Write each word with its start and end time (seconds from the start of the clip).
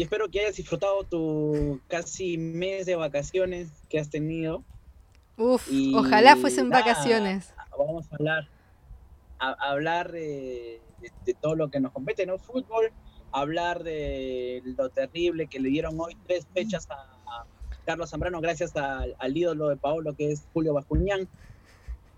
y 0.00 0.02
espero 0.02 0.30
que 0.30 0.40
hayas 0.40 0.56
disfrutado 0.56 1.04
tu 1.04 1.78
casi 1.86 2.38
mes 2.38 2.86
de 2.86 2.96
vacaciones 2.96 3.68
que 3.90 3.98
has 3.98 4.08
tenido. 4.08 4.64
Uf, 5.36 5.68
ojalá 5.94 6.36
fuesen 6.36 6.70
vacaciones. 6.70 7.52
Vamos 7.76 8.10
a 8.10 8.16
hablar, 8.16 8.48
a, 9.38 9.50
hablar 9.70 10.10
de, 10.10 10.80
todo 11.42 11.54
lo 11.54 11.70
que 11.70 11.80
nos 11.80 11.92
compete, 11.92 12.24
¿no? 12.24 12.38
Fútbol, 12.38 12.90
hablar 13.30 13.84
de 13.84 14.62
lo 14.64 14.88
terrible 14.88 15.48
que 15.48 15.60
le 15.60 15.68
dieron 15.68 16.00
hoy 16.00 16.16
tres 16.26 16.46
fechas 16.54 16.88
a, 16.90 17.44
Carlos 17.84 18.08
Zambrano 18.08 18.40
gracias 18.40 18.72
al 18.74 19.36
ídolo 19.36 19.68
de 19.68 19.76
Paolo 19.76 20.14
que 20.16 20.32
es 20.32 20.46
Julio 20.54 20.72
Bascuñán. 20.72 21.28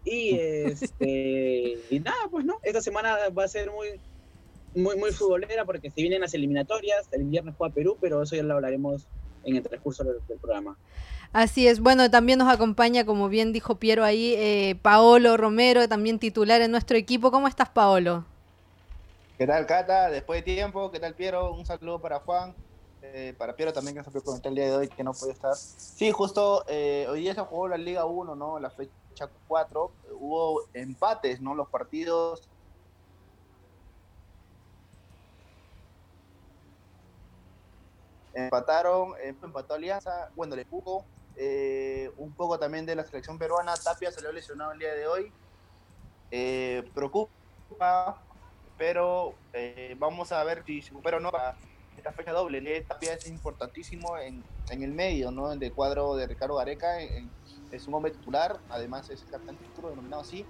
Y 0.04 0.34
este 0.38 1.80
y 1.90 1.98
nada, 1.98 2.28
pues 2.30 2.44
no, 2.44 2.60
esta 2.62 2.80
semana 2.80 3.16
va 3.36 3.42
a 3.42 3.48
ser 3.48 3.72
muy 3.72 4.00
muy 4.74 4.96
muy 4.96 5.12
futbolera 5.12 5.64
porque 5.64 5.90
se 5.90 6.00
vienen 6.00 6.20
las 6.20 6.34
eliminatorias, 6.34 7.06
el 7.12 7.24
viernes 7.24 7.54
juega 7.56 7.74
Perú, 7.74 7.96
pero 8.00 8.22
eso 8.22 8.36
ya 8.36 8.42
lo 8.42 8.54
hablaremos 8.54 9.06
en 9.44 9.56
el 9.56 9.62
transcurso 9.62 10.04
del, 10.04 10.38
programa. 10.40 10.76
Así 11.32 11.66
es, 11.66 11.80
bueno, 11.80 12.10
también 12.10 12.38
nos 12.38 12.52
acompaña, 12.52 13.04
como 13.04 13.28
bien 13.28 13.52
dijo 13.52 13.76
Piero 13.76 14.04
ahí, 14.04 14.34
eh, 14.36 14.76
Paolo 14.82 15.36
Romero, 15.36 15.88
también 15.88 16.18
titular 16.18 16.60
en 16.60 16.70
nuestro 16.70 16.96
equipo. 16.96 17.30
¿Cómo 17.30 17.48
estás, 17.48 17.70
Paolo? 17.70 18.24
¿Qué 19.38 19.46
tal, 19.46 19.66
Cata? 19.66 20.10
Después 20.10 20.44
de 20.44 20.54
tiempo, 20.54 20.90
¿qué 20.90 21.00
tal, 21.00 21.14
Piero? 21.14 21.52
Un 21.54 21.64
saludo 21.64 22.00
para 22.00 22.20
Juan, 22.20 22.54
eh, 23.00 23.34
para 23.36 23.56
Piero 23.56 23.72
también, 23.72 23.96
que 23.96 24.04
se 24.04 24.10
puede 24.10 24.24
comentar 24.24 24.50
el 24.50 24.56
día 24.56 24.66
de 24.66 24.76
hoy, 24.76 24.88
que 24.88 25.02
no 25.02 25.14
puede 25.14 25.32
estar. 25.32 25.56
Sí, 25.56 26.12
justo, 26.12 26.64
eh, 26.68 27.06
hoy 27.08 27.20
día 27.20 27.34
se 27.34 27.40
jugó 27.40 27.66
la 27.66 27.78
Liga 27.78 28.04
1, 28.04 28.36
¿no? 28.36 28.60
La 28.60 28.70
fecha 28.70 29.28
4, 29.48 29.90
hubo 30.20 30.62
empates, 30.74 31.40
¿no? 31.40 31.54
Los 31.54 31.68
partidos 31.68 32.48
empataron, 38.34 39.14
empató 39.22 39.74
Alianza, 39.74 40.30
bueno, 40.34 40.56
le 40.56 40.64
jugó 40.64 41.04
eh, 41.36 42.10
un 42.18 42.32
poco 42.32 42.58
también 42.58 42.84
de 42.84 42.94
la 42.94 43.04
selección 43.04 43.38
peruana, 43.38 43.74
Tapia 43.74 44.12
salió 44.12 44.32
lesionado 44.32 44.72
el 44.72 44.78
día 44.78 44.94
de 44.94 45.06
hoy, 45.06 45.32
eh, 46.30 46.88
preocupa, 46.94 48.22
pero 48.76 49.34
eh, 49.52 49.96
vamos 49.98 50.32
a 50.32 50.44
ver 50.44 50.62
si 50.66 50.82
se 50.82 50.90
recupera 50.90 51.16
o 51.16 51.20
no 51.20 51.30
para 51.30 51.56
esta 51.96 52.12
fecha 52.12 52.32
doble, 52.32 52.80
Tapia 52.82 53.14
es 53.14 53.26
importantísimo 53.28 54.18
en, 54.18 54.42
en, 54.70 54.82
el 54.82 54.92
medio, 54.92 55.30
¿no? 55.30 55.52
En 55.52 55.62
el 55.62 55.72
cuadro 55.72 56.16
de 56.16 56.26
Ricardo 56.26 56.56
Gareca, 56.56 57.00
es 57.00 57.86
un 57.86 57.94
hombre 57.94 58.12
titular, 58.12 58.58
además 58.68 59.08
es 59.08 59.22
el 59.22 59.30
capitán 59.30 59.56
titular 59.56 59.90
denominado 59.90 60.22
así, 60.22 60.44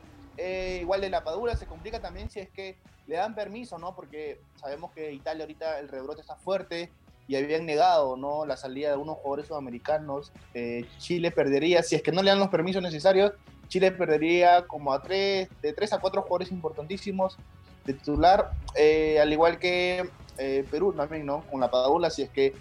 igual 0.80 1.00
de 1.00 1.10
la 1.10 1.22
Padura 1.22 1.56
se 1.56 1.66
complica 1.66 2.00
también 2.00 2.30
si 2.30 2.40
es 2.40 2.50
que 2.50 2.78
le 3.06 3.16
dan 3.16 3.34
permiso, 3.34 3.78
¿no? 3.78 3.94
Porque 3.94 4.40
sabemos 4.56 4.92
que 4.92 5.12
Italia 5.12 5.44
ahorita 5.44 5.78
el 5.78 5.88
rebrote 5.88 6.20
está 6.20 6.36
fuerte, 6.36 6.90
y 7.28 7.36
habían 7.36 7.66
negado 7.66 8.16
¿no? 8.16 8.44
la 8.46 8.56
salida 8.56 8.90
de 8.90 8.96
unos 8.96 9.16
jugadores 9.18 9.46
sudamericanos. 9.46 10.32
Eh, 10.54 10.86
Chile 10.98 11.30
perdería, 11.30 11.82
si 11.82 11.94
es 11.94 12.02
que 12.02 12.12
no 12.12 12.22
le 12.22 12.30
dan 12.30 12.38
los 12.38 12.48
permisos 12.48 12.82
necesarios, 12.82 13.32
Chile 13.68 13.90
perdería 13.92 14.66
como 14.66 14.92
a 14.92 15.00
tres, 15.00 15.48
de 15.62 15.72
tres 15.72 15.92
a 15.92 15.98
cuatro 15.98 16.22
jugadores 16.22 16.50
importantísimos 16.50 17.38
de 17.84 17.94
titular, 17.94 18.50
eh, 18.74 19.18
al 19.20 19.32
igual 19.32 19.58
que 19.58 20.08
eh, 20.38 20.66
Perú 20.70 20.92
también, 20.92 21.24
¿no? 21.24 21.42
Con 21.50 21.60
la 21.60 21.70
Padula, 21.70 22.10
si 22.10 22.22
es 22.22 22.30
que 22.30 22.54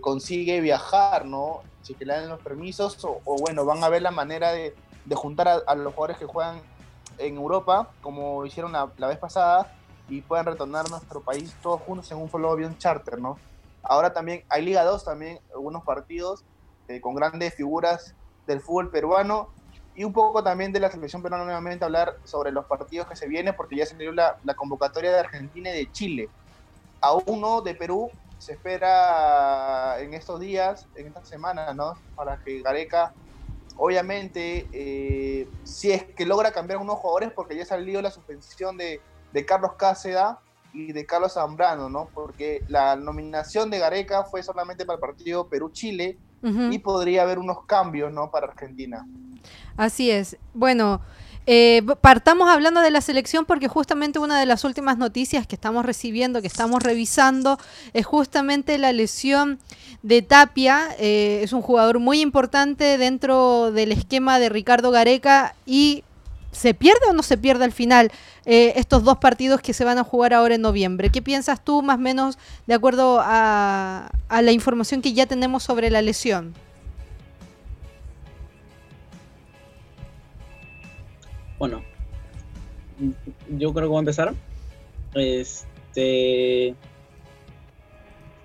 consigue 0.00 0.60
viajar, 0.60 1.24
¿no? 1.24 1.60
Si 1.82 1.92
es 1.92 1.98
que 1.98 2.04
le 2.04 2.12
dan 2.12 2.28
los 2.28 2.40
permisos, 2.40 2.98
o, 3.04 3.20
bueno, 3.38 3.64
van 3.64 3.84
a 3.84 3.88
ver 3.88 4.02
la 4.02 4.10
manera 4.10 4.50
de, 4.50 4.74
de 5.04 5.14
juntar 5.14 5.62
a, 5.64 5.74
los 5.76 5.94
jugadores 5.94 6.16
que 6.16 6.24
juegan 6.24 6.60
en 7.18 7.36
Europa, 7.36 7.88
como 8.00 8.44
hicieron 8.44 8.72
la, 8.72 8.90
la 8.96 9.06
vez 9.06 9.18
pasada, 9.18 9.72
y 10.08 10.20
puedan 10.22 10.46
retornar 10.46 10.86
a 10.86 10.88
nuestro 10.88 11.20
país 11.20 11.54
todos 11.62 11.80
juntos 11.82 12.10
en 12.10 12.18
un 12.18 12.28
solo 12.28 12.50
avión 12.50 12.76
charter, 12.76 13.20
¿no? 13.20 13.38
Ahora 13.82 14.12
también 14.12 14.44
hay 14.48 14.64
Liga 14.64 14.84
2, 14.84 15.04
también 15.04 15.40
algunos 15.54 15.84
partidos 15.84 16.44
eh, 16.88 17.00
con 17.00 17.14
grandes 17.14 17.54
figuras 17.54 18.14
del 18.46 18.60
fútbol 18.60 18.90
peruano 18.90 19.50
y 19.94 20.04
un 20.04 20.12
poco 20.12 20.42
también 20.42 20.72
de 20.72 20.80
la 20.80 20.90
selección 20.90 21.22
peruana 21.22 21.44
nuevamente 21.44 21.84
hablar 21.84 22.16
sobre 22.24 22.52
los 22.52 22.66
partidos 22.66 23.08
que 23.08 23.16
se 23.16 23.26
vienen 23.26 23.54
porque 23.56 23.76
ya 23.76 23.86
se 23.86 23.96
dio 23.96 24.12
la, 24.12 24.38
la 24.44 24.54
convocatoria 24.54 25.10
de 25.10 25.18
Argentina 25.18 25.70
y 25.70 25.78
de 25.78 25.92
Chile. 25.92 26.28
Aún 27.00 27.40
no 27.40 27.60
de 27.60 27.74
Perú, 27.74 28.10
se 28.38 28.52
espera 28.52 30.00
en 30.00 30.14
estos 30.14 30.40
días, 30.40 30.86
en 30.94 31.08
estas 31.08 31.28
semanas, 31.28 31.74
¿no? 31.74 31.98
Para 32.14 32.38
que 32.38 32.62
Gareca, 32.62 33.12
obviamente, 33.76 34.68
eh, 34.72 35.48
si 35.64 35.90
es 35.90 36.04
que 36.04 36.24
logra 36.24 36.52
cambiar 36.52 36.78
unos 36.78 36.96
jugadores, 36.96 37.32
porque 37.32 37.56
ya 37.56 37.64
ha 37.64 37.66
salido 37.66 38.00
la 38.00 38.10
suspensión 38.10 38.76
de, 38.76 39.00
de 39.32 39.46
Carlos 39.46 39.72
Cáceda, 39.74 40.40
y 40.72 40.92
de 40.92 41.06
Carlos 41.06 41.34
Zambrano, 41.34 41.88
¿no? 41.88 42.08
Porque 42.14 42.62
la 42.68 42.96
nominación 42.96 43.70
de 43.70 43.78
Gareca 43.78 44.24
fue 44.24 44.42
solamente 44.42 44.84
para 44.84 44.96
el 44.96 45.00
partido 45.00 45.48
Perú-Chile 45.48 46.18
y 46.42 46.78
podría 46.78 47.22
haber 47.22 47.38
unos 47.38 47.64
cambios, 47.64 48.12
¿no? 48.12 48.30
Para 48.30 48.46
Argentina. 48.46 49.04
Así 49.76 50.10
es. 50.10 50.36
Bueno, 50.54 51.00
eh, 51.50 51.82
partamos 52.02 52.50
hablando 52.50 52.82
de 52.82 52.90
la 52.90 53.00
selección 53.00 53.46
porque 53.46 53.68
justamente 53.68 54.18
una 54.18 54.38
de 54.38 54.44
las 54.44 54.64
últimas 54.64 54.98
noticias 54.98 55.46
que 55.46 55.54
estamos 55.54 55.86
recibiendo, 55.86 56.42
que 56.42 56.46
estamos 56.46 56.82
revisando, 56.82 57.58
es 57.94 58.04
justamente 58.04 58.76
la 58.76 58.92
lesión 58.92 59.58
de 60.02 60.20
Tapia. 60.20 60.88
Eh, 60.98 61.40
es 61.42 61.54
un 61.54 61.62
jugador 61.62 62.00
muy 62.00 62.20
importante 62.20 62.98
dentro 62.98 63.72
del 63.72 63.92
esquema 63.92 64.38
de 64.38 64.50
Ricardo 64.50 64.90
Gareca 64.90 65.54
y 65.64 66.04
¿Se 66.52 66.74
pierde 66.74 67.00
o 67.10 67.12
no 67.12 67.22
se 67.22 67.36
pierde 67.36 67.64
al 67.64 67.72
final 67.72 68.10
eh, 68.46 68.72
estos 68.76 69.04
dos 69.04 69.18
partidos 69.18 69.60
que 69.60 69.72
se 69.72 69.84
van 69.84 69.98
a 69.98 70.04
jugar 70.04 70.32
ahora 70.32 70.54
en 70.54 70.62
noviembre? 70.62 71.10
¿Qué 71.10 71.20
piensas 71.20 71.62
tú 71.62 71.82
más 71.82 71.96
o 71.96 72.00
menos 72.00 72.38
de 72.66 72.74
acuerdo 72.74 73.20
a, 73.22 74.10
la 74.30 74.52
información 74.52 75.02
que 75.02 75.12
ya 75.12 75.26
tenemos 75.26 75.62
sobre 75.62 75.90
la 75.90 76.00
lesión? 76.00 76.54
Bueno, 81.58 81.82
yo 83.50 83.72
creo 83.74 83.86
que 83.86 83.88
voy 83.88 83.96
a 83.96 84.00
empezar. 84.00 84.34
Este, 85.14 86.74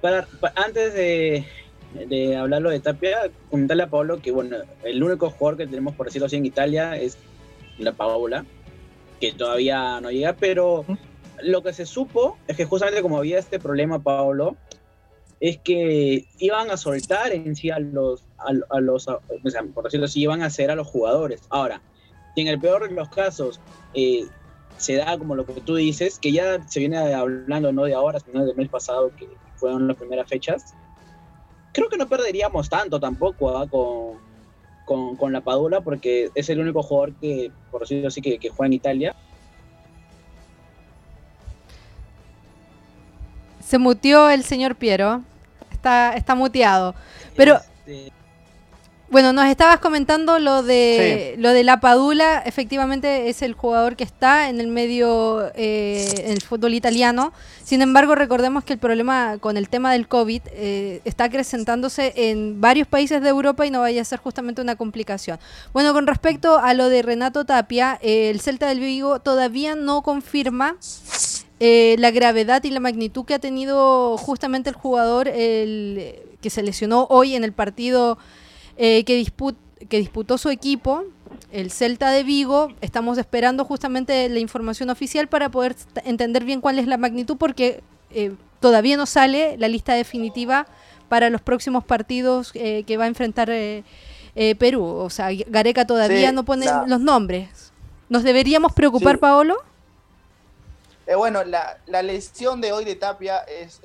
para, 0.01 0.27
antes 0.55 0.93
de, 0.93 1.45
de 1.93 2.35
hablarlo 2.35 2.69
de 2.69 2.79
Tapia, 2.79 3.29
comentarle 3.49 3.83
a 3.83 3.89
Pablo 3.89 4.21
que 4.21 4.31
bueno, 4.31 4.57
el 4.83 5.03
único 5.03 5.29
jugador 5.29 5.57
que 5.57 5.67
tenemos, 5.67 5.95
por 5.95 6.07
decirlo 6.07 6.25
así, 6.25 6.35
en 6.35 6.45
Italia 6.45 6.97
es 6.97 7.17
la 7.77 7.93
Paola, 7.93 8.45
que 9.19 9.31
todavía 9.33 9.99
no 10.01 10.11
llega, 10.11 10.33
pero 10.33 10.85
lo 11.41 11.63
que 11.63 11.73
se 11.73 11.85
supo 11.85 12.37
es 12.47 12.57
que 12.57 12.65
justamente 12.65 13.01
como 13.01 13.17
había 13.17 13.39
este 13.39 13.59
problema, 13.59 13.99
Paolo, 13.99 14.55
es 15.39 15.57
que 15.57 16.25
iban 16.39 16.71
a 16.71 16.77
soltar 16.77 17.33
en 17.33 17.55
sí 17.55 17.69
a 17.69 17.79
los, 17.79 18.25
a, 18.37 18.79
los 18.79 19.07
por 19.73 19.83
decirlo 19.83 20.05
así, 20.05 20.21
iban 20.21 20.41
a 20.41 20.45
hacer 20.45 20.71
a 20.71 20.75
los 20.75 20.87
jugadores. 20.87 21.41
Ahora, 21.49 21.81
si 22.33 22.41
en 22.41 22.47
el 22.47 22.59
peor 22.59 22.87
de 22.87 22.95
los 22.95 23.09
casos 23.09 23.59
eh, 23.93 24.25
se 24.77 24.95
da 24.95 25.17
como 25.17 25.35
lo 25.35 25.45
que 25.45 25.59
tú 25.61 25.75
dices, 25.75 26.17
que 26.19 26.31
ya 26.31 26.65
se 26.67 26.79
viene 26.79 26.97
hablando 26.97 27.73
no 27.73 27.83
de 27.83 27.93
ahora, 27.93 28.19
sino 28.19 28.45
del 28.45 28.55
mes 28.55 28.69
pasado, 28.69 29.11
que 29.17 29.27
fueron 29.55 29.87
las 29.87 29.97
primeras 29.97 30.29
fechas, 30.29 30.73
creo 31.73 31.89
que 31.89 31.97
no 31.97 32.07
perderíamos 32.07 32.69
tanto 32.69 32.99
tampoco 32.99 33.57
¿ah? 33.57 33.67
con, 33.67 34.17
con, 34.85 35.15
con, 35.15 35.31
la 35.31 35.41
Padula 35.41 35.81
porque 35.81 36.29
es 36.35 36.49
el 36.49 36.59
único 36.59 36.83
jugador 36.83 37.13
que, 37.15 37.51
por 37.71 37.81
decirlo 37.81 38.07
así, 38.07 38.21
que, 38.21 38.37
que 38.37 38.49
juega 38.49 38.67
en 38.67 38.73
Italia. 38.73 39.15
Se 43.59 43.77
mutió 43.77 44.29
el 44.29 44.43
señor 44.43 44.75
Piero. 44.75 45.21
Está, 45.71 46.13
está 46.13 46.35
muteado. 46.35 46.95
Pero 47.35 47.55
este, 47.55 48.11
bueno, 49.13 49.31
nos 49.31 49.45
estabas 49.45 49.77
comentando 49.77 50.39
lo 50.39 50.63
de 50.63 51.35
lo 51.37 51.51
de 51.51 51.63
la 51.63 51.79
Padula, 51.79 52.41
efectivamente 52.47 53.29
es 53.29 53.43
el 53.43 53.53
jugador 53.53 53.95
que 53.95 54.03
está 54.03 54.49
en 54.49 54.59
el 54.59 54.65
medio 54.65 55.51
eh, 55.53 56.23
en 56.25 56.31
el 56.31 56.41
fútbol 56.41 56.73
italiano. 56.73 57.31
Sin 57.63 57.83
embargo, 57.83 58.15
recordemos 58.15 58.63
que 58.63 58.73
el 58.73 58.79
problema 58.79 59.37
con 59.39 59.55
el 59.55 59.69
tema 59.69 59.91
del 59.91 60.07
COVID 60.07 60.41
eh, 60.47 61.01
está 61.05 61.25
acrecentándose 61.25 62.13
en 62.15 62.59
varios 62.59 62.87
países 62.87 63.21
de 63.21 63.29
Europa 63.29 63.67
y 63.67 63.69
no 63.69 63.81
vaya 63.81 64.01
a 64.01 64.05
ser 64.05 64.17
justamente 64.17 64.63
una 64.63 64.75
complicación. 64.77 65.37
Bueno, 65.73 65.93
con 65.93 66.07
respecto 66.07 66.57
a 66.57 66.73
lo 66.73 66.89
de 66.89 67.03
Renato 67.03 67.45
Tapia, 67.45 67.99
eh, 68.01 68.31
el 68.31 68.39
Celta 68.41 68.67
del 68.67 68.79
Vigo 68.79 69.19
todavía 69.19 69.75
no 69.75 70.01
confirma 70.01 70.75
la 71.59 72.11
gravedad 72.11 72.61
y 72.65 72.71
la 72.71 72.81
magnitud 72.81 73.23
que 73.23 73.35
ha 73.35 73.39
tenido 73.39 74.17
justamente 74.17 74.69
el 74.69 74.75
jugador 74.75 75.29
el, 75.29 76.15
que 76.41 76.49
se 76.49 76.61
lesionó 76.61 77.07
hoy 77.09 77.35
en 77.35 77.45
el 77.45 77.53
partido 77.53 78.17
eh, 78.77 79.03
que, 79.03 79.25
que 79.89 79.97
disputó 79.97 80.37
su 80.37 80.49
equipo, 80.49 81.03
el 81.51 81.71
Celta 81.71 82.11
de 82.11 82.23
Vigo. 82.23 82.69
Estamos 82.81 83.17
esperando 83.17 83.65
justamente 83.65 84.29
la 84.29 84.39
información 84.39 84.89
oficial 84.89 85.27
para 85.27 85.49
poder 85.49 85.75
entender 86.05 86.43
bien 86.45 86.61
cuál 86.61 86.79
es 86.79 86.87
la 86.87 86.97
magnitud, 86.97 87.37
porque 87.37 87.83
eh, 88.11 88.33
todavía 88.59 88.97
no 88.97 89.05
sale 89.05 89.57
la 89.57 89.67
lista 89.67 89.93
definitiva 89.93 90.67
para 91.09 91.29
los 91.29 91.41
próximos 91.41 91.83
partidos 91.83 92.51
eh, 92.53 92.83
que 92.85 92.97
va 92.97 93.05
a 93.05 93.07
enfrentar 93.07 93.51
Perú. 94.57 94.83
O 94.83 95.09
sea, 95.11 95.29
Gareca 95.47 95.85
todavía 95.85 96.31
no 96.31 96.43
pone 96.43 96.65
los 96.87 96.99
nombres. 96.99 97.71
¿Nos 98.09 98.23
deberíamos 98.23 98.73
preocupar, 98.73 99.19
Paolo? 99.19 99.57
bueno, 101.15 101.43
la, 101.43 101.77
la, 101.85 102.01
lesión 102.01 102.61
de 102.61 102.71
hoy 102.71 102.85
de 102.85 102.95
Tapia 102.95 103.39
es 103.39 103.81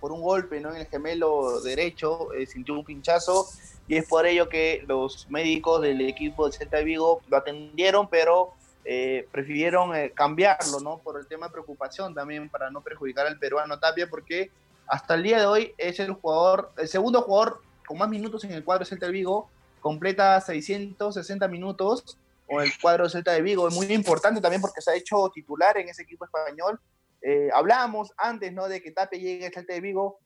por 0.00 0.12
un 0.12 0.22
golpe 0.22 0.60
¿no? 0.60 0.70
en 0.70 0.76
el 0.76 0.86
gemelo 0.86 1.60
derecho, 1.60 2.32
eh, 2.32 2.46
sintió 2.46 2.74
un 2.74 2.84
pinchazo 2.84 3.48
y 3.88 3.96
es 3.96 4.06
por 4.06 4.26
ello 4.26 4.50
que 4.50 4.84
los 4.86 5.28
médicos 5.30 5.80
del 5.80 6.02
equipo 6.02 6.46
de 6.46 6.52
Celta 6.52 6.76
de 6.76 6.84
Vigo 6.84 7.22
lo 7.26 7.38
atendieron, 7.38 8.08
pero 8.10 8.52
eh, 8.84 9.26
prefirieron 9.32 9.96
eh, 9.96 10.12
cambiarlo, 10.14 10.78
¿no? 10.80 10.98
Por 10.98 11.18
el 11.18 11.26
tema 11.26 11.46
de 11.46 11.52
preocupación 11.52 12.14
también 12.14 12.50
para 12.50 12.70
no 12.70 12.82
perjudicar 12.82 13.26
al 13.26 13.38
peruano 13.38 13.80
Tapia, 13.80 14.08
porque 14.10 14.50
hasta 14.86 15.14
el 15.14 15.22
día 15.22 15.38
de 15.38 15.46
hoy 15.46 15.74
es 15.78 16.00
el 16.00 16.12
jugador, 16.12 16.70
el 16.76 16.86
segundo 16.86 17.22
jugador 17.22 17.62
con 17.86 17.96
más 17.96 18.10
minutos 18.10 18.44
en 18.44 18.52
el 18.52 18.62
cuadro 18.62 18.84
de 18.84 18.90
Celta 18.90 19.06
de 19.06 19.12
Vigo, 19.12 19.48
completa 19.80 20.38
660 20.38 21.48
minutos 21.48 22.18
con 22.46 22.62
el 22.62 22.70
cuadro 22.80 23.04
de 23.04 23.10
Celta 23.10 23.32
de 23.32 23.40
Vigo, 23.40 23.68
es 23.68 23.74
muy 23.74 23.86
importante 23.86 24.42
también 24.42 24.60
porque 24.60 24.82
se 24.82 24.90
ha 24.90 24.96
hecho 24.96 25.30
titular 25.34 25.78
en 25.78 25.88
ese 25.88 26.02
equipo 26.02 26.26
español. 26.26 26.78
Eh, 27.22 27.48
hablábamos 27.54 28.12
antes, 28.18 28.52
¿no? 28.52 28.68
De 28.68 28.82
que 28.82 28.92
Tapia 28.92 29.18
llegue 29.18 29.46
al 29.46 29.52
Celta 29.52 29.72
de 29.72 29.80
Vigo. 29.80 30.20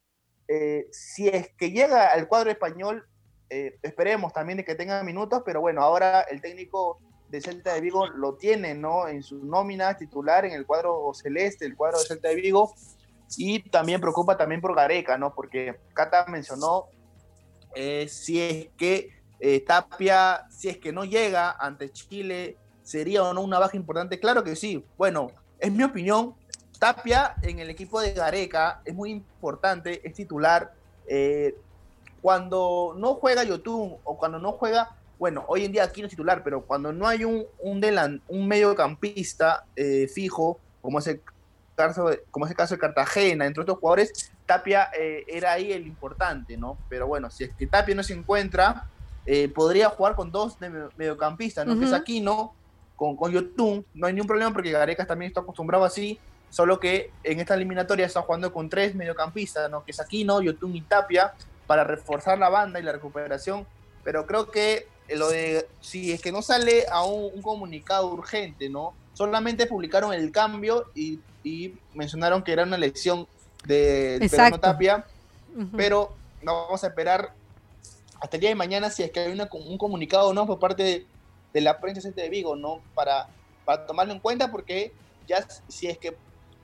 si 0.90 1.28
es 1.28 1.50
que 1.56 1.70
llega 1.70 2.08
al 2.12 2.26
cuadro 2.28 2.50
español, 2.50 3.06
eh, 3.54 3.78
esperemos 3.82 4.32
también 4.32 4.56
de 4.56 4.64
que 4.64 4.74
tenga 4.74 5.02
minutos, 5.02 5.42
pero 5.44 5.60
bueno, 5.60 5.82
ahora 5.82 6.22
el 6.22 6.40
técnico 6.40 6.98
de 7.28 7.42
Celta 7.42 7.74
de 7.74 7.82
Vigo 7.82 8.06
lo 8.06 8.36
tiene, 8.36 8.74
¿no? 8.74 9.06
En 9.08 9.22
su 9.22 9.44
nómina 9.44 9.94
titular 9.94 10.46
en 10.46 10.52
el 10.52 10.64
cuadro 10.64 11.12
celeste, 11.12 11.66
el 11.66 11.76
cuadro 11.76 11.98
de 11.98 12.06
Celta 12.06 12.28
de 12.28 12.36
Vigo, 12.36 12.74
y 13.36 13.60
también 13.68 14.00
preocupa 14.00 14.38
también 14.38 14.62
por 14.62 14.74
Gareca, 14.74 15.18
¿no? 15.18 15.34
Porque 15.34 15.78
Cata 15.92 16.24
mencionó 16.28 16.86
eh, 17.74 18.06
si 18.08 18.40
es 18.40 18.68
que 18.78 19.10
eh, 19.38 19.60
Tapia, 19.60 20.46
si 20.48 20.70
es 20.70 20.78
que 20.78 20.90
no 20.90 21.04
llega 21.04 21.50
ante 21.50 21.92
Chile, 21.92 22.56
sería 22.82 23.22
o 23.22 23.34
no 23.34 23.42
una 23.42 23.58
baja 23.58 23.76
importante. 23.76 24.18
Claro 24.18 24.42
que 24.42 24.56
sí. 24.56 24.82
Bueno, 24.96 25.30
es 25.58 25.70
mi 25.70 25.82
opinión. 25.82 26.34
Tapia 26.78 27.34
en 27.42 27.58
el 27.58 27.68
equipo 27.68 28.00
de 28.00 28.14
Gareca 28.14 28.80
es 28.86 28.94
muy 28.94 29.10
importante, 29.10 30.00
es 30.08 30.14
titular 30.14 30.72
cuando 32.22 32.94
no 32.96 33.14
juega 33.14 33.42
Yotun 33.42 33.96
o 34.04 34.16
cuando 34.16 34.38
no 34.38 34.52
juega, 34.52 34.96
bueno, 35.18 35.44
hoy 35.48 35.64
en 35.64 35.72
día 35.72 35.84
aquí 35.84 36.00
no 36.00 36.06
es 36.06 36.10
titular, 36.10 36.42
pero 36.42 36.62
cuando 36.62 36.92
no 36.92 37.06
hay 37.06 37.24
un, 37.24 37.44
un, 37.58 38.22
un 38.28 38.48
mediocampista 38.48 39.64
eh, 39.76 40.08
fijo, 40.08 40.58
como 40.80 41.00
es, 41.00 41.08
el 41.08 41.20
caso, 41.74 42.10
como 42.30 42.46
es 42.46 42.52
el 42.52 42.56
caso 42.56 42.74
de 42.74 42.80
Cartagena, 42.80 43.44
entre 43.46 43.62
otros 43.62 43.78
jugadores, 43.78 44.32
Tapia 44.46 44.88
eh, 44.96 45.24
era 45.26 45.52
ahí 45.52 45.72
el 45.72 45.86
importante, 45.86 46.56
¿no? 46.56 46.78
Pero 46.88 47.08
bueno, 47.08 47.28
si 47.28 47.44
es 47.44 47.54
que 47.54 47.66
Tapia 47.66 47.94
no 47.94 48.04
se 48.04 48.14
encuentra, 48.14 48.86
eh, 49.26 49.48
podría 49.48 49.88
jugar 49.90 50.14
con 50.14 50.30
dos 50.30 50.56
mediocampistas, 50.96 51.66
¿no? 51.66 51.78
Que 51.78 51.86
es 51.86 51.92
Aquino 51.92 52.54
con, 52.96 53.16
con 53.16 53.32
Yotun, 53.32 53.84
no 53.94 54.06
hay 54.06 54.12
ningún 54.12 54.28
problema 54.28 54.52
porque 54.52 54.70
Garecas 54.70 55.08
también 55.08 55.30
está 55.30 55.40
acostumbrado 55.40 55.84
así, 55.84 56.20
solo 56.50 56.78
que 56.78 57.10
en 57.24 57.40
esta 57.40 57.54
eliminatoria 57.54 58.06
está 58.06 58.22
jugando 58.22 58.52
con 58.52 58.68
tres 58.68 58.94
mediocampistas, 58.94 59.70
¿no? 59.70 59.84
Que 59.84 59.90
es 59.90 60.00
Aquino, 60.00 60.40
Yotun 60.40 60.76
y 60.76 60.82
Tapia, 60.82 61.32
para 61.66 61.84
reforzar 61.84 62.38
la 62.38 62.48
banda 62.48 62.80
y 62.80 62.82
la 62.82 62.92
recuperación, 62.92 63.66
pero 64.04 64.26
creo 64.26 64.50
que 64.50 64.86
lo 65.08 65.28
de 65.28 65.66
si 65.80 66.12
es 66.12 66.20
que 66.20 66.32
no 66.32 66.42
sale 66.42 66.86
a 66.90 67.04
un, 67.04 67.42
comunicado 67.42 68.12
urgente, 68.12 68.68
¿no? 68.68 68.94
Solamente 69.14 69.66
publicaron 69.66 70.12
el 70.12 70.32
cambio 70.32 70.86
y, 70.94 71.20
mencionaron 71.92 72.44
que 72.44 72.52
era 72.52 72.62
una 72.62 72.76
elección 72.76 73.26
de, 73.64 74.18
de 74.20 74.58
Tapia, 74.60 75.04
pero 75.76 76.14
vamos 76.42 76.82
a 76.84 76.86
esperar 76.86 77.32
hasta 78.20 78.36
el 78.36 78.40
día 78.40 78.50
de 78.50 78.54
mañana 78.54 78.90
si 78.90 79.02
es 79.02 79.10
que 79.10 79.20
hay 79.20 79.32
un 79.32 79.78
comunicado 79.78 80.32
no 80.32 80.46
por 80.46 80.60
parte 80.60 81.04
de, 81.52 81.60
la 81.60 81.80
prensa 81.80 82.08
de 82.08 82.28
Vigo, 82.28 82.54
¿no? 82.54 82.80
Para, 82.94 83.28
para 83.64 83.84
tomarlo 83.84 84.12
en 84.12 84.20
cuenta 84.20 84.50
porque 84.50 84.92
ya 85.26 85.46
si 85.68 85.88
es 85.88 85.98
que 85.98 86.16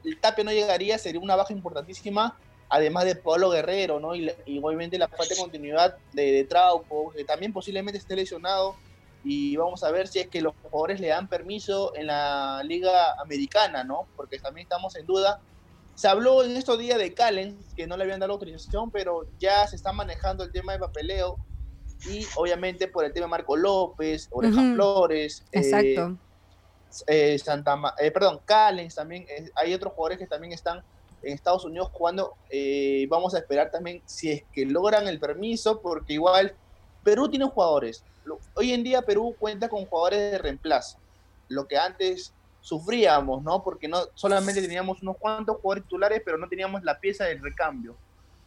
el 0.04 0.18
Tapia 0.20 0.44
no 0.44 0.52
llegaría 0.52 0.96
sería 0.96 1.20
una 1.20 1.36
baja 1.36 1.52
importantísima 1.52 2.36
además 2.68 3.04
de 3.04 3.16
Pablo 3.16 3.50
Guerrero, 3.50 4.00
¿no? 4.00 4.14
Y, 4.14 4.30
igualmente 4.46 4.98
la 4.98 5.08
falta 5.08 5.34
de 5.34 5.40
continuidad 5.40 5.96
de, 6.12 6.32
de 6.32 6.44
Trauco, 6.44 7.12
que 7.12 7.24
también 7.24 7.52
posiblemente 7.52 7.98
esté 7.98 8.16
lesionado. 8.16 8.76
Y 9.24 9.56
vamos 9.56 9.82
a 9.82 9.90
ver 9.90 10.06
si 10.08 10.20
es 10.20 10.28
que 10.28 10.40
los 10.40 10.54
jugadores 10.62 11.00
le 11.00 11.08
dan 11.08 11.28
permiso 11.28 11.94
en 11.96 12.06
la 12.06 12.62
Liga 12.64 13.20
Americana, 13.20 13.84
¿no? 13.84 14.06
Porque 14.16 14.38
también 14.38 14.64
estamos 14.64 14.94
en 14.96 15.06
duda. 15.06 15.40
Se 15.94 16.06
habló 16.06 16.44
en 16.44 16.56
estos 16.56 16.78
días 16.78 16.98
de 16.98 17.12
Calen, 17.12 17.58
que 17.74 17.86
no 17.86 17.96
le 17.96 18.04
habían 18.04 18.20
dado 18.20 18.32
autorización, 18.32 18.90
pero 18.90 19.26
ya 19.40 19.66
se 19.66 19.74
está 19.74 19.92
manejando 19.92 20.44
el 20.44 20.52
tema 20.52 20.72
de 20.72 20.78
papeleo. 20.78 21.36
Y 22.08 22.24
obviamente 22.36 22.86
por 22.86 23.04
el 23.04 23.12
tema 23.12 23.26
de 23.26 23.30
Marco 23.30 23.56
López, 23.56 24.28
Oreja 24.30 24.62
Flores. 24.74 25.44
Eh, 25.50 25.58
Exacto. 25.58 26.16
Eh, 27.06 27.38
Santa, 27.38 27.76
eh, 27.98 28.10
perdón, 28.12 28.40
Callens 28.44 28.94
también. 28.94 29.26
hay 29.56 29.74
otros 29.74 29.92
jugadores 29.92 30.18
que 30.18 30.26
también 30.26 30.52
están 30.52 30.82
en 31.22 31.34
Estados 31.34 31.64
Unidos 31.64 31.90
jugando. 31.92 32.34
Eh, 32.50 33.06
vamos 33.08 33.34
a 33.34 33.38
esperar 33.38 33.70
también 33.70 34.02
si 34.06 34.30
es 34.30 34.44
que 34.52 34.66
logran 34.66 35.08
el 35.08 35.18
permiso, 35.18 35.80
porque 35.80 36.14
igual 36.14 36.54
Perú 37.02 37.28
tiene 37.28 37.46
jugadores. 37.46 38.04
Hoy 38.54 38.72
en 38.72 38.84
día 38.84 39.02
Perú 39.02 39.34
cuenta 39.38 39.68
con 39.68 39.86
jugadores 39.86 40.32
de 40.32 40.38
reemplazo, 40.38 40.98
lo 41.48 41.66
que 41.66 41.78
antes 41.78 42.32
sufríamos, 42.60 43.42
¿no? 43.42 43.62
Porque 43.62 43.88
no 43.88 44.00
solamente 44.14 44.60
teníamos 44.60 45.00
unos 45.00 45.16
cuantos 45.16 45.56
jugadores 45.56 45.84
titulares, 45.84 46.22
pero 46.24 46.36
no 46.36 46.48
teníamos 46.48 46.82
la 46.82 47.00
pieza 47.00 47.24
del 47.24 47.42
recambio. 47.42 47.96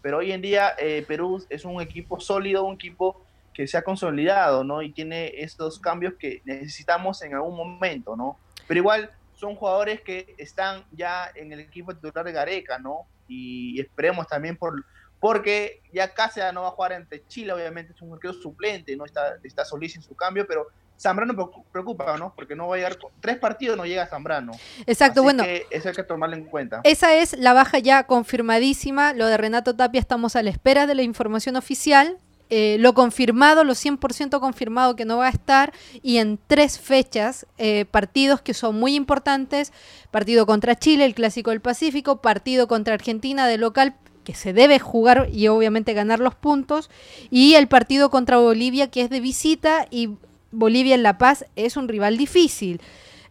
Pero 0.01 0.19
hoy 0.19 0.31
en 0.31 0.41
día 0.41 0.73
eh, 0.77 1.03
Perú 1.07 1.43
es 1.49 1.65
un 1.65 1.81
equipo 1.81 2.19
sólido, 2.19 2.63
un 2.63 2.75
equipo 2.75 3.21
que 3.53 3.67
se 3.67 3.77
ha 3.77 3.83
consolidado, 3.83 4.63
¿no? 4.63 4.81
Y 4.81 4.91
tiene 4.91 5.41
estos 5.41 5.79
cambios 5.79 6.13
que 6.19 6.41
necesitamos 6.45 7.21
en 7.21 7.33
algún 7.33 7.55
momento, 7.55 8.15
¿no? 8.15 8.37
Pero 8.67 8.79
igual 8.79 9.11
son 9.41 9.55
jugadores 9.55 10.01
que 10.01 10.35
están 10.37 10.85
ya 10.91 11.31
en 11.33 11.51
el 11.51 11.59
equipo 11.59 11.93
titular 11.95 12.23
de 12.23 12.31
Gareca, 12.31 12.77
¿no? 12.77 13.07
Y 13.27 13.81
esperemos 13.81 14.27
también 14.27 14.55
por 14.55 14.85
porque 15.19 15.81
ya 15.93 16.13
Cáceres 16.13 16.51
no 16.53 16.63
va 16.63 16.69
a 16.69 16.71
jugar 16.71 16.93
ante 16.93 17.23
Chile, 17.27 17.53
obviamente 17.53 17.93
es 17.93 18.01
un 18.01 18.13
arquero 18.13 18.33
suplente, 18.33 18.95
no 18.95 19.05
está, 19.05 19.35
está 19.43 19.63
Solís 19.63 19.95
en 19.95 20.01
su 20.01 20.15
cambio, 20.15 20.47
pero 20.47 20.67
Zambrano 20.99 21.51
preocupa, 21.71 22.17
¿no? 22.17 22.33
Porque 22.35 22.55
no 22.55 22.67
va 22.67 22.75
a 22.75 22.77
llegar, 22.77 22.97
tres 23.19 23.37
partidos 23.37 23.77
no 23.77 23.85
llega 23.85 24.07
Zambrano. 24.07 24.51
Exacto, 24.85 25.21
bueno. 25.23 25.43
eso 25.69 25.89
hay 25.89 25.95
que 25.95 26.03
tomarlo 26.03 26.35
en 26.35 26.45
cuenta. 26.45 26.81
Esa 26.83 27.15
es 27.15 27.37
la 27.37 27.53
baja 27.53 27.79
ya 27.79 28.05
confirmadísima. 28.05 29.13
Lo 29.13 29.27
de 29.27 29.37
Renato 29.37 29.75
Tapia 29.75 29.99
estamos 29.99 30.35
a 30.35 30.43
la 30.43 30.49
espera 30.51 30.87
de 30.87 30.95
la 30.95 31.03
información 31.03 31.55
oficial. 31.55 32.17
Eh, 32.53 32.75
lo 32.79 32.93
confirmado, 32.93 33.63
lo 33.63 33.75
100% 33.75 34.41
confirmado 34.41 34.97
que 34.97 35.05
no 35.05 35.15
va 35.15 35.27
a 35.27 35.29
estar 35.29 35.71
y 36.03 36.17
en 36.17 36.37
tres 36.47 36.79
fechas, 36.79 37.47
eh, 37.57 37.85
partidos 37.89 38.41
que 38.41 38.53
son 38.53 38.77
muy 38.77 38.95
importantes, 38.95 39.71
partido 40.11 40.45
contra 40.45 40.77
Chile, 40.77 41.05
el 41.05 41.15
Clásico 41.15 41.51
del 41.51 41.61
Pacífico, 41.61 42.17
partido 42.17 42.67
contra 42.67 42.93
Argentina 42.93 43.47
de 43.47 43.57
local 43.57 43.95
que 44.25 44.35
se 44.35 44.51
debe 44.51 44.79
jugar 44.79 45.29
y 45.31 45.47
obviamente 45.47 45.93
ganar 45.93 46.19
los 46.19 46.35
puntos, 46.35 46.89
y 47.29 47.53
el 47.53 47.69
partido 47.69 48.09
contra 48.09 48.37
Bolivia 48.37 48.91
que 48.91 49.03
es 49.03 49.09
de 49.09 49.21
visita 49.21 49.87
y 49.89 50.09
Bolivia 50.51 50.95
en 50.95 51.03
La 51.03 51.17
Paz 51.17 51.45
es 51.55 51.77
un 51.77 51.87
rival 51.87 52.17
difícil. 52.17 52.81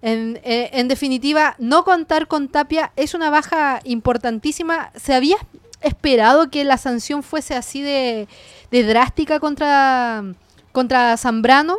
En, 0.00 0.41
eh, 0.45 0.71
en, 0.73 0.89
definitiva, 0.89 1.57
no 1.59 1.85
contar 1.85 2.27
con 2.27 2.49
Tapia 2.49 2.91
es 2.97 3.12
una 3.12 3.29
baja 3.29 3.81
importantísima. 3.85 4.93
Se 4.97 5.12
había 5.12 5.37
esperado 5.81 6.51
que 6.51 6.65
la 6.65 6.77
sanción 6.77 7.23
fuese 7.23 7.55
así 7.55 7.83
de, 7.83 8.29
de 8.71 8.83
drástica 8.85 9.41
contra, 9.41 10.25
contra 10.73 11.17
Zambrano? 11.17 11.79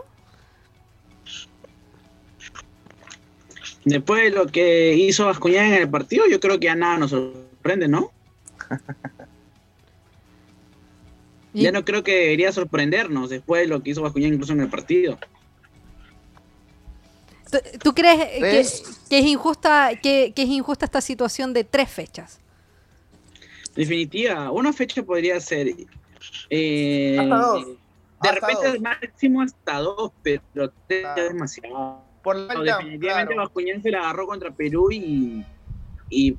Después 3.84 4.24
de 4.24 4.30
lo 4.30 4.46
que 4.48 4.94
hizo 4.94 5.26
Bascuñán 5.26 5.66
en 5.68 5.74
el 5.74 5.90
partido, 5.90 6.26
yo 6.30 6.40
creo 6.40 6.60
que 6.60 6.70
a 6.70 6.76
nada 6.76 6.98
nos 6.98 7.12
sorprende, 7.12 7.88
¿no? 7.88 8.12
ya 11.54 11.72
no 11.72 11.84
creo 11.84 12.04
que 12.04 12.16
debería 12.16 12.52
sorprendernos 12.52 13.30
después 13.30 13.62
de 13.62 13.68
lo 13.68 13.82
que 13.82 13.92
hizo 13.92 14.02
Bascuñán 14.04 14.34
incluso 14.34 14.54
en 14.54 14.62
el 14.62 14.70
partido. 14.70 15.18
¿Tú, 17.84 17.94
crees 17.94 18.82
que, 19.10 19.20
es 19.20 19.26
injusta 19.26 19.92
que, 20.02 20.32
que, 20.34 20.44
es 20.44 20.50
injusta 20.50 20.86
esta 20.86 21.02
situación 21.02 21.52
de 21.52 21.66
tres 21.66 21.90
fechas? 21.90 22.41
Definitiva, 23.76 24.52
una 24.52 24.74
fecha 24.74 25.04
podría 25.04 25.40
ser 25.40 25.68
eh, 26.50 27.18
De 28.22 28.32
repente 28.32 28.68
el 28.68 28.82
máximo 28.82 29.42
hasta 29.42 29.80
dos, 29.80 30.12
pero 30.22 30.72
tres 30.88 31.08
es 31.16 31.30
demasiado. 31.30 32.04
Por 32.22 32.38
definitivamente 32.48 33.34
claro. 33.34 33.52
se 33.82 33.92
la 33.92 34.00
agarró 34.00 34.28
contra 34.28 34.52
Perú 34.52 34.92
y, 34.92 35.44
y, 36.10 36.38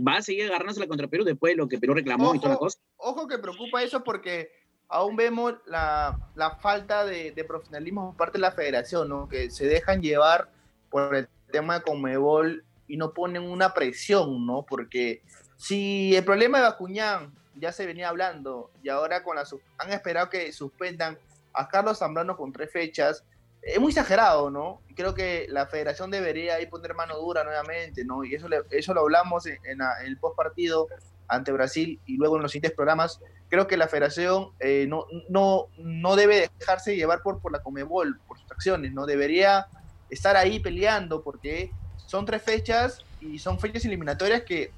va 0.00 0.18
a 0.18 0.22
seguir 0.22 0.46
agarrándose 0.46 0.86
contra 0.86 1.08
Perú 1.08 1.24
después 1.24 1.52
de 1.52 1.56
lo 1.56 1.68
que 1.68 1.78
Perú 1.78 1.94
reclamó 1.94 2.34
y 2.34 2.38
toda 2.38 2.52
la 2.52 2.58
cosa. 2.58 2.78
Ojo 2.96 3.26
que 3.26 3.38
preocupa 3.38 3.82
eso 3.82 4.04
porque 4.04 4.50
aún 4.88 5.16
vemos 5.16 5.54
la, 5.66 6.16
la 6.36 6.56
falta 6.56 7.04
de, 7.04 7.32
de, 7.32 7.44
profesionalismo 7.44 8.08
por 8.10 8.16
parte 8.16 8.38
de 8.38 8.42
la 8.42 8.52
federación, 8.52 9.08
¿no? 9.08 9.28
que 9.28 9.50
se 9.50 9.66
dejan 9.66 10.00
llevar 10.00 10.50
por 10.88 11.14
el 11.14 11.28
tema 11.50 11.78
de 11.78 11.82
Conmebol 11.82 12.64
y 12.86 12.96
no 12.96 13.12
ponen 13.12 13.42
una 13.42 13.74
presión, 13.74 14.46
¿no? 14.46 14.64
Porque 14.66 15.22
si 15.58 16.14
el 16.14 16.24
problema 16.24 16.58
de 16.58 16.64
Bacuñán 16.64 17.32
ya 17.56 17.72
se 17.72 17.84
venía 17.84 18.08
hablando 18.08 18.70
y 18.82 18.88
ahora 18.88 19.22
con 19.22 19.36
la 19.36 19.44
han 19.78 19.92
esperado 19.92 20.30
que 20.30 20.52
suspendan 20.52 21.18
a 21.52 21.68
Carlos 21.68 21.98
Zambrano 21.98 22.36
con 22.36 22.52
tres 22.52 22.70
fechas, 22.70 23.24
es 23.60 23.80
muy 23.80 23.90
exagerado, 23.90 24.50
¿no? 24.50 24.80
Creo 24.94 25.14
que 25.14 25.46
la 25.50 25.66
federación 25.66 26.12
debería 26.12 26.54
ahí 26.54 26.66
poner 26.66 26.94
mano 26.94 27.16
dura 27.18 27.42
nuevamente, 27.42 28.04
¿no? 28.04 28.24
Y 28.24 28.36
eso, 28.36 28.46
eso 28.70 28.94
lo 28.94 29.00
hablamos 29.00 29.46
en, 29.46 29.80
el 30.04 30.16
post 30.18 30.36
partido 30.36 30.86
ante 31.26 31.50
Brasil 31.50 32.00
y 32.06 32.16
luego 32.16 32.36
en 32.36 32.42
los 32.42 32.52
siguientes 32.52 32.76
programas, 32.76 33.20
creo 33.48 33.66
que 33.66 33.76
la 33.76 33.88
federación 33.88 34.52
eh, 34.60 34.86
no, 34.88 35.06
no, 35.28 35.66
no 35.76 36.14
debe 36.14 36.48
dejarse 36.58 36.94
llevar 36.94 37.22
por, 37.22 37.40
por 37.40 37.50
la 37.50 37.62
Comebol, 37.62 38.18
por 38.28 38.38
sus 38.38 38.50
acciones, 38.50 38.92
no 38.92 39.06
debería 39.06 39.66
estar 40.08 40.36
ahí 40.36 40.60
peleando 40.60 41.22
porque 41.22 41.72
son 42.06 42.24
tres 42.24 42.42
fechas 42.42 43.04
y 43.20 43.40
son 43.40 43.58
fechas 43.58 43.84
eliminatorias 43.84 44.42
que 44.42 44.70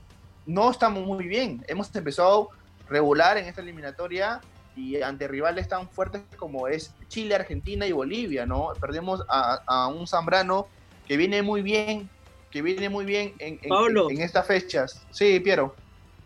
no 0.46 0.70
estamos 0.70 1.06
muy 1.06 1.26
bien. 1.26 1.64
Hemos 1.68 1.94
empezado 1.94 2.50
regular 2.88 3.38
en 3.38 3.46
esta 3.46 3.60
eliminatoria 3.60 4.40
y 4.76 5.00
ante 5.02 5.28
rivales 5.28 5.68
tan 5.68 5.88
fuertes 5.88 6.22
como 6.36 6.68
es 6.68 6.94
Chile, 7.08 7.34
Argentina 7.34 7.86
y 7.86 7.92
Bolivia, 7.92 8.46
¿no? 8.46 8.72
Perdemos 8.80 9.22
a, 9.28 9.88
un 9.88 10.06
Zambrano 10.06 10.68
que 11.06 11.16
viene 11.16 11.42
muy 11.42 11.62
bien, 11.62 12.08
que 12.50 12.62
viene 12.62 12.88
muy 12.88 13.04
bien 13.04 13.34
en, 13.38 13.58
en, 13.62 14.20
estas 14.20 14.46
fechas. 14.46 15.02
Sí, 15.10 15.40
Piero. 15.40 15.74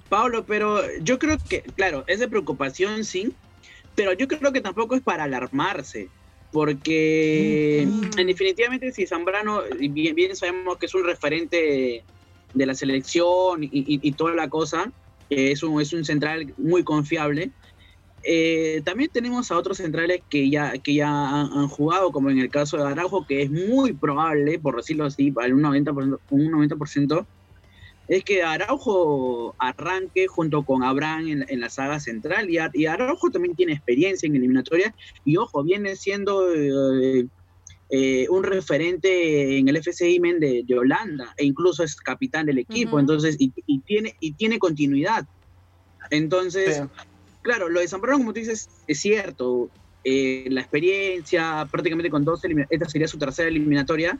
Pablo, 0.09 0.44
pero 0.44 0.80
yo 1.00 1.18
creo 1.18 1.38
que, 1.49 1.62
claro, 1.62 2.04
es 2.06 2.21
de 2.21 2.28
preocupación, 2.28 3.04
sí, 3.04 3.35
pero 3.94 4.12
yo 4.12 4.28
creo 4.28 4.52
que 4.52 4.61
tampoco 4.61 4.94
es 4.94 5.02
para 5.02 5.25
alarmarse, 5.25 6.09
porque 6.52 7.87
mm. 7.87 8.18
en 8.18 8.26
definitivamente 8.26 8.92
si 8.92 9.06
Zambrano, 9.06 9.62
bien, 9.78 10.14
bien 10.14 10.37
sabemos 10.37 10.78
que 10.78 10.87
es 10.87 10.94
un 10.94 11.04
referente 11.04 12.04
de 12.55 12.67
la 12.67 12.75
selección 12.75 13.61
y, 13.63 14.13
toda 14.13 14.35
la 14.35 14.49
cosa, 14.49 14.93
es 15.29 15.63
un, 15.63 15.81
es 15.81 15.93
un 15.93 16.05
central 16.05 16.55
muy 16.57 16.83
confiable, 16.85 17.51
eh, 18.27 18.81
también 18.85 19.11
tenemos 19.13 19.51
a 19.51 19.59
otros 19.59 19.77
centrales 19.77 20.23
que 20.31 20.49
ya, 20.49 20.79
que 20.79 20.95
ya 20.95 21.43
han, 21.43 21.69
jugado, 21.69 22.11
como 22.11 22.31
en 22.31 22.39
el 22.39 22.49
caso 22.49 22.79
de 22.79 22.85
Araujo, 22.85 23.27
que 23.27 23.43
es 23.43 23.51
muy 23.51 23.93
probable, 23.93 24.59
por 24.59 24.77
decirlo 24.77 25.05
así, 25.05 25.31
para 25.31 25.55
un 25.55 25.63
90%, 25.63 26.19
un 26.31 26.51
90% 26.51 27.27
es 28.07 28.23
que 28.23 28.43
Araujo 28.43 29.55
arranque 29.59 30.27
junto 30.27 30.63
con 30.63 30.83
Abraham 30.83 31.45
en, 31.49 31.61
la 31.61 31.71
saga 31.71 32.01
central. 32.01 32.49
Y, 32.51 32.87
Araujo 32.87 33.31
también 33.31 33.55
tiene 33.55 33.73
experiencia 33.73 34.27
en 34.27 34.37
eliminatoria 34.37 34.95
y 35.25 35.37
ojo, 35.37 35.63
viene 35.63 35.97
siendo 35.97 36.53
eh, 36.55 37.27
eh, 37.91 38.26
un 38.31 38.43
referente 38.43 39.59
en 39.59 39.69
el 39.69 39.76
FCI 39.76 40.19
Men 40.19 40.41
de, 40.41 40.64
Holanda 40.76 41.35
e 41.37 41.45
incluso 41.45 41.85
es 41.85 41.97
capitán 41.97 42.47
del 42.47 42.59
equipo, 42.59 42.99
entonces, 42.99 43.37
y, 43.38 43.50
tiene, 43.81 44.17
y 44.21 44.33
tiene 44.33 44.59
continuidad. 44.59 45.26
Entonces, 46.11 46.83
claro, 47.43 47.69
lo 47.69 47.81
de 47.81 47.88
Zambrano, 47.88 48.19
como 48.19 48.33
tú 48.33 48.41
dices, 48.41 48.69
es 48.87 49.00
cierto. 49.00 49.71
Eh, 50.07 50.49
la 50.50 50.61
experiencia, 50.61 51.67
prácticamente 51.71 52.11
con 52.11 52.25
dos 52.25 52.43
esta 52.69 52.88
sería 52.91 53.09
su 53.09 53.17
tercera 53.17 53.49
eliminatoria, 53.49 54.19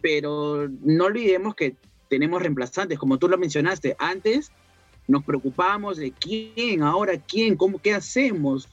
pero 0.00 0.68
no 0.68 1.06
olvidemos 1.06 1.56
que 1.56 1.74
tenemos 2.08 2.40
reemplazantes, 2.40 2.96
como 2.96 3.18
tú 3.18 3.28
lo 3.28 3.36
mencionaste. 3.36 3.96
Antes 3.98 4.52
nos 5.08 5.24
preocupábamos 5.24 5.96
de 5.96 6.12
quién, 6.12 6.82
ahora 6.82 7.18
quién, 7.18 7.56
cómo, 7.56 7.80
qué 7.80 7.94
hacemos. 7.94 8.68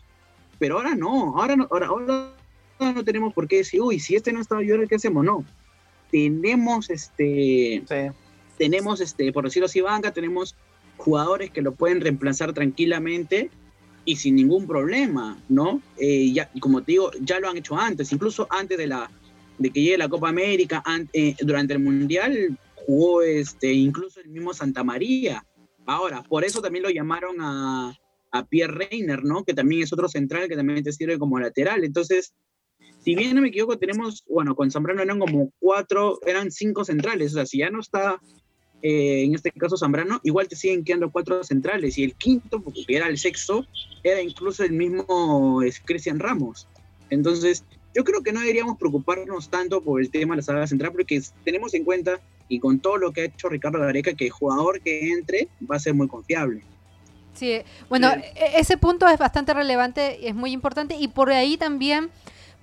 Pero 0.60 0.78
ahora 0.78 0.94
no, 0.94 1.36
ahora 1.38 1.56
no, 1.56 1.68
ahora, 1.72 1.88
ahora 1.88 2.37
no 2.80 3.04
tenemos 3.04 3.34
por 3.34 3.48
qué 3.48 3.58
decir, 3.58 3.82
uy, 3.82 4.00
si 4.00 4.16
este 4.16 4.32
no 4.34 4.42
está 4.42 4.58
ayudando, 4.58 4.88
¿qué 4.88 4.96
hacemos? 4.96 5.24
No. 5.24 5.46
Tenemos 6.12 6.90
este. 6.90 7.84
Tenemos 8.58 9.02
este, 9.02 9.32
por 9.32 9.44
decirlo 9.44 9.68
así, 9.68 9.82
banca, 9.82 10.12
tenemos 10.12 10.56
jugadores 10.98 11.52
que 11.52 11.62
lo 11.62 11.74
pueden 11.74 12.02
reemplazar 12.02 12.54
tranquilamente 12.54 13.52
y 14.04 14.16
sin 14.16 14.36
ningún 14.36 14.66
problema, 14.66 15.38
¿no? 15.48 15.82
Eh, 15.98 16.32
ya, 16.32 16.50
como 16.60 16.82
te 16.82 16.94
digo, 16.94 17.12
ya 17.22 17.40
lo 17.40 17.50
han 17.50 17.58
hecho 17.58 17.78
antes, 17.78 18.12
incluso 18.12 18.48
antes 18.50 18.78
de, 18.78 18.88
la, 18.88 19.12
de 19.60 19.70
que 19.70 19.82
llegue 19.82 19.98
la 19.98 20.10
Copa 20.10 20.30
América, 20.30 20.84
eh, 21.14 21.36
durante 21.42 21.74
el 21.74 21.80
Mundial 21.80 22.58
jugó 22.74 23.22
este, 23.22 23.72
incluso 23.74 24.22
el 24.22 24.30
mismo 24.30 24.54
Santa 24.54 24.84
María. 24.84 25.46
Ahora, 25.86 26.24
por 26.24 26.44
eso 26.44 26.62
también 26.62 26.84
lo 26.84 26.90
llamaron 26.90 27.36
a, 27.42 27.94
a 28.32 28.46
Pierre 28.46 28.88
Reiner, 28.90 29.24
¿no? 29.24 29.44
Que 29.44 29.54
también 29.54 29.84
es 29.84 29.94
otro 29.94 30.08
central 30.08 30.48
que 30.48 30.56
también 30.56 30.84
te 30.84 30.94
sirve 30.94 31.20
como 31.20 31.40
lateral. 31.40 31.84
Entonces, 31.84 32.34
si 33.08 33.16
bien 33.16 33.34
no 33.34 33.42
me 33.42 33.48
equivoco, 33.48 33.78
tenemos, 33.78 34.26
bueno, 34.28 34.54
con 34.54 34.70
Zambrano 34.70 35.02
eran 35.02 35.18
como 35.18 35.50
cuatro, 35.60 36.20
eran 36.28 36.52
cinco 36.52 36.84
centrales. 36.84 37.32
O 37.32 37.36
sea, 37.36 37.46
si 37.46 37.60
ya 37.60 37.70
no 37.70 37.80
está 37.80 38.20
eh, 38.82 39.24
en 39.24 39.34
este 39.34 39.50
caso 39.52 39.78
Zambrano, 39.78 40.20
igual 40.26 40.50
te 40.50 40.58
siguen 40.58 40.84
quedando 40.84 41.10
cuatro 41.10 41.42
centrales 41.42 41.98
y 41.98 42.04
el 42.04 42.16
quinto, 42.16 42.62
porque 42.62 42.84
era 42.90 43.08
el 43.08 43.18
sexto, 43.18 43.66
era 44.04 44.22
incluso 44.22 44.66
el 44.66 44.74
mismo 44.74 45.62
Cristian 45.86 46.20
Ramos. 46.20 46.68
Entonces, 47.10 47.64
yo 47.96 48.04
creo 48.04 48.22
que 48.24 48.34
no 48.34 48.42
deberíamos 48.42 48.78
preocuparnos 48.78 49.50
tanto 49.50 49.82
por 49.82 50.02
el 50.02 50.12
tema 50.12 50.34
de 50.34 50.42
la 50.42 50.44
saga 50.44 50.68
central 50.68 50.92
porque 50.92 51.22
tenemos 51.46 51.74
en 51.76 51.86
cuenta 51.86 52.20
y 52.50 52.60
con 52.60 52.82
todo 52.82 52.98
lo 52.98 53.14
que 53.14 53.22
ha 53.22 53.26
hecho 53.28 53.48
Ricardo 53.48 53.80
Gareca 53.80 54.16
que 54.16 54.26
el 54.26 54.32
jugador 54.32 54.82
que 54.82 55.14
entre 55.14 55.48
va 55.62 55.78
a 55.78 55.80
ser 55.80 55.94
muy 55.94 56.10
confiable. 56.10 56.62
Sí, 57.36 57.62
bueno, 57.88 58.12
e-, 58.12 58.60
ese 58.60 58.76
punto 58.76 59.08
es 59.08 59.18
bastante 59.18 59.54
relevante, 59.54 60.28
es 60.28 60.36
muy 60.36 60.52
importante 60.52 60.98
y 61.00 61.08
por 61.08 61.32
ahí 61.32 61.56
también 61.56 62.10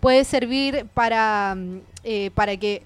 puede 0.04 0.24
servir 0.24 0.84
para, 0.92 1.56
eh, 2.02 2.30
para 2.34 2.58
que 2.58 2.82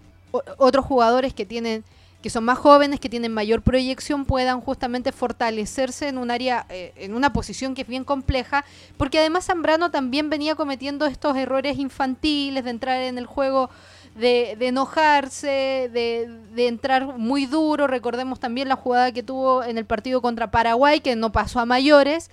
otros 0.56 0.84
jugadores 0.84 1.34
que 1.34 1.44
tienen 1.44 1.82
que 2.22 2.30
son 2.30 2.44
más 2.44 2.58
jóvenes, 2.58 3.00
que 3.00 3.08
tienen 3.08 3.34
mayor 3.34 3.62
proyección, 3.62 4.24
puedan 4.24 4.60
justamente 4.60 5.10
fortalecerse 5.10 6.06
en 6.06 6.18
un 6.18 6.30
área, 6.30 6.64
eh, 6.68 6.92
en 6.94 7.14
una 7.14 7.32
posición 7.32 7.74
que 7.74 7.82
es 7.82 7.88
bien 7.88 8.04
compleja, 8.04 8.64
porque 8.96 9.18
además 9.18 9.46
Zambrano 9.46 9.90
también 9.90 10.30
venía 10.30 10.54
cometiendo 10.54 11.06
estos 11.06 11.36
errores 11.36 11.78
infantiles 11.78 12.62
de 12.62 12.70
entrar 12.70 13.02
en 13.02 13.18
el 13.18 13.26
juego, 13.26 13.68
de, 14.14 14.56
enojarse, 14.60 15.90
de, 15.92 16.68
entrar 16.68 17.18
muy 17.18 17.46
duro. 17.46 17.88
Recordemos 17.88 18.38
también 18.38 18.68
la 18.68 18.76
jugada 18.76 19.10
que 19.10 19.24
tuvo 19.24 19.64
en 19.64 19.76
el 19.76 19.86
partido 19.86 20.22
contra 20.22 20.52
Paraguay, 20.52 21.00
que 21.00 21.16
no 21.16 21.32
pasó 21.32 21.58
a 21.58 21.66
mayores, 21.66 22.30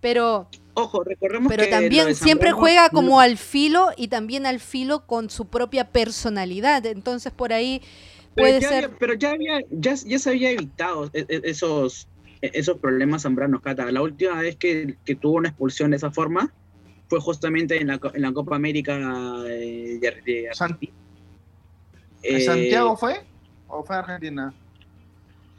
pero... 0.00 0.48
Ojo, 0.74 1.02
recordemos 1.04 1.50
pero 1.50 1.68
también 1.70 2.14
siempre 2.14 2.52
juega 2.52 2.90
como 2.90 3.18
al 3.18 3.38
filo 3.38 3.88
y 3.96 4.08
también 4.08 4.44
al 4.44 4.60
filo 4.60 5.06
con 5.06 5.30
su 5.30 5.46
propia 5.46 5.88
personalidad. 5.90 6.84
Entonces 6.84 7.32
por 7.32 7.54
ahí 7.54 7.80
pero 8.34 8.58
ya 8.58 8.90
pero 8.98 9.14
ya, 9.14 9.30
había, 9.30 9.60
ya, 9.70 9.94
ya 9.94 10.18
se 10.18 10.30
había 10.30 10.50
evitado 10.50 11.10
e, 11.14 11.24
e, 11.28 11.40
esos, 11.44 12.06
e, 12.42 12.50
esos 12.52 12.78
problemas 12.78 13.22
Zambrano 13.22 13.62
Cata. 13.62 13.90
La 13.90 14.02
última 14.02 14.38
vez 14.42 14.56
que, 14.56 14.96
que, 15.06 15.14
tuvo 15.14 15.36
una 15.36 15.48
expulsión 15.48 15.92
de 15.92 15.96
esa 15.96 16.10
forma 16.10 16.52
fue 17.08 17.20
justamente 17.20 17.80
en 17.80 17.86
la, 17.86 17.98
en 18.12 18.22
la 18.22 18.32
Copa 18.32 18.56
América 18.56 18.98
de, 19.44 19.98
de 19.98 20.48
Argentina. 20.50 20.92
Eh, 22.22 22.40
¿Santiago 22.40 22.96
fue? 22.96 23.22
¿O 23.68 23.82
fue 23.82 23.96
Argentina? 23.96 24.52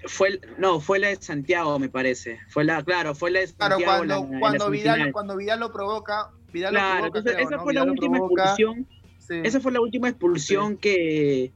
Fue, 0.06 0.40
no, 0.58 0.80
fue 0.80 1.00
la 1.00 1.08
de 1.08 1.16
Santiago, 1.18 1.80
me 1.80 1.90
parece. 1.90 2.40
Fue 2.50 2.64
la, 2.64 2.84
claro, 2.84 3.16
fue 3.16 3.32
la 3.32 3.40
de 3.40 3.48
Santiago. 3.48 3.78
Claro, 3.78 4.06
cuando, 4.06 4.40
cuando, 4.40 4.70
Vidal, 4.70 5.12
cuando 5.12 5.36
Vidal 5.36 5.60
lo 5.60 5.72
provoca, 5.72 6.32
Vidal 6.54 6.72
claro, 6.72 7.06
lo 7.06 7.12
provoca, 7.12 7.42
esa 7.42 7.60
fue 7.60 7.74
la 7.74 7.84
última 7.84 8.18
expulsión. 8.18 8.88
Esa 9.30 9.60
fue 9.60 9.72
la 9.72 9.82
última 9.82 10.08
expulsión 10.10 10.78
que, 10.78 11.52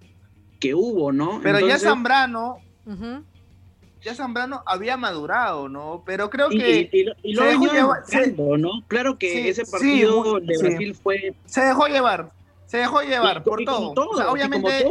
que 0.60 0.76
hubo, 0.76 1.12
¿no? 1.12 1.40
Pero 1.42 1.60
ya 1.66 1.80
Zambrano, 1.80 2.58
ya 4.02 4.16
Zambrano 4.16 4.64
había 4.66 4.98
madurado, 4.98 5.70
¿no? 5.70 6.04
Pero 6.06 6.30
creo 6.30 6.50
que 6.50 6.90
y, 6.92 7.34
lo, 7.34 7.44
se 7.44 7.48
dejó 7.50 7.66
llevar, 7.72 8.04
¿no? 8.60 8.70
Claro 8.88 9.18
que 9.18 9.50
ese 9.50 9.66
partido 9.66 10.40
de 10.40 10.58
Brasil 10.58 10.96
fue 10.96 11.36
se 11.46 11.62
dejó 11.62 11.88
llevar, 11.88 12.32
se 12.72 12.78
dejó 12.78 13.02
llevar 13.02 13.44
por 13.44 13.66
todo. 13.66 13.92
obviamente, 14.30 14.90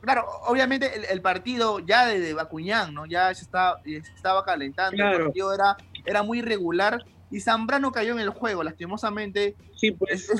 claro, 0.00 0.24
obviamente 0.46 1.12
el, 1.12 1.20
partido 1.20 1.80
ya 1.80 2.06
de, 2.06 2.32
Bacuñán, 2.32 2.94
¿no? 2.94 3.04
Ya 3.04 3.34
se 3.34 3.42
estaba, 3.44 3.82
estaba 3.84 4.42
calentando, 4.42 4.96
el 5.04 5.24
partido 5.24 5.52
era, 5.52 5.76
era 6.06 6.22
muy 6.22 6.38
irregular 6.38 7.04
y 7.30 7.40
Zambrano 7.40 7.92
cayó 7.92 8.14
en 8.14 8.20
el 8.20 8.30
juego, 8.30 8.62
lastimosamente. 8.62 9.54
Sí, 9.76 9.90
pues. 9.90 10.32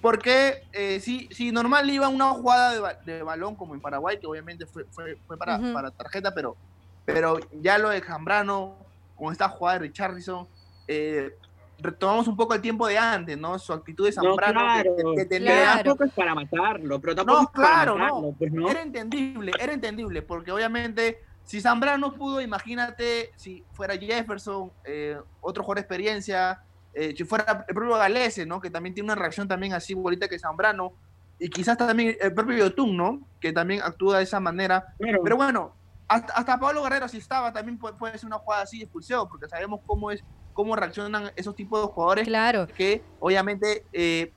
Porque 0.00 0.62
eh, 0.72 1.00
si, 1.00 1.28
si 1.32 1.52
normal 1.52 1.90
iba 1.90 2.08
una 2.08 2.30
jugada 2.30 2.94
de, 3.04 3.22
balón 3.22 3.54
como 3.54 3.74
en 3.74 3.82
Paraguay, 3.82 4.18
que 4.18 4.26
obviamente 4.26 4.64
fue, 4.64 4.86
fue, 4.86 5.18
fue 5.26 5.36
para, 5.36 5.58
para, 5.74 5.90
tarjeta, 5.90 6.32
pero, 6.32 6.56
pero 7.04 7.38
ya 7.60 7.76
lo 7.76 7.90
de 7.90 8.00
Zambrano, 8.00 8.74
con 9.16 9.32
esta 9.32 9.50
jugada 9.50 9.78
de 9.78 9.88
Richardson, 9.88 10.48
eh, 10.88 11.36
retomamos 11.82 12.28
un 12.28 12.36
poco 12.36 12.54
el 12.54 12.60
tiempo 12.60 12.86
de 12.86 12.98
antes, 12.98 13.36
¿no? 13.38 13.58
Su 13.58 13.72
actitud 13.72 14.06
de 14.06 14.12
Zambrano 14.12 14.60
no, 14.62 15.14
que, 15.14 15.24
tenía... 15.24 15.74
tampoco 15.76 16.04
es 16.04 16.12
para 16.12 16.34
matarlo, 16.34 17.00
pero 17.00 17.14
tampoco 17.14 17.42
es 17.42 17.48
para 17.50 17.94
matarlo, 17.94 18.34
pues, 18.38 18.52
no. 18.52 18.70
Era 18.70 18.82
entendible, 18.82 19.52
era 19.58 19.72
entendible, 19.72 20.22
porque 20.22 20.52
obviamente 20.52 21.22
si 21.44 21.60
Zambrano 21.60 22.12
pudo, 22.12 22.40
imagínate 22.40 23.32
si 23.36 23.64
fuera 23.72 23.96
Jefferson, 23.96 24.70
eh, 24.84 25.18
otro 25.40 25.64
jugador 25.64 25.78
de 25.78 25.80
experiencia, 25.80 26.62
eh, 26.94 27.14
si 27.16 27.24
fuera 27.24 27.64
el 27.68 27.74
propio 27.74 27.96
Galese, 27.96 28.46
¿no? 28.46 28.60
Que 28.60 28.70
también 28.70 28.94
tiene 28.94 29.06
una 29.06 29.20
reacción 29.20 29.48
también 29.48 29.72
así 29.72 29.94
bonita 29.94 30.28
que 30.28 30.38
Zambrano, 30.38 30.92
y 31.38 31.48
quizás 31.48 31.78
también 31.78 32.16
el 32.20 32.34
propio 32.34 32.56
Yotun, 32.56 32.96
¿no? 32.96 33.20
Que 33.40 33.52
también 33.52 33.80
actúa 33.82 34.18
de 34.18 34.24
esa 34.24 34.38
manera. 34.40 34.94
Pero 34.98 35.36
bueno, 35.36 35.74
hasta, 36.06 36.58
Pablo 36.58 36.82
Guerrero 36.82 37.08
si 37.08 37.18
estaba 37.18 37.52
también 37.52 37.78
puede, 37.78 38.18
ser 38.18 38.26
una 38.26 38.38
jugada 38.38 38.62
así 38.62 38.78
de 38.78 38.84
expulsión, 38.84 39.28
porque 39.28 39.48
sabemos 39.48 39.80
cómo 39.86 40.10
es 40.10 40.22
cómo 40.60 40.76
reaccionan 40.76 41.32
esos 41.36 41.56
tipos 41.56 41.80
de 41.80 41.86
jugadores 41.86 42.28
claro. 42.28 42.66
que 42.66 43.00
obviamente 43.18 43.82
eh, 43.94 44.30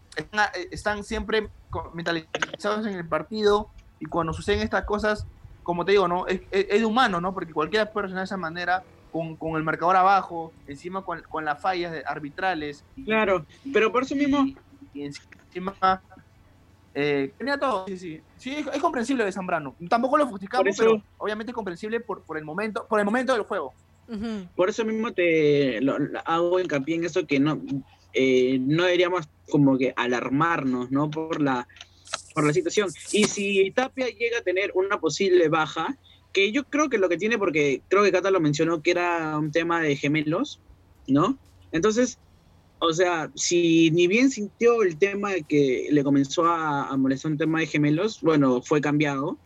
están, 0.72 1.04
siempre 1.04 1.50
mentalizados 1.94 2.88
en 2.88 2.94
el 2.94 3.06
partido 3.06 3.68
y 4.00 4.06
cuando 4.06 4.32
suceden 4.32 4.62
estas 4.62 4.86
cosas, 4.86 5.28
como 5.64 5.84
te 5.84 5.92
digo, 5.92 6.08
¿no? 6.08 6.26
Es, 6.28 6.40
es, 6.50 6.82
humano, 6.84 7.20
¿no? 7.20 7.34
Porque 7.34 7.52
cualquiera 7.52 7.92
puede 7.92 8.04
reaccionar 8.04 8.22
de 8.22 8.28
esa 8.28 8.38
manera 8.38 8.84
con, 9.12 9.36
con 9.36 9.58
el 9.58 9.64
marcador 9.64 9.98
abajo, 9.98 10.54
encima 10.66 11.02
con, 11.04 11.24
con 11.24 11.44
las 11.44 11.60
fallas 11.60 11.94
arbitrales. 12.06 12.86
claro, 13.04 13.46
pero 13.74 13.92
por 13.92 14.04
eso 14.04 14.16
mismo... 14.16 14.46
Y, 14.94 15.04
encima... 15.04 16.02
Eh, 16.96 17.34
tenía 17.38 17.58
todo, 17.58 17.86
sí, 17.88 17.98
sí. 17.98 18.22
Sí, 18.38 18.56
es, 18.56 18.82
comprensible 18.82 19.26
de 19.26 19.32
Zambrano. 19.34 19.76
Tampoco 19.90 20.18
lo 20.18 20.26
justificamos, 20.28 20.74
pero 20.78 21.04
obviamente 21.18 21.52
es 21.52 21.56
comprensible 21.56 22.00
por, 22.00 22.22
por, 22.22 22.38
el 22.38 22.46
momento, 22.46 22.88
por 22.88 23.00
el 23.00 23.06
momento 23.06 23.34
del 23.34 23.42
juego. 23.42 23.74
Por 24.56 24.70
eso 24.70 24.86
mismo 24.86 25.14
te 25.14 25.80
hago 26.26 26.60
hincapié 26.60 26.96
en 26.96 27.06
eso 27.06 27.26
que 27.26 27.40
no, 27.40 27.62
eh, 28.14 28.60
no 28.60 28.84
deberíamos 28.84 29.28
como 29.50 29.78
que 29.78 29.94
alarmarnos, 29.96 30.92
¿no? 30.92 31.10
Por 31.10 31.42
la, 31.42 31.68
por 32.34 32.46
la 32.46 32.54
situación. 32.54 32.90
Y 33.12 33.26
si 33.26 33.72
Tapia 33.72 34.08
llega 34.08 34.40
a 34.40 34.44
tener 34.44 34.72
una 34.76 35.00
posible 35.00 35.50
baja, 35.50 35.98
que 36.32 36.52
yo 36.52 36.64
creo 36.66 36.90
que 36.90 36.98
lo 36.98 37.10
que 37.10 37.18
tiene, 37.18 37.38
porque 37.38 37.82
creo 37.88 38.04
que 38.04 38.12
Cata 38.12 38.32
lo 38.32 38.40
mencionó, 38.40 38.82
que 38.82 38.92
era 38.92 39.38
un 39.38 39.52
tema 39.52 39.82
de 39.82 39.96
gemelos, 39.96 40.60
¿no? 41.08 41.38
Entonces, 41.72 42.20
o 42.80 42.92
sea, 42.92 43.32
si 43.36 43.92
ni 43.92 44.08
bien 44.08 44.30
sintió 44.30 44.84
el 44.84 44.98
tema 44.98 45.32
de 45.32 45.44
que 45.44 45.88
le 45.92 46.04
comenzó 46.04 46.46
a, 46.46 46.96
molestar 46.98 47.32
un 47.32 47.38
tema 47.38 47.60
de 47.60 47.68
gemelos, 47.68 48.20
bueno, 48.22 48.62
fue 48.62 48.82
cambiado. 48.82 49.38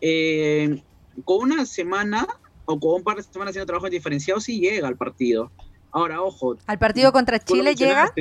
Eh, 0.00 0.82
con 1.24 1.50
una 1.50 1.66
semana 1.66 2.26
o 2.68 2.78
con 2.78 2.96
un 2.96 3.02
par 3.02 3.16
de 3.16 3.22
semanas 3.22 3.52
haciendo 3.52 3.66
trabajo 3.66 3.88
diferenciado, 3.88 4.40
sí 4.40 4.60
llega 4.60 4.86
al 4.86 4.96
partido. 4.96 5.50
Ahora, 5.90 6.20
ojo. 6.20 6.56
¿Al 6.66 6.78
partido 6.78 7.12
contra 7.12 7.38
Chile 7.38 7.74
llega? 7.74 8.12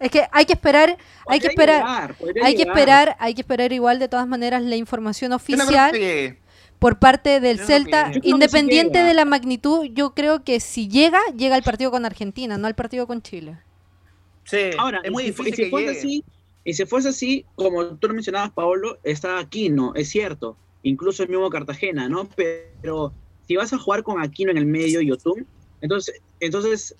Es 0.00 0.10
que 0.10 0.26
hay 0.32 0.46
que 0.46 0.54
esperar, 0.54 0.96
hay 1.28 1.38
que 1.38 1.48
esperar, 1.48 2.16
hay 2.42 2.56
que 2.56 2.62
esperar, 2.62 3.16
hay 3.20 3.34
que 3.34 3.42
esperar 3.42 3.72
igual 3.72 3.98
de 3.98 4.08
todas 4.08 4.26
maneras 4.26 4.62
la 4.62 4.76
información 4.76 5.32
oficial 5.32 5.92
por 6.78 6.98
parte 6.98 7.40
del 7.40 7.60
Celta, 7.60 8.10
independiente 8.22 9.02
de 9.02 9.14
la 9.14 9.24
magnitud, 9.24 9.84
yo 9.92 10.14
creo 10.14 10.44
que 10.44 10.60
si 10.60 10.88
llega, 10.88 11.20
llega 11.36 11.54
al 11.54 11.62
partido 11.62 11.90
con 11.90 12.04
Argentina, 12.04 12.58
no 12.58 12.66
al 12.66 12.74
partido 12.74 13.06
con 13.06 13.22
Chile. 13.22 13.58
Sí, 14.44 14.70
ahora, 14.78 15.00
es 15.04 15.10
muy 15.10 15.24
difícil. 15.24 15.52
Y 15.52 15.56
si, 15.56 15.70
fuese 15.70 15.90
así, 15.90 16.24
y 16.64 16.74
si 16.74 16.86
fuese 16.86 17.08
así, 17.10 17.46
como 17.54 17.96
tú 17.96 18.08
lo 18.08 18.14
mencionabas, 18.14 18.50
Paolo, 18.50 18.98
está 19.02 19.38
Aquino, 19.38 19.94
es 19.94 20.08
cierto, 20.08 20.56
incluso 20.82 21.22
el 21.22 21.28
mismo 21.28 21.48
Cartagena, 21.48 22.08
¿no? 22.08 22.28
Pero 22.82 23.12
si 23.46 23.56
vas 23.56 23.72
a 23.72 23.78
jugar 23.78 24.02
con 24.02 24.22
Aquino 24.22 24.50
en 24.50 24.58
el 24.58 24.66
medio 24.66 25.00
y 25.00 25.08
Yotun, 25.08 25.46
entonces, 25.80 26.20
entonces 26.40 26.96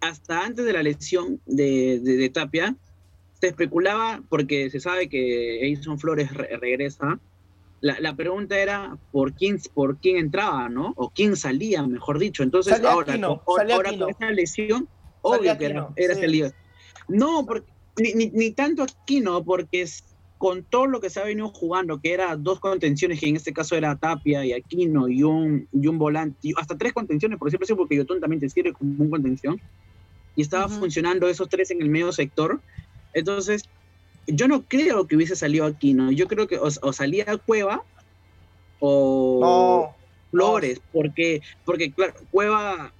hasta 0.00 0.44
antes 0.44 0.64
de 0.64 0.72
la 0.72 0.82
lesión 0.82 1.40
de, 1.46 2.00
de, 2.00 2.28
Tapia, 2.30 2.74
se 3.40 3.48
especulaba, 3.48 4.22
porque 4.28 4.70
se 4.70 4.80
sabe 4.80 5.08
que 5.08 5.66
Edison 5.66 5.98
Flores 5.98 6.32
regresa, 6.32 7.20
la, 7.80 8.14
pregunta 8.14 8.58
era 8.58 8.98
por 9.10 9.32
quién, 9.32 9.58
por 9.72 9.98
quién 9.98 10.18
entraba, 10.18 10.68
¿no? 10.68 10.92
O 10.96 11.10
quién 11.10 11.34
salía, 11.36 11.82
mejor 11.82 12.18
dicho. 12.18 12.42
Entonces, 12.42 12.82
ahora, 12.84 13.14
con, 13.14 13.70
ahora 13.70 13.96
con 13.98 14.10
esa 14.10 14.30
lesión, 14.30 14.86
obvio 15.22 15.56
que 15.56 15.64
era, 15.66 15.88
era 15.96 16.14
sí. 16.14 16.42
No, 17.08 17.46
porque, 17.46 17.72
ni, 17.96 18.26
ni, 18.26 18.50
tanto 18.50 18.82
aquí, 18.82 19.20
¿no? 19.20 19.42
Porque 19.42 19.86
con 20.40 20.64
todo 20.64 20.86
lo 20.86 21.02
que 21.02 21.10
se 21.10 21.20
ha 21.20 21.24
venido 21.24 21.50
jugando, 21.50 22.00
que 22.00 22.14
era 22.14 22.34
dos 22.34 22.60
contenciones, 22.60 23.20
que 23.20 23.28
en 23.28 23.36
este 23.36 23.52
caso 23.52 23.76
era 23.76 23.96
Tapia 23.96 24.42
y 24.42 24.54
Aquino 24.54 25.06
y 25.06 25.22
un, 25.22 25.68
y 25.70 25.86
un 25.86 25.98
volante, 25.98 26.54
hasta 26.56 26.78
tres 26.78 26.94
contenciones, 26.94 27.38
por 27.38 27.48
ejemplo, 27.48 27.76
porque 27.76 27.94
Yotun 27.96 28.20
también 28.20 28.40
te 28.40 28.48
sirve 28.48 28.72
como 28.72 29.04
un 29.04 29.10
contención, 29.10 29.60
y 30.34 30.40
estaba 30.40 30.70
funcionando 30.70 31.28
esos 31.28 31.46
tres 31.50 31.70
en 31.70 31.82
el 31.82 31.90
medio 31.90 32.10
sector. 32.10 32.58
Entonces, 33.12 33.68
yo 34.26 34.48
no 34.48 34.62
creo 34.62 35.06
que 35.06 35.14
hubiese 35.14 35.36
salido 35.36 35.66
aquí, 35.66 35.92
¿no? 35.92 36.10
Yo 36.10 36.26
creo 36.26 36.46
que 36.48 36.56
o, 36.56 36.70
salía 36.70 37.26
Cueva 37.44 37.82
o 38.78 39.94
Flores, 40.30 40.80
porque, 40.90 41.42
porque 41.66 41.92
claro, 41.92 42.14
Cueva 42.30 42.94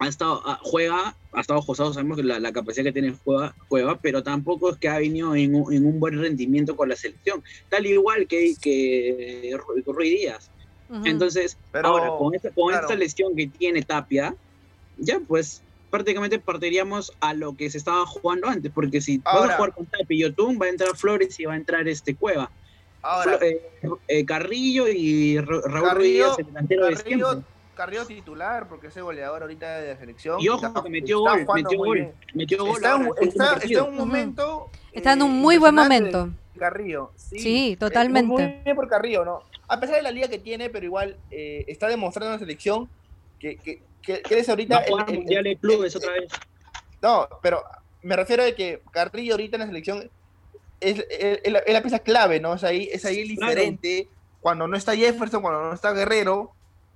ha 0.00 0.08
estado, 0.08 0.42
ah, 0.46 0.58
juega, 0.62 1.14
ha 1.32 1.40
estado 1.40 1.60
josado, 1.60 1.92
sabemos 1.92 2.16
que 2.16 2.22
la, 2.24 2.52
capacidad 2.52 2.84
que 2.84 2.92
tiene 2.92 3.14
Cueva, 3.22 3.54
Cueva, 3.68 3.98
pero 4.00 4.22
tampoco 4.22 4.70
es 4.70 4.78
que 4.78 4.88
ha 4.88 4.98
venido 4.98 5.36
en 5.36 5.54
un, 5.54 6.00
buen 6.00 6.18
rendimiento 6.18 6.74
con 6.74 6.88
la 6.88 6.96
selección, 6.96 7.44
tal 7.68 7.84
igual 7.84 8.26
que, 8.26 8.54
que 8.60 9.56
Rui 9.86 10.10
Díaz. 10.10 10.50
Entonces, 11.04 11.56
ahora, 11.72 12.08
con, 12.18 12.34
esta, 12.34 12.50
con 12.50 12.74
esta 12.74 12.96
lesión 12.96 13.36
que 13.36 13.46
tiene 13.46 13.82
Tapia, 13.82 14.34
ya 14.96 15.20
pues 15.20 15.62
prácticamente 15.90 16.38
partiríamos 16.38 17.12
a 17.20 17.34
lo 17.34 17.54
que 17.56 17.68
se 17.68 17.78
estaba 17.78 18.06
jugando 18.06 18.48
antes, 18.48 18.72
porque 18.72 19.00
si 19.02 19.18
vas 19.18 19.50
a 19.50 19.56
jugar 19.56 19.74
con 19.74 19.86
Tapi 19.86 20.16
y 20.16 20.20
Yotun, 20.22 20.58
va 20.60 20.66
a 20.66 20.70
entrar 20.70 20.96
Flores 20.96 21.38
y 21.38 21.44
va 21.44 21.52
a 21.52 21.56
entrar 21.56 21.86
este 21.86 22.14
Cueva. 22.14 22.50
Ahora, 23.02 23.38
eh, 23.42 23.60
eh, 24.08 24.24
Carrillo 24.24 24.88
y 24.88 25.38
Raúl 25.38 25.88
Carrillo, 25.88 26.38
el 26.38 26.46
delantero 26.46 26.86
de 26.86 26.96
siempre. 26.96 27.44
Carrillo 27.80 28.06
titular, 28.06 28.68
porque 28.68 28.88
es 28.88 28.96
el 28.98 29.04
goleador 29.04 29.40
ahorita 29.40 29.78
de 29.78 29.94
la 29.94 29.98
selección. 29.98 30.38
Y 30.38 30.50
ojo, 30.50 30.82
que 30.82 30.90
metió 30.90 31.20
gol, 31.20 31.46
metió 31.54 31.78
gol, 31.78 32.12
metió 32.34 32.66
gol. 32.66 32.76
Está, 33.22 33.58
en 33.62 33.80
un 33.80 33.96
momento... 33.96 34.68
Está 34.92 35.14
en 35.14 35.22
un 35.22 35.40
muy 35.40 35.56
buen 35.56 35.74
momento. 35.74 36.28
Carrillo. 36.58 37.10
Sí, 37.16 37.78
totalmente. 37.80 38.30
Muy 38.30 38.60
bien 38.62 38.76
por 38.76 38.86
Carrillo, 38.86 39.24
¿no? 39.24 39.44
A 39.66 39.80
pesar 39.80 39.96
de 39.96 40.02
la 40.02 40.10
liga 40.10 40.28
que 40.28 40.38
tiene, 40.38 40.68
pero 40.68 40.84
igual 40.84 41.16
eh, 41.30 41.64
está 41.68 41.88
demostrando 41.88 42.26
en 42.26 42.32
la 42.34 42.38
selección 42.38 42.86
que, 43.38 43.56
que, 43.56 43.82
que, 44.02 44.20
eres 44.28 44.50
ahorita. 44.50 44.84
el, 45.08 45.46
el, 45.46 45.56
clubes 45.56 45.96
otra 45.96 46.12
vez. 46.12 46.30
No, 47.00 47.26
pero 47.40 47.64
me 48.02 48.14
refiero 48.14 48.44
a 48.44 48.52
que 48.52 48.82
Carrillo 48.90 49.32
ahorita 49.32 49.56
en 49.56 49.60
la 49.60 49.66
selección 49.68 50.10
es, 50.80 51.02
la 51.46 51.80
pieza 51.80 52.00
clave, 52.00 52.40
¿no? 52.40 52.52
Es 52.52 52.62
ahí, 52.62 52.90
es 52.92 53.06
ahí 53.06 53.20
el 53.20 53.28
diferente. 53.28 54.06
Cuando 54.42 54.68
no 54.68 54.76
está 54.76 54.94
Jefferson, 54.94 55.40
cuando 55.40 55.62
no 55.62 55.72
está 55.72 55.92
Guerrero, 55.92 56.52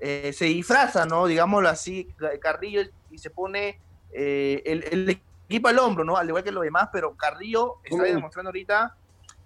eh, 0.06 0.34
se 0.34 0.44
disfraza, 0.44 1.06
¿no? 1.06 1.26
Digámoslo 1.26 1.66
así, 1.66 2.06
Carrillo 2.38 2.82
y 3.10 3.16
se 3.16 3.30
pone 3.30 3.80
eh, 4.12 4.62
el, 4.66 5.08
equipo 5.48 5.68
al 5.68 5.78
hombro, 5.78 6.04
¿no? 6.04 6.18
Al 6.18 6.28
igual 6.28 6.44
que 6.44 6.52
los 6.52 6.62
demás, 6.62 6.90
pero 6.92 7.16
Carrillo 7.16 7.76
está 7.82 8.02
demostrando 8.02 8.50
ahorita 8.50 8.94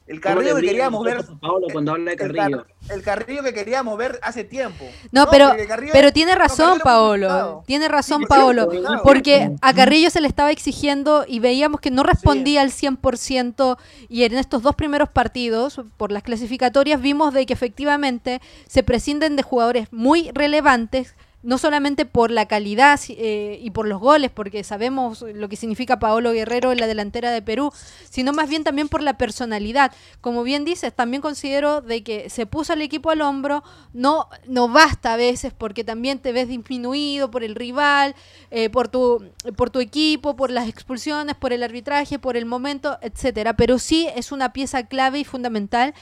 el 0.08 0.20
Carrillo 0.20 0.56
que 0.56 0.62
queríamos 0.62 1.04
ver. 1.04 1.24
cuando 1.72 1.92
habla 1.92 2.10
de 2.10 2.16
Carrillo. 2.16 2.66
El, 2.88 3.02
Carrillo 3.02 3.42
que 3.42 3.52
queríamos 3.52 3.98
ver 3.98 4.18
hace 4.22 4.42
tiempo. 4.42 4.84
No, 5.12 5.28
pero, 5.30 5.52
pero 5.92 6.12
tiene 6.12 6.34
razón, 6.34 6.80
Paolo. 6.82 7.62
Tiene 7.66 7.88
razón, 7.88 8.24
Paolo. 8.26 8.68
Porque 9.02 9.50
a 9.60 9.74
Carrillo 9.74 10.10
se 10.10 10.20
le 10.20 10.28
estaba 10.28 10.50
exigiendo 10.50 11.24
y 11.28 11.40
veíamos 11.40 11.80
que 11.80 11.90
no 11.90 12.02
respondía 12.02 12.62
al 12.62 12.70
100%. 12.70 13.76
Y 14.08 14.24
en 14.24 14.34
estos 14.34 14.62
dos 14.62 14.74
primeros 14.74 15.10
partidos, 15.10 15.80
por 15.96 16.10
las 16.10 16.22
clasificatorias, 16.22 17.00
vimos 17.00 17.34
de 17.34 17.44
que 17.44 17.52
efectivamente 17.52 18.40
se 18.66 18.82
prescinden 18.82 19.36
de 19.36 19.42
jugadores 19.42 19.88
muy 19.92 20.30
relevantes 20.32 21.14
no 21.42 21.56
solamente 21.56 22.04
por 22.04 22.32
la 22.32 22.46
calidad 22.46 22.98
eh, 23.08 23.60
y 23.62 23.70
por 23.70 23.86
los 23.86 24.00
goles, 24.00 24.30
porque 24.30 24.64
sabemos 24.64 25.22
lo 25.22 25.48
que 25.48 25.54
significa 25.54 26.00
Paolo 26.00 26.32
Guerrero 26.32 26.72
en 26.72 26.80
la 26.80 26.88
delantera 26.88 27.30
de 27.30 27.42
Perú, 27.42 27.72
sino 28.10 28.32
más 28.32 28.48
bien 28.48 28.64
también 28.64 28.88
por 28.88 29.02
la 29.02 29.16
personalidad. 29.16 29.92
Como 30.20 30.42
bien 30.42 30.64
dices, 30.64 30.92
también 30.92 31.22
considero 31.22 31.80
de 31.80 32.02
que 32.02 32.28
se 32.28 32.46
puso 32.46 32.72
al 32.72 32.82
equipo 32.82 33.10
al 33.10 33.20
hombro, 33.20 33.62
no, 33.92 34.28
no 34.46 34.68
basta 34.68 35.12
a 35.12 35.16
veces 35.16 35.52
porque 35.56 35.84
también 35.84 36.18
te 36.18 36.32
ves 36.32 36.48
disminuido 36.48 37.30
por 37.30 37.44
el 37.44 37.54
rival, 37.54 38.16
eh, 38.50 38.68
por, 38.68 38.88
tu, 38.88 39.30
por 39.56 39.70
tu 39.70 39.78
equipo, 39.78 40.34
por 40.34 40.50
las 40.50 40.68
expulsiones, 40.68 41.36
por 41.36 41.52
el 41.52 41.62
arbitraje, 41.62 42.18
por 42.18 42.36
el 42.36 42.46
momento, 42.46 42.98
etcétera. 43.00 43.54
Pero 43.54 43.78
sí 43.78 44.08
es 44.16 44.32
una 44.32 44.52
pieza 44.52 44.86
clave 44.86 45.20
y 45.20 45.24
fundamental 45.24 45.94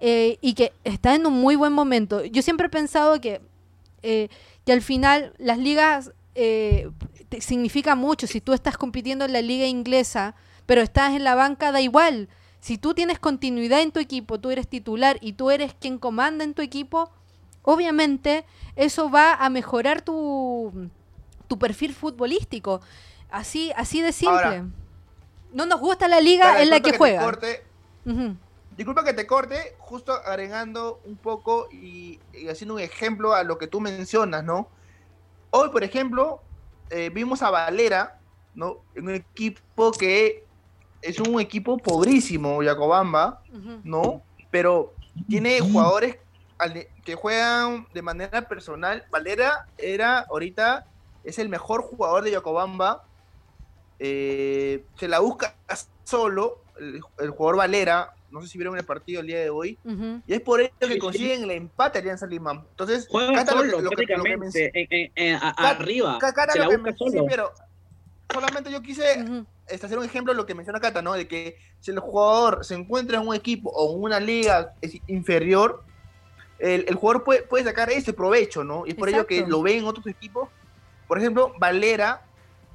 eh, 0.00 0.36
y 0.42 0.52
que 0.52 0.72
está 0.84 1.14
en 1.14 1.24
un 1.24 1.40
muy 1.40 1.56
buen 1.56 1.72
momento. 1.72 2.22
Yo 2.24 2.42
siempre 2.42 2.66
he 2.66 2.70
pensado 2.70 3.18
que 3.22 3.40
que 4.64 4.72
al 4.72 4.82
final 4.82 5.34
las 5.38 5.58
ligas 5.58 6.12
eh, 6.34 6.90
significa 7.40 7.94
mucho. 7.94 8.26
Si 8.26 8.40
tú 8.40 8.52
estás 8.52 8.76
compitiendo 8.76 9.24
en 9.24 9.32
la 9.32 9.42
liga 9.42 9.66
inglesa, 9.66 10.34
pero 10.66 10.80
estás 10.80 11.14
en 11.14 11.24
la 11.24 11.34
banca, 11.34 11.72
da 11.72 11.80
igual. 11.80 12.28
Si 12.60 12.78
tú 12.78 12.94
tienes 12.94 13.18
continuidad 13.18 13.80
en 13.80 13.90
tu 13.90 14.00
equipo, 14.00 14.38
tú 14.38 14.50
eres 14.50 14.68
titular 14.68 15.18
y 15.20 15.32
tú 15.32 15.50
eres 15.50 15.74
quien 15.74 15.98
comanda 15.98 16.44
en 16.44 16.54
tu 16.54 16.62
equipo, 16.62 17.10
obviamente 17.62 18.44
eso 18.76 19.10
va 19.10 19.34
a 19.34 19.50
mejorar 19.50 20.02
tu, 20.02 20.90
tu 21.48 21.58
perfil 21.58 21.92
futbolístico. 21.92 22.80
Así, 23.30 23.72
así 23.76 24.00
de 24.00 24.12
simple. 24.12 24.64
no 25.52 25.66
nos 25.66 25.80
gusta 25.80 26.06
la 26.06 26.20
liga 26.20 26.62
en 26.62 26.70
la 26.70 26.80
que, 26.80 26.96
juega. 26.96 27.32
Disculpa 28.76 29.04
que 29.04 29.12
te 29.12 29.26
corte, 29.26 29.76
justo 29.78 30.12
agregando 30.12 31.00
un 31.04 31.16
poco 31.16 31.68
y, 31.70 32.18
haciendo 32.50 32.74
un 32.74 32.80
ejemplo 32.80 33.34
a 33.34 33.44
lo 33.44 33.58
que 33.58 33.66
tú 33.66 33.80
mencionas, 33.80 34.42
¿no? 34.44 34.68
Hoy, 35.50 35.68
por 35.68 35.84
ejemplo, 35.84 36.40
eh, 36.88 37.10
vimos 37.10 37.42
a 37.42 37.50
Valera, 37.50 38.18
¿no? 38.54 38.78
En 38.94 39.08
un 39.08 39.14
equipo 39.14 39.92
que 39.92 40.46
es 41.02 41.20
un 41.20 41.38
equipo 41.40 41.76
pobrísimo, 41.76 42.62
Yacobamba, 42.62 43.42
¿no? 43.84 44.22
Pero 44.50 44.94
tiene 45.28 45.60
jugadores 45.60 46.16
que 47.04 47.14
juegan 47.14 47.86
de 47.92 48.00
manera 48.00 48.48
personal. 48.48 49.04
Valera 49.10 49.66
era 49.76 50.20
ahorita, 50.20 50.86
es 51.24 51.38
el 51.38 51.50
mejor 51.50 51.82
jugador 51.82 52.24
de 52.24 52.30
Yacobamba. 52.30 53.04
Eh, 53.98 54.84
se 54.96 55.08
la 55.08 55.18
busca 55.18 55.56
solo, 56.04 56.62
el 57.18 57.30
jugador 57.30 57.56
Valera, 57.56 58.14
No 58.32 58.40
sé 58.40 58.48
si 58.48 58.58
vieron 58.58 58.76
el 58.76 58.84
partido 58.84 59.20
el 59.20 59.26
día 59.26 59.40
de 59.40 59.50
hoy. 59.50 59.78
Y 60.26 60.32
es 60.32 60.40
por 60.40 60.60
ello 60.60 60.72
que 60.80 60.98
consiguen 60.98 61.44
el 61.44 61.50
empate 61.52 61.98
Alianza 61.98 62.26
Lima. 62.26 62.64
Entonces, 62.70 63.06
Juega 63.08 63.46
solo, 63.46 63.80
lo 63.80 63.90
que, 63.90 64.06
lo 64.06 64.22
que, 64.24 65.40
arriba. 65.56 66.18
se 66.52 66.58
la 66.58 66.68
busca 66.68 66.92
solo. 66.96 67.10
Sí, 67.10 67.18
pero 67.28 67.52
solamente 68.32 68.72
yo 68.72 68.80
quise 68.82 69.44
este, 69.68 69.86
hacer 69.86 69.98
un 69.98 70.04
ejemplo 70.04 70.32
de 70.32 70.36
lo 70.36 70.46
que 70.46 70.54
menciona 70.54 70.80
Cata, 70.80 71.02
¿no? 71.02 71.12
De 71.12 71.28
que 71.28 71.56
si 71.80 71.90
el 71.90 71.98
jugador 72.00 72.64
se 72.64 72.74
encuentra 72.74 73.20
en 73.20 73.28
un 73.28 73.34
equipo 73.34 73.70
o 73.70 73.94
en 73.94 74.02
una 74.02 74.18
liga 74.18 74.74
inferior, 75.06 75.84
el, 76.58 76.86
el 76.88 76.94
jugador 76.94 77.24
puede, 77.24 77.42
puede, 77.42 77.64
sacar 77.64 77.90
ese 77.90 78.12
provecho, 78.12 78.64
¿no? 78.64 78.86
Y 78.86 78.90
es 78.90 78.94
por 78.94 79.08
ello 79.08 79.26
que 79.26 79.46
lo 79.46 79.62
ven 79.62 79.80
en 79.80 79.84
otros 79.84 80.06
equipos. 80.06 80.48
Por 81.06 81.18
ejemplo, 81.18 81.52
Valera 81.58 82.22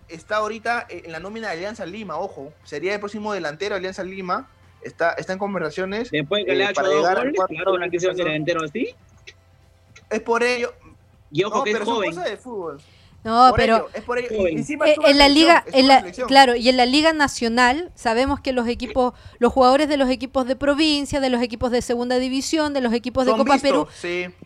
está 0.08 0.38
ahorita 0.38 0.88
en 0.90 1.12
la 1.12 1.20
nómina 1.20 1.48
de 1.48 1.54
Alianza 1.54 1.86
Lima, 1.86 2.18
ojo, 2.18 2.54
sería 2.64 2.94
el 2.94 3.00
próximo 3.00 3.34
delantero 3.34 3.76
de 3.76 3.80
Alianza 3.80 4.04
Lima. 4.04 4.50
Está, 4.82 5.14
está 5.14 5.34
en 5.34 5.40
conversaciones. 5.40 6.12
Después 6.12 6.46
que 6.46 6.56
le 6.56 6.66
ha 6.66 6.70
hecho 6.72 6.84
dos 6.84 7.16
goles, 7.16 7.34
claro, 7.48 7.78
no 7.78 7.90
quiso 7.90 8.14
ser 8.14 8.26
delantero 8.26 8.64
así. 8.64 8.96
Es 10.10 10.22
por 10.22 10.44
ello. 10.44 10.74
Y 11.32 11.44
ojo 11.44 11.58
no, 11.58 11.64
que 11.64 11.72
es 11.72 11.80
joven. 11.80 12.16
de 12.16 12.38
fútbol. 12.38 12.80
No, 13.24 13.52
pero 13.58 13.90
en 13.94 15.18
la 15.18 15.28
liga, 15.28 15.66
en 15.74 15.88
la, 15.88 16.02
claro, 16.28 16.56
y 16.56 16.70
en 16.70 16.78
la 16.78 16.86
liga 16.86 17.12
nacional 17.12 17.92
sabemos 17.94 18.40
que 18.40 18.54
los 18.54 18.70
equipos, 18.70 19.14
los 19.40 19.52
jugadores 19.52 19.90
de 19.90 19.98
los 19.98 20.10
equipos 20.10 20.48
de 20.48 20.56
provincia, 20.56 21.20
de 21.20 21.30
los 21.30 21.42
equipos 21.42 21.72
de 21.72 21.82
segunda 21.82 22.20
división, 22.20 22.74
de 22.74 22.80
los 22.80 22.94
equipos 22.94 23.26
de 23.26 23.34
Copa 23.34 23.58
Perú, 23.58 23.86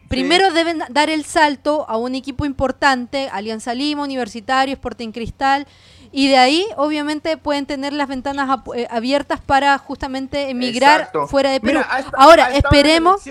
primero 0.07 0.51
deben 0.51 0.81
dar 0.89 1.11
el 1.11 1.25
salto 1.25 1.85
a 1.87 1.97
un 1.97 2.15
equipo 2.15 2.43
importante, 2.43 3.29
Alianza 3.31 3.75
Lima, 3.75 4.03
Universitario, 4.03 4.73
Sporting 4.73 5.11
Cristal, 5.11 5.67
y 6.11 6.27
de 6.27 6.37
ahí 6.37 6.67
obviamente 6.77 7.37
pueden 7.37 7.65
tener 7.65 7.93
las 7.93 8.07
ventanas 8.07 8.59
eh, 8.75 8.87
abiertas 8.89 9.39
para 9.39 9.77
justamente 9.77 10.49
emigrar 10.49 11.11
fuera 11.27 11.51
de 11.51 11.59
Perú. 11.59 11.81
Ahora 12.13 12.53
esperemos, 12.55 13.21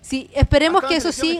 sí, 0.00 0.30
esperemos 0.34 0.84
que 0.84 0.96
eso 0.96 1.12
sí, 1.12 1.38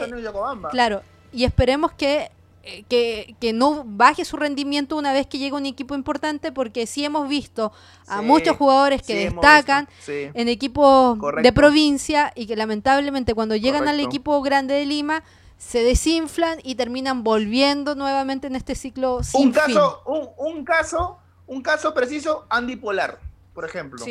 claro, 0.71 1.01
y 1.31 1.43
esperemos 1.43 1.91
que 1.93 2.31
eh, 2.67 3.35
que, 3.39 3.53
no 3.53 3.83
baje 3.85 4.25
su 4.25 4.37
rendimiento 4.37 4.97
una 4.97 5.13
vez 5.13 5.27
que 5.27 5.37
llega 5.37 5.55
un 5.55 5.67
equipo 5.67 5.93
importante, 5.93 6.51
porque 6.51 6.87
sí 6.87 7.05
hemos 7.05 7.29
visto 7.29 7.71
a 8.07 8.23
muchos 8.23 8.57
jugadores 8.57 9.03
que 9.03 9.29
destacan 9.29 9.87
en 10.07 10.49
equipos 10.49 11.19
de 11.43 11.53
provincia 11.53 12.33
y 12.33 12.47
que 12.47 12.55
lamentablemente 12.55 13.35
cuando 13.35 13.55
llegan 13.55 13.87
al 13.87 13.99
equipo 13.99 14.41
grande 14.41 14.73
de 14.73 14.85
Lima 14.87 15.23
se 15.57 15.83
desinflan 15.83 16.59
y 16.63 16.75
terminan 16.75 17.23
volviendo 17.23 17.95
nuevamente 17.95 18.47
en 18.47 18.55
este 18.55 18.75
ciclo 18.75 19.23
sin 19.23 19.47
un 19.47 19.51
caso, 19.53 20.01
Un, 20.37 20.65
caso, 20.65 21.19
un 21.47 21.61
caso 21.61 21.93
preciso, 21.93 22.45
Andy 22.49 22.75
Polar, 22.75 23.19
por 23.53 23.65
ejemplo. 23.65 24.03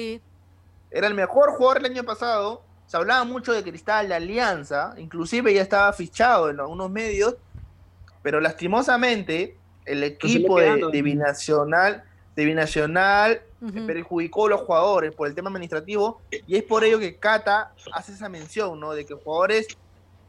Era 0.91 1.07
el 1.07 1.15
mejor 1.15 1.51
jugador 1.53 1.79
el 1.79 1.87
año 1.87 2.05
pasado. 2.05 2.63
Se 2.87 2.97
hablaba 2.97 3.25
mucho 3.25 3.53
de 3.53 3.63
Cristal, 3.63 4.09
de 4.09 4.15
Alianza, 4.15 4.95
inclusive 4.99 5.53
ya 5.53 5.63
estaba 5.63 5.93
fichado 5.93 6.51
en 6.51 6.61
algunos 6.61 6.91
medios 6.91 7.37
pero 8.25 8.41
lastimosamente 8.41 9.55
el 9.85 10.03
equipo 10.03 10.59
de, 10.59 11.03
Binacional, 11.03 12.05
de 12.35 12.45
Binacional 12.47 13.43
perjudicó 13.87 14.47
a 14.47 14.49
los 14.49 14.61
jugadores 14.63 15.15
por 15.15 15.29
el 15.29 15.35
tema 15.35 15.51
administrativo 15.51 16.23
y 16.31 16.57
es 16.57 16.63
por 16.63 16.85
ello 16.85 16.99
que 16.99 17.17
Cata 17.17 17.75
hace 17.93 18.13
esa 18.13 18.31
mención, 18.31 18.81
¿no? 18.81 18.95
De 18.95 19.05
que 19.05 19.13
jugadores 19.13 19.69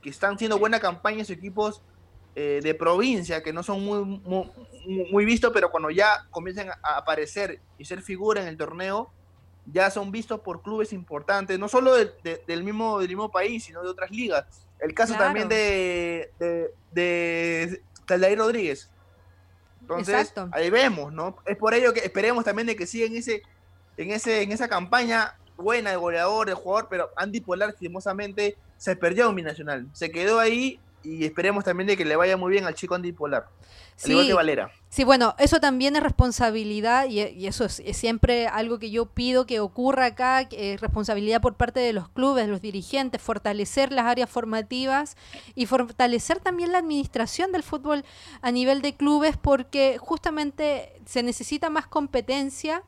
que 0.06 0.12
están 0.12 0.36
haciendo 0.36 0.60
buena 0.60 0.80
campaña 0.80 1.18
en 1.18 1.26
sus 1.26 1.36
equipos 1.36 1.82
eh, 2.36 2.60
de 2.62 2.76
provincia, 2.76 3.42
que 3.42 3.52
no 3.52 3.64
son 3.64 3.84
muy, 3.84 4.22
muy, 5.12 5.26
vistos, 5.26 5.52
pero 5.52 5.72
cuando 5.72 5.90
ya 5.90 6.28
comienzan 6.30 6.70
a 6.70 6.98
aparecer 6.98 7.60
y 7.80 7.86
ser 7.86 8.04
figura 8.04 8.40
en 8.40 8.48
el 8.48 8.56
torneo, 8.56 9.10
ya 9.66 9.90
son 9.90 10.12
vistos 10.12 10.42
por 10.42 10.62
clubes 10.62 10.94
importantes, 10.94 11.58
no 11.58 11.68
solo 11.68 11.96
del, 11.96 12.64
mismo, 12.64 13.00
del 13.00 13.08
mismo 13.08 13.32
país, 13.32 13.64
sino 13.64 13.82
de 13.82 13.90
otras 13.90 14.12
ligas. 14.12 14.46
El 14.80 14.94
caso 14.94 15.16
también 15.16 15.50
de, 15.50 16.30
de, 16.92 17.82
de 18.08 18.36
Rodríguez. 18.36 18.92
Entonces, 19.82 20.32
ahí 20.52 20.70
vemos, 20.70 21.12
¿no? 21.12 21.36
Es 21.48 21.58
por 21.58 21.74
ello 21.74 21.94
que 21.94 22.02
esperemos 22.02 22.46
también 22.46 22.68
de 22.68 22.76
que 22.76 22.86
siga 22.86 23.08
en, 23.08 23.16
ese, 23.16 23.42
en, 23.98 24.12
ese, 24.12 24.44
en 24.44 24.52
esa 24.52 24.68
campaña 24.68 25.36
buena 25.58 25.90
de 25.90 25.96
goleador, 25.96 26.46
de 26.46 26.54
jugador, 26.54 26.90
pero 26.92 27.10
Andy 27.16 27.42
Polar, 27.42 27.70
lastimosamente, 27.70 28.56
se 28.78 28.96
perdió 28.96 29.30
en 29.30 29.36
Binacional. 29.36 29.88
Se 29.94 30.12
quedó 30.12 30.40
ahí 30.40 30.80
y 31.04 31.26
esperemos 31.26 31.64
también 31.64 31.88
de 31.88 31.98
que 31.98 32.06
le 32.06 32.16
vaya 32.16 32.38
muy 32.38 32.52
bien 32.52 32.66
al 32.66 32.74
chico 32.74 32.96
Andy 32.96 33.12
Polar. 33.12 33.48
Sí, 33.96 34.12
igual 34.12 34.28
que 34.28 34.34
Valera. 34.34 34.72
Sí, 34.90 35.04
bueno, 35.04 35.36
eso 35.40 35.60
también 35.60 35.96
es 35.96 36.04
responsabilidad 36.04 37.08
y, 37.08 37.48
eso 37.48 37.66
es, 37.66 37.82
siempre 37.94 38.48
algo 38.48 38.80
que 38.80 38.92
yo 38.92 39.06
pido 39.06 39.46
que 39.46 39.60
ocurra 39.60 40.06
acá, 40.06 40.48
es 40.52 40.82
responsabilidad 40.82 41.42
por 41.42 41.56
parte 41.56 41.80
de 41.80 41.94
los 41.94 42.10
clubes, 42.10 42.48
los 42.48 42.62
dirigentes, 42.62 43.22
fortalecer 43.22 43.92
las 43.92 44.06
áreas 44.06 44.30
formativas 44.30 45.16
y 45.54 45.66
fortalecer 45.66 46.40
también 46.40 46.72
la 46.72 46.80
administración 46.80 47.52
del 47.52 47.64
fútbol 47.64 48.04
a 48.42 48.52
nivel 48.52 48.82
de 48.82 48.96
clubes 48.96 49.38
porque 49.38 49.98
justamente 50.00 50.94
se 51.06 51.24
necesita 51.24 51.70
más 51.70 51.88
competencia 51.88 52.84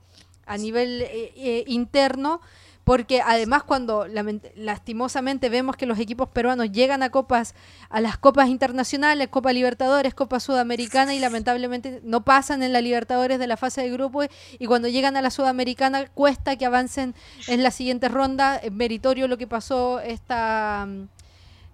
a 0.45 0.57
nivel 0.57 1.01
eh, 1.01 1.33
eh, 1.35 1.63
interno 1.67 2.41
porque 2.87 3.19
además 3.19 3.63
cuando 3.63 4.07
lastimosamente 4.55 5.49
vemos 5.49 5.75
que 5.75 5.85
los 5.85 5.99
equipos 5.99 6.29
peruanos 6.29 6.71
llegan 6.71 7.03
a 7.03 7.09
copas, 7.09 7.53
a 7.89 7.99
las 7.99 8.17
copas 8.17 8.47
internacionales, 8.47 9.27
Copa 9.27 9.51
Libertadores, 9.51 10.13
Copa 10.13 10.39
Sudamericana 10.39 11.13
y 11.13 11.19
lamentablemente 11.19 11.99
no 12.05 12.23
pasan 12.23 12.63
en 12.63 12.71
la 12.71 12.79
Libertadores 12.79 13.39
de 13.39 13.47
la 13.47 13.57
fase 13.57 13.81
de 13.81 13.89
grupo 13.89 14.21
y 14.57 14.65
cuando 14.67 14.87
llegan 14.87 15.17
a 15.17 15.21
la 15.21 15.31
Sudamericana 15.31 16.07
cuesta 16.07 16.55
que 16.55 16.65
avancen 16.65 17.13
en 17.49 17.61
la 17.61 17.71
siguiente 17.71 18.07
ronda, 18.07 18.61
meritorio 18.71 19.27
lo 19.27 19.37
que 19.37 19.47
pasó 19.47 19.99
esta 19.99 20.87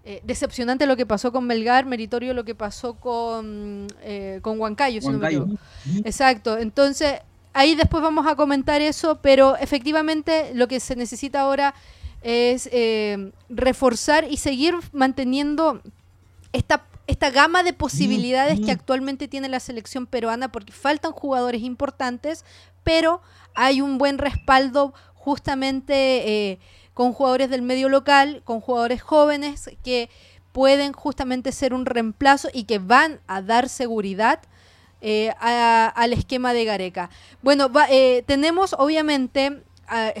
eh, 0.04 0.20
decepcionante 0.24 0.84
lo 0.84 0.96
que 0.96 1.06
pasó 1.06 1.30
con 1.30 1.46
Melgar, 1.46 1.86
meritorio 1.86 2.34
lo 2.34 2.44
que 2.44 2.56
pasó 2.56 2.94
con, 2.94 3.86
eh, 4.02 4.40
con 4.42 4.58
Huancayo, 4.58 5.00
si 5.00 5.06
Huancayo. 5.06 5.46
Exacto, 6.04 6.58
entonces 6.58 7.20
ahí 7.54 7.74
después 7.74 8.02
vamos 8.02 8.26
a 8.26 8.36
comentar 8.36 8.82
eso, 8.82 9.20
pero 9.22 9.56
efectivamente 9.56 10.50
lo 10.54 10.68
que 10.68 10.80
se 10.80 10.96
necesita 10.96 11.40
ahora 11.40 11.74
es 12.22 12.68
eh, 12.72 13.32
reforzar 13.48 14.26
y 14.30 14.36
seguir 14.36 14.74
manteniendo 14.92 15.80
esta, 16.52 16.86
esta 17.06 17.30
gama 17.30 17.62
de 17.62 17.72
posibilidades 17.72 18.60
que 18.60 18.72
actualmente 18.72 19.28
tiene 19.28 19.48
la 19.48 19.60
selección 19.60 20.06
peruana, 20.06 20.50
porque 20.50 20.72
faltan 20.72 21.12
jugadores 21.12 21.62
importantes, 21.62 22.44
pero 22.82 23.22
hay 23.54 23.80
un 23.80 23.98
buen 23.98 24.18
respaldo 24.18 24.92
justamente 25.14 26.50
eh, 26.50 26.58
con 26.92 27.12
jugadores 27.12 27.50
del 27.50 27.62
medio 27.62 27.88
local, 27.88 28.42
con 28.44 28.60
jugadores 28.60 29.00
jóvenes 29.00 29.70
que 29.82 30.10
pueden 30.52 30.92
justamente 30.92 31.52
ser 31.52 31.74
un 31.74 31.86
reemplazo 31.86 32.48
y 32.52 32.64
que 32.64 32.78
van 32.78 33.20
a 33.26 33.42
dar 33.42 33.68
seguridad 33.68 34.40
eh, 35.06 35.34
al 35.38 36.14
esquema 36.14 36.54
de 36.54 36.64
Gareca. 36.64 37.10
Bueno, 37.42 37.70
eh, 37.90 38.24
tenemos 38.26 38.74
obviamente 38.78 39.62
a, 39.86 40.14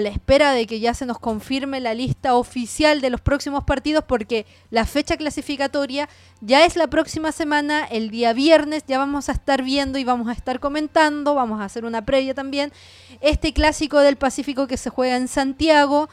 la 0.00 0.08
espera 0.08 0.52
de 0.52 0.66
que 0.66 0.80
ya 0.80 0.94
se 0.94 1.04
nos 1.04 1.18
confirme 1.18 1.78
la 1.78 1.92
lista 1.92 2.34
oficial 2.34 3.02
de 3.02 3.10
los 3.10 3.20
próximos 3.20 3.64
partidos 3.64 4.02
porque 4.04 4.46
la 4.70 4.86
fecha 4.86 5.18
clasificatoria 5.18 6.08
ya 6.40 6.64
es 6.64 6.74
la 6.74 6.86
próxima 6.86 7.32
semana, 7.32 7.84
el 7.84 8.08
día 8.08 8.32
viernes, 8.32 8.84
ya 8.88 8.96
vamos 8.96 9.28
a 9.28 9.32
estar 9.32 9.62
viendo 9.62 9.98
y 9.98 10.04
vamos 10.04 10.28
a 10.28 10.32
estar 10.32 10.58
comentando, 10.58 11.34
vamos 11.34 11.60
a 11.60 11.64
hacer 11.66 11.84
una 11.84 12.06
previa 12.06 12.32
también, 12.32 12.72
este 13.20 13.52
clásico 13.52 14.00
del 14.00 14.16
Pacífico 14.16 14.66
que 14.66 14.78
se 14.78 14.88
juega 14.88 15.16
en 15.16 15.28
Santiago. 15.28 16.08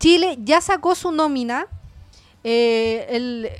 Chile 0.00 0.36
ya 0.42 0.60
sacó 0.60 0.96
su 0.96 1.12
nómina, 1.12 1.68
eh, 2.42 3.06
el, 3.08 3.50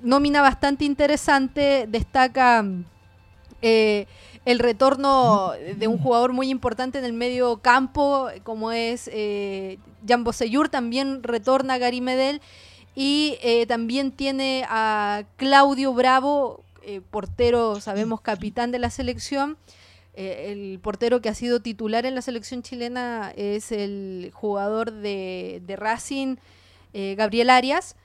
nómina 0.00 0.42
bastante 0.42 0.84
interesante, 0.84 1.86
destaca 1.88 2.64
eh, 3.62 4.06
el 4.44 4.58
retorno 4.58 5.52
de 5.76 5.88
un 5.88 5.98
jugador 5.98 6.32
muy 6.32 6.50
importante 6.50 6.98
en 6.98 7.04
el 7.04 7.14
medio 7.14 7.58
campo, 7.58 8.28
como 8.42 8.72
es 8.72 9.08
eh, 9.12 9.78
Jan 10.06 10.24
también 10.70 11.22
retorna 11.22 11.78
Gary 11.78 12.00
Medel. 12.00 12.40
Y 12.94 13.38
eh, 13.42 13.66
también 13.66 14.12
tiene 14.12 14.64
a 14.68 15.24
Claudio 15.36 15.92
Bravo, 15.94 16.62
eh, 16.82 17.00
portero, 17.10 17.80
sabemos, 17.80 18.20
capitán 18.20 18.70
de 18.70 18.78
la 18.78 18.90
selección. 18.90 19.56
el 20.14 20.78
portero 20.80 21.20
que 21.20 21.28
ha 21.28 21.34
sido 21.34 21.58
titular 21.60 22.06
en 22.06 22.14
la 22.14 22.22
selección 22.22 22.62
chilena 22.62 23.32
es 23.34 23.72
el 23.72 24.30
jugador 24.32 24.92
de, 24.92 25.60
de 25.66 25.74
Racing, 25.74 26.36
Gabriel 26.92 27.50
Arias. 27.50 27.96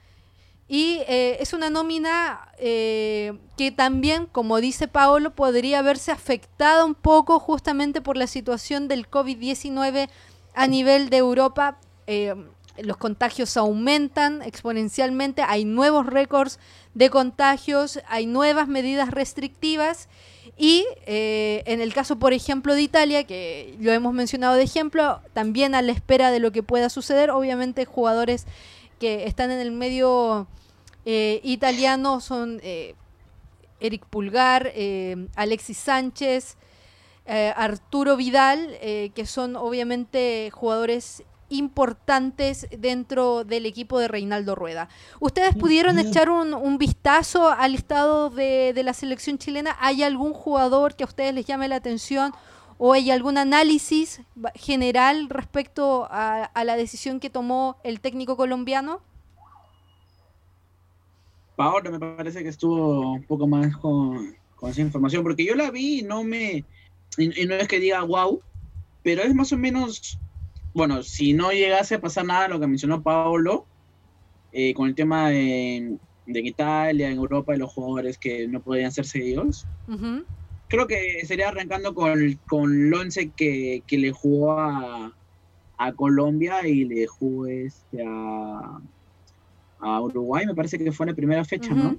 Y 0.72 1.02
eh, 1.08 1.38
es 1.40 1.52
una 1.52 1.68
nómina 1.68 2.46
eh, 2.56 3.36
que 3.56 3.72
también, 3.72 4.26
como 4.26 4.60
dice 4.60 4.86
Paolo, 4.86 5.34
podría 5.34 5.82
verse 5.82 6.12
afectada 6.12 6.84
un 6.84 6.94
poco 6.94 7.40
justamente 7.40 8.00
por 8.00 8.16
la 8.16 8.28
situación 8.28 8.86
del 8.86 9.10
COVID-19 9.10 10.08
a 10.54 10.66
nivel 10.68 11.10
de 11.10 11.16
Europa. 11.16 11.78
Eh, 12.06 12.36
los 12.78 12.98
contagios 12.98 13.56
aumentan 13.56 14.42
exponencialmente, 14.42 15.42
hay 15.42 15.64
nuevos 15.64 16.06
récords 16.06 16.60
de 16.94 17.10
contagios, 17.10 17.98
hay 18.06 18.26
nuevas 18.26 18.68
medidas 18.68 19.10
restrictivas 19.10 20.08
Y 20.56 20.86
en 21.06 21.80
el 21.80 21.92
caso, 21.92 22.20
por 22.20 22.32
ejemplo, 22.32 22.74
de 22.74 22.82
Italia, 22.82 23.24
que 23.24 23.76
lo 23.80 23.90
hemos 23.90 24.12
mencionado 24.12 24.54
de 24.54 24.62
ejemplo, 24.62 25.20
también 25.32 25.74
a 25.74 25.82
la 25.82 25.90
espera 25.90 26.30
de 26.30 26.38
lo 26.38 26.52
que 26.52 26.62
pueda 26.62 26.90
suceder, 26.90 27.30
obviamente 27.30 27.86
jugadores 27.86 28.46
que 29.00 29.24
están 29.24 29.50
en 29.50 29.58
el 29.58 29.72
medio 29.72 30.46
eh, 31.04 31.40
italiano 31.42 32.20
son 32.20 32.60
eh, 32.62 32.94
Eric 33.80 34.06
Pulgar, 34.06 34.72
Alexis 35.36 35.78
Sánchez, 35.78 36.56
Arturo 37.26 38.16
Vidal, 38.16 38.76
que 39.14 39.24
son 39.26 39.56
obviamente 39.56 40.50
jugadores 40.52 41.22
importantes 41.50 42.66
dentro 42.78 43.44
del 43.44 43.66
equipo 43.66 43.98
de 43.98 44.08
Reinaldo 44.08 44.54
Rueda. 44.54 44.88
¿Ustedes 45.18 45.54
pudieron 45.54 45.98
echar 45.98 46.30
un, 46.30 46.78
vistazo 46.78 47.50
al 47.50 47.74
estado 47.74 48.30
de, 48.30 48.80
la 48.82 48.94
selección 48.94 49.36
chilena? 49.36 49.76
¿Hay 49.80 50.02
algún 50.02 50.32
jugador 50.32 50.94
que 50.94 51.04
a 51.04 51.06
ustedes 51.06 51.34
les 51.34 51.44
llame 51.44 51.68
la 51.68 51.76
atención 51.76 52.32
o 52.78 52.94
hay 52.94 53.10
algún 53.10 53.36
análisis 53.36 54.22
general 54.54 55.28
respecto 55.28 56.08
a, 56.10 56.50
la 56.64 56.76
decisión 56.76 57.20
que 57.20 57.28
tomó 57.28 57.76
el 57.84 58.00
técnico 58.00 58.36
colombiano? 58.36 59.02
Paola 61.60 61.90
me 61.90 61.98
parece 61.98 62.42
que 62.42 62.48
estuvo 62.48 63.12
un 63.12 63.24
poco 63.24 63.46
más 63.46 63.76
con, 63.76 64.34
esa 64.62 64.80
información, 64.80 65.22
porque 65.22 65.44
yo 65.44 65.54
la 65.54 65.70
vi 65.70 65.98
y 65.98 66.02
no 66.02 66.24
me... 66.24 66.64
y 67.18 67.46
no 67.46 67.54
es 67.54 67.68
que 67.68 67.80
diga 67.80 68.02
wow, 68.02 68.40
pero 69.02 69.22
es 69.22 69.34
más 69.34 69.52
o 69.52 69.58
menos 69.58 70.18
bueno, 70.72 71.02
si 71.02 71.32
no 71.32 71.50
llegase 71.50 71.96
a 71.96 72.00
pasar 72.00 72.24
nada, 72.24 72.48
lo 72.48 72.60
que 72.60 72.66
mencionó 72.66 73.02
Paolo, 73.02 73.66
eh, 74.52 74.72
con 74.74 74.88
el 74.88 74.94
tema 74.94 75.30
de, 75.30 75.98
Italia, 76.26 77.10
en 77.10 77.16
Europa, 77.16 77.54
y 77.54 77.58
los 77.58 77.72
jugadores 77.72 78.18
que 78.18 78.46
no 78.46 78.60
podían 78.60 78.92
ser 78.92 79.04
seguidos, 79.04 79.66
creo 80.68 80.86
que 80.86 81.26
sería 81.26 81.48
arrancando 81.48 81.92
con, 81.94 82.38
con 82.48 82.88
Lonce 82.90 83.30
que, 83.30 83.82
que 83.86 83.98
le 83.98 84.12
jugó 84.12 84.52
a, 84.58 85.12
Colombia 85.96 86.66
y 86.68 86.84
le 86.84 87.06
jugó 87.06 87.46
este 87.46 88.04
a, 88.06 88.80
Uruguay, 89.80 90.46
me 90.46 90.54
parece 90.54 90.78
que 90.78 90.92
fue 90.92 91.04
en 91.04 91.10
la 91.10 91.16
primera 91.16 91.44
fecha, 91.44 91.72
¿no? 91.72 91.96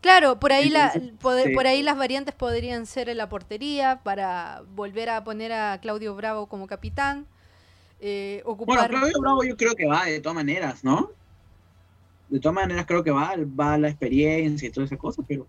Claro, 0.00 0.40
por 0.40 0.52
ahí, 0.52 0.68
la, 0.68 0.92
por 1.20 1.66
ahí 1.66 1.82
las 1.82 1.96
variantes 1.96 2.34
podrían 2.34 2.86
ser 2.86 3.08
en 3.08 3.16
la 3.16 3.28
portería 3.28 4.00
para 4.02 4.62
volver 4.74 5.08
a 5.10 5.22
poner 5.22 5.52
a 5.52 5.78
Claudio 5.80 6.14
Bravo 6.16 6.46
como 6.46 6.66
capitán. 6.66 7.26
Eh, 8.00 8.42
bueno, 8.44 8.88
Claudio 8.88 9.20
Bravo 9.20 9.44
yo 9.44 9.56
creo 9.56 9.74
que 9.74 9.86
va 9.86 10.06
de 10.06 10.20
todas 10.20 10.34
maneras, 10.34 10.82
¿no? 10.82 11.10
De 12.28 12.40
todas 12.40 12.54
maneras 12.54 12.84
creo 12.86 13.04
que 13.04 13.12
va, 13.12 13.34
va 13.38 13.78
la 13.78 13.88
experiencia 13.88 14.68
y 14.68 14.72
toda 14.72 14.86
esa 14.86 14.96
cosa, 14.96 15.22
pero 15.26 15.46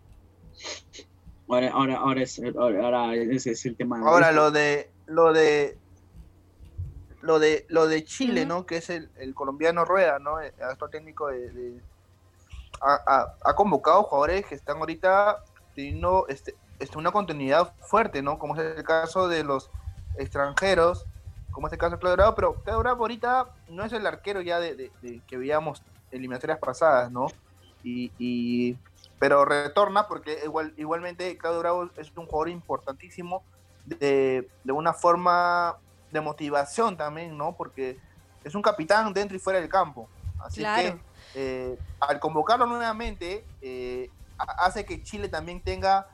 ahora, 1.48 1.72
ahora, 1.72 1.96
ahora, 1.96 2.22
es, 2.22 2.42
ahora 2.56 3.16
ese 3.16 3.52
es 3.52 3.66
el 3.66 3.76
tema. 3.76 4.00
Ahora 4.00 4.32
lo 4.32 4.52
de 4.52 4.90
lo 5.08 5.34
de 5.34 5.78
lo 7.24 7.40
de 7.40 7.66
lo 7.70 7.88
de 7.88 8.04
Chile, 8.04 8.46
¿no? 8.46 8.66
Que 8.66 8.78
es 8.78 8.90
el, 8.90 9.10
colombiano 9.34 9.86
Rueda, 9.86 10.20
¿no? 10.20 10.40
El 10.40 10.54
actor 10.62 10.90
técnico 10.90 11.28
de, 11.28 11.82
ha, 12.82 13.54
convocado 13.56 14.04
jugadores 14.04 14.46
que 14.46 14.56
están 14.56 14.78
ahorita 14.78 15.44
teniendo 15.74 16.28
este, 16.28 16.54
este, 16.80 16.98
una 16.98 17.12
continuidad 17.12 17.74
fuerte, 17.80 18.22
¿no? 18.22 18.38
Como 18.38 18.56
es 18.56 18.78
el 18.78 18.84
caso 18.84 19.28
de 19.28 19.44
los 19.44 19.72
extranjeros 20.18 21.08
como 21.54 21.68
este 21.68 21.78
caso 21.78 21.98
Claudio 22.00 22.18
Bravo, 22.18 22.36
pero 22.36 22.54
Claudio 22.56 22.80
Bravo 22.80 23.04
ahorita 23.04 23.48
no 23.70 23.86
es 23.86 23.94
el 23.94 24.06
arquero 24.06 24.42
ya 24.42 24.60
de, 24.60 24.92
que 25.28 25.38
veíamos 25.38 25.84
eliminatorias 26.12 26.60
pasadas, 26.60 27.12
¿no? 27.12 27.28
Y, 27.84 28.78
pero 29.20 29.46
retorna 29.46 30.08
porque 30.08 30.40
igual, 30.44 30.74
igualmente 30.78 31.38
Claudio 31.38 31.60
Bravo 31.60 31.90
es 31.96 32.12
un 32.18 32.26
jugador 32.26 32.50
importantísimo 32.50 33.44
de, 33.86 34.50
una 34.66 34.94
forma 34.94 35.78
de 36.14 36.22
motivación 36.22 36.96
también, 36.96 37.38
¿no? 37.38 37.58
Porque 37.58 37.98
es 38.44 38.56
un 38.56 38.62
capitán 38.62 39.12
dentro 39.14 39.36
y 39.36 39.40
fuera 39.40 39.60
del 39.60 39.70
campo. 39.70 40.08
Así 40.40 40.64
que 40.64 40.98
eh, 41.36 41.78
al 42.00 42.20
convocarlo 42.20 42.66
nuevamente, 42.66 43.44
eh, 43.62 44.10
hace 44.38 44.86
que 44.86 45.04
Chile 45.04 45.28
también 45.28 45.62
tenga 45.62 46.08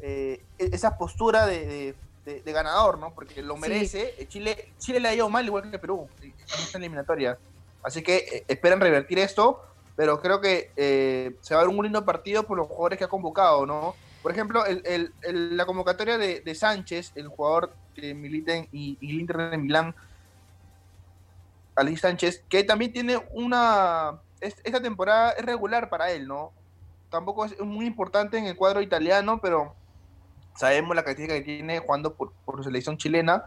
eh, 0.00 0.42
e-, 0.58 0.70
esa 0.72 0.96
postura 0.96 1.46
de, 1.46 1.94
de, 2.24 2.52
ganador, 2.52 2.98
¿no? 2.98 3.14
Porque 3.14 3.42
lo 3.42 3.56
merece. 3.56 4.14
Eh, 4.18 4.26
Chile, 4.28 4.72
Chile 4.78 5.00
le 5.00 5.08
ha 5.08 5.14
ido 5.14 5.28
mal, 5.28 5.44
igual 5.44 5.70
que 5.70 5.78
Perú, 5.78 6.08
en 6.20 6.32
esta 6.40 6.78
eliminatoria. 6.78 7.38
Así 7.82 8.02
que 8.02 8.16
eh, 8.16 8.44
esperan 8.48 8.80
revertir 8.80 9.18
esto, 9.18 9.60
pero 9.96 10.20
creo 10.20 10.40
que 10.40 10.70
eh, 10.76 11.36
se 11.40 11.54
va 11.54 11.60
a 11.60 11.64
ver 11.64 11.74
un 11.74 11.82
lindo 11.82 12.04
partido 12.04 12.44
por 12.44 12.56
los 12.56 12.68
jugadores 12.68 12.98
que 12.98 13.04
ha 13.04 13.08
convocado, 13.08 13.66
¿no? 13.66 13.94
Por 14.22 14.30
ejemplo, 14.30 14.64
el, 14.64 15.12
la 15.22 15.66
convocatoria 15.66 16.16
de, 16.16 16.54
Sánchez, 16.54 17.12
el 17.16 17.28
jugador 17.28 17.74
que 17.94 18.14
milita 18.14 18.54
en 18.54 18.68
y, 18.70 18.96
el 19.02 19.20
Inter 19.20 19.50
de 19.50 19.58
Milán, 19.58 19.94
Alexis 21.74 22.00
Sánchez, 22.02 22.44
que 22.48 22.62
también 22.64 22.92
tiene 22.92 23.20
una... 23.32 24.20
Esta 24.40 24.80
temporada 24.80 25.30
es 25.32 25.44
regular 25.44 25.88
para 25.88 26.10
él, 26.12 26.26
¿no? 26.26 26.52
Tampoco 27.10 27.44
es 27.44 27.58
muy 27.60 27.86
importante 27.86 28.38
en 28.38 28.46
el 28.46 28.56
cuadro 28.56 28.80
italiano, 28.80 29.40
pero 29.40 29.74
sabemos 30.56 30.94
la 30.94 31.02
característica 31.02 31.38
que 31.38 31.56
tiene 31.56 31.78
jugando 31.78 32.14
por, 32.14 32.32
por 32.44 32.62
selección 32.62 32.96
chilena. 32.96 33.44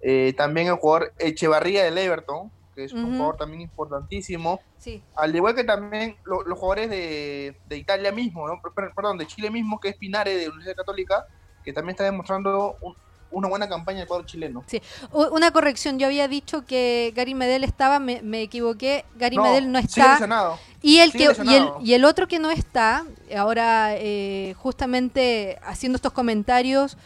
Eh, 0.00 0.34
también 0.36 0.68
el 0.68 0.74
jugador 0.74 1.12
Echevarría 1.18 1.84
del 1.84 1.98
Everton, 1.98 2.50
que 2.78 2.84
es 2.84 2.92
un 2.92 3.10
jugador 3.10 3.36
también 3.36 3.62
importantísimo. 3.62 4.60
Sí. 4.76 5.02
Al 5.16 5.34
igual 5.34 5.56
que 5.56 5.64
también 5.64 6.16
los 6.24 6.56
jugadores 6.56 6.88
de, 6.88 7.56
de, 7.68 7.76
Italia 7.76 8.12
mismo, 8.12 8.46
¿no? 8.46 8.60
perdón, 8.94 9.18
de 9.18 9.26
Chile 9.26 9.50
mismo, 9.50 9.80
que 9.80 9.88
es 9.88 9.96
Pinare 9.96 10.36
de 10.36 10.46
Universidad 10.46 10.76
Católica, 10.76 11.26
que 11.64 11.72
también 11.72 11.94
está 11.94 12.04
demostrando 12.04 12.76
un, 12.80 12.94
una 13.32 13.48
buena 13.48 13.68
campaña 13.68 13.98
del 13.98 14.06
cuadro 14.06 14.24
chileno. 14.26 14.62
Sí, 14.68 14.80
una 15.12 15.50
corrección, 15.50 15.98
yo 15.98 16.06
había 16.06 16.28
dicho 16.28 16.64
que 16.64 17.12
Gary 17.16 17.34
Medel 17.34 17.64
estaba, 17.64 17.98
me, 17.98 18.42
equivoqué, 18.42 19.04
Gary 19.16 19.38
Medel 19.38 19.72
no 19.72 19.80
está. 19.80 20.56
Y 20.80 20.98
el, 20.98 21.10
que, 21.10 21.24
y, 21.44 21.54
el, 21.54 21.68
y 21.82 21.94
el 21.94 22.04
otro 22.04 22.28
que 22.28 22.38
no 22.38 22.52
está, 22.52 23.04
ahora 23.36 23.96
eh, 23.96 24.54
justamente 24.56 25.58
haciendo 25.64 25.96
estos 25.96 26.12
comentarios, 26.12 26.96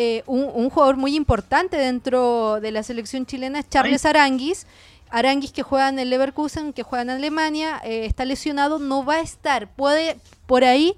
eh, 0.00 0.22
un, 0.26 0.70
jugador 0.70 0.96
muy 0.96 1.16
importante 1.16 1.76
dentro 1.76 2.60
de 2.60 2.70
la 2.70 2.84
selección 2.84 3.26
chilena 3.26 3.58
es 3.58 3.68
Charles 3.68 4.04
Aranguis. 4.06 4.64
Aranguis 5.10 5.52
que 5.52 5.62
juega 5.62 5.88
en 5.88 5.98
el 5.98 6.10
Leverkusen, 6.10 6.72
que 6.72 6.82
juega 6.82 7.02
en 7.02 7.10
Alemania, 7.10 7.80
eh, 7.84 8.04
está 8.04 8.24
lesionado, 8.24 8.78
no 8.78 9.04
va 9.04 9.16
a 9.16 9.20
estar. 9.20 9.70
Puede 9.74 10.18
por 10.46 10.64
ahí 10.64 10.94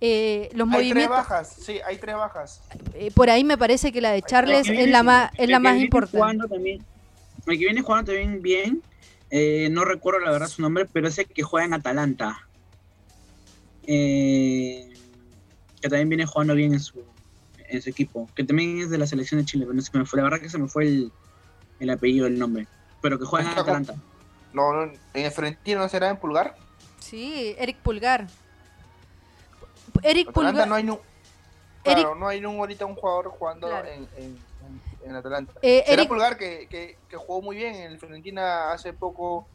eh, 0.00 0.50
los 0.54 0.68
hay 0.68 0.72
movimientos. 0.72 1.16
Tres 1.16 1.28
bajas, 1.28 1.56
sí, 1.60 1.78
hay 1.86 1.96
tres 1.96 2.14
bajas. 2.14 2.60
Eh, 2.94 3.10
por 3.12 3.30
ahí 3.30 3.44
me 3.44 3.58
parece 3.58 3.92
que 3.92 4.00
la 4.00 4.12
de 4.12 4.22
Charles 4.22 4.68
es 4.68 4.90
la 4.90 5.02
más, 5.02 5.30
es 5.36 5.48
la 5.48 5.58
más 5.58 5.76
importante. 5.80 6.46
También, 6.48 6.84
el 7.46 7.58
que 7.58 7.64
viene 7.64 7.82
jugando 7.82 8.12
también 8.12 8.40
bien, 8.42 8.82
eh, 9.30 9.68
no 9.70 9.84
recuerdo 9.84 10.20
la 10.20 10.30
verdad 10.30 10.48
su 10.48 10.62
nombre, 10.62 10.86
pero 10.86 11.08
es 11.08 11.18
el 11.18 11.26
que 11.26 11.42
juega 11.42 11.66
en 11.66 11.74
Atalanta. 11.74 12.46
Eh, 13.86 14.92
que 15.80 15.88
también 15.88 16.08
viene 16.08 16.26
jugando 16.26 16.54
bien 16.54 16.74
en 16.74 16.80
su, 16.80 17.02
en 17.68 17.82
su 17.82 17.90
equipo. 17.90 18.28
Que 18.34 18.44
también 18.44 18.80
es 18.80 18.90
de 18.90 18.98
la 18.98 19.06
selección 19.06 19.40
de 19.40 19.46
Chile, 19.46 19.64
pero 19.64 19.74
no 19.74 19.82
sé 19.82 19.90
me 19.96 20.04
fue. 20.04 20.18
La 20.18 20.24
verdad 20.24 20.40
que 20.40 20.48
se 20.48 20.58
me 20.58 20.68
fue 20.68 20.84
el, 20.84 21.12
el 21.80 21.90
apellido, 21.90 22.26
el 22.26 22.38
nombre. 22.38 22.68
Pero 23.00 23.18
que 23.18 23.24
juega 23.24 23.52
en 23.52 23.58
Atalanta. 23.58 23.94
No, 24.52 24.72
no, 24.72 24.92
en 25.14 25.24
el 25.24 25.30
Frentino 25.30 25.80
no 25.80 25.88
será 25.88 26.08
en 26.08 26.16
Pulgar. 26.16 26.56
Sí, 26.98 27.54
Eric 27.58 27.78
Pulgar. 27.78 28.26
Eric 30.02 30.32
Pulgar. 30.32 30.66
No 30.66 30.74
hay, 30.74 30.88
claro, 31.82 32.14
no 32.14 32.28
hay 32.28 32.44
un, 32.44 32.56
ahorita 32.58 32.86
un 32.86 32.94
jugador 32.94 33.28
jugando 33.28 33.68
en, 33.84 34.08
en, 35.04 35.16
Atalanta. 35.16 35.52
Eh, 35.62 35.84
Eric... 35.86 36.08
Pulgar 36.08 36.36
que, 36.36 36.66
que, 36.68 36.98
que, 37.08 37.16
jugó 37.16 37.40
muy 37.40 37.56
bien 37.56 37.74
en 37.74 37.92
el 37.92 37.98
Fiorentina 37.98 38.72
hace 38.72 38.92
poco 38.92 39.46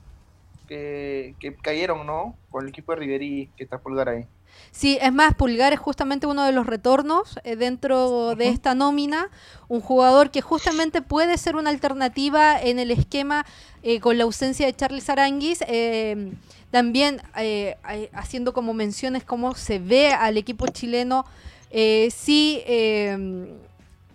que, 0.68 1.36
que 1.40 1.56
cayeron, 1.56 2.06
¿no? 2.06 2.36
Con 2.50 2.64
el 2.64 2.70
equipo 2.70 2.94
de 2.94 3.00
Riveri 3.00 3.52
que 3.56 3.64
está 3.64 3.80
Pulgar 3.80 4.10
ahí. 4.10 4.28
Sí, 4.72 4.98
es 5.02 5.14
más, 5.14 5.36
Pulgar 5.36 5.72
es 5.74 5.80
justamente 5.80 6.26
uno 6.26 6.44
de 6.46 6.52
los 6.52 6.66
retornos 6.66 7.40
eh, 7.44 7.56
dentro 7.56 8.36
de 8.36 8.50
esta 8.50 8.74
nómina, 8.74 9.30
un 9.68 9.82
jugador 9.82 10.32
que 10.32 10.42
justamente 10.42 11.02
puede 11.02 11.38
ser 11.38 11.56
una 11.56 11.70
alternativa 11.70 12.60
en 12.60 12.80
el 12.80 12.90
esquema 12.90 13.46
eh, 13.84 14.00
con 14.00 14.18
la 14.18 14.24
ausencia 14.24 14.66
de 14.66 14.74
Charles 14.76 15.10
Aranguis. 15.10 15.64
Eh, 15.68 16.34
también 16.72 17.22
eh, 17.38 17.78
haciendo 18.14 18.52
como 18.52 18.74
menciones 18.74 19.24
cómo 19.24 19.54
se 19.54 19.78
ve 19.78 20.12
al 20.12 20.38
equipo 20.38 20.66
chileno, 20.66 21.24
eh, 21.70 22.10
sí, 22.12 22.64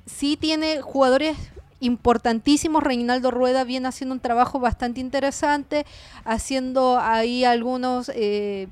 sí 0.06 0.36
tiene 0.36 0.80
jugadores 0.80 1.36
importantísimos. 1.80 2.82
Reinaldo 2.82 3.30
Rueda 3.30 3.64
viene 3.64 3.88
haciendo 3.88 4.14
un 4.14 4.20
trabajo 4.20 4.58
bastante 4.58 5.00
interesante, 5.00 5.86
haciendo 6.24 6.98
ahí 6.98 7.44
algunos, 7.44 8.10
eh, 8.14 8.68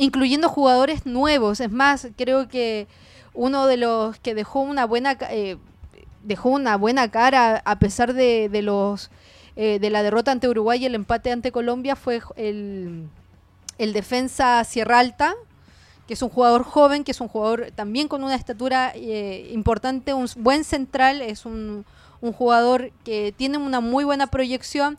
incluyendo 0.00 0.48
jugadores 0.48 1.06
nuevos. 1.06 1.60
Es 1.60 1.70
más, 1.70 2.08
creo 2.16 2.48
que 2.48 2.88
uno 3.32 3.66
de 3.66 3.76
los 3.76 4.18
que 4.18 4.34
dejó 4.34 4.60
una 4.60 4.84
buena, 4.84 5.16
dejó 6.24 6.48
una 6.48 6.76
buena 6.76 7.10
cara 7.10 7.62
a 7.64 7.78
pesar 7.78 8.14
de, 8.14 8.48
de 8.48 8.62
los 8.62 9.10
de 9.56 9.90
la 9.90 10.02
derrota 10.02 10.32
ante 10.32 10.48
Uruguay 10.48 10.82
y 10.82 10.86
el 10.86 10.94
empate 10.94 11.30
ante 11.30 11.52
Colombia 11.52 11.94
fue 11.94 12.22
el 12.36 13.10
el 13.80 13.94
defensa 13.94 14.62
Sierra 14.64 14.98
Alta, 14.98 15.34
que 16.06 16.12
es 16.12 16.20
un 16.20 16.28
jugador 16.28 16.64
joven, 16.64 17.02
que 17.02 17.12
es 17.12 17.20
un 17.22 17.28
jugador 17.28 17.72
también 17.74 18.08
con 18.08 18.22
una 18.22 18.34
estatura 18.34 18.92
eh, 18.94 19.48
importante, 19.54 20.12
un 20.12 20.28
buen 20.36 20.64
central, 20.64 21.22
es 21.22 21.46
un, 21.46 21.86
un, 22.20 22.32
jugador 22.34 22.92
que 23.04 23.32
tiene 23.34 23.56
una 23.56 23.80
muy 23.80 24.04
buena 24.04 24.26
proyección. 24.26 24.98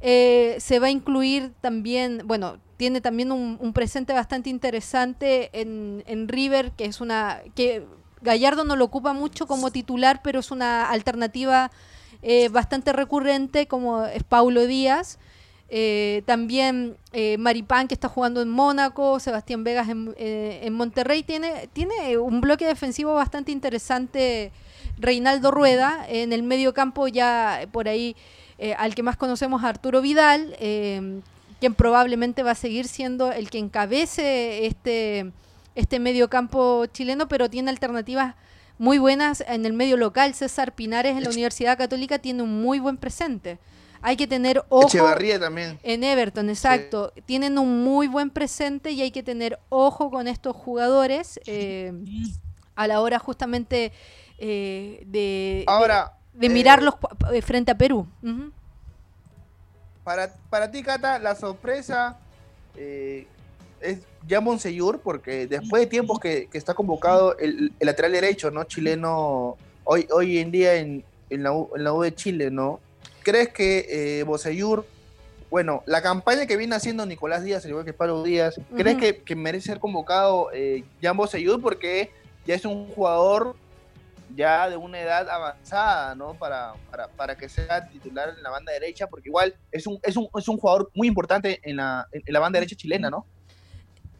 Eh, 0.00 0.56
se 0.60 0.78
va 0.78 0.86
a 0.86 0.90
incluir 0.90 1.52
también, 1.60 2.22
bueno, 2.24 2.58
tiene 2.80 3.02
también 3.02 3.30
un, 3.30 3.72
presente 3.74 4.14
bastante 4.14 4.48
interesante 4.48 5.50
en, 5.52 6.02
en, 6.06 6.28
River, 6.28 6.72
que 6.72 6.86
es 6.86 7.02
una 7.02 7.42
que 7.54 7.84
Gallardo 8.22 8.64
no 8.64 8.74
lo 8.74 8.86
ocupa 8.86 9.12
mucho 9.12 9.46
como 9.46 9.70
titular, 9.70 10.22
pero 10.24 10.40
es 10.40 10.50
una 10.50 10.88
alternativa 10.88 11.70
eh, 12.22 12.48
bastante 12.48 12.94
recurrente, 12.94 13.66
como 13.66 14.06
es 14.06 14.24
Paulo 14.24 14.66
Díaz. 14.66 15.18
Eh, 15.68 16.22
también 16.24 16.96
eh, 17.12 17.36
Maripán, 17.36 17.86
que 17.86 17.92
está 17.92 18.08
jugando 18.08 18.40
en 18.40 18.48
Mónaco, 18.48 19.20
Sebastián 19.20 19.62
Vegas 19.62 19.90
en, 19.90 20.14
en, 20.16 20.72
Monterrey. 20.72 21.22
Tiene, 21.22 21.68
tiene 21.74 22.16
un 22.16 22.40
bloque 22.40 22.64
defensivo 22.64 23.12
bastante 23.12 23.52
interesante. 23.52 24.52
Reinaldo 24.96 25.50
Rueda, 25.50 26.06
en 26.08 26.32
el 26.32 26.42
medio 26.42 26.72
campo 26.72 27.08
ya 27.08 27.68
por 27.72 27.88
ahí 27.88 28.16
al 28.78 28.94
que 28.94 29.02
más 29.02 29.16
conocemos 29.16 29.64
Arturo 29.64 30.02
Vidal, 30.02 30.54
quien 31.60 31.74
probablemente 31.74 32.42
va 32.42 32.52
a 32.52 32.56
seguir 32.56 32.88
siendo 32.88 33.30
el 33.30 33.50
que 33.50 33.58
encabece 33.58 34.66
este, 34.66 35.30
este 35.74 36.00
medio 36.00 36.28
campo 36.28 36.86
chileno, 36.86 37.28
pero 37.28 37.48
tiene 37.48 37.70
alternativas 37.70 38.34
muy 38.78 38.98
buenas 38.98 39.44
en 39.46 39.66
el 39.66 39.74
medio 39.74 39.98
local. 39.98 40.34
César 40.34 40.74
Pinares 40.74 41.16
en 41.16 41.22
la 41.22 41.30
Universidad 41.30 41.76
Católica 41.76 42.18
tiene 42.18 42.42
un 42.42 42.62
muy 42.62 42.80
buen 42.80 42.96
presente. 42.96 43.58
Hay 44.02 44.16
que 44.16 44.26
tener 44.26 44.64
ojo 44.70 44.88
también. 45.38 45.78
en 45.82 46.02
Everton, 46.02 46.48
exacto. 46.48 47.12
Tienen 47.26 47.58
un 47.58 47.84
muy 47.84 48.06
buen 48.06 48.30
presente 48.30 48.92
y 48.92 49.02
hay 49.02 49.10
que 49.10 49.22
tener 49.22 49.58
ojo 49.68 50.10
con 50.10 50.26
estos 50.26 50.56
jugadores 50.56 51.38
eh, 51.44 51.92
a 52.74 52.86
la 52.86 53.02
hora 53.02 53.18
justamente 53.18 53.92
eh, 54.38 55.02
de, 55.06 55.64
Ahora, 55.66 56.14
de, 56.32 56.48
mirarlos 56.48 56.94
eh, 57.30 57.42
frente 57.42 57.72
a 57.72 57.76
Perú. 57.76 58.08
Para, 60.10 60.34
para 60.50 60.68
ti, 60.72 60.82
Cata, 60.82 61.20
la 61.20 61.36
sorpresa 61.36 62.18
es 62.76 63.98
ya 64.26 64.40
Monseyur, 64.40 64.98
porque 64.98 65.46
después 65.46 65.82
de 65.82 65.86
tiempos 65.86 66.18
que, 66.18 66.48
está 66.52 66.74
convocado 66.74 67.38
el, 67.38 67.72
lateral 67.78 68.10
derecho, 68.10 68.50
¿no? 68.50 68.64
Chileno, 68.64 69.56
hoy, 69.84 70.08
hoy 70.10 70.38
en 70.38 70.50
día 70.50 70.74
en, 70.74 71.04
la, 71.30 71.52
U, 71.52 72.02
de 72.02 72.12
Chile, 72.12 72.50
¿no? 72.50 72.80
¿Crees 73.22 73.50
que 73.50 73.86
eh, 73.88 74.24
bueno, 75.48 75.84
la 75.86 76.02
campaña 76.02 76.44
que 76.46 76.56
viene 76.56 76.74
haciendo 76.74 77.06
Nicolás 77.06 77.44
Díaz, 77.44 77.64
al 77.64 77.70
igual 77.70 77.84
que 77.84 77.92
Pablo 77.92 78.24
Díaz, 78.24 78.60
¿crees 78.76 79.22
que, 79.24 79.36
merece 79.36 79.68
ser 79.68 79.78
convocado 79.78 80.50
eh, 80.52 80.82
Jan? 81.00 81.16
Porque 81.62 82.10
ya 82.44 82.56
es 82.56 82.64
un 82.64 82.88
jugador 82.88 83.54
ya 84.34 84.68
de 84.68 84.76
una 84.76 85.00
edad 85.00 85.28
avanzada, 85.28 86.14
¿no? 86.14 86.34
Para, 86.34 86.74
para, 87.16 87.36
que 87.36 87.48
sea 87.48 87.88
titular 87.88 88.30
en 88.36 88.42
la 88.42 88.50
banda 88.50 88.72
derecha, 88.72 89.06
porque 89.06 89.28
igual 89.28 89.54
es 89.70 89.86
un, 89.86 89.98
es 90.02 90.16
un, 90.16 90.28
es 90.36 90.48
un 90.48 90.58
jugador 90.58 90.90
muy 90.94 91.08
importante 91.08 91.60
en 91.62 91.76
la, 91.76 92.06
en 92.12 92.22
la 92.26 92.40
banda 92.40 92.58
derecha 92.58 92.76
chilena, 92.76 93.10
¿no? 93.10 93.26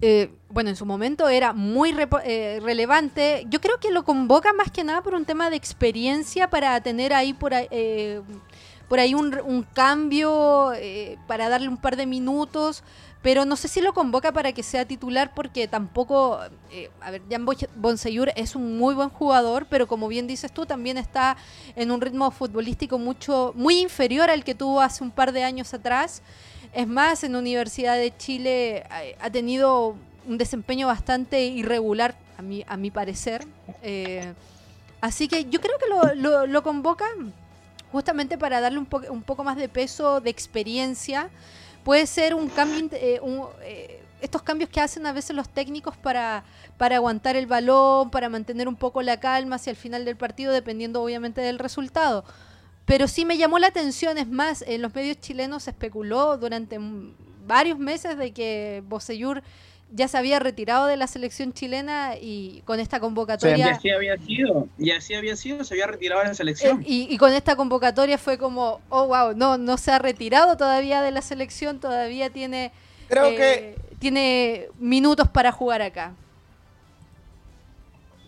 Eh, 0.03 0.31
bueno, 0.49 0.71
en 0.71 0.77
su 0.77 0.87
momento 0.87 1.29
era 1.29 1.53
muy 1.53 1.95
eh, 2.25 2.59
relevante. 2.63 3.45
Yo 3.51 3.61
creo 3.61 3.79
que 3.79 3.91
lo 3.91 4.05
convoca 4.05 4.53
más 4.55 4.71
que 4.71 4.83
nada 4.83 5.03
por 5.03 5.15
un 5.15 5.27
tema 5.27 5.51
de 5.51 5.57
experiencia 5.57 6.49
para 6.49 6.81
tener 6.81 7.13
ahí 7.13 7.35
por 7.35 7.53
ahí, 7.53 7.69
eh, 7.71 8.23
por 8.89 8.99
ahí 8.99 9.15
un, 9.15 9.67
cambio, 9.75 10.73
para 11.27 11.49
darle 11.49 11.69
un 11.69 11.77
par 11.77 11.97
de 11.97 12.07
minutos. 12.07 12.83
Pero 13.23 13.45
no 13.45 13.57
sé 13.57 13.69
si 13.69 13.83
lo 13.83 13.93
convoca 13.93 14.33
para 14.33 14.53
que 14.53 14.63
sea 14.63 14.87
titular 14.87 15.35
porque 15.35 15.69
tampoco, 15.69 16.41
a 17.01 17.11
ver, 17.11 17.23
Jan 17.31 17.47
Bonseyur 17.77 18.33
es 18.35 18.57
un 18.57 18.79
muy 18.79 18.95
buen 18.95 19.11
jugador, 19.11 19.67
pero 19.69 19.87
como 19.87 20.09
bien 20.09 20.27
dices 20.27 20.51
tú, 20.53 20.65
también 20.65 20.97
está 20.97 21.37
en 21.77 21.91
un 21.91 22.01
ritmo 22.01 22.31
futbolístico 22.31 22.99
mucho, 22.99 23.53
muy 23.57 23.79
inferior 23.79 24.31
al 24.31 24.43
que 24.43 24.55
tuvo 24.55 24.81
hace 24.81 25.05
un 25.05 25.11
par 25.11 25.33
de 25.33 25.45
años 25.45 25.75
atrás. 25.75 26.23
Es 26.73 26.89
más, 26.89 27.23
en 27.23 27.37
Universidad 27.37 27.97
de 27.97 28.17
Chile 28.17 28.85
ha 29.21 29.29
tenido 29.31 29.97
un 30.27 30.39
desempeño 30.39 30.87
bastante 30.87 31.45
irregular, 31.45 32.15
a 32.39 32.43
mi, 32.43 32.65
a 32.67 32.77
mi 32.77 32.91
parecer. 32.91 33.47
Eh, 33.83 34.33
así 35.01 35.29
que 35.29 35.45
yo 35.45 35.61
creo 35.61 35.77
que 35.79 36.17
lo, 36.17 36.47
lo, 36.47 36.63
convocan 36.63 37.33
justamente 37.93 38.39
para 38.39 38.61
darle 38.61 38.79
un, 38.79 38.89
un, 39.11 39.23
poco 39.23 39.45
más 39.45 39.57
de 39.57 39.69
peso, 39.69 40.21
de 40.21 40.31
experiencia. 40.31 41.29
Puede 41.85 42.07
ser 42.07 42.35
un 42.35 42.49
cambio, 42.49 42.89
eh, 42.93 43.21
eh, 43.63 44.03
estos 44.21 44.43
cambios 44.43 44.69
que 44.71 44.81
hacen 44.81 45.07
a 45.07 45.13
veces 45.13 45.35
los 45.35 45.49
técnicos 45.49 45.97
para, 45.97 46.45
para 46.77 46.97
aguantar 46.97 47.37
el 47.37 47.47
balón, 47.47 48.11
para 48.11 48.29
mantener 48.29 48.69
un 48.69 48.77
poco 48.77 49.03
la 49.03 49.19
calma 49.19 49.57
hacia 49.57 49.71
el 49.71 49.77
final 49.77 50.05
del 50.05 50.17
partido, 50.17 50.53
dependiendo 50.53 51.03
obviamente 51.03 51.41
del 51.41 51.59
resultado. 51.59 52.25
Pero 52.85 53.09
sí 53.09 53.25
me 53.25 53.39
llamó 53.39 53.59
la 53.59 53.69
atención, 53.69 54.19
es 54.19 54.29
más, 54.29 54.63
en 54.63 54.83
los 54.83 54.95
medios 54.95 55.21
chilenos 55.21 55.65
se 55.65 55.71
especuló 55.71 56.37
durante 56.37 56.79
varios 57.47 57.79
meses 57.79 58.19
de 58.19 58.33
que 58.33 58.83
Boseyur 58.87 59.43
ya 59.93 60.09
se 60.09 60.19
había 60.19 60.39
retirado 60.39 60.87
de 60.87 60.97
la 60.97 61.07
selección 61.07 61.53
chilena 61.53 62.15
y 62.21 62.63
con 62.65 62.81
esta 62.81 63.01
convocatoria... 63.01 63.57
ya 63.57 63.73
así 63.73 63.91
había 63.91 64.17
sido, 64.19 64.69
y 64.79 64.91
así 64.91 65.15
había 65.15 65.37
sido, 65.37 65.65
se 65.65 65.75
había 65.75 65.87
retirado 65.87 66.23
de 66.23 66.29
la 66.29 66.35
selección. 66.35 66.81
Eh, 66.83 67.07
y, 67.11 67.19
con 67.19 67.33
esta 67.33 67.57
convocatoria 67.57 68.19
fue 68.19 68.39
como, 68.39 68.81
oh, 68.89 69.07
wow, 69.07 69.35
no, 69.35 69.59
no 69.59 69.77
se 69.77 69.91
ha 69.91 69.99
retirado 69.99 70.57
todavía 70.57 71.03
de 71.03 71.11
la 71.11 71.23
selección, 71.23 71.81
todavía 71.81 72.31
tiene, 72.31 72.73
Creo 73.09 73.27
eh, 73.27 73.37
que... 73.37 73.77
tiene 73.99 74.69
minutos 74.79 75.29
para 75.29 75.53
jugar 75.53 75.83
acá. 75.83 76.15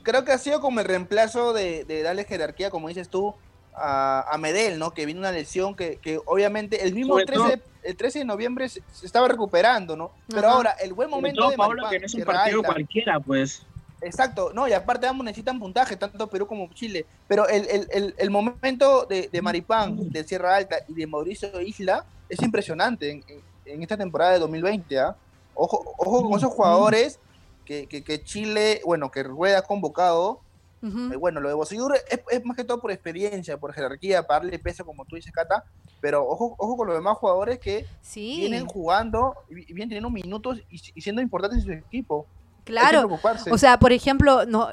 Creo 0.03 0.25
que 0.25 0.33
ha 0.33 0.39
sido 0.39 0.61
como 0.61 0.81
el 0.81 0.87
reemplazo 0.87 1.53
de, 1.53 1.85
de 1.85 2.03
darle 2.03 2.25
jerarquía, 2.25 2.71
como 2.71 2.89
dices 2.89 3.09
tú, 3.09 3.35
a, 3.75 4.37
Medel, 4.39 4.79
¿no? 4.79 4.93
Que 4.93 5.07
vino 5.07 5.21
una 5.21 5.33
lesión 5.33 5.75
que, 5.75 6.21
obviamente 6.27 6.85
el 6.85 6.95
mismo 6.95 7.17
13, 7.17 7.63
el 7.83 7.97
13 7.97 8.21
de 8.21 8.25
noviembre 8.25 8.69
se, 8.69 8.83
estaba 9.03 9.29
recuperando, 9.29 9.97
¿no? 9.97 10.13
Pero 10.29 10.49
ahora, 10.49 10.73
el 10.73 10.93
buen 10.93 11.11
momento 11.11 11.49
de 11.51 11.57
Pablo, 11.57 11.89
que 11.91 11.99
no 11.99 12.07
es 12.07 12.15
un 12.15 12.25
partido 12.25 12.63
cualquiera, 12.63 13.21
pues. 13.21 13.63
Exacto, 14.03 14.51
no, 14.53 14.67
y 14.67 14.73
aparte 14.73 15.07
ambos 15.07 15.25
necesitan 15.25 15.61
puntaje, 15.61 15.97
tanto 15.97 16.27
Perú 16.27 16.47
como 16.47 16.69
Chile. 16.75 17.07
Pero 17.29 17.47
el, 17.49 18.31
momento 18.31 19.07
de, 19.07 19.43
Maripán, 19.43 20.11
de 20.11 20.25
Sierra 20.25 20.57
Alta 20.57 20.79
y 20.89 20.95
de 20.95 21.07
Mauricio 21.07 21.61
Isla 21.61 22.05
es 22.29 22.43
impresionante 22.43 23.23
en, 23.65 23.83
esta 23.83 23.97
temporada 23.97 24.33
de 24.33 24.41
2020. 24.41 24.99
¿ah? 24.99 25.17
Ojo, 25.55 25.95
ojo 25.97 26.29
con 26.29 26.37
esos 26.37 26.53
jugadores 26.53 27.21
que, 27.65 27.87
que, 27.87 28.25
Chile, 28.25 28.81
bueno, 28.85 29.11
que 29.11 29.23
Rueda 29.23 29.59
ha 29.59 29.63
convocado 29.63 30.41
eh, 30.83 31.17
bueno, 31.17 31.41
lo 31.41 31.49
de 31.49 31.55
Boseyur 31.55 31.95
es, 32.11 32.45
más 32.45 32.57
que 32.57 32.65
todo 32.65 32.81
por 32.81 32.91
experiencia, 32.91 33.57
por 33.57 33.73
jerarquía, 33.73 34.27
para 34.27 34.41
darle 34.41 34.59
peso, 34.59 34.85
como 34.85 35.05
tú 35.05 35.15
dices, 35.15 35.33
Cata. 35.33 35.65
Pero 36.01 36.27
ojo, 36.27 36.57
ojo 36.59 36.77
con 36.77 36.89
los 36.89 36.97
demás 36.97 37.17
jugadores 37.19 37.61
que 37.61 37.87
vienen 38.15 38.67
jugando 38.67 39.35
y 39.49 39.73
vienen 39.73 39.89
teniendo 39.89 40.11
minutos 40.11 40.61
y, 40.69 40.79
siendo 41.01 41.23
importantes 41.23 41.61
en 41.61 41.65
su 41.65 41.73
equipo. 41.73 42.27
Claro. 42.65 43.19
O 43.51 43.59
sea, 43.59 43.79
por 43.79 43.93
ejemplo, 43.93 44.45
no, 44.45 44.69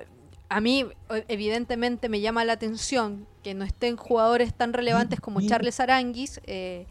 a 0.49 0.61
mí 0.61 0.85
evidentemente 1.27 2.09
me 2.09 2.21
llama 2.21 2.43
la 2.43 2.53
atención 2.53 3.27
que 3.43 3.53
no 3.53 3.63
estén 3.63 3.95
jugadores 3.95 4.53
tan 4.53 4.73
relevantes 4.73 5.19
como 5.19 5.41
Charles 5.41 5.79
Aranguis, 5.79 6.41
eh, 6.45 6.87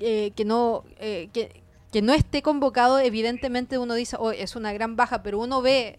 eh, 0.00 0.32
que 0.36 0.44
no... 0.44 0.84
que, 0.98 1.62
que 1.90 2.02
no 2.02 2.12
esté 2.12 2.42
convocado, 2.42 2.98
evidentemente 2.98 3.78
uno 3.78 3.94
dice, 3.94 4.16
oh, 4.20 4.30
es 4.30 4.56
una 4.56 4.74
gran 4.74 4.94
baja, 4.94 5.22
pero 5.22 5.38
uno 5.38 5.62
ve 5.62 5.98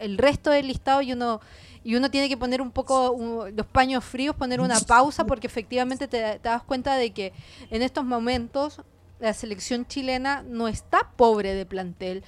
el 0.00 0.18
resto 0.18 0.50
del 0.50 0.68
listado 0.68 1.02
y 1.02 1.12
uno 1.12 1.40
y 1.84 1.94
uno 1.94 2.10
tiene 2.10 2.28
que 2.28 2.36
poner 2.36 2.60
un 2.60 2.70
poco 2.70 3.48
los 3.54 3.66
paños 3.66 4.04
fríos, 4.04 4.36
poner 4.36 4.60
una 4.60 4.78
pausa 4.80 5.24
porque 5.24 5.46
efectivamente 5.46 6.08
te, 6.08 6.38
das 6.42 6.62
cuenta 6.62 6.96
de 6.96 7.12
que 7.12 7.32
en 7.70 7.82
estos 7.82 8.04
momentos 8.04 8.82
la 9.20 9.32
selección 9.32 9.86
chilena 9.86 10.42
no 10.42 10.68
está 10.68 11.10
pobre 11.16 11.54
de 11.54 11.64
plantel. 11.64 12.24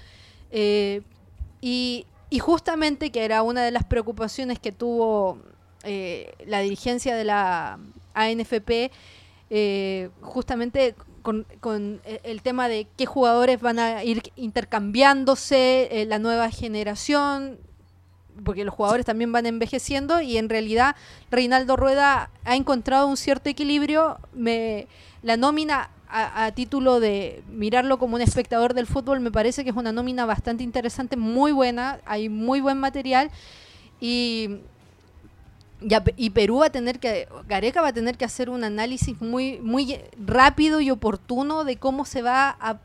Eh, 0.50 1.02
y, 1.60 2.06
justamente 2.40 3.10
que 3.10 3.24
era 3.24 3.42
una 3.42 3.62
de 3.62 3.70
las 3.70 3.84
preocupaciones 3.84 4.58
que 4.58 4.72
tuvo 4.72 5.38
eh, 5.82 6.32
la 6.46 6.60
dirigencia 6.60 7.16
de 7.16 7.24
la 7.24 7.78
ANFP, 8.14 8.90
eh, 9.50 10.10
justamente 10.20 10.94
con, 11.22 11.46
con, 11.60 12.00
el 12.04 12.42
tema 12.42 12.68
de 12.68 12.86
qué 12.96 13.04
jugadores 13.04 13.60
van 13.60 13.78
a 13.78 14.04
ir 14.04 14.22
intercambiándose, 14.36 15.88
eh, 15.90 16.06
la 16.06 16.18
nueva 16.18 16.50
generación, 16.50 17.58
porque 18.44 18.64
los 18.64 18.74
jugadores 18.74 19.06
también 19.06 19.32
van 19.32 19.46
envejeciendo 19.46 20.20
y 20.20 20.36
en 20.36 20.48
realidad 20.48 20.96
Reinaldo 21.30 21.76
Rueda 21.76 22.30
ha 22.44 22.56
encontrado 22.56 23.06
un 23.06 23.16
cierto 23.16 23.48
equilibrio. 23.48 24.18
Me, 24.32 24.86
la 25.22 25.36
nómina 25.36 25.90
a, 26.12 26.50
título 26.52 27.00
de 27.00 27.42
mirarlo 27.48 27.98
como 27.98 28.16
un 28.16 28.20
espectador 28.20 28.74
del 28.74 28.86
fútbol 28.86 29.20
me 29.20 29.30
parece 29.30 29.62
que 29.62 29.70
es 29.70 29.76
una 29.76 29.92
nómina 29.92 30.26
bastante 30.26 30.64
interesante, 30.64 31.16
muy 31.16 31.52
buena, 31.52 32.00
hay 32.04 32.28
muy 32.28 32.60
buen 32.60 32.78
material 32.78 33.30
y 34.00 34.60
y 36.16 36.30
Perú 36.30 36.58
va 36.58 36.66
a 36.66 36.70
tener 36.70 36.98
que, 36.98 37.26
Gareca 37.48 37.80
va 37.80 37.88
a 37.88 37.92
tener 37.92 38.18
que 38.18 38.24
hacer 38.24 38.50
un 38.50 38.64
análisis 38.64 39.20
muy, 39.20 39.58
muy 39.60 39.98
rápido 40.18 40.80
y 40.80 40.90
oportuno 40.90 41.64
de 41.64 41.76
cómo 41.76 42.04
se 42.04 42.22
va 42.22 42.50
a 42.60 42.78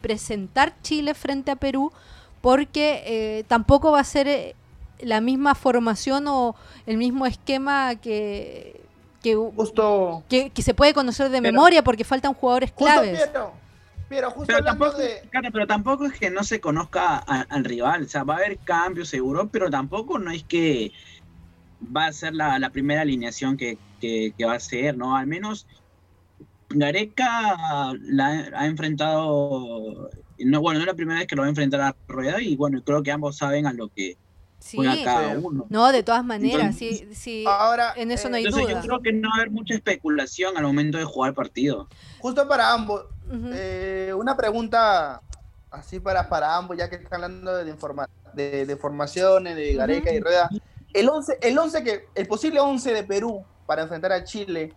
presentar 0.00 0.74
Chile 0.82 1.14
frente 1.14 1.52
a 1.52 1.56
Perú, 1.56 1.92
porque 2.40 3.02
eh, 3.06 3.44
tampoco 3.46 3.92
va 3.92 4.00
a 4.00 4.04
ser 4.04 4.26
eh, 4.26 4.56
la 5.02 5.20
misma 5.20 5.54
formación 5.54 6.26
o 6.28 6.54
el 6.86 6.96
mismo 6.96 7.26
esquema 7.26 7.96
que, 7.96 8.80
que, 9.22 9.34
Justo. 9.34 10.22
que, 10.28 10.50
que 10.50 10.62
se 10.62 10.74
puede 10.74 10.94
conocer 10.94 11.28
de 11.30 11.40
memoria 11.40 11.82
porque 11.84 12.04
faltan 12.04 12.34
jugadores 12.34 12.72
claves. 12.72 13.20
Justo 13.20 13.52
Pero 14.08 14.28
hablando 14.58 14.64
tampoco, 14.64 14.98
de. 14.98 15.20
claro, 15.30 15.48
pero 15.52 15.66
tampoco 15.66 16.04
es 16.04 16.12
que 16.18 16.30
no 16.30 16.44
se 16.44 16.60
conozca 16.60 17.16
a- 17.26 17.46
al 17.48 17.64
rival. 17.64 18.02
O 18.02 18.08
sea, 18.08 18.24
va 18.24 18.34
a 18.34 18.36
haber 18.38 18.58
cambios 18.58 19.08
seguro, 19.08 19.48
pero 19.48 19.70
tampoco 19.70 20.18
no 20.18 20.30
es 20.30 20.44
que 20.44 20.92
va 21.96 22.06
a 22.06 22.12
ser 22.12 22.34
la, 22.34 22.58
la 22.58 22.70
primera 22.70 23.00
alineación 23.02 23.56
que, 23.56 23.78
que- 24.00 24.34
que 24.36 24.44
va 24.44 24.54
a 24.54 24.60
ser, 24.60 24.96
¿no? 24.98 25.16
Al 25.16 25.26
menos 25.26 25.66
Gareca 26.68 27.92
la 28.02 28.50
ha 28.54 28.66
enfrentado. 28.66 30.10
No, 30.38 30.60
bueno, 30.60 30.78
no 30.78 30.84
es 30.84 30.86
la 30.86 30.94
primera 30.94 31.18
vez 31.20 31.28
que 31.28 31.36
lo 31.36 31.42
va 31.42 31.46
a 31.46 31.50
enfrentar 31.50 31.80
a 31.80 31.94
Rueda 32.08 32.40
y 32.40 32.56
bueno, 32.56 32.82
creo 32.84 33.02
que 33.02 33.12
ambos 33.12 33.36
saben 33.36 33.66
a 33.66 33.72
lo 33.72 33.88
que 33.88 34.16
Sí. 34.62 34.76
juega 34.76 34.96
cada 35.04 35.38
uno. 35.38 35.66
No, 35.68 35.90
de 35.92 36.02
todas 36.02 36.24
maneras, 36.24 36.80
Entonces- 36.80 36.98
sí, 37.10 37.14
sí, 37.14 37.44
Ahora, 37.46 37.92
en 37.96 38.10
eso 38.10 38.28
no 38.28 38.36
eh, 38.36 38.38
hay 38.38 38.44
Entonces 38.46 38.68
duda. 38.70 38.80
yo 38.80 38.86
creo 38.86 39.02
que 39.02 39.12
no 39.12 39.28
va 39.28 39.34
a 39.34 39.36
haber 39.38 39.50
mucha 39.50 39.74
especulación 39.74 40.56
al 40.56 40.62
momento 40.64 40.98
de 40.98 41.04
jugar 41.04 41.30
el 41.30 41.34
partido. 41.34 41.88
justo 42.20 42.46
para 42.46 42.72
ambos, 42.72 43.02
Ujú. 43.26 43.50
eh, 43.52 44.12
una 44.16 44.36
pregunta 44.36 45.20
así 45.70 45.98
para, 46.00 46.28
para 46.28 46.56
ambos, 46.56 46.76
ya 46.76 46.88
que 46.88 46.96
están 46.96 47.24
hablando 47.24 47.56
de, 47.56 47.70
informa- 47.72 48.08
de, 48.34 48.64
de 48.66 48.76
formaciones, 48.76 49.56
de 49.56 49.74
Gareca 49.74 50.12
y 50.12 50.20
Rueda. 50.20 50.48
El 50.92 51.08
11, 51.08 51.38
el 51.40 51.58
11 51.58 51.82
que, 51.82 52.04
el 52.14 52.26
posible 52.28 52.60
11 52.60 52.92
de 52.92 53.02
Perú 53.04 53.44
para 53.66 53.82
enfrentar 53.82 54.12
a 54.12 54.22
Chile, 54.24 54.74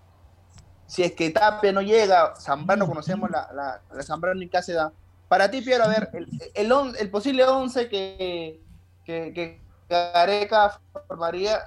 si 0.88 1.03
es 1.03 1.11
que 1.13 1.29
Tapia 1.29 1.71
no 1.73 1.81
llega, 1.81 2.33
Zambrano, 2.39 2.88
conocemos 2.88 3.29
la, 3.29 3.49
la, 3.53 3.81
la 3.93 4.03
Zambrano 4.03 4.41
y 4.41 4.47
Cáceda. 4.49 4.93
Para 5.27 5.49
ti, 5.51 5.61
Piero, 5.61 5.83
a 5.83 5.88
ver, 5.88 6.09
el, 6.13 6.27
el, 6.53 6.71
on- 6.71 6.95
el 6.97 7.09
posible 7.09 7.43
11 7.43 7.89
que, 7.89 8.61
que, 9.03 9.33
que 9.33 9.61
Gareca 9.89 10.79
formaría, 11.07 11.61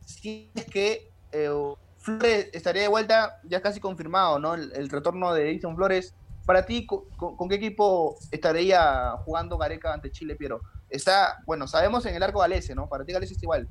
si 0.00 0.50
es 0.54 0.66
que 0.66 1.12
eh, 1.32 1.50
Flores 1.98 2.50
estaría 2.52 2.82
de 2.82 2.88
vuelta, 2.88 3.36
ya 3.44 3.60
casi 3.60 3.80
confirmado, 3.80 4.38
¿no? 4.38 4.54
El, 4.54 4.72
el 4.74 4.88
retorno 4.88 5.32
de 5.34 5.50
Edison 5.50 5.76
Flores. 5.76 6.14
Para 6.44 6.64
ti, 6.64 6.86
¿con, 6.86 7.48
qué 7.48 7.56
equipo 7.56 8.16
estaría 8.30 9.12
jugando 9.24 9.58
Gareca 9.58 9.92
ante 9.92 10.10
Chile, 10.10 10.34
Piero? 10.34 10.62
Está, 10.88 11.36
bueno, 11.46 11.66
sabemos 11.66 12.06
en 12.06 12.14
el 12.14 12.22
arco 12.22 12.40
Galese, 12.40 12.74
¿no? 12.74 12.88
Para 12.88 13.04
ti 13.04 13.12
Galese 13.12 13.34
es 13.34 13.42
igual. 13.42 13.68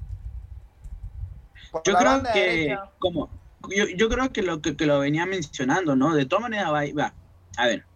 Por 1.71 1.81
Yo 1.83 1.95
creo 1.95 2.21
que, 2.21 2.39
derecha, 2.39 2.91
como, 2.99 3.31
yo, 3.75 3.85
yo 3.95 4.09
creo 4.09 4.31
que 4.31 4.43
lo 4.43 4.61
que, 4.61 4.77
que 4.77 4.85
lo 4.85 4.99
venía 4.99 5.25
mencionando, 5.25 5.95
¿no? 5.95 6.13
De 6.13 6.27
todas 6.27 6.43
maneras 6.43 6.71
va, 6.71 6.83
va. 6.95 7.15
A 7.57 7.65
ver, 7.65 7.87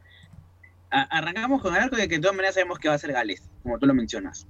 a- 0.89 1.17
arrancamos 1.17 1.61
con 1.61 1.75
algo 1.75 1.95
de 1.95 2.07
que 2.07 2.15
de 2.15 2.21
todas 2.21 2.35
maneras 2.35 2.55
sabemos 2.55 2.79
que 2.79 2.89
va 2.89 2.95
a 2.95 2.99
ser 2.99 3.13
Gales, 3.13 3.51
como 3.61 3.77
tú 3.77 3.85
lo 3.85 3.93
mencionas. 3.93 4.47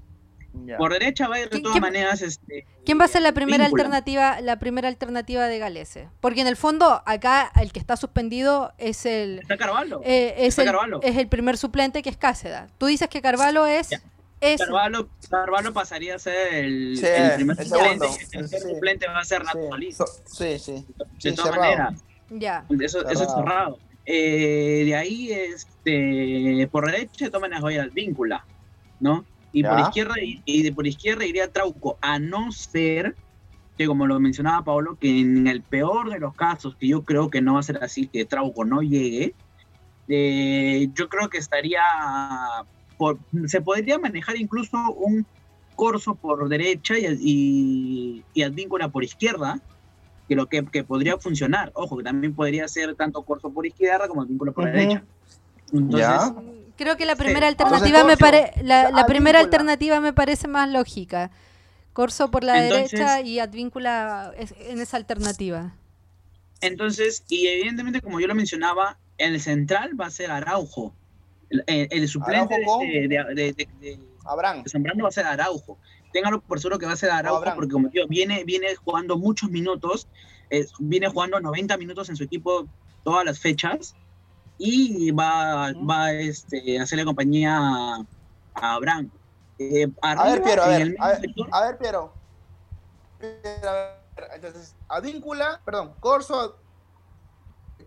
Ya. 0.65 0.77
Por 0.77 0.91
derecha 0.93 1.27
va 1.27 1.35
a 1.35 1.39
ir 1.39 1.45
de 1.45 1.49
¿Quién- 1.51 1.63
todas 1.63 1.73
quién- 1.75 1.81
maneras, 1.81 2.21
este, 2.21 2.65
¿Quién 2.85 2.99
va 2.99 3.05
a 3.05 3.07
ser 3.07 3.21
la 3.21 3.31
primera 3.31 3.65
alternativa, 3.65 4.41
la 4.41 4.59
primera 4.59 4.87
alternativa 4.87 5.47
de 5.47 5.59
Galese? 5.59 6.09
Porque 6.19 6.41
en 6.41 6.47
el 6.47 6.55
fondo 6.57 7.01
acá 7.05 7.51
el 7.61 7.71
que 7.71 7.79
está 7.79 7.95
suspendido 7.97 8.73
es 8.77 9.05
el 9.05 9.39
Está 9.39 9.57
Carvalho. 9.57 10.01
eh, 10.03 10.35
es, 10.37 10.49
Está 10.49 10.63
el, 10.63 10.67
Carvalho. 10.67 10.99
es 11.03 11.17
el 11.17 11.27
primer 11.27 11.57
suplente 11.57 12.01
que 12.01 12.09
es 12.09 12.17
Cáceda. 12.17 12.67
Tú 12.77 12.87
dices 12.87 13.07
que 13.09 13.21
Carvalho 13.21 13.65
es 13.65 13.89
Ya. 13.89 14.01
es 14.41 14.59
Carvalho, 14.61 15.09
Carvalho 15.29 15.73
pasaría 15.73 16.15
a 16.15 16.19
ser 16.19 16.53
el, 16.53 16.97
Sí, 16.97 17.05
el 17.05 17.35
primer 17.35 17.59
el 17.59 17.67
suplente. 17.67 18.07
El 18.33 18.47
Sí. 18.49 18.57
suplente 18.59 19.07
va 19.07 19.19
a 19.19 19.25
ser 19.25 19.43
Nato 19.43 19.59
Sí, 20.25 20.57
sí, 20.57 20.59
sí. 20.59 20.85
De 20.97 21.05
sí, 21.19 21.35
todas 21.35 21.55
maneras, 21.55 22.03
ya. 22.29 22.65
eso, 22.81 23.07
eso 23.09 23.23
es 23.23 23.31
Cerrado. 23.33 23.77
Eh, 24.05 24.83
de 24.85 24.95
ahí, 24.95 25.31
este, 25.31 26.67
por 26.71 26.91
derecha, 26.91 27.29
va 27.29 27.37
a 27.37 27.41
al 27.79 27.91
víncula, 27.91 28.43
¿no? 28.99 29.23
Y 29.51 29.63
por 29.63 29.79
izquierda, 29.79 30.15
y, 30.21 30.41
y 30.45 30.63
de 30.63 30.71
por 30.71 30.87
izquierda 30.87 31.25
iría 31.25 31.51
Trauco, 31.51 31.97
a 32.01 32.19
no 32.19 32.51
ser 32.51 33.17
que, 33.77 33.87
como 33.87 34.07
lo 34.07 34.19
mencionaba 34.19 34.63
Pablo, 34.63 34.97
que 34.97 35.19
en 35.19 35.47
el 35.47 35.63
peor 35.63 36.09
de 36.09 36.19
los 36.19 36.35
casos, 36.35 36.75
que 36.77 36.87
yo 36.87 37.03
creo 37.03 37.29
que 37.29 37.41
no 37.41 37.55
va 37.55 37.59
a 37.59 37.63
ser 37.63 37.83
así, 37.83 38.07
que 38.07 38.25
Trauco 38.25 38.63
no 38.63 38.81
llegue, 38.81 39.35
eh, 40.07 40.87
yo 40.93 41.09
creo 41.09 41.29
que 41.29 41.37
estaría, 41.37 41.81
por, 42.97 43.19
se 43.45 43.61
podría 43.61 43.97
manejar 43.97 44.37
incluso 44.37 44.77
un 44.95 45.27
Corso 45.73 46.15
por 46.15 46.47
derecha 46.47 46.99
y, 46.99 47.05
y, 47.19 48.25
y 48.33 48.43
Advíncula 48.43 48.89
por 48.91 49.03
izquierda, 49.03 49.59
que 50.27 50.35
lo 50.35 50.45
que, 50.47 50.63
que 50.65 50.83
podría 50.83 51.17
funcionar. 51.17 51.71
Ojo, 51.73 51.97
que 51.97 52.03
también 52.03 52.35
podría 52.35 52.67
ser 52.67 52.95
tanto 52.95 53.23
Corso 53.23 53.51
por 53.51 53.65
izquierda 53.65 54.07
como 54.07 54.21
Advíncula 54.21 54.51
por 54.51 54.65
Ujú. 54.65 54.73
derecha. 54.73 55.05
Entonces, 55.73 56.07
Ya. 56.07 56.60
Creo 56.81 56.97
que 56.97 57.05
la 57.05 57.15
primera 57.15 57.47
Sí. 57.47 57.51
Entonces, 57.51 57.73
alternativa 57.81 58.03
me 58.03 58.17
Corso, 58.17 58.25
pare, 58.25 58.53
la, 58.63 59.05
primera 59.05 59.39
alternativa 59.39 59.99
me 59.99 60.13
parece 60.13 60.47
más 60.47 60.67
lógica. 60.67 61.29
Corso 61.93 62.31
por 62.31 62.43
la 62.43 62.63
Entonces- 62.63 62.91
derecha 62.91 63.21
y 63.21 63.37
Advíncula 63.39 64.33
en 64.37 64.79
esa 64.81 64.97
alternativa. 64.97 65.75
entonces, 66.61 67.23
y 67.29 67.47
evidentemente, 67.47 68.01
como 68.01 68.19
yo 68.19 68.27
lo 68.27 68.35
mencionaba, 68.35 68.97
el 69.17 69.39
central 69.39 69.99
va 69.99 70.07
a 70.07 70.09
ser 70.11 70.31
Araujo. 70.31 70.93
El, 71.49 71.63
el- 71.67 71.87
el 71.91 72.07
suplente 72.07 72.55
¿Araujo 72.55 72.79
de, 72.81 73.07
de- 73.07 73.35
de- 73.35 73.53
de- 73.53 73.67
de- 73.79 73.99
Abraham. 74.25 74.63
de 74.63 74.69
Zambrano 74.69 75.03
va 75.03 75.09
a 75.09 75.11
ser 75.11 75.25
Araujo. 75.25 75.77
Ténganlo 76.13 76.41
por 76.41 76.59
seguro 76.59 76.79
que 76.79 76.85
va 76.85 76.93
a 76.93 76.95
ser 76.97 77.09
Araujo, 77.11 77.37
Abraham. 77.39 77.55
porque 77.57 77.71
como 77.71 77.89
digo, 77.89 78.07
viene, 78.07 78.43
viene 78.43 78.75
jugando 78.75 79.17
muchos 79.17 79.49
minutos, 79.49 80.07
eh, 80.49 80.65
viene 80.79 81.07
jugando 81.09 81.39
90 81.39 81.77
minutos 81.77 82.09
en 82.09 82.15
su 82.15 82.23
equipo 82.23 82.67
todas 83.03 83.25
las 83.25 83.39
fechas, 83.39 83.95
y 84.63 85.09
va, 85.11 85.73
va 85.73 86.11
este, 86.13 86.79
a 86.79 86.83
hacerle 86.83 87.03
compañía 87.03 87.57
a, 87.57 88.05
a 88.53 88.73
Abraham. 88.75 89.09
Eh, 89.57 89.87
A 90.01 90.23
ver, 90.25 90.43
Piero, 90.43 90.63
a 90.63 90.67
ver, 90.67 90.95
a 90.99 91.07
ver, 91.09 91.21
sector, 91.21 91.49
a 91.51 91.61
ver, 91.65 91.77
Piero. 91.77 92.13
Piero, 93.19 93.69
a 93.69 93.73
ver, 93.73 94.29
Entonces, 94.35 94.75
Advíncula, 94.87 95.59
perdón, 95.65 95.93
Corso, 95.99 96.57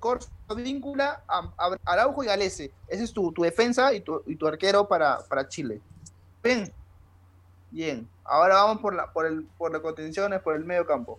Corso, 0.00 0.28
Advíncula, 0.48 1.22
Araujo 1.84 2.24
y 2.24 2.26
Galese. 2.26 2.72
Esa 2.88 3.04
es 3.04 3.12
tu, 3.12 3.30
tu 3.32 3.42
defensa 3.42 3.92
y 3.92 4.00
tu, 4.00 4.22
y 4.26 4.34
tu 4.36 4.46
arquero 4.46 4.88
para, 4.88 5.18
para 5.28 5.48
Chile. 5.48 5.80
Bien. 6.42 6.72
Bien. 7.70 8.08
Ahora 8.24 8.56
vamos 8.56 8.80
por 8.82 8.94
la, 8.94 9.12
por 9.12 9.26
el, 9.26 9.44
por 9.58 9.72
las 9.72 9.80
contenciones, 9.80 10.40
por 10.42 10.56
el 10.56 10.64
medio 10.64 10.86
campo. 10.86 11.18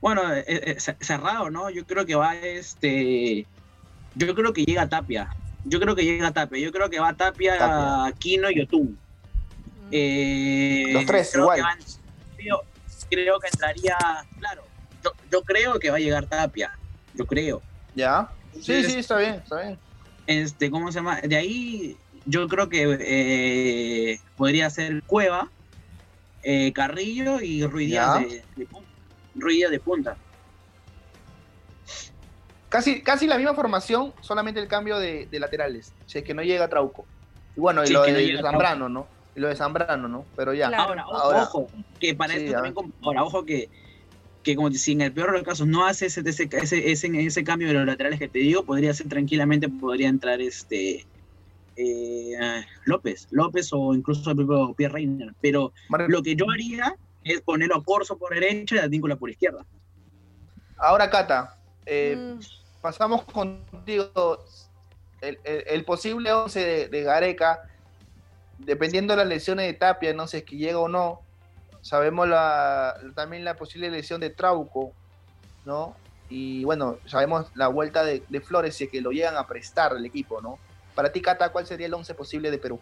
Bueno, 0.00 0.32
eh, 0.34 0.44
eh, 0.46 0.80
ce- 0.80 0.96
cerrado, 1.00 1.50
¿no? 1.50 1.68
Yo 1.70 1.84
creo 1.84 2.06
que 2.06 2.14
va 2.14 2.34
este. 2.34 3.46
Yo 4.14 4.34
creo 4.34 4.52
que 4.52 4.64
llega 4.64 4.88
Tapia. 4.88 5.28
Yo 5.64 5.78
creo 5.80 5.94
que 5.94 6.04
llega 6.04 6.30
Tapia. 6.32 6.58
Yo 6.58 6.72
creo 6.72 6.88
que 6.90 6.98
va 7.00 7.12
Tapia, 7.14 7.58
Tapia. 7.58 8.04
Aquino 8.06 8.50
y 8.50 8.60
Otún. 8.60 8.98
Eh, 9.90 10.90
Los 10.92 11.06
tres, 11.06 11.30
creo 11.32 11.44
igual. 11.44 11.56
que 11.56 11.62
van- 11.62 11.78
creo, 12.36 12.62
creo 13.10 13.40
que 13.40 13.48
entraría. 13.52 13.96
Claro, 14.38 14.62
yo, 15.04 15.10
yo 15.30 15.42
creo 15.42 15.78
que 15.78 15.90
va 15.90 15.96
a 15.96 16.00
llegar 16.00 16.26
Tapia. 16.26 16.70
Yo 17.14 17.26
creo. 17.26 17.60
¿Ya? 17.94 18.28
Sí, 18.52 18.72
Entonces, 18.72 18.92
sí, 18.92 18.98
está 19.00 19.18
bien, 19.18 19.34
está 19.34 19.62
bien. 19.62 19.78
Este, 20.26 20.70
¿cómo 20.70 20.90
se 20.92 20.98
llama? 20.98 21.20
De 21.20 21.36
ahí 21.36 21.96
yo 22.26 22.46
creo 22.48 22.68
que 22.68 22.98
eh, 23.00 24.20
podría 24.36 24.70
ser 24.70 25.02
Cueva, 25.04 25.50
eh, 26.42 26.72
Carrillo 26.72 27.40
y. 27.40 27.66
Díaz 27.66 28.20
de, 28.20 28.44
de 28.56 28.66
punta. 28.66 28.88
Ruiz 29.34 29.56
Díaz 29.58 29.70
de 29.70 29.80
punta. 29.80 30.16
Casi, 32.70 33.02
casi 33.02 33.26
la 33.26 33.36
misma 33.36 33.52
formación, 33.54 34.14
solamente 34.22 34.60
el 34.60 34.68
cambio 34.68 34.98
de, 34.98 35.26
de 35.26 35.40
laterales. 35.40 35.92
Si 36.06 36.18
es 36.18 36.24
que 36.24 36.34
no 36.34 36.42
llega 36.42 36.68
Trauco. 36.68 37.08
Y 37.56 37.60
bueno, 37.60 37.84
y 37.84 37.90
lo 37.90 38.02
de 38.04 38.32
no 38.32 38.40
Zambrano, 38.42 38.88
¿no? 38.88 39.08
Y 39.34 39.40
lo 39.40 39.48
de 39.48 39.56
Zambrano, 39.56 40.06
¿no? 40.08 40.26
Pero 40.36 40.54
ya. 40.54 40.68
Claro. 40.68 40.84
Ahora, 40.84 41.04
ojo, 41.08 41.16
Ahora. 41.20 41.42
ojo, 41.42 41.70
que 41.98 42.14
para 42.14 42.34
Sí, 42.34 42.38
esto 42.40 42.52
a 42.52 42.54
también, 42.54 42.74
como- 42.74 42.92
ahora, 43.02 43.24
ojo 43.24 43.44
que, 43.44 43.70
que 44.44 44.54
como 44.54 44.70
si 44.70 44.92
en 44.92 45.00
el 45.00 45.12
peor 45.12 45.32
de 45.32 45.38
los 45.38 45.42
casos 45.42 45.66
no 45.66 45.84
hace 45.84 46.06
ese, 46.06 46.20
ese, 46.24 46.48
ese, 46.52 46.90
ese, 46.92 47.26
ese 47.26 47.44
cambio 47.44 47.66
de 47.66 47.74
los 47.74 47.86
laterales 47.86 48.20
que 48.20 48.28
te 48.28 48.38
digo, 48.38 48.64
podría 48.64 48.94
ser 48.94 49.08
tranquilamente, 49.08 49.68
podría 49.68 50.08
entrar 50.08 50.40
este 50.40 51.08
eh, 51.74 52.64
López, 52.84 53.26
López 53.30 53.68
o 53.72 53.94
incluso 53.94 54.30
el 54.30 54.36
propio 54.36 54.74
Pierre 54.74 54.94
Reiner. 54.94 55.34
Pero 55.40 55.72
Mar- 55.88 56.06
lo 56.08 56.22
que 56.22 56.36
yo 56.36 56.48
haría 56.48 56.94
es 57.24 57.40
ponerlo 57.42 57.74
a 57.76 57.82
Corso 57.82 58.16
por 58.16 58.32
derecha 58.32 58.76
y 58.76 58.78
a 58.78 58.84
Advíncula 58.84 59.16
por 59.16 59.28
izquierda. 59.28 59.66
Ahora, 60.78 61.10
Cata, 61.10 61.58
eh, 61.84 62.16
Mm, 62.16 62.40
pasamos 62.80 63.24
contigo 63.24 64.44
el, 65.20 65.84
posible 65.84 66.32
11 66.32 66.88
de, 66.88 67.02
Gareca, 67.02 67.62
dependiendo 68.58 69.12
de 69.12 69.18
las 69.18 69.26
lesiones 69.26 69.66
de 69.66 69.74
Tapia, 69.74 70.14
no 70.14 70.26
sé 70.26 70.44
si 70.48 70.56
llega 70.56 70.78
o 70.78 70.88
no. 70.88 71.20
Sabemos 71.82 72.28
la, 72.28 72.94
también 73.14 73.44
la 73.44 73.56
posible 73.56 73.90
lesión 73.90 74.20
de 74.20 74.30
Trauco, 74.30 74.92
¿no? 75.64 75.96
Y 76.28 76.64
bueno, 76.64 76.98
sabemos 77.06 77.46
la 77.54 77.68
vuelta 77.68 78.04
de, 78.04 78.22
Flores 78.42 78.80
es 78.80 78.88
que 78.88 79.00
lo 79.00 79.10
llegan 79.10 79.36
a 79.36 79.46
prestar 79.46 79.96
el 79.96 80.04
equipo, 80.04 80.40
¿no? 80.40 80.58
Para 80.94 81.10
ti, 81.10 81.20
Cata, 81.20 81.50
¿cuál 81.50 81.66
sería 81.66 81.86
el 81.86 81.94
11 81.94 82.14
posible 82.14 82.50
de 82.50 82.58
Perú? 82.58 82.80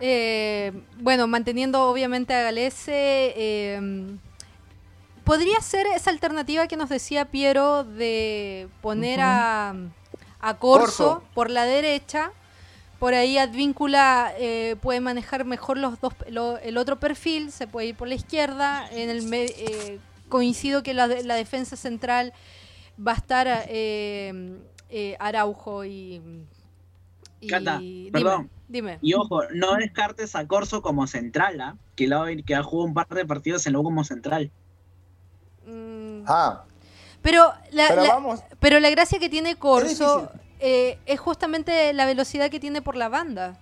Eh, 0.00 0.72
bueno, 1.00 1.26
manteniendo 1.26 1.88
obviamente 1.88 2.34
a 2.34 2.42
Galese, 2.42 3.34
eh, 3.36 3.80
podría 5.28 5.60
ser 5.60 5.86
esa 5.86 6.08
alternativa 6.08 6.66
que 6.68 6.78
nos 6.78 6.88
decía 6.88 7.26
Piero 7.26 7.84
de 7.84 8.66
poner 8.80 9.20
a, 9.20 9.74
a 10.40 10.54
Corso, 10.54 10.86
Corso. 10.86 11.22
por 11.34 11.50
la 11.50 11.66
derecha, 11.66 12.32
por 12.98 13.12
ahí 13.12 13.36
Advíncula 13.36 14.32
eh, 14.38 14.76
puede 14.80 15.00
manejar 15.00 15.44
mejor 15.44 15.76
los 15.76 16.00
dos, 16.00 16.14
el 16.26 16.78
otro 16.78 16.98
perfil, 16.98 17.52
se 17.52 17.66
puede 17.66 17.88
ir 17.88 17.94
por 17.94 18.08
la 18.08 18.14
izquierda. 18.14 18.88
En 18.90 19.10
el 19.10 19.30
eh, 19.34 19.98
coincido 20.30 20.82
que 20.82 20.94
la, 20.94 21.06
la, 21.06 21.34
defensa 21.34 21.76
central 21.76 22.32
va 22.98 23.12
a 23.12 23.16
estar 23.16 23.46
eh, 23.68 24.56
eh 24.88 25.16
Araujo 25.20 25.84
y. 25.84 26.22
y 27.40 28.10
perdón. 28.10 28.50
Dime. 28.66 28.98
Y 29.00 29.14
ojo, 29.14 29.42
no 29.54 29.74
descartes 29.76 30.34
a 30.34 30.46
Corso 30.46 30.80
como 30.82 31.06
central, 31.06 31.60
¿ah? 31.60 31.76
que, 31.96 32.08
que 32.46 32.54
ha 32.54 32.62
jugado 32.62 32.88
un 32.88 32.94
par 32.94 33.08
de 33.08 33.26
partidos 33.26 33.66
en 33.66 33.74
luego 33.74 33.84
como 33.84 34.04
central. 34.04 34.50
Mm. 35.68 36.24
Ah. 36.26 36.64
Pero 37.22 37.52
la, 37.72 38.40
pero 38.58 38.80
la 38.80 38.90
gracia 38.90 39.18
que 39.18 39.28
tiene 39.28 39.56
Corso 39.56 40.30
eh, 40.60 40.98
es 41.06 41.20
justamente 41.20 41.92
la 41.92 42.06
velocidad 42.06 42.50
que 42.50 42.60
tiene 42.60 42.80
por 42.80 42.96
la 42.96 43.08
banda. 43.08 43.58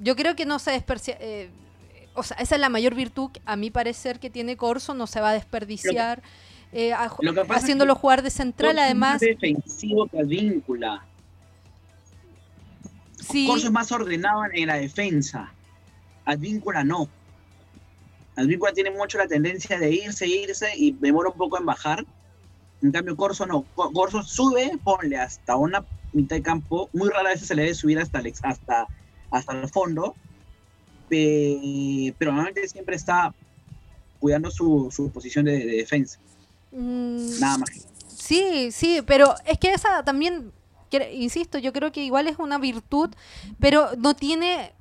Yo 0.00 0.14
creo 0.14 0.36
que 0.36 0.46
no 0.46 0.58
se 0.58 0.72
desperdicia. 0.72 1.16
Eh, 1.20 1.50
o 2.14 2.22
sea, 2.22 2.36
esa 2.38 2.54
es 2.54 2.60
la 2.60 2.68
mayor 2.68 2.94
virtud, 2.94 3.30
a 3.44 3.56
mi 3.56 3.70
parecer, 3.70 4.20
que 4.20 4.30
tiene 4.30 4.56
Corso. 4.56 4.94
No 4.94 5.06
se 5.06 5.20
va 5.20 5.30
a 5.30 5.34
desperdiciar. 5.34 6.22
Eh, 6.72 6.92
haciéndolo 6.92 7.94
jugar 7.94 8.22
de 8.22 8.30
central, 8.30 8.78
además. 8.78 9.22
Es 9.22 9.28
defensivo 9.28 10.06
que 10.06 10.22
víncula. 10.24 11.04
Corso 13.46 13.66
es 13.66 13.72
más 13.72 13.90
ordenado 13.92 14.42
en 14.52 14.66
la 14.66 14.76
defensa. 14.76 15.52
Advíncula 16.24 16.84
no. 16.84 17.08
Advíncula 18.36 18.72
tiene 18.72 18.90
mucho 18.90 19.18
la 19.18 19.26
tendencia 19.26 19.78
de 19.78 19.90
irse, 19.90 20.26
irse 20.26 20.70
y 20.76 20.92
demora 20.92 21.30
un 21.30 21.36
poco 21.36 21.58
en 21.58 21.64
bajar. 21.64 22.04
En 22.82 22.92
cambio, 22.92 23.16
Corso 23.16 23.46
no. 23.46 23.64
Corso 23.74 24.22
sube, 24.22 24.78
ponle 24.84 25.16
hasta 25.16 25.56
una 25.56 25.84
mitad 26.12 26.36
de 26.36 26.42
campo. 26.42 26.90
Muy 26.92 27.08
rara 27.08 27.30
vez 27.30 27.40
se 27.40 27.54
le 27.54 27.62
debe 27.62 27.74
subir 27.74 27.98
hasta 27.98 28.18
el, 28.20 28.32
hasta, 28.42 28.86
hasta 29.30 29.52
el 29.52 29.68
fondo. 29.70 30.14
pero 31.08 32.32
normalmente 32.32 32.68
siempre 32.68 32.96
está 32.96 33.34
cuidando 34.20 34.50
su, 34.50 34.90
su 34.90 35.10
posición 35.10 35.46
de, 35.46 35.64
defensa. 35.64 36.18
Mm, 36.72 37.40
Nada 37.40 37.58
más. 37.58 37.70
Sí, 38.08 38.70
sí, 38.70 39.00
pero 39.06 39.34
es 39.46 39.58
que 39.58 39.72
esa 39.72 40.02
también, 40.02 40.52
insisto, 41.12 41.58
yo 41.58 41.72
creo 41.72 41.92
que 41.92 42.02
igual 42.04 42.26
es 42.26 42.38
una 42.38 42.58
virtud, 42.58 43.10
pero 43.60 43.90
no 43.96 44.14
tiene 44.14 44.72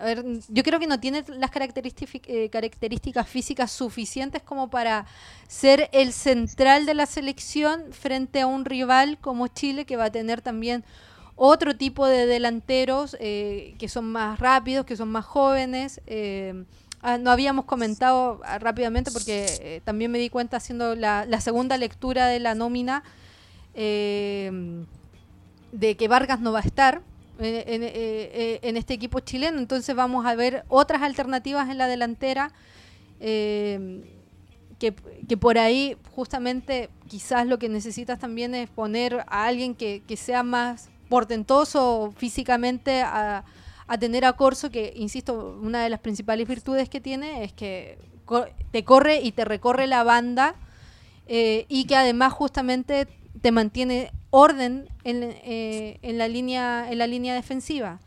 a 0.00 0.04
ver, 0.04 0.24
yo 0.48 0.62
creo 0.62 0.78
que 0.78 0.86
no 0.86 1.00
tiene 1.00 1.24
las 1.28 1.50
eh, 1.54 2.48
características 2.50 3.28
físicas 3.28 3.70
suficientes 3.70 4.42
como 4.42 4.70
para 4.70 5.06
ser 5.48 5.88
el 5.92 6.12
central 6.12 6.86
de 6.86 6.94
la 6.94 7.06
selección 7.06 7.92
frente 7.92 8.40
a 8.40 8.46
un 8.46 8.64
rival 8.64 9.18
como 9.20 9.48
Chile 9.48 9.84
que 9.84 9.96
va 9.96 10.04
a 10.04 10.12
tener 10.12 10.40
también 10.40 10.84
otro 11.34 11.76
tipo 11.76 12.06
de 12.06 12.26
delanteros 12.26 13.16
eh, 13.20 13.74
que 13.78 13.88
son 13.88 14.04
más 14.12 14.38
rápidos, 14.38 14.86
que 14.86 14.96
son 14.96 15.08
más 15.10 15.24
jóvenes. 15.24 16.00
Eh, 16.06 16.64
ah, 17.00 17.18
no 17.18 17.30
habíamos 17.30 17.64
comentado 17.64 18.40
ah, 18.44 18.58
rápidamente 18.58 19.10
porque 19.10 19.82
también 19.84 20.10
me 20.10 20.18
di 20.18 20.30
cuenta 20.30 20.58
haciendo 20.58 20.94
la, 20.94 21.24
la, 21.26 21.40
segunda 21.40 21.76
lectura 21.76 22.26
de 22.26 22.38
la 22.38 22.54
nómina 22.54 23.02
de 23.74 24.86
que 25.96 26.08
Vargas 26.08 26.40
no 26.40 26.52
va 26.52 26.58
a 26.60 26.62
estar 26.62 27.02
eh, 27.38 27.64
eh, 27.66 28.60
en, 28.62 28.76
este 28.76 28.94
equipo 28.94 29.20
chileno. 29.20 29.58
Entonces 29.58 29.94
vamos 29.96 30.26
a 30.26 30.34
ver 30.34 30.64
otras 30.68 31.02
alternativas 31.02 31.70
en 31.70 31.78
la 31.78 31.86
delantera. 31.86 32.52
Eh, 33.20 34.18
que, 34.78 35.36
por 35.36 35.58
ahí 35.58 35.96
justamente 36.10 36.90
quizás 37.06 37.46
lo 37.46 37.60
que 37.60 37.68
necesitas 37.68 38.18
también 38.18 38.52
es 38.52 38.68
poner 38.68 39.24
a 39.28 39.44
alguien 39.44 39.76
que, 39.76 40.02
sea 40.16 40.42
más 40.42 40.90
portentoso 41.08 42.12
físicamente 42.16 43.02
a, 43.02 43.44
tener 44.00 44.24
a 44.24 44.32
Corso, 44.32 44.70
que 44.70 44.92
insisto, 44.96 45.56
una 45.62 45.84
de 45.84 45.90
las 45.90 46.00
principales 46.00 46.48
virtudes 46.48 46.88
que 46.88 47.00
tiene 47.00 47.44
es 47.44 47.52
que 47.52 47.96
te 48.72 48.84
corre 48.84 49.20
y 49.20 49.30
te 49.30 49.44
recorre 49.44 49.86
la 49.86 50.02
banda 50.02 50.56
y 51.28 51.84
que 51.84 51.94
además 51.94 52.32
justamente 52.32 53.06
te 53.40 53.52
mantiene 53.52 54.12
orden 54.30 54.88
eh, 55.04 55.98
en, 56.02 56.18
la 56.18 56.28
línea, 56.28 56.90
en 56.90 56.98
la 56.98 57.06
línea 57.06 57.34
defensiva. 57.34 58.00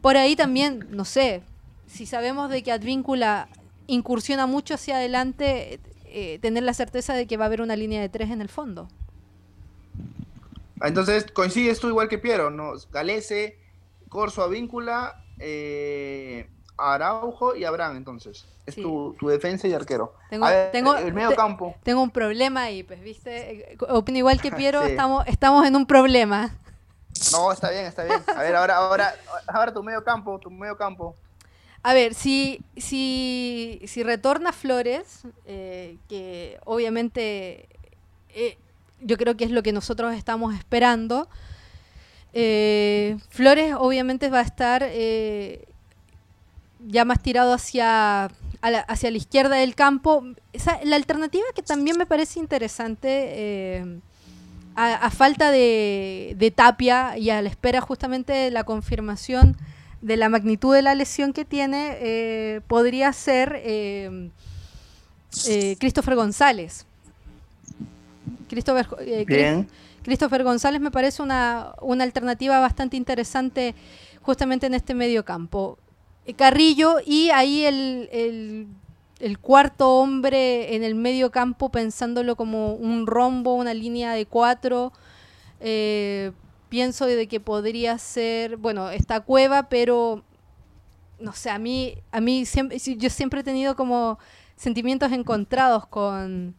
Por 0.00 0.16
ahí 0.16 0.36
también, 0.36 0.86
no 0.90 1.04
sé, 1.04 1.42
si 1.86 2.06
sabemos 2.06 2.50
de 2.50 2.62
que 2.62 2.72
Advíncula 2.72 3.48
incursiona 3.86 4.46
mucho 4.46 4.74
hacia 4.74 4.96
adelante, 4.96 5.80
eh, 6.04 6.38
tener 6.40 6.62
la 6.62 6.74
certeza 6.74 7.14
de 7.14 7.26
que 7.26 7.36
va 7.36 7.44
a 7.44 7.46
haber 7.46 7.62
una 7.62 7.76
línea 7.76 8.00
de 8.00 8.08
tres 8.08 8.30
en 8.30 8.40
el 8.40 8.48
fondo. 8.48 8.88
Entonces, 10.80 11.26
coincides 11.32 11.80
tú 11.80 11.88
igual 11.88 12.08
que 12.08 12.18
Piero, 12.18 12.50
¿no? 12.50 12.74
Galese, 12.92 13.58
Corso, 14.08 14.42
Advíncula, 14.42 15.24
eh, 15.38 16.48
Araujo 16.78 17.56
y 17.56 17.64
Abraham, 17.64 17.96
entonces. 17.96 18.46
Es 18.66 18.76
tu, 18.76 19.16
defensa 19.22 19.66
y 19.66 19.72
arquero. 19.72 20.14
Tengo, 20.30 20.46
tengo 20.72 20.94
el 20.96 21.12
medio 21.12 21.34
campo. 21.34 21.74
Tengo 21.82 22.02
un 22.02 22.10
problema 22.10 22.62
ahí, 22.64 22.82
pues, 22.82 23.00
¿viste? 23.00 23.76
Opino 23.88 24.18
igual 24.18 24.40
que 24.40 24.52
Piero, 24.52 24.82
estamos, 24.82 25.26
estamos 25.26 25.66
en 25.66 25.74
un 25.74 25.86
problema. 25.86 26.54
No, 27.32 27.50
está 27.50 27.70
bien, 27.70 27.86
está 27.86 28.04
bien. 28.04 28.22
A 28.26 28.42
ver, 28.42 28.54
ahora, 28.54 28.76
ahora, 28.76 29.14
ahora 29.46 29.72
tu 29.72 29.82
medio 29.82 30.04
campo, 30.04 30.38
tu 30.38 30.50
medio 30.50 30.76
campo. 30.76 31.16
A 31.82 31.94
ver, 31.94 32.14
si, 32.14 32.60
si, 32.76 33.80
si 33.86 34.02
retorna 34.02 34.52
Flores, 34.52 35.22
eh, 35.46 35.96
que 36.08 36.58
obviamente 36.64 37.68
eh, 38.30 38.58
yo 39.00 39.16
creo 39.16 39.36
que 39.36 39.44
es 39.44 39.50
lo 39.50 39.62
que 39.62 39.72
nosotros 39.72 40.14
estamos 40.14 40.54
esperando, 40.54 41.28
eh, 42.32 43.16
Flores 43.30 43.74
obviamente 43.78 44.28
va 44.28 44.40
a 44.40 44.42
estar 44.42 44.82
ya 46.88 47.04
más 47.04 47.22
tirado 47.22 47.52
hacia, 47.52 48.30
la, 48.62 48.78
hacia 48.80 49.10
la 49.10 49.16
izquierda 49.16 49.56
del 49.56 49.74
campo. 49.74 50.24
la 50.84 50.96
alternativa 50.96 51.44
que 51.54 51.62
también 51.62 51.96
me 51.96 52.06
parece 52.06 52.40
interesante, 52.40 53.08
eh, 53.10 54.00
a, 54.74 55.10
falta 55.10 55.50
de, 55.50 56.52
tapia 56.54 57.18
y 57.18 57.30
a 57.30 57.42
la 57.42 57.48
espera 57.48 57.80
justamente 57.80 58.32
de 58.32 58.50
la 58.50 58.64
confirmación 58.64 59.56
de 60.00 60.16
la 60.16 60.28
magnitud 60.28 60.72
de 60.72 60.82
la 60.82 60.94
lesión 60.94 61.32
que 61.32 61.44
tiene, 61.44 61.96
eh, 62.00 62.60
podría 62.68 63.12
ser 63.12 63.60
eh, 63.64 64.30
Christopher 65.78 66.14
González. 66.14 66.86
Christopher, 68.48 68.86
Christopher 70.04 70.44
González 70.44 70.80
me 70.80 70.90
parece 70.90 71.22
una, 71.22 71.72
una 71.82 72.04
alternativa 72.04 72.60
bastante 72.60 72.96
interesante 72.96 73.74
justamente 74.22 74.66
en 74.66 74.74
este 74.74 74.94
medio 74.94 75.24
campo. 75.24 75.76
Eh, 76.28 76.34
Carrillo 76.34 76.98
y 77.04 77.30
ahí 77.30 77.64
el, 77.64 78.68
cuarto 79.40 79.94
hombre 79.94 80.76
en 80.76 80.84
el 80.84 80.94
medio 80.94 81.30
campo 81.30 81.70
pensándolo 81.70 82.36
como 82.36 82.74
un 82.74 83.06
rombo, 83.06 83.54
una 83.54 83.72
línea 83.72 84.12
de 84.12 84.26
cuatro. 84.26 84.92
Eh, 85.60 86.32
pienso 86.68 87.06
de 87.06 87.26
que 87.28 87.40
podría 87.40 87.96
ser, 87.96 88.58
bueno, 88.58 88.90
esta 88.90 89.20
cueva, 89.20 89.70
pero 89.70 90.22
no 91.18 91.32
sé, 91.32 91.48
a 91.48 91.58
mí, 91.58 91.94
a 92.12 92.20
mí 92.20 92.44
siempre, 92.44 92.78
yo 92.78 93.08
siempre 93.08 93.40
he 93.40 93.44
tenido 93.44 93.74
como 93.74 94.18
sentimientos 94.54 95.10
encontrados 95.12 95.86
con, 95.86 96.54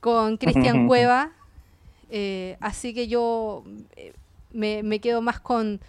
con 0.00 0.38
Cristian 0.38 0.86
Cueva, 0.88 1.30
eh, 2.10 2.56
así 2.60 2.92
que 2.92 3.06
yo 3.06 3.62
me, 4.52 4.82
me, 4.82 4.98
quedo 4.98 5.22
más 5.22 5.38
con, 5.38 5.80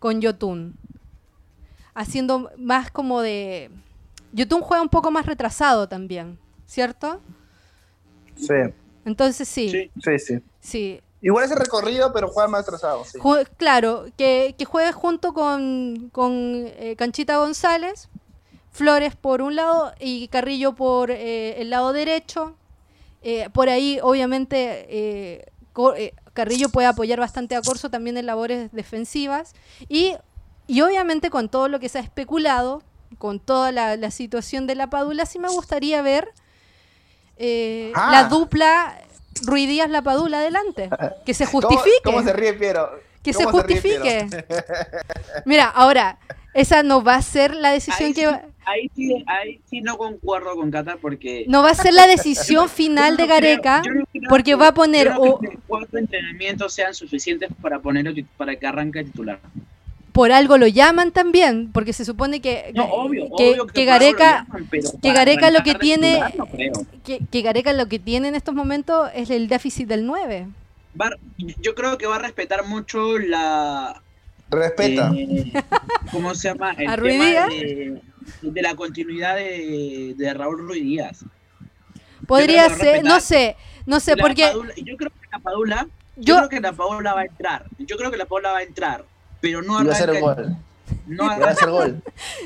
con 0.00 0.20
Yotun 0.20 0.76
haciendo 1.96 2.50
más 2.58 2.90
como 2.92 3.20
de... 3.22 3.70
YouTube 4.32 4.62
juega 4.62 4.82
un 4.82 4.90
poco 4.90 5.10
más 5.10 5.26
retrasado 5.26 5.88
también, 5.88 6.38
¿cierto? 6.66 7.20
Sí. 8.36 8.54
Entonces 9.04 9.48
sí. 9.48 9.90
Sí, 10.02 10.18
sí. 10.18 10.42
sí. 10.60 11.00
Igual 11.22 11.46
ese 11.46 11.54
recorrido, 11.54 12.12
pero 12.12 12.28
juega 12.28 12.48
más 12.48 12.66
retrasado. 12.66 13.04
Sí. 13.04 13.18
claro, 13.56 14.06
que, 14.18 14.54
juegue 14.66 14.92
junto 14.92 15.32
con, 15.32 16.10
eh, 16.18 16.94
Canchita 16.98 17.38
González, 17.38 18.08
Flores 18.70 19.16
por 19.16 19.40
un 19.40 19.56
lado 19.56 19.92
y 19.98 20.28
Carrillo 20.28 20.74
por 20.74 21.10
eh, 21.10 21.60
el 21.62 21.70
lado 21.70 21.94
derecho. 21.94 22.54
Eh, 23.22 23.48
por 23.54 23.70
ahí, 23.70 23.98
obviamente, 24.02 25.50
Carrillo 26.34 26.68
puede 26.68 26.86
apoyar 26.86 27.18
bastante 27.18 27.56
a 27.56 27.62
Corso 27.62 27.88
también 27.88 28.18
en 28.18 28.26
labores 28.26 28.70
defensivas. 28.72 29.54
Y 29.88 30.14
y 30.66 30.80
obviamente 30.80 31.30
con 31.30 31.48
todo 31.48 31.68
lo 31.68 31.80
que 31.80 31.88
se 31.88 31.98
ha 31.98 32.02
especulado, 32.02 32.82
con 33.18 33.40
toda 33.40 33.72
la, 33.72 34.10
situación 34.10 34.66
de 34.66 34.74
la 34.74 34.90
Padula, 34.90 35.26
sí 35.26 35.38
me 35.38 35.48
gustaría 35.48 36.02
ver 36.02 36.28
eh, 37.36 37.92
ah. 37.94 38.10
la 38.10 38.24
dupla 38.24 38.98
Ruidías 39.44 39.90
La 39.90 40.02
Padula 40.02 40.38
adelante. 40.38 40.88
Que 41.24 41.34
se 41.34 41.46
justifique. 41.46 42.00
¿Cómo, 42.04 42.22
se 42.22 42.32
ríe 42.32 42.54
Piero? 42.54 42.90
Que 43.22 43.32
se 43.32 43.44
justifique. 43.44 44.28
Mira, 45.44 45.66
ahora, 45.66 46.18
esa 46.54 46.82
no 46.82 47.02
va 47.02 47.16
a 47.16 47.22
ser 47.22 47.54
la 47.54 47.72
decisión 47.72 48.14
que 48.14 48.28
va, 48.28 48.42
ahí, 48.64 48.90
sí, 48.94 49.24
ahí 49.26 49.60
sí 49.68 49.80
no 49.80 49.98
concuerdo 49.98 50.54
con 50.54 50.70
Cata 50.70 50.98
porque... 51.00 51.44
No 51.48 51.62
va 51.62 51.70
a 51.70 51.74
ser 51.74 51.94
la 51.94 52.06
decisión 52.06 52.68
final 52.68 53.16
de 53.16 53.26
Gareca 53.26 53.82
porque 54.28 54.54
va 54.54 54.68
a 54.68 54.74
poner... 54.74 55.14
o... 55.18 55.38
que 55.40 55.58
cuatro 55.66 55.98
entrenamientos 55.98 56.72
sean 56.72 56.94
suficientes 56.94 57.50
para 57.60 57.80
ponerlo 57.80 58.12
para 58.36 58.56
que 58.56 58.66
arranque 58.66 59.04
titular 59.04 59.40
por 60.16 60.32
algo 60.32 60.56
lo 60.56 60.66
llaman 60.66 61.12
también, 61.12 61.70
porque 61.72 61.92
se 61.92 62.06
supone 62.06 62.40
que, 62.40 62.72
que, 63.74 63.84
Gareca, 63.84 64.46
que 65.02 65.12
Gareca 65.12 65.50
lo 65.50 65.62
que 65.62 65.74
tiene, 65.74 66.22
que, 67.04 67.42
Gareca 67.42 67.74
lo 67.74 67.86
que 67.86 67.98
tiene 67.98 68.28
en 68.28 68.34
estos 68.34 68.54
momentos 68.54 69.10
es 69.14 69.28
el 69.28 69.46
déficit 69.46 69.86
del 69.86 70.06
9. 70.06 70.46
yo 71.60 71.74
creo 71.74 71.98
que 71.98 72.06
va 72.06 72.16
a 72.16 72.20
respetar 72.20 72.64
mucho 72.64 73.18
la... 73.18 74.00
Respeta. 74.48 75.12
Eh, 75.14 75.52
¿Cómo 76.10 76.34
se 76.34 76.48
llama? 76.48 76.72
El 76.78 76.86
tema 77.02 77.48
de, 77.48 78.62
la 78.62 78.74
continuidad 78.74 79.36
de, 79.36 80.34
Raúl 80.34 80.60
Ruiz 80.60 80.82
Díaz. 80.82 81.26
Podría 82.26 82.70
ser, 82.70 83.04
no 83.04 83.20
sé, 83.20 83.54
no 83.84 84.00
sé, 84.00 84.16
porque... 84.16 84.50
yo 84.82 84.96
creo 84.96 85.10
que 85.10 85.28
la 85.30 85.40
Padula, 85.40 85.86
yo 86.16 86.36
creo 86.38 86.48
que 86.48 86.60
la 86.60 86.72
Padula 86.72 87.12
va 87.12 87.20
a 87.20 87.26
entrar. 87.26 87.66
Yo 87.80 87.98
creo 87.98 88.10
que 88.10 88.16
la 88.16 88.24
Padula 88.24 88.52
va 88.52 88.58
a 88.60 88.62
entrar 88.62 89.04
pero 89.40 89.62
no 89.62 89.78
arranca. 89.78 89.98
a 89.98 90.14
el 90.14 90.20
gol. 90.20 90.56
No 91.06 91.26
va 91.26 91.34
a 91.34 91.50
hacer 91.50 91.70
gol. 91.70 92.02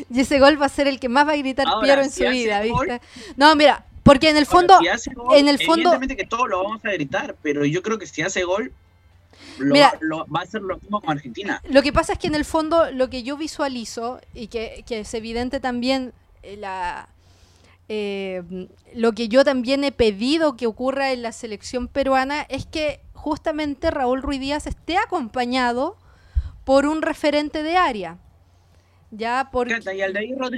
Y 0.09 0.21
ese 0.21 0.39
gol 0.39 0.61
va 0.61 0.67
a 0.67 0.71
ser 0.71 0.89
el 0.89 0.99
que 0.99 1.09
más 1.09 1.27
va 1.27 1.33
a 1.33 1.37
gritar 1.37 1.67
Piero 1.83 2.03
en 2.03 2.11
su 2.11 2.25
vida, 2.25 2.61
¿viste? 2.63 3.01
no, 3.37 3.55
mira, 3.55 3.85
porque 4.03 4.31
en 4.31 4.37
el 4.37 4.47
fondo, 4.47 4.79
en 5.35 5.49
el 5.49 5.59
fondo, 5.59 5.91
evidentemente 5.91 6.17
que 6.17 6.27
todos 6.27 6.49
lo 6.49 6.63
vamos 6.63 6.85
a 6.85 6.91
gritar, 6.91 7.37
pero 7.43 7.65
yo 7.65 7.83
creo 7.83 7.99
que 7.99 8.07
si 8.07 8.23
hace 8.23 8.45
gol 8.45 8.73
va 9.61 10.41
a 10.41 10.47
ser 10.47 10.63
lo 10.63 10.79
mismo 10.79 11.01
con 11.01 11.11
Argentina. 11.11 11.61
Lo 11.69 11.83
que 11.83 11.93
pasa 11.93 12.15
es 12.15 12.19
que 12.19 12.27
en 12.27 12.35
el 12.35 12.45
fondo 12.45 12.91
lo 12.91 13.11
que 13.11 13.23
yo 13.23 13.37
visualizo 13.37 14.21
y 14.35 14.49
que, 14.49 14.85
es 14.89 15.15
evidente 15.15 15.61
también 15.61 16.13
eh, 16.43 16.57
la 16.57 17.09
eh, 17.89 18.69
lo 18.95 19.13
que 19.13 19.29
yo 19.29 19.45
también 19.45 19.83
he 19.83 19.93
pedido 19.93 20.57
que 20.57 20.67
ocurra 20.67 21.13
en 21.13 21.23
la 21.23 21.33
selección 21.33 21.89
peruana 21.89 22.43
es 22.43 22.65
que 22.65 23.01
justamente 23.15 23.91
Raúl 23.91 24.23
Ruiz 24.23 24.41
Díaz 24.41 24.67
esté 24.67 24.97
acompañado 24.97 25.97
por 26.71 26.87
un 26.87 27.03
referente 27.03 27.65
de 27.65 27.77
área. 27.77 28.17
Ya, 29.11 29.49
porque, 29.51 29.81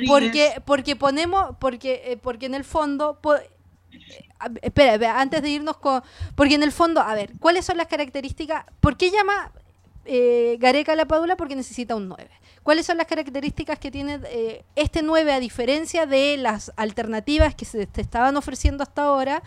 porque, 0.06 0.62
porque 0.66 0.94
ponemos, 0.94 1.56
porque, 1.58 2.02
eh, 2.04 2.18
porque 2.18 2.44
en 2.44 2.54
el 2.54 2.64
fondo, 2.64 3.18
eh, 3.34 3.48
espera, 4.60 5.18
antes 5.18 5.40
de 5.40 5.48
irnos 5.48 5.78
con, 5.78 6.02
porque 6.34 6.56
en 6.56 6.62
el 6.62 6.70
fondo, 6.70 7.00
a 7.00 7.14
ver, 7.14 7.30
¿cuáles 7.40 7.64
son 7.64 7.78
las 7.78 7.86
características? 7.86 8.66
¿Por 8.80 8.98
qué 8.98 9.10
llama 9.10 9.52
eh, 10.04 10.58
Gareca 10.60 10.94
la 10.96 11.06
Padula? 11.06 11.34
Porque 11.38 11.56
necesita 11.56 11.96
un 11.96 12.08
9. 12.08 12.28
¿Cuáles 12.62 12.84
son 12.84 12.98
las 12.98 13.06
características 13.06 13.78
que 13.78 13.90
tiene 13.90 14.20
este 14.76 15.02
9 15.02 15.32
a 15.32 15.40
diferencia 15.40 16.04
de 16.04 16.36
las 16.36 16.72
alternativas 16.76 17.54
que 17.54 17.64
se 17.64 17.86
te 17.86 18.02
estaban 18.02 18.36
ofreciendo 18.36 18.82
hasta 18.82 19.04
ahora? 19.04 19.42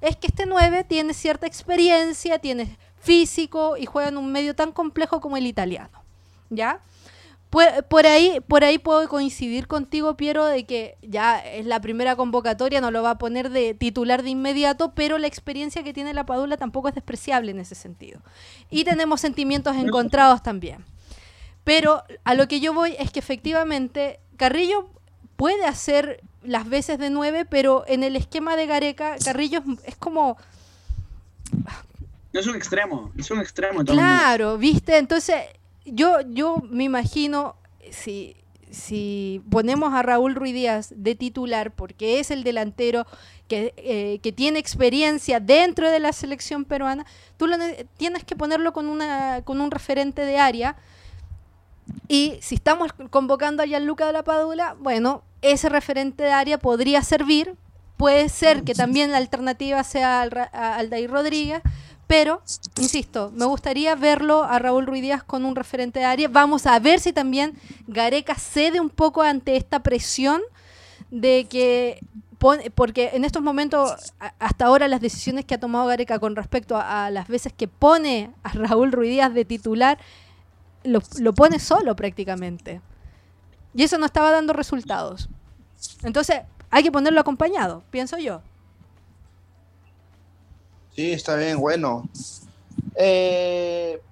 Es 0.00 0.16
que 0.16 0.26
este 0.26 0.46
9 0.46 0.82
tiene 0.82 1.14
cierta 1.14 1.46
experiencia, 1.46 2.40
tiene 2.40 2.76
físico 2.98 3.76
y 3.76 3.86
juega 3.86 4.08
en 4.08 4.16
un 4.16 4.32
medio 4.32 4.56
tan 4.56 4.72
complejo 4.72 5.20
como 5.20 5.36
el 5.36 5.46
italiano. 5.46 6.07
¿Ya? 6.50 6.80
Por 7.50 8.06
ahí, 8.06 8.40
por 8.46 8.62
ahí 8.62 8.76
puedo 8.78 9.08
coincidir 9.08 9.66
contigo, 9.66 10.18
Piero, 10.18 10.44
de 10.44 10.66
que 10.66 10.98
ya 11.00 11.38
es 11.38 11.64
la 11.64 11.80
primera 11.80 12.14
convocatoria, 12.14 12.82
no 12.82 12.90
lo 12.90 13.02
va 13.02 13.12
a 13.12 13.18
poner 13.18 13.48
de 13.48 13.72
titular 13.72 14.22
de 14.22 14.28
inmediato, 14.28 14.92
pero 14.94 15.16
la 15.16 15.28
experiencia 15.28 15.82
que 15.82 15.94
tiene 15.94 16.12
la 16.12 16.26
Padula 16.26 16.58
tampoco 16.58 16.88
es 16.88 16.94
despreciable 16.94 17.52
en 17.52 17.60
ese 17.60 17.74
sentido. 17.74 18.20
Y 18.70 18.84
tenemos 18.84 19.22
sentimientos 19.22 19.76
encontrados 19.76 20.42
también. 20.42 20.84
Pero 21.64 22.02
a 22.24 22.34
lo 22.34 22.48
que 22.48 22.60
yo 22.60 22.74
voy 22.74 22.96
es 22.98 23.10
que 23.10 23.18
efectivamente 23.18 24.20
Carrillo 24.36 24.90
puede 25.36 25.64
hacer 25.64 26.22
las 26.42 26.68
veces 26.68 26.98
de 26.98 27.08
nueve, 27.08 27.46
pero 27.46 27.84
en 27.86 28.02
el 28.02 28.14
esquema 28.14 28.56
de 28.56 28.66
Gareca, 28.66 29.16
Carrillo 29.24 29.62
es, 29.84 29.96
como... 29.96 30.36
No 32.32 32.40
es 32.40 32.46
un 32.46 32.56
extremo, 32.56 33.10
es 33.16 33.30
un 33.30 33.40
extremo. 33.40 33.84
Claro, 33.84 34.58
viste, 34.58 34.98
entonces 34.98 35.36
yo, 35.92 36.20
yo 36.22 36.56
me 36.68 36.84
imagino, 36.84 37.56
si, 37.90 38.36
si 38.70 39.42
ponemos 39.50 39.94
a 39.94 40.02
Raúl 40.02 40.34
Ruiz 40.34 40.54
Díaz 40.54 40.92
de 40.96 41.14
titular, 41.14 41.72
porque 41.72 42.20
es 42.20 42.30
el 42.30 42.44
delantero 42.44 43.06
que, 43.48 43.74
eh, 43.76 44.20
que 44.22 44.32
tiene 44.32 44.58
experiencia 44.58 45.40
dentro 45.40 45.90
de 45.90 46.00
la 46.00 46.12
selección 46.12 46.64
peruana, 46.64 47.06
tú 47.36 47.46
tienes 47.96 48.24
que 48.24 48.36
ponerlo 48.36 48.72
con, 48.72 48.88
una, 48.88 49.42
con 49.42 49.60
un 49.60 49.70
referente 49.70 50.22
de 50.22 50.38
área. 50.38 50.76
Y 52.06 52.38
si 52.42 52.56
estamos 52.56 52.92
convocando 53.10 53.62
a 53.62 53.66
Gianluca 53.66 54.06
de 54.06 54.12
la 54.12 54.24
Padula, 54.24 54.76
bueno, 54.78 55.22
ese 55.42 55.68
referente 55.68 56.24
de 56.24 56.32
área 56.32 56.58
podría 56.58 57.02
servir. 57.02 57.54
Puede 57.96 58.28
ser 58.28 58.62
que 58.62 58.74
también 58.74 59.10
la 59.10 59.16
alternativa 59.16 59.82
sea 59.82 60.22
Aldair 60.22 61.10
Rodríguez, 61.10 61.62
pero, 62.08 62.40
insisto, 62.78 63.30
me 63.36 63.44
gustaría 63.44 63.94
verlo 63.94 64.42
a 64.42 64.58
Raúl 64.58 64.86
Ruiz 64.86 65.02
Díaz 65.02 65.22
con 65.22 65.44
un 65.44 65.54
referente 65.54 65.98
de 66.00 66.06
área. 66.06 66.26
Vamos 66.28 66.66
a 66.66 66.78
ver 66.78 67.00
si 67.00 67.12
también 67.12 67.52
Gareca 67.86 68.34
cede 68.34 68.80
un 68.80 68.88
poco 68.88 69.20
ante 69.20 69.56
esta 69.56 69.82
presión 69.82 70.40
de 71.10 71.46
que 71.48 72.00
porque 72.74 73.10
en 73.14 73.24
estos 73.24 73.42
momentos, 73.42 74.14
hasta 74.38 74.64
ahora 74.64 74.88
las 74.88 75.00
decisiones 75.00 75.44
que 75.44 75.56
ha 75.56 75.60
tomado 75.60 75.86
Gareca 75.86 76.18
con 76.18 76.34
respecto 76.34 76.78
a, 76.78 77.10
las 77.10 77.28
veces 77.28 77.52
que 77.52 77.68
pone 77.68 78.30
a 78.42 78.50
Raúl 78.52 78.92
Ruiz 78.92 79.10
Díaz 79.10 79.34
de 79.34 79.44
titular, 79.44 79.98
lo, 80.84 81.02
lo, 81.18 81.34
pone 81.34 81.58
solo 81.58 81.94
prácticamente. 81.94 82.80
Y 83.74 83.82
eso 83.82 83.98
no 83.98 84.06
estaba 84.06 84.30
dando 84.30 84.54
resultados. 84.54 85.28
Entonces, 86.04 86.40
hay 86.70 86.82
que 86.84 86.92
ponerlo 86.92 87.20
acompañado, 87.20 87.82
pienso 87.90 88.16
yo. 88.18 88.40
Sí, 90.98 91.12
está 91.12 91.36
bien, 91.36 91.60
bueno. 91.60 92.08
Eh, 92.96 94.02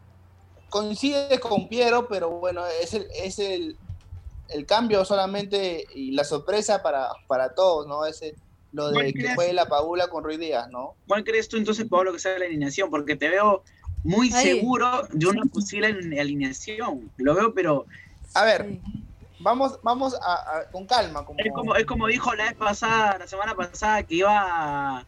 coincide 0.69 1.41
con 1.41 1.67
Piero, 1.67 2.07
pero 2.07 2.31
bueno, 2.31 2.65
es 2.81 2.95
el, 2.95 3.09
es 3.13 3.41
el, 3.41 3.77
cambio 4.69 5.05
solamente 5.05 5.85
y 5.93 6.13
la 6.13 6.23
sorpresa 6.23 6.85
para, 6.85 7.09
para 7.27 7.57
todos, 7.57 7.89
¿no? 7.89 8.07
Es 8.07 8.23
lo 8.71 8.93
de 8.93 9.13
que 9.13 9.35
fue 9.35 9.53
la 9.53 9.67
Paula 9.67 10.07
con 10.07 10.23
Ruiz 10.23 10.39
Díaz, 10.39 10.69
¿no? 10.71 10.95
¿Cuál 11.09 11.25
crees 11.25 11.49
tú 11.49 11.57
entonces, 11.57 11.89
Pablo, 11.91 12.13
que 12.13 12.21
sea 12.21 12.39
la 12.39 12.45
alineación? 12.45 12.89
Porque 12.89 13.17
te 13.17 13.31
veo 13.31 13.65
muy 14.05 14.31
seguro 14.31 15.09
de 15.11 15.27
una 15.27 15.43
posible 15.47 15.89
alineación. 15.89 17.11
Lo 17.17 17.35
veo, 17.35 17.53
pero... 17.53 17.87
A 18.33 18.45
ver, 18.45 18.79
vamos, 19.41 19.81
vamos 19.83 20.15
a, 20.23 20.67
con 20.71 20.87
calma. 20.87 21.25
Como... 21.25 21.41
Es, 21.41 21.53
como, 21.53 21.75
es 21.75 21.85
como 21.85 22.07
dijo 22.07 22.33
la 22.37 22.45
vez 22.45 22.55
pasada, 22.55 23.19
la 23.19 23.27
semana 23.27 23.57
pasada, 23.57 24.05
que 24.05 24.15
iba 24.15 25.01
a 25.01 25.05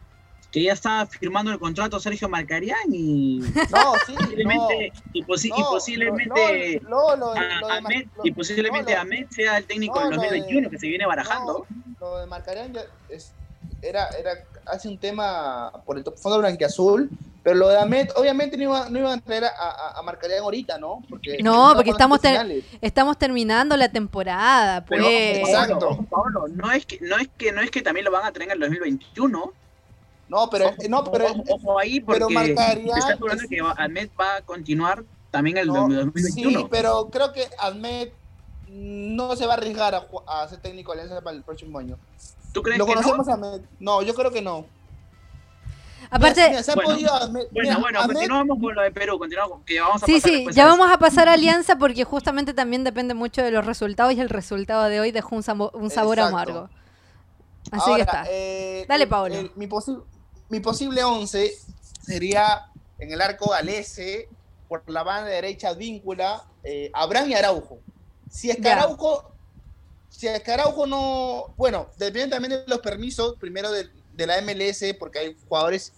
que 0.51 0.63
ya 0.63 0.73
estaba 0.73 1.05
firmando 1.05 1.51
el 1.51 1.59
contrato 1.59 1.99
Sergio 1.99 2.27
Marcarián 2.27 2.91
y 2.91 3.39
no, 3.71 3.93
sí, 4.05 4.15
posiblemente, 4.15 4.93
y, 5.13 5.23
posiblemente 5.23 6.75
Ahmed, 7.69 8.07
y 8.23 8.31
posiblemente 8.31 8.95
Ahmed 8.95 9.27
sea 9.29 9.57
el 9.57 9.65
técnico 9.65 9.99
del 9.99 10.15
2021 10.15 10.69
que 10.69 10.79
se 10.79 10.87
viene 10.87 11.05
barajando. 11.05 11.65
lo 11.99 12.17
de 12.19 12.25
Marcarián 12.25 12.73
ya 12.73 12.81
es, 13.09 13.31
era, 13.81 14.07
era 14.09 14.31
hace 14.65 14.87
un 14.87 14.97
tema 14.97 15.71
por 15.85 15.97
el 15.97 16.03
fondo 16.03 16.39
blanqueazul, 16.39 17.09
pero 17.43 17.55
lo 17.55 17.69
de 17.69 17.77
Ahmed, 17.77 18.09
obviamente 18.15 18.57
no 18.57 18.63
iban 18.63 18.91
no 18.91 18.99
iba 18.99 19.13
a 19.13 19.17
traer 19.19 19.45
a, 19.45 19.97
a, 19.97 20.01
Marcarián 20.01 20.41
ahorita, 20.41 20.77
¿no? 20.77 21.03
Porque 21.09 21.37
no, 21.41 21.73
porque 21.75 21.91
estamos, 21.91 22.19
estamos 22.81 23.17
terminando 23.17 23.77
la 23.77 23.89
temporada, 23.89 24.83
pues. 24.85 25.01
exacto. 25.37 26.05
Pablo, 26.09 26.47
no 26.49 26.71
es 26.71 26.85
que 26.85 26.99
no 27.01 27.17
es 27.17 27.29
que 27.37 27.51
no 27.51 27.61
es 27.61 27.71
que 27.71 27.81
también 27.81 28.05
lo 28.05 28.11
van 28.11 28.25
a 28.25 28.31
traer 28.31 28.49
en 28.49 28.55
el 28.55 28.59
2021. 28.59 29.53
No, 30.29 30.47
pero, 30.49 30.71
no, 30.87 31.03
pero, 31.03 31.25
ojo, 31.49 31.79
ahí 31.79 31.99
porque 31.99 32.19
pero 32.19 32.29
marcaría, 32.29 32.93
está 32.95 33.13
hablando 33.13 33.43
que 33.49 33.59
Ahmed 33.77 34.09
va 34.19 34.35
a 34.35 34.41
continuar 34.43 35.03
también 35.31 35.57
el 35.57 35.67
2021. 35.67 36.59
Sí, 36.59 36.67
pero 36.69 37.09
creo 37.09 37.33
que 37.33 37.47
Ahmed 37.57 38.09
no 38.67 39.35
se 39.35 39.47
va 39.47 39.53
a 39.53 39.57
arriesgar 39.57 39.95
a, 39.95 40.07
a 40.27 40.47
ser 40.47 40.59
técnico 40.59 40.93
de 40.93 41.01
Alianza 41.01 41.23
para 41.23 41.35
el 41.35 41.41
próximo 41.41 41.79
año. 41.79 41.97
¿Tú 42.53 42.61
crees 42.61 42.77
¿Lo 42.77 42.85
que 42.85 42.93
conocemos 42.93 43.25
no? 43.25 43.33
a 43.33 43.35
Ahmed? 43.35 43.61
No, 43.79 44.01
yo 44.03 44.13
creo 44.13 44.31
que 44.31 44.43
no. 44.43 44.65
Aparte, 46.11 46.47
mira, 46.49 46.63
se 46.63 46.71
ha 46.71 46.75
bueno, 46.75 46.91
podido, 46.91 47.11
bueno, 47.51 47.79
bueno, 47.79 47.99
Ahmed, 47.99 48.13
continuamos 48.13 48.59
con 48.59 48.75
lo 48.75 48.81
de 48.83 48.91
Perú, 48.91 49.19
continuamos, 49.19 49.61
que 49.65 49.79
vamos 49.79 50.01
a 50.01 50.05
sí, 50.05 50.21
sí, 50.21 50.45
ya 50.53 50.65
vamos 50.65 50.89
a 50.91 50.97
pasar 50.97 51.27
a 51.27 51.33
Alianza 51.33 51.77
porque 51.77 52.03
justamente 52.03 52.53
también 52.53 52.83
depende 52.83 53.13
mucho 53.13 53.43
de 53.43 53.51
los 53.51 53.65
resultados 53.65 54.13
y 54.13 54.19
el 54.19 54.29
resultado 54.29 54.83
de 54.85 54.99
hoy 54.99 55.11
dejó 55.11 55.35
un, 55.35 55.43
sabor, 55.43 55.71
un 55.73 55.89
sabor 55.89 56.19
amargo. 56.19 56.69
Así 57.71 57.91
Ahora, 57.91 57.95
que 57.95 58.01
está. 58.01 58.25
Eh, 58.29 58.85
Dale, 58.87 59.05
Pablo. 59.07 59.35
mi, 59.55 59.67
posible 59.67 60.03
mi 60.49 60.59
posible 60.59 61.03
11 61.03 61.53
sería 62.01 62.67
en 62.97 63.11
el 63.11 63.21
arco 63.21 63.51
Galese, 63.51 64.27
por 64.67 64.87
la 64.89 65.03
banda 65.03 65.29
derecha 65.29 65.73
Víncula, 65.73 66.45
eh, 66.63 66.91
Abraham 66.93 67.29
y 67.29 67.33
Araujo. 67.33 67.79
Si 68.29 68.49
es 68.49 68.57
que 68.57 68.69
Araujo, 68.69 69.31
si 70.09 70.27
es 70.27 70.41
que 70.41 70.51
Araujo 70.51 70.85
no, 70.85 71.53
bueno, 71.57 71.89
depende 71.97 72.29
también 72.29 72.51
de 72.51 72.63
los 72.67 72.79
permisos, 72.79 73.35
primero 73.39 73.71
de, 73.71 73.89
la 74.17 74.41
MLS, 74.41 74.83
porque 74.99 75.19
hay 75.19 75.37
jugadores 75.47 75.93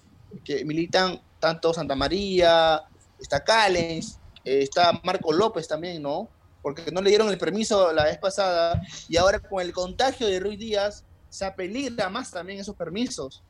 que 0.46 0.64
militan 0.64 1.20
tanto 1.40 1.74
Santa 1.74 1.96
María, 1.96 2.84
está 3.20 3.44
Callens, 3.44 4.20
eh, 4.46 4.62
está 4.62 5.02
Marco 5.04 5.34
López 5.34 5.68
también, 5.68 6.04
¿no? 6.04 6.30
porque 6.62 6.92
no 6.92 7.02
le 7.02 7.10
dieron 7.10 7.30
el 7.30 7.38
permiso 7.38 7.92
la 7.92 8.06
vez 8.06 8.18
pasada, 8.18 8.82
y 9.08 9.18
ahora 9.18 9.40
con 9.40 9.62
el 9.62 9.74
contagio 9.74 10.28
de 10.28 10.40
Ruiz 10.40 10.60
Díaz, 10.60 11.04
se 11.30 11.46
apeligra 11.46 12.10
más 12.10 12.32
también 12.32 12.60
esos 12.60 12.76
permisos. 12.76 13.42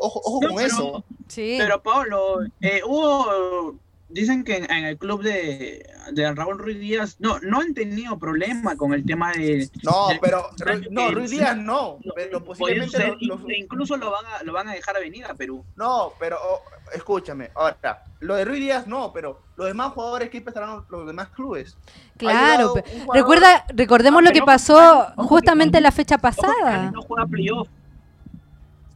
Ojo, 0.00 0.20
ojo 0.24 0.40
con 0.40 0.60
eso. 0.60 1.04
Sí. 1.28 1.56
Pero 1.58 1.82
Pablo, 1.82 2.40
eh, 2.60 2.80
hubo 2.86 3.76
dicen 4.10 4.44
que 4.44 4.56
en, 4.56 4.84
el 4.84 4.98
club 4.98 5.22
de, 5.22 5.86
de, 6.12 6.34
Raúl 6.34 6.58
Ruiz 6.58 6.78
Díaz 6.78 7.16
no, 7.20 7.38
no 7.40 7.60
han 7.60 7.74
tenido 7.74 8.18
problema 8.18 8.76
con 8.76 8.92
el 8.92 9.04
tema 9.04 9.32
de. 9.32 9.68
No, 9.82 10.08
pero 10.20 10.50
no, 10.90 11.10
Ruiz 11.10 11.30
Díaz 11.30 11.56
no. 11.56 11.98
Pero 12.14 12.44
posiblemente 12.44 13.16
incluso 13.56 13.96
lo 13.96 14.10
van, 14.10 14.24
a, 14.26 14.42
lo 14.42 14.52
van 14.52 14.68
a 14.68 14.72
dejar 14.72 14.96
a 14.96 15.00
venir 15.00 15.24
a 15.26 15.34
Perú. 15.34 15.64
No, 15.76 16.12
pero 16.18 16.38
oh, 16.42 16.60
escúchame, 16.92 17.50
ahora, 17.54 18.04
lo 18.20 18.34
de 18.34 18.44
Ruiz 18.44 18.60
Díaz 18.60 18.86
no, 18.86 19.12
pero 19.12 19.40
los 19.56 19.66
demás 19.66 19.92
jugadores 19.92 20.30
que 20.30 20.38
empezarán 20.38 20.84
los 20.88 21.06
demás 21.06 21.28
clubes. 21.28 21.76
Claro, 22.16 22.74
recuerda, 23.14 23.64
recordemos 23.68 24.22
lo 24.22 24.30
que 24.32 24.42
pasó 24.42 25.06
justamente 25.16 25.78
en 25.78 25.84
la 25.84 25.92
fecha 25.92 26.18
pasada. 26.18 26.90
No 26.90 27.02
juega 27.02 27.26
playoff. 27.26 27.68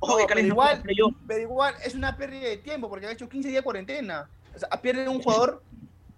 Ojo, 0.05 0.27
pero, 0.27 0.41
igual, 0.41 0.83
pero 1.27 1.41
igual 1.41 1.75
es 1.85 1.95
una 1.95 2.17
pérdida 2.17 2.49
de 2.49 2.59
tiempo 2.59 2.89
porque 2.89 3.07
ha 3.07 3.13
hecho 3.13 3.29
15 3.29 3.49
días 3.49 3.61
de 3.61 3.65
cuarentena. 3.65 4.29
O 4.55 4.59
sea, 4.59 4.69
pierden 4.81 5.09
un 5.09 5.23
jugador, 5.23 5.63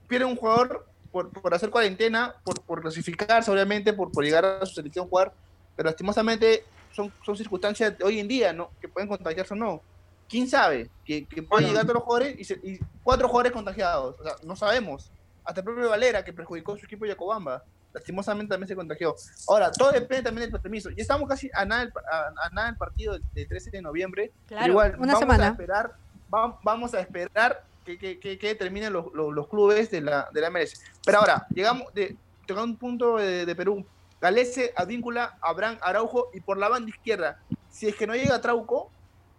pierden 0.08 0.28
un 0.28 0.36
jugador 0.36 0.86
por, 1.10 1.30
por 1.30 1.54
hacer 1.54 1.70
cuarentena, 1.70 2.34
por, 2.44 2.60
por 2.62 2.82
clasificarse, 2.82 3.50
obviamente, 3.50 3.92
por, 3.92 4.10
por 4.10 4.24
llegar 4.24 4.44
a 4.44 4.66
su 4.66 4.74
selección 4.74 5.06
a 5.06 5.08
jugar, 5.08 5.32
pero 5.74 5.88
lastimosamente 5.88 6.64
son, 6.92 7.12
son 7.24 7.36
circunstancias 7.36 7.96
de 7.96 8.04
hoy 8.04 8.18
en 8.18 8.28
día, 8.28 8.52
¿no? 8.52 8.70
Que 8.80 8.88
pueden 8.88 9.08
contagiarse 9.08 9.54
o 9.54 9.56
no. 9.56 9.80
¿Quién 10.28 10.48
sabe? 10.48 10.90
Que, 11.04 11.24
que 11.24 11.42
pueden 11.42 11.68
llegar 11.68 11.84
todos 11.84 11.94
los 11.94 12.02
jugadores 12.02 12.50
y, 12.64 12.78
cuatro 13.04 13.28
jugadores 13.28 13.52
contagiados. 13.52 14.18
O 14.18 14.22
sea, 14.22 14.32
no 14.42 14.56
sabemos. 14.56 15.10
Hasta 15.44 15.60
el 15.60 15.64
propio 15.64 15.88
Valera, 15.88 16.24
que 16.24 16.32
perjudicó 16.32 16.76
su 16.76 16.86
equipo 16.86 17.04
de 17.04 17.12
Yacobamba, 17.12 17.62
lastimosamente 17.96 18.50
también 18.50 18.68
se 18.68 18.76
contagió. 18.76 19.16
Ahora, 19.48 19.72
todo 19.72 19.90
depende 19.90 20.24
también 20.24 20.50
del 20.50 20.60
permiso. 20.60 20.90
Y 20.90 21.00
estamos 21.00 21.26
casi 21.28 21.50
a 21.54 21.64
nada, 21.64 21.90
a, 22.12 22.50
nada 22.50 22.66
del 22.68 22.76
partido 22.76 23.18
del 23.32 23.48
13 23.48 23.70
de 23.70 23.82
noviembre. 23.82 24.32
Claro, 24.46 24.68
igual, 24.68 24.96
una 24.98 25.14
vamos 25.14 25.38
A 25.38 25.48
esperar, 25.48 25.94
vamos 26.28 26.94
a 26.94 27.00
esperar 27.00 27.64
que, 27.84 27.98
que, 27.98 28.90
los, 28.90 29.06
los, 29.14 29.48
clubes 29.48 29.90
de 29.90 30.02
la, 30.02 30.28
de 30.32 30.40
la 30.40 30.50
MLS. 30.50 30.82
Pero 31.04 31.18
ahora, 31.18 31.46
llegamos, 31.50 31.92
de, 31.94 32.16
tocando 32.46 32.72
un 32.72 32.76
punto 32.76 33.16
de, 33.16 33.54
Perú, 33.56 33.86
Galese, 34.20 34.72
Advíncula, 34.76 35.38
Abraham 35.40 35.78
Araujo 35.80 36.30
y 36.34 36.40
por 36.40 36.58
la 36.58 36.68
banda 36.68 36.90
izquierda, 36.90 37.38
si 37.70 37.88
es 37.88 37.96
que 37.96 38.06
no 38.06 38.14
llega 38.14 38.40
Trauco, 38.40 38.90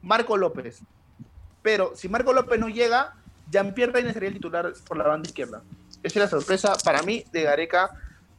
Marco 0.02 0.36
López. 0.36 0.82
Pero 1.62 1.96
si 1.96 2.10
Marco 2.10 2.34
López 2.34 2.60
no 2.60 2.70
llega, 2.70 3.14
Jean-Pierre 3.52 3.92
Reina 3.92 4.14
sería 4.14 4.30
el 4.30 4.36
titular 4.36 4.74
por 4.88 4.98
la 4.98 5.08
banda 5.08 5.28
izquierda. 5.28 5.62
Esa 6.02 6.08
es 6.08 6.16
la 6.16 6.28
sorpresa 6.28 6.76
para 6.84 7.04
mí 7.04 7.24
de 7.32 7.44
Gareca. 7.44 7.92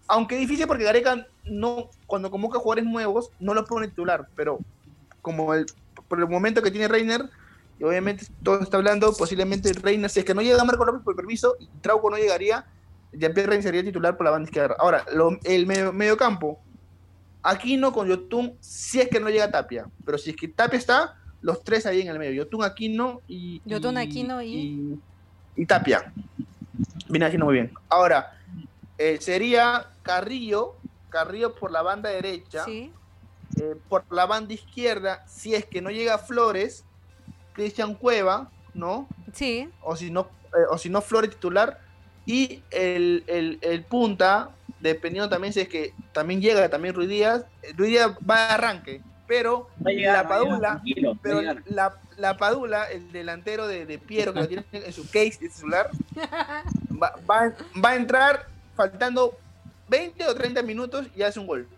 Aunque 0.08 0.36
difícil 0.36 0.66
porque 0.66 0.84
Gareca 0.84 1.26
no, 1.44 1.90
cuando 2.06 2.30
convoca 2.30 2.58
jugadores 2.58 2.84
nuevos, 2.84 3.30
no 3.38 3.54
lo 3.54 3.64
pone 3.64 3.88
titular. 3.88 4.28
Pero 4.34 4.58
como 5.22 5.54
el, 5.54 5.66
por 6.08 6.18
el 6.18 6.26
momento 6.26 6.62
que 6.62 6.70
tiene 6.70 6.88
Reiner, 6.88 7.28
y 7.78 7.84
obviamente 7.84 8.26
todo 8.42 8.60
está 8.60 8.78
hablando, 8.78 9.12
posiblemente 9.12 9.72
Reina, 9.72 10.08
si 10.08 10.20
es 10.20 10.24
que 10.24 10.34
no 10.34 10.42
llega 10.42 10.64
Marco 10.64 10.84
López 10.84 11.02
por 11.02 11.14
permiso, 11.14 11.56
y 11.60 11.68
Trauco 11.80 12.10
no 12.10 12.16
llegaría, 12.16 12.66
Jean-Pierre 13.12 13.48
Reina 13.48 13.62
sería 13.62 13.84
titular 13.84 14.16
por 14.16 14.24
la 14.24 14.32
banda 14.32 14.48
izquierda. 14.48 14.76
Ahora, 14.78 15.04
el 15.44 15.66
medio, 15.66 16.16
campo, 16.16 16.58
Aquino 17.42 17.92
con 17.92 18.08
Yotun, 18.08 18.54
si 18.60 19.00
es 19.00 19.08
que 19.08 19.20
no 19.20 19.30
llega 19.30 19.50
Tapia, 19.50 19.86
pero 20.04 20.18
si 20.18 20.30
es 20.30 20.36
que 20.36 20.48
Tapia 20.48 20.78
está, 20.78 21.14
los 21.40 21.62
tres 21.62 21.86
ahí 21.86 22.00
en 22.00 22.08
el 22.08 22.18
medio, 22.18 22.44
Yotun, 22.44 22.64
Aquino 22.64 23.20
y... 23.28 23.62
Yotun, 23.64 23.96
Aquino 23.96 24.42
y... 24.42 24.98
y... 25.54 25.66
Tapia. 25.66 26.12
Viene 27.08 27.26
haciendo 27.26 27.46
muy 27.46 27.54
bien. 27.54 27.72
Ahora, 27.88 28.37
eh, 28.98 29.18
sería 29.20 29.86
Carrillo, 30.02 30.74
Carrillo 31.08 31.54
por 31.54 31.70
la 31.70 31.82
banda 31.82 32.10
derecha, 32.10 32.64
¿Sí? 32.64 32.92
Eh, 33.60 33.76
por 33.88 34.04
la 34.10 34.26
banda 34.26 34.52
izquierda, 34.52 35.24
si 35.26 35.54
es 35.54 35.64
que 35.64 35.80
no 35.80 35.90
llega 35.90 36.18
Flores, 36.18 36.84
Cristian 37.54 37.94
Cueva, 37.94 38.50
¿no? 38.74 39.08
Sí. 39.32 39.68
O 39.82 39.96
si 39.96 40.10
no, 40.10 40.28
eh, 40.46 40.66
o 40.70 40.78
si 40.78 40.90
no 40.90 41.00
Flores 41.00 41.30
titular. 41.30 41.80
Y 42.26 42.62
el, 42.70 43.24
el, 43.26 43.84
punta, 43.84 44.50
dependiendo 44.80 45.30
también 45.30 45.54
si 45.54 45.60
es 45.60 45.68
que 45.68 45.94
también 46.12 46.42
llega 46.42 46.68
también 46.68 46.94
Ruiz 46.94 47.08
Díaz, 47.08 47.44
Ruiz 47.74 47.90
Díaz 47.90 48.10
va 48.28 48.48
de 48.48 48.54
arranque, 48.54 49.02
pero 49.26 49.70
la 49.78 50.28
Padula, 50.28 50.82
pero 51.22 51.40
la, 51.40 51.96
la, 52.18 52.36
Padula, 52.36 52.84
el 52.90 53.10
delantero 53.12 53.66
de, 53.66 53.86
de, 53.86 53.98
Piero 53.98 54.34
que 54.34 54.40
lo 54.40 54.48
tiene 54.48 54.64
en 54.72 54.92
su 54.92 55.06
case 55.06 55.38
de 55.40 55.50
celular, 55.50 55.90
va, 57.02 57.14
va, 57.28 57.54
va 57.82 57.90
a 57.90 57.96
entrar 57.96 58.46
faltando 58.78 59.36
20 59.88 60.24
o 60.28 60.34
30 60.34 60.62
minutos 60.62 61.08
y 61.16 61.22
hace 61.22 61.40
un 61.40 61.48
gol. 61.48 61.68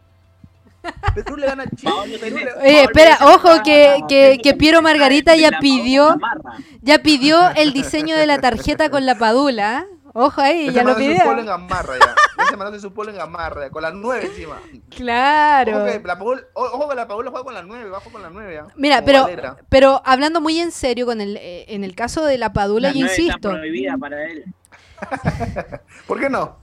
Perú 1.15 1.37
le 1.37 1.47
gana 1.47 1.65
a 1.65 1.71
Chile. 1.75 2.53
Oye, 2.61 2.83
espera, 2.83 3.19
ojo 3.23 3.63
que, 3.65 4.01
que, 4.07 4.39
que, 4.43 4.55
Piero 4.55 4.83
Margarita 4.83 5.35
ya 5.35 5.59
pidió 5.61 6.17
ya 6.83 6.99
pidió 6.99 7.51
el 7.57 7.73
diseño 7.73 8.17
de 8.17 8.27
la 8.27 8.39
tarjeta 8.39 8.91
con 8.91 9.07
la 9.07 9.17
padula. 9.17 9.87
¿eh? 9.91 9.97
Ojo 10.13 10.41
ahí, 10.41 10.73
ya 10.73 10.83
lo 10.83 10.97
pidió. 10.97 11.17
Su 11.19 11.25
polo 11.25 11.41
en 11.41 11.47
gamarra 11.47 11.95
ya. 11.99 12.45
Ese 12.45 12.57
man 12.57 12.81
su 12.81 12.93
polo 12.93 13.11
en 13.11 13.17
gamarra, 13.17 13.71
con 13.71 13.83
la 13.83 13.93
9 13.93 14.27
encima. 14.27 14.61
Claro. 14.95 15.77
Ojo 15.77 15.87
que 15.87 16.03
la 16.07 16.19
Padula, 16.19 16.43
ojo 16.55 16.89
que 16.89 16.95
la 16.97 17.09
Padula 17.09 17.31
juega 17.31 17.45
con 17.45 17.55
la 17.55 17.63
9, 17.63 17.91
bajo 17.91 18.11
con 18.11 18.23
la 18.23 18.31
9 18.31 18.55
ya. 18.55 18.67
Mira, 18.77 19.05
pero, 19.05 19.29
pero 19.69 20.03
hablando 20.05 20.41
muy 20.41 20.59
en 20.59 20.73
serio 20.73 21.07
con 21.07 21.21
el, 21.21 21.37
eh, 21.37 21.67
en 21.69 21.85
el 21.85 21.95
caso 21.95 22.25
de 22.25 22.39
la 22.39 22.53
Padula, 22.53 22.93
yo 22.93 23.07
insisto. 23.07 23.37
Está 23.37 23.51
prohibida 23.51 23.97
para 23.99 24.25
él. 24.27 24.45
¿Por 26.07 26.21
qué 26.21 26.29
no? 26.29 26.60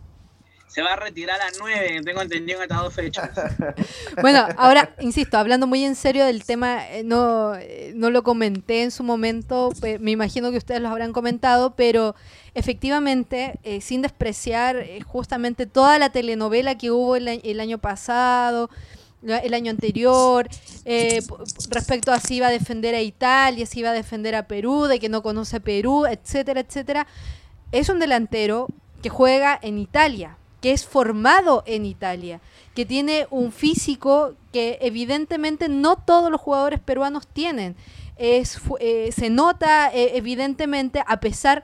Se 0.78 0.84
va 0.84 0.94
a 0.94 0.96
retirar 0.96 1.42
a 1.42 1.48
9, 1.58 2.02
tengo 2.06 2.22
entendido 2.22 2.60
en 2.60 2.64
estas 2.66 2.84
dos 2.84 2.94
fechas. 2.94 3.32
Bueno, 4.22 4.46
ahora, 4.58 4.94
insisto, 5.00 5.40
hablando 5.40 5.66
muy 5.66 5.84
en 5.84 5.96
serio 5.96 6.24
del 6.24 6.44
tema, 6.44 6.88
eh, 6.88 7.04
no, 7.04 7.56
eh, 7.56 7.94
no 7.96 8.12
lo 8.12 8.22
comenté 8.22 8.84
en 8.84 8.92
su 8.92 9.04
momento, 9.04 9.72
me 10.00 10.12
imagino 10.12 10.52
que 10.52 10.58
ustedes 10.58 10.80
lo 10.82 10.90
habrán 10.90 11.14
comentado, 11.14 11.76
pero 11.76 12.16
efectivamente, 12.54 13.60
eh, 13.64 13.82
sin 13.82 14.04
despreciar 14.04 14.86
justamente 15.08 15.66
toda 15.66 15.98
la 15.98 16.12
telenovela 16.12 16.78
que 16.78 16.92
hubo 16.92 17.16
el, 17.16 17.60
año 17.60 17.80
pasado, 17.80 18.70
el 19.24 19.56
año 19.56 19.72
anterior, 19.72 20.48
respecto 21.70 22.12
a 22.12 22.20
si 22.20 22.36
iba 22.36 22.48
a 22.48 22.52
defender 22.52 22.94
a 22.94 23.02
Italia, 23.02 23.66
si 23.66 23.80
iba 23.80 23.90
a 23.90 23.94
defender 23.94 24.36
a 24.36 24.48
Perú, 24.48 24.86
de 24.86 25.00
que 25.00 25.10
no 25.10 25.24
conoce 25.24 25.60
Perú, 25.60 26.06
etcétera, 26.06 26.60
etcétera. 26.60 27.08
Es 27.72 27.90
un 27.90 27.98
delantero 28.00 28.68
que 29.02 29.10
juega 29.10 29.60
en 29.62 29.80
Italia, 29.80 30.38
que 30.62 30.72
es 30.72 30.86
formado 30.86 31.64
en 31.66 31.86
Italia, 31.86 32.42
que 32.76 32.86
tiene 32.86 33.28
un 33.30 33.52
físico 33.52 34.34
que 34.52 34.78
evidentemente 34.82 35.70
no 35.70 35.98
todos 35.98 36.32
los 36.32 36.42
jugadores 36.42 36.80
peruanos 36.80 37.28
tienen. 37.28 37.76
Es, 38.18 38.60
eh, 38.80 39.12
se 39.12 39.30
nota 39.30 39.94
eh, 39.94 40.18
evidentemente 40.18 41.04
a 41.06 41.20
pesar 41.20 41.64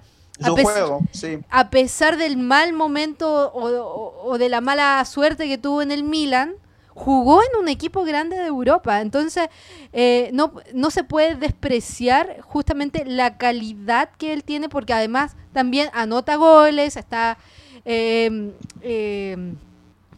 a, 1.49 1.69
pesar 1.69 2.17
del 2.17 2.37
mal 2.37 2.73
momento 2.73 3.51
o, 3.53 4.37
de 4.37 4.49
la 4.49 4.61
mala 4.61 5.03
suerte 5.05 5.47
que 5.47 5.57
tuvo 5.57 5.81
en 5.81 5.91
el 5.91 6.03
Milan, 6.03 6.55
jugó 6.89 7.41
en 7.41 7.59
un 7.59 7.67
equipo 7.67 8.03
grande 8.03 8.37
de 8.37 8.47
Europa. 8.47 9.01
Entonces, 9.01 9.49
eh, 9.93 10.31
no, 10.33 10.53
no 10.73 10.91
se 10.91 11.03
puede 11.03 11.35
despreciar 11.35 12.41
justamente 12.41 13.05
la 13.05 13.37
calidad 13.37 14.09
que 14.17 14.33
él 14.33 14.43
tiene, 14.43 14.69
porque 14.69 14.93
además 14.93 15.35
también 15.53 15.89
anota 15.93 16.35
goles, 16.35 16.97
está 16.97 17.37
Em, 17.85 18.51
em, 18.81 19.55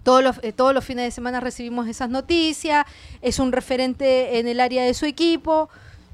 todos, 0.03 0.23
los, 0.23 0.39
eh, 0.43 0.51
todos 0.51 0.73
los 0.73 0.85
fines 0.85 1.05
de 1.05 1.11
semana 1.11 1.39
recibimos 1.39 1.87
esas 1.87 2.09
noticias, 2.09 2.85
es 3.21 3.39
un 3.39 3.51
referente 3.51 4.37
en 4.37 4.47
el 4.47 4.59
área 4.59 4.83
de 4.83 4.93
su 4.93 5.05
equipo 5.05 5.69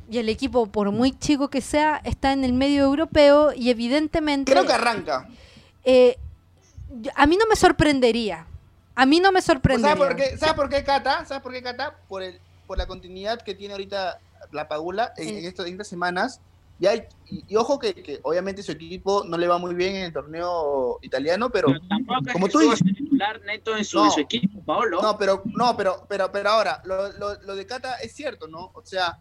y 0.10 0.18
el 0.18 0.30
equipo, 0.30 0.68
por 0.68 0.92
muy 0.92 1.18
chico 1.18 1.50
que 1.50 1.62
sea, 1.62 2.02
está 2.06 2.32
en 2.32 2.44
el 2.46 2.54
medio 2.54 2.84
europeo 2.84 3.52
y 3.54 3.70
evidentemente... 3.70 4.52
Creo 4.52 4.66
que 4.66 4.74
arranca. 4.74 5.28
Eh, 5.84 6.18
a 7.16 7.26
mí 7.26 7.38
no 7.38 7.46
me 7.48 7.56
sorprendería. 7.56 8.46
A 8.96 9.06
mí 9.06 9.20
no 9.20 9.32
me 9.32 9.42
sorprendería. 9.42 9.96
¿Sabes 9.96 10.08
por 10.08 10.16
qué, 10.16 10.38
¿sabe 10.38 10.54
por 10.54 10.70
qué 10.70 10.84
Cata? 10.84 11.26
¿Sabes 11.26 11.44
por 11.44 11.54
qué 11.54 11.62
Cata? 11.62 11.96
Por, 12.08 12.24
el, 12.24 12.40
por 12.68 12.78
la 12.78 12.88
continuidad 12.88 13.42
que 13.42 13.56
tiene 13.56 13.74
ahorita 13.74 14.20
la 14.52 14.68
Pagula 14.68 15.14
en, 15.18 15.38
en 15.38 15.46
estas 15.46 15.88
semanas 15.88 16.42
y, 17.30 17.56
ojo 17.56 17.78
que, 17.78 18.20
obviamente 18.24 18.64
su 18.64 18.72
equipo 18.72 19.24
no 19.24 19.38
le 19.38 19.48
va 19.48 19.58
muy 19.58 19.76
bien 19.76 19.96
en 19.96 20.04
el 20.06 20.14
torneo 20.14 20.98
italiano, 21.02 21.50
pero, 21.50 21.68
como 22.34 22.48
tú 22.48 22.60
dices, 22.60 22.80
titular 22.84 23.40
neto 23.42 23.78
en 23.78 23.86
su, 23.86 24.04
equipo, 24.18 24.64
Paolo. 24.66 25.02
No, 25.02 25.18
pero 25.18 25.44
no, 25.46 25.78
pero 25.78 26.06
pero 26.10 26.32
pero 26.32 26.50
ahora 26.50 26.82
lo, 26.86 27.12
lo, 27.14 27.40
lo 27.42 27.56
de 27.56 27.66
Cata 27.66 27.96
es 27.98 28.14
cierto, 28.14 28.48
¿no? 28.48 28.72
O 28.74 28.82
sea, 28.84 29.20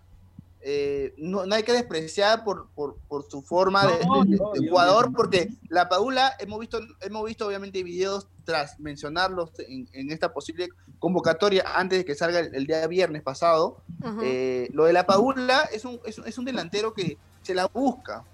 eh, 0.62 1.14
no, 1.16 1.42
hay 1.50 1.62
que 1.62 1.72
despreciar 1.72 2.44
por, 2.44 2.68
por, 2.74 3.30
su 3.30 3.40
forma 3.40 3.86
de, 3.86 4.38
jugador, 4.68 5.12
porque 5.14 5.48
la 5.68 5.88
Paula, 5.88 6.34
hemos 6.38 6.60
visto, 6.60 6.80
hemos 7.00 7.24
visto 7.24 7.46
obviamente 7.46 7.82
videos 7.82 8.28
tras 8.44 8.78
mencionarlos 8.78 9.52
en, 9.58 10.10
esta 10.10 10.34
posible 10.34 10.68
convocatoria 10.98 11.64
antes 11.76 12.00
de 12.00 12.04
que 12.04 12.14
salga 12.14 12.40
el, 12.40 12.66
día 12.66 12.86
viernes 12.88 13.22
pasado. 13.22 13.82
Eh, 14.22 14.68
lo 14.74 14.84
de 14.84 14.92
la 14.92 15.06
Paula 15.06 15.62
es 15.72 15.86
un, 15.86 15.98
es, 16.04 16.36
un 16.36 16.44
delantero 16.44 16.92
que 16.92 17.16
se 17.42 17.54
la 17.54 17.66
busca, 17.66 18.24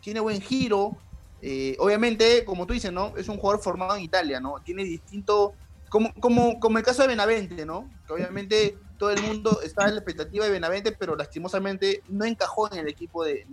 tiene 0.00 0.20
buen 0.20 0.40
giro, 0.40 0.96
eh, 1.42 1.76
obviamente, 1.80 2.44
como 2.44 2.66
tú 2.66 2.72
dices, 2.72 2.92
¿no? 2.92 3.16
Es 3.16 3.28
un 3.28 3.36
jugador 3.38 3.60
formado 3.60 3.96
en 3.96 4.02
Italia, 4.02 4.38
¿no? 4.38 4.60
Tiene 4.64 4.84
distinto, 4.84 5.54
como, 5.88 6.14
como, 6.14 6.60
como 6.60 6.78
el 6.78 6.84
caso 6.84 7.02
de 7.02 7.08
Benavente, 7.08 7.66
¿no? 7.66 7.90
Que 8.06 8.12
obviamente 8.12 8.78
todo 8.98 9.10
el 9.10 9.22
mundo 9.22 9.60
estaba 9.62 9.88
en 9.88 9.94
la 9.94 10.00
expectativa 10.00 10.44
de 10.44 10.50
Benavente, 10.50 10.92
pero 10.92 11.16
lastimosamente 11.16 12.02
no 12.08 12.24
encajó 12.24 12.72
en 12.72 12.78
el 12.80 12.88
equipo 12.88 13.24
de, 13.24 13.44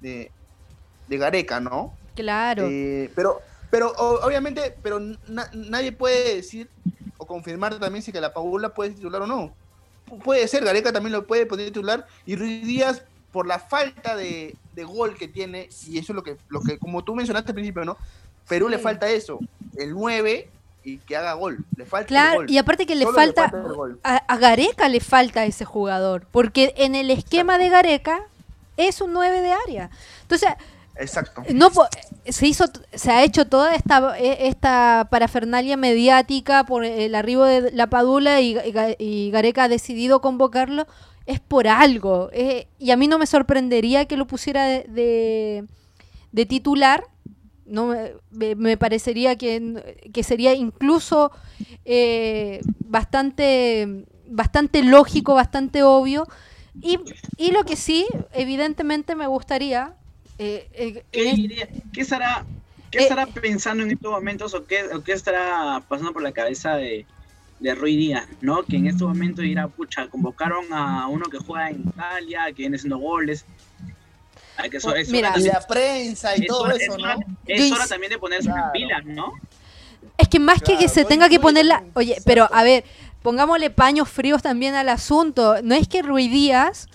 de, 0.00 0.30
de, 1.08 1.18
Gareca, 1.18 1.60
¿no? 1.60 1.94
Claro. 2.14 2.66
Eh, 2.68 3.10
pero, 3.14 3.40
pero 3.70 3.92
obviamente, 3.92 4.74
pero 4.82 5.00
nadie 5.52 5.92
puede 5.92 6.36
decir 6.36 6.68
o 7.18 7.26
confirmar 7.26 7.78
también 7.78 8.02
si 8.02 8.12
que 8.12 8.20
la 8.20 8.32
Paula 8.32 8.70
puede 8.74 8.90
titular 8.90 9.22
o 9.22 9.26
no. 9.26 9.54
Puede 10.24 10.46
ser, 10.48 10.64
Gareca 10.64 10.92
también 10.92 11.12
lo 11.12 11.26
puede 11.26 11.46
poner 11.46 11.66
titular 11.66 12.06
y 12.26 12.36
Ruiz 12.36 12.66
Díaz 12.66 13.02
por 13.30 13.46
la 13.46 13.58
falta 13.58 14.14
de, 14.16 14.56
gol 14.76 15.16
que 15.16 15.28
tiene, 15.28 15.68
y 15.86 15.98
eso 15.98 16.12
es 16.12 16.16
lo 16.16 16.22
que, 16.22 16.36
lo 16.48 16.60
que, 16.60 16.78
como 16.78 17.02
tú 17.02 17.14
mencionaste 17.14 17.50
al 17.50 17.54
principio, 17.54 17.84
¿no? 17.84 17.96
Perú 18.48 18.68
le 18.68 18.78
falta 18.78 19.08
eso, 19.08 19.38
el 19.76 19.92
9 19.92 20.50
y 20.84 20.98
que 20.98 21.16
haga 21.16 21.34
gol. 21.34 21.64
Le 21.76 21.84
falta 21.84 22.06
claro, 22.06 22.40
gol. 22.40 22.50
y 22.50 22.58
aparte 22.58 22.86
que 22.86 22.94
le 22.94 23.06
falta, 23.06 23.52
a, 24.02 24.36
Gareca 24.36 24.88
le 24.88 25.00
falta 25.00 25.44
ese 25.44 25.64
jugador, 25.64 26.26
porque 26.30 26.74
en 26.76 26.94
el 26.94 27.10
esquema 27.10 27.58
de 27.58 27.68
Gareca 27.68 28.22
es 28.76 29.00
un 29.00 29.12
9 29.12 29.40
de 29.40 29.52
área. 29.52 29.90
Entonces, 30.22 30.50
Exacto. 30.94 31.42
No, 31.54 31.70
se 32.26 32.46
hizo, 32.46 32.66
se 32.92 33.10
ha 33.10 33.24
hecho 33.24 33.46
toda 33.46 33.74
esta, 33.74 34.18
e, 34.18 34.46
esta 34.48 35.08
parafernalia 35.10 35.78
mediática 35.78 36.64
por 36.64 36.84
el 36.84 37.14
arribo 37.14 37.44
de 37.44 37.72
la 37.72 37.86
Padula 37.86 38.42
y, 38.42 38.58
y 38.98 39.30
Gareca 39.30 39.64
ha 39.64 39.68
decidido 39.68 40.20
convocarlo 40.20 40.86
es 41.26 41.40
por 41.40 41.68
algo. 41.68 42.30
Eh, 42.32 42.68
y 42.78 42.90
a 42.90 42.96
mí 42.96 43.08
no 43.08 43.18
me 43.18 43.26
sorprendería 43.26 44.06
que 44.06 44.16
lo 44.16 44.26
pusiera 44.26 44.64
de, 44.66 45.64
de, 46.32 46.46
titular. 46.46 47.04
No 47.64 47.94
me, 48.30 48.76
parecería 48.76 49.36
que, 49.36 49.82
sería 50.22 50.54
incluso 50.54 51.32
eh, 51.84 52.60
bastante, 52.80 54.06
bastante 54.26 54.82
lógico, 54.82 55.34
bastante 55.34 55.82
obvio. 55.82 56.26
Y, 56.80 56.98
y, 57.36 57.50
lo 57.52 57.64
que 57.64 57.76
sí, 57.76 58.06
evidentemente 58.32 59.14
me 59.14 59.26
gustaría... 59.26 59.94
Eh, 60.38 61.04
¿Qué, 61.12 61.68
¿Qué, 61.92 62.00
estará, 62.00 62.44
qué 62.90 62.98
estará 62.98 63.26
pensando 63.26 63.84
en 63.84 63.90
estos 63.90 64.10
momentos 64.10 64.54
o 64.54 64.64
qué, 64.64 64.84
o 64.94 65.02
qué 65.02 65.12
estará 65.12 65.82
pasando 65.86 66.12
por 66.12 66.22
la 66.22 66.32
cabeza 66.32 66.76
de, 66.76 67.06
de 67.62 67.74
Rui 67.74 67.96
Díaz, 67.96 68.26
¿no? 68.40 68.64
Que 68.64 68.76
en 68.76 68.86
este 68.86 69.04
momento 69.04 69.40
dirá, 69.40 69.68
pucha, 69.68 70.08
convocaron 70.08 70.64
a 70.72 71.06
uno 71.06 71.26
que 71.26 71.38
juega 71.38 71.70
en 71.70 71.82
Italia, 71.82 72.46
que 72.48 72.62
viene 72.62 72.76
haciendo 72.76 72.98
goles. 72.98 73.44
Hay 74.62 74.70
que 74.70 74.76
eso, 74.78 74.92
Mira, 75.08 75.34
y 75.36 75.42
la 75.42 75.60
prensa 75.60 76.36
y 76.36 76.46
todo 76.46 76.70
eso, 76.70 76.96
¿no? 76.96 77.14
Es 77.46 77.72
hora 77.72 77.86
también 77.86 78.10
de 78.10 78.18
ponerse 78.18 78.48
claro. 78.48 78.72
pilas, 78.72 79.04
¿no? 79.04 79.32
Es 80.16 80.28
que 80.28 80.38
más 80.38 80.62
que 80.62 80.78
que 80.78 80.88
se 80.88 81.04
tenga 81.04 81.28
que 81.28 81.40
poner 81.40 81.66
la... 81.66 81.82
Oye, 81.94 82.16
pero 82.24 82.48
a 82.52 82.62
ver, 82.62 82.84
pongámosle 83.22 83.70
paños 83.70 84.08
fríos 84.08 84.42
también 84.42 84.74
al 84.74 84.88
asunto. 84.88 85.56
No 85.62 85.74
es 85.74 85.88
que 85.88 86.02
Rui 86.02 86.28
Díaz 86.28 86.88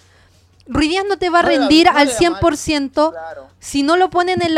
Ruidías 0.70 1.06
no 1.08 1.18
te 1.18 1.30
va 1.30 1.40
a 1.40 1.44
rendir 1.44 1.88
al 1.88 2.10
100% 2.10 3.14
si 3.60 3.84
no 3.84 3.96
lo 3.96 4.10
ponen 4.10 4.42
en, 4.42 4.58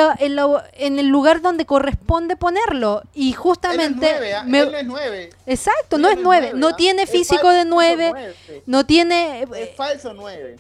en, 0.74 1.00
el 1.00 1.08
lugar 1.08 1.42
donde 1.42 1.66
corresponde 1.66 2.36
ponerlo. 2.36 3.04
Y 3.14 3.34
justamente... 3.34 4.18
Él 4.18 4.76
es 4.76 4.86
9, 4.86 5.30
Exacto, 5.46 5.98
no 5.98 6.10
es 6.10 6.18
9. 6.20 6.52
No 6.56 6.76
tiene 6.76 7.08
físico 7.08 7.50
de 7.50 7.66
9. 7.66 8.36
No 8.66 8.86
tiene... 8.86 9.44
Es 9.44 9.50
eh, 9.54 9.74
falso 9.76 10.14
9. 10.14 10.58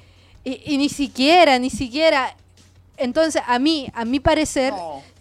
Y, 0.65 0.77
ni 0.77 0.89
siquiera, 0.89 1.59
ni 1.59 1.69
siquiera... 1.69 2.35
Entonces, 2.97 3.41
a 3.47 3.59
mí, 3.59 3.89
a 3.93 4.03
mi 4.03 4.19
parecer, 4.19 4.73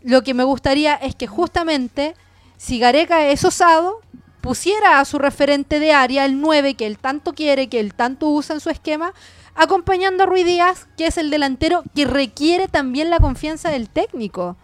lo 0.02 0.22
que 0.22 0.34
me 0.34 0.42
gustaría 0.44 0.94
es 0.94 1.14
que 1.14 1.26
justamente, 1.26 2.14
si 2.56 2.78
Gareca 2.78 3.28
es 3.28 3.44
osado, 3.44 4.00
pusiera 4.40 4.98
a 4.98 5.04
su 5.04 5.18
referente 5.18 5.78
de 5.78 5.92
área, 5.92 6.24
el 6.24 6.40
9, 6.40 6.74
que 6.74 6.86
él 6.86 6.98
tanto 6.98 7.34
quiere, 7.34 7.68
que 7.68 7.78
él 7.78 7.94
tanto 7.94 8.28
usa 8.28 8.54
en 8.54 8.60
su 8.60 8.70
esquema, 8.70 9.12
acompañando 9.54 10.24
a 10.24 10.26
Ruiz 10.26 10.44
Díaz, 10.44 10.88
que 10.96 11.06
es 11.06 11.18
el 11.18 11.30
delantero 11.30 11.82
que 11.94 12.04
requiere 12.04 12.68
también 12.68 13.10
la 13.10 13.18
confianza 13.18 13.70
del 13.70 13.88
técnico. 13.88 14.56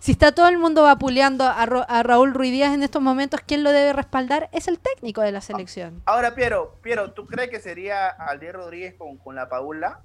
Si 0.00 0.12
está 0.12 0.32
todo 0.32 0.48
el 0.48 0.58
mundo 0.58 0.82
vapuleando 0.82 1.44
a, 1.44 1.62
a 1.62 2.02
Raúl 2.02 2.32
Ruiz 2.32 2.52
Díaz 2.52 2.72
en 2.72 2.82
estos 2.82 3.02
momentos, 3.02 3.40
¿quién 3.46 3.62
lo 3.62 3.70
debe 3.70 3.92
respaldar? 3.92 4.48
Es 4.52 4.66
el 4.66 4.78
técnico 4.78 5.20
de 5.20 5.30
la 5.30 5.42
selección. 5.42 6.02
Ahora, 6.06 6.34
Piero, 6.34 6.74
Piero, 6.82 7.12
¿tú 7.12 7.26
crees 7.26 7.50
que 7.50 7.60
sería 7.60 8.08
Aldier 8.08 8.54
Rodríguez 8.54 8.94
con, 8.96 9.18
con 9.18 9.34
la 9.34 9.50
Paula? 9.50 10.00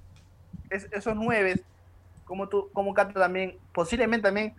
Es, 0.70 0.88
esos 0.92 1.16
nueve, 1.16 1.64
como 2.26 2.50
tú, 2.50 2.70
como 2.74 2.94
Cato 2.94 3.18
también, 3.18 3.58
posiblemente 3.74 4.28
también, 4.28 4.54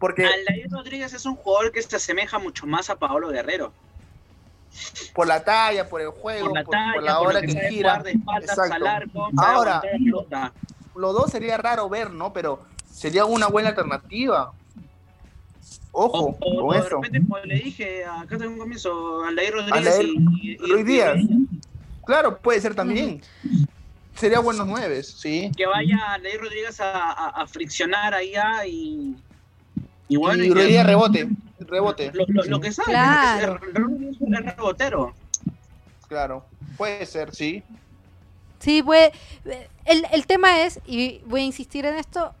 porque... 0.00 0.26
Aldair 0.26 0.68
Rodríguez 0.70 1.12
es 1.14 1.24
un 1.24 1.36
jugador 1.36 1.70
que 1.70 1.80
se 1.82 1.94
asemeja 1.94 2.40
mucho 2.40 2.66
más 2.66 2.90
a 2.90 2.96
Paolo 2.96 3.28
Guerrero 3.28 3.72
por 5.14 5.26
la 5.26 5.42
talla, 5.44 5.88
por 5.88 6.00
el 6.00 6.10
juego, 6.10 6.48
por 6.48 6.54
la, 6.54 6.64
por, 6.94 7.02
la 7.02 7.20
hora 7.20 7.40
que, 7.40 7.68
gira. 7.68 8.02
Ahora, 9.36 9.82
los 10.94 11.14
dos 11.14 11.30
sería 11.30 11.56
raro 11.56 11.88
ver, 11.88 12.10
¿no? 12.10 12.32
Pero 12.32 12.60
sería 12.90 13.24
una 13.24 13.48
buena 13.48 13.70
alternativa. 13.70 14.52
Ojo, 15.92 16.36
con 16.38 16.76
eso. 16.76 16.84
De 16.84 16.90
repente, 16.90 17.20
como 17.20 17.38
le 17.44 17.54
dije 17.56 18.04
acá 18.04 18.36
en 18.36 18.46
un 18.46 18.58
comienzo, 18.58 19.24
Aldair 19.24 19.52
Rodríguez 19.52 20.00
y, 20.42 20.56
Luis 20.58 20.86
Díaz. 20.86 21.18
Claro, 22.04 22.38
puede 22.38 22.60
ser 22.60 22.74
también. 22.74 23.20
Sería 24.14 24.40
buenos 24.40 24.66
nueve, 24.66 25.02
sí. 25.02 25.50
Que 25.56 25.66
vaya 25.66 26.14
Aldair 26.14 26.40
Rodríguez 26.40 26.80
a, 26.80 27.28
a, 27.28 27.46
friccionar 27.46 28.14
allá 28.14 28.66
y. 28.66 29.16
Y 30.08 30.16
bueno. 30.16 30.44
Y, 30.44 30.48
Luis 30.48 30.68
Díaz 30.68 30.86
rebote 30.86 31.28
rebote. 31.66 32.12
Lo, 32.12 32.60
que 32.60 32.72
sabe 32.72 32.90
claro. 32.90 33.60
es, 33.62 34.20
un 34.20 34.32
rebotero. 34.34 35.14
Claro, 36.08 36.44
puede 36.76 37.06
ser, 37.06 37.34
sí. 37.34 37.62
Sí, 38.58 38.82
puede. 38.82 39.12
El, 39.84 40.06
el 40.12 40.26
tema 40.26 40.62
es, 40.62 40.80
y 40.86 41.20
voy 41.26 41.42
a 41.42 41.44
insistir 41.44 41.86
en 41.86 41.94
esto, 41.96 42.34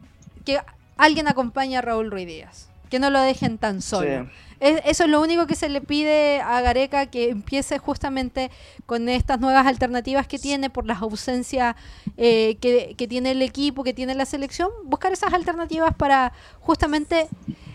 que 0.44 0.60
alguien 0.96 1.28
acompañe 1.28 1.76
a 1.76 1.82
Raúl 1.82 2.10
Ruiz 2.10 2.26
Díaz. 2.26 2.69
Que 2.90 2.98
no 2.98 3.08
lo 3.08 3.20
dejen 3.20 3.56
tan 3.56 3.80
solo. 3.80 4.28
eso 4.60 5.04
es 5.04 5.10
lo 5.10 5.20
único 5.20 5.46
que 5.46 5.54
se 5.54 5.68
le 5.68 5.80
pide 5.80 6.40
a 6.42 6.60
Gareca, 6.60 7.06
que 7.06 7.30
empiece 7.30 7.78
justamente 7.78 8.50
con 8.84 9.08
estas 9.08 9.40
nuevas 9.40 9.66
alternativas 9.66 10.26
que 10.26 10.38
tiene 10.38 10.68
por 10.68 10.86
las 10.86 11.00
ausencias 11.00 11.76
eh, 12.16 12.56
que, 12.60 12.94
que, 12.98 13.08
tiene 13.08 13.30
el 13.30 13.42
equipo, 13.42 13.84
que 13.84 13.94
tiene 13.94 14.14
la 14.14 14.26
selección, 14.26 14.68
buscar 14.84 15.12
esas 15.12 15.32
alternativas 15.32 15.94
para 15.94 16.32
justamente 16.60 17.28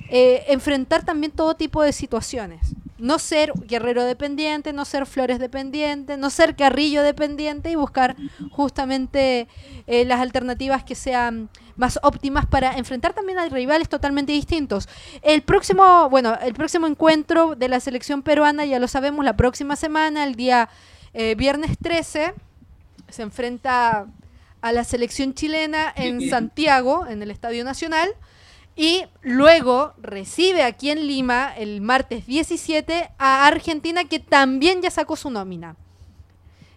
eh, 0.10 0.46
enfrentar 0.50 1.04
también 1.04 1.32
todo 1.32 1.56
tipo 1.56 1.82
de 1.82 1.92
situaciones. 1.92 2.76
No 2.98 3.20
ser 3.20 3.52
guerrero 3.68 4.04
dependiente, 4.04 4.72
no 4.72 4.86
ser 4.86 5.06
flores 5.06 5.40
dependiente, 5.40 6.18
no 6.18 6.30
ser 6.30 6.56
carrillo 6.56 7.04
dependiente 7.04 7.70
y 7.70 7.76
buscar 7.76 8.16
justamente 8.52 9.48
eh, 9.88 10.06
las 10.06 10.22
alternativas 10.22 10.84
que 10.84 10.96
sean 10.96 11.50
más 11.76 12.00
óptimas 12.04 12.46
para 12.46 12.78
enfrentar 12.78 13.14
también 13.14 13.38
a 13.38 13.50
rivales 13.50 13.90
totalmente 13.90 14.32
distintos. 14.32 14.88
El 15.22 15.42
próximo, 15.42 16.10
bueno, 16.10 16.38
el 16.42 16.54
próximo 16.54 16.88
encuentro 16.88 17.56
de 17.56 17.68
la 17.68 17.80
selección 17.80 18.22
peruana, 18.22 18.66
ya 18.66 18.80
lo 18.80 18.88
sabemos, 18.88 19.26
la 19.26 19.36
próxima 19.36 19.76
semana, 19.76 20.24
el 20.24 20.36
día 20.36 20.70
eh, 21.14 21.36
viernes 21.36 21.78
13, 21.82 22.34
se 23.10 23.22
enfrenta 23.22 24.08
a 24.62 24.72
la 24.72 24.84
selección 24.84 25.34
chilena 25.34 25.94
en 25.96 26.30
Santiago, 26.30 27.06
en 27.08 27.22
el 27.22 27.30
Estadio 27.30 27.64
Nacional. 27.64 28.10
Y 28.76 29.06
luego 29.22 29.94
recibe 30.02 30.64
aquí 30.64 30.90
en 30.90 31.08
Lima 31.08 31.54
el 31.56 31.80
martes 31.80 32.26
17 32.26 33.10
a 33.18 33.48
Argentina 33.48 34.04
que 34.04 34.20
también 34.20 34.82
ya 34.82 34.92
sacó 34.92 35.16
su 35.16 35.30
nómina. 35.30 35.78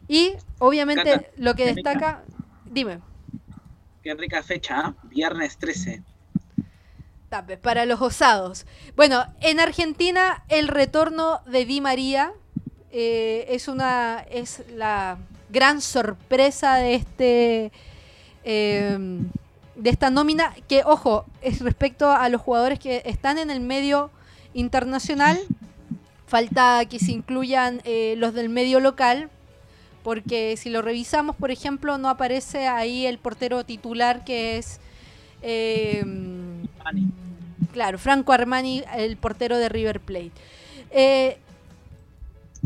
Y 0.07 0.35
obviamente 0.59 1.31
lo 1.37 1.55
que 1.55 1.75
destaca, 1.75 2.23
dime. 2.65 3.01
Qué 4.03 4.15
rica 4.15 4.43
fecha, 4.43 4.79
¿ah? 4.79 4.95
viernes 5.05 5.59
13. 5.59 6.03
Tape, 7.29 7.59
para 7.59 7.85
los 7.85 8.01
osados. 8.01 8.65
Bueno, 8.97 9.25
en 9.41 9.61
Argentina 9.61 10.45
el 10.49 10.69
retorno 10.69 11.41
de 11.47 11.67
Di 11.67 11.81
María 11.81 12.33
eh, 12.91 13.47
es 13.51 13.69
una 13.69 14.25
es 14.31 14.63
la 14.75 15.19
gran 15.51 15.81
sorpresa 15.83 16.77
de 16.77 16.95
este 16.95 17.73
eh, 18.45 18.99
de 19.79 19.91
esta 19.91 20.11
nómina, 20.11 20.55
que 20.69 20.83
ojo, 20.85 21.25
es 21.41 21.61
respecto 21.61 22.11
a 22.11 22.29
los 22.29 22.43
jugadores 22.43 22.79
que 22.79 23.03
están 23.07 23.39
en 23.39 23.51
el 23.51 23.61
medio 23.61 24.11
internacional, 24.53 25.39
falta 26.27 26.85
que 26.87 26.99
se 26.99 27.13
incluyan 27.13 27.81
eh, 27.85 28.15
los 28.19 28.35
del 28.35 28.49
medio 28.49 28.81
local, 28.81 29.31
porque 30.03 30.57
si 30.57 30.69
lo 30.69 30.83
revisamos, 30.83 31.37
por 31.37 31.51
ejemplo, 31.51 31.97
no 31.97 32.09
aparece 32.09 32.67
ahí 32.67 33.07
el 33.07 33.19
portero 33.19 33.65
titular 33.65 34.25
que 34.25 34.59
es... 34.59 34.81
Eh, 35.43 36.05
claro, 37.73 37.99
Franco 37.99 38.33
Armani, 38.33 38.83
el 38.97 39.17
portero 39.17 39.59
de 39.59 39.69
River 39.69 40.01
Plate. 40.01 40.33
Eh, 40.91 41.39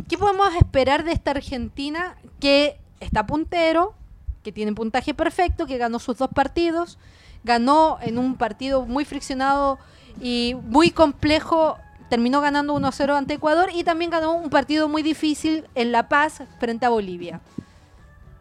¿Qué 0.08 0.16
podemos 0.16 0.54
esperar 0.54 1.04
de 1.04 1.12
esta 1.12 1.32
Argentina 1.32 2.16
que 2.40 2.78
está 3.00 3.26
puntero, 3.26 3.94
que 4.42 4.52
tiene 4.52 4.72
puntaje 4.72 5.14
perfecto, 5.14 5.66
que 5.66 5.78
ganó 5.78 5.98
sus 5.98 6.18
dos 6.18 6.30
partidos, 6.34 6.98
ganó 7.44 7.98
en 8.02 8.18
un 8.18 8.36
partido 8.36 8.86
muy 8.86 9.04
friccionado 9.04 9.78
y 10.20 10.56
muy 10.62 10.90
complejo. 10.90 11.78
Terminó 12.10 12.40
ganando 12.40 12.74
1-0 12.74 13.16
ante 13.16 13.34
Ecuador 13.34 13.70
y 13.72 13.84
también 13.84 14.10
ganó 14.10 14.34
un 14.34 14.50
partido 14.50 14.88
muy 14.88 15.02
difícil 15.02 15.64
en 15.74 15.92
La 15.92 16.08
Paz 16.08 16.42
frente 16.58 16.84
a 16.84 16.90
Bolivia. 16.90 17.40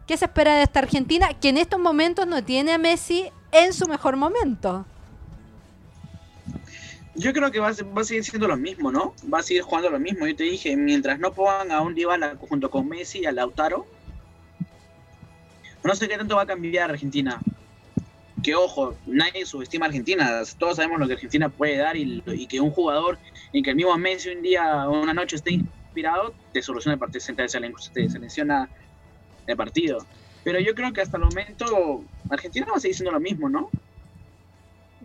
¿Qué 0.06 0.16
se 0.16 0.26
espera 0.26 0.56
de 0.56 0.64
esta 0.64 0.80
Argentina? 0.80 1.30
Que 1.40 1.48
en 1.48 1.56
estos 1.56 1.80
momentos 1.80 2.26
no 2.26 2.44
tiene 2.44 2.72
a 2.72 2.78
Messi 2.78 3.30
en 3.50 3.72
su 3.72 3.86
mejor 3.86 4.16
momento. 4.16 4.84
Yo 7.14 7.32
creo 7.32 7.50
que 7.50 7.60
va 7.60 7.68
a, 7.68 8.04
seguir 8.04 8.24
siendo 8.24 8.48
lo 8.48 8.56
mismo, 8.56 8.90
¿no? 8.90 9.14
Va 9.32 9.40
a 9.40 9.42
seguir 9.42 9.62
jugando 9.62 9.90
lo 9.90 10.00
mismo. 10.00 10.26
Yo 10.26 10.34
te 10.34 10.44
dije, 10.44 10.76
mientras 10.76 11.18
no 11.18 11.32
pongan 11.32 11.70
a 11.70 11.80
un 11.82 11.94
Dybala 11.94 12.36
junto 12.48 12.70
con 12.70 12.88
Messi 12.88 13.20
y 13.20 13.26
a 13.26 13.32
Lautaro, 13.32 13.86
no 15.84 15.94
sé 15.94 16.08
qué 16.08 16.16
tanto 16.16 16.36
va 16.36 16.42
a 16.42 16.46
cambiar 16.46 16.90
Argentina. 16.90 17.40
Que 18.42 18.54
ojo, 18.54 18.96
nadie 19.06 19.46
subestima 19.46 19.86
a 19.86 19.88
Argentina. 19.88 20.42
Todos 20.58 20.76
sabemos 20.76 20.98
lo 20.98 21.06
que 21.06 21.14
Argentina 21.14 21.48
puede 21.48 21.76
dar 21.76 21.96
y, 21.96 22.46
que 22.48 22.60
un 22.60 22.70
jugador 22.70 23.18
y 23.52 23.62
que 23.62 23.70
el 23.70 23.76
mismo 23.76 23.96
Messi 23.96 24.30
un 24.30 24.42
día 24.42 24.88
o 24.88 25.02
una 25.02 25.14
noche 25.14 25.36
esté 25.36 25.52
inspirado, 25.52 26.34
te 26.52 26.62
soluciona 26.62 26.94
el 26.94 26.98
partido, 26.98 27.24
te 27.92 28.08
selecciona 28.08 28.68
el 29.46 29.56
partido. 29.56 30.04
Pero 30.44 30.58
yo 30.58 30.74
creo 30.74 30.92
que 30.92 31.00
hasta 31.00 31.18
el 31.18 31.24
momento 31.24 32.04
Argentina 32.30 32.66
va 32.70 32.76
a 32.76 32.80
seguir 32.80 32.96
siendo 32.96 33.12
lo 33.12 33.20
mismo, 33.20 33.48
¿no? 33.48 33.70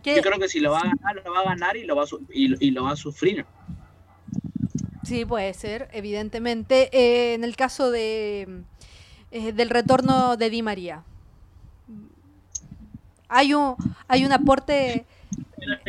Yo 0.03 0.21
creo 0.21 0.39
que 0.39 0.47
si 0.47 0.59
lo 0.59 0.71
va 0.71 0.79
a 0.79 0.83
ganar, 0.83 1.23
lo 1.25 1.33
va 1.33 1.39
a 1.41 1.43
ganar 1.43 1.77
y 1.77 1.83
lo 1.83 1.95
va 1.95 2.03
a, 2.03 2.07
y, 2.31 2.71
lo 2.71 2.83
va 2.83 2.91
a 2.91 2.95
sufrir. 2.95 3.45
Sí, 5.03 5.25
puede 5.25 5.53
ser, 5.53 5.89
evidentemente. 5.91 6.89
Eh, 6.91 7.33
en 7.33 7.43
el 7.43 7.55
caso 7.55 7.91
de 7.91 8.63
eh, 9.31 9.51
del 9.51 9.69
retorno 9.69 10.37
de 10.37 10.49
Di 10.49 10.61
María. 10.61 11.03
Hay 13.29 13.53
un, 13.53 13.75
hay 14.07 14.25
un 14.25 14.31
aporte. 14.31 15.05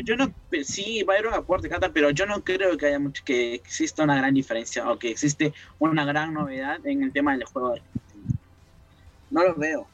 Yo 0.05 0.17
no, 0.17 0.33
sí, 0.65 1.03
va 1.05 1.15
a 1.15 1.17
haber 1.19 1.29
un 1.29 1.35
aporte, 1.35 1.69
Cata, 1.69 1.91
pero 1.93 2.11
yo 2.11 2.27
no 2.27 2.43
creo 2.43 2.77
que 2.77 2.87
haya 2.87 2.99
mucho, 2.99 3.23
que 3.25 3.55
exista 3.55 4.03
una 4.03 4.17
gran 4.17 4.35
diferencia 4.35 4.91
o 4.91 4.99
que 4.99 5.11
existe 5.11 5.53
una 5.79 6.05
gran 6.05 6.35
novedad 6.35 6.85
en 6.85 7.05
el 7.05 7.13
tema 7.13 7.33
del 7.33 7.45
juego. 7.45 7.77
No 9.31 9.45
lo 9.45 9.55
veo. 9.55 9.87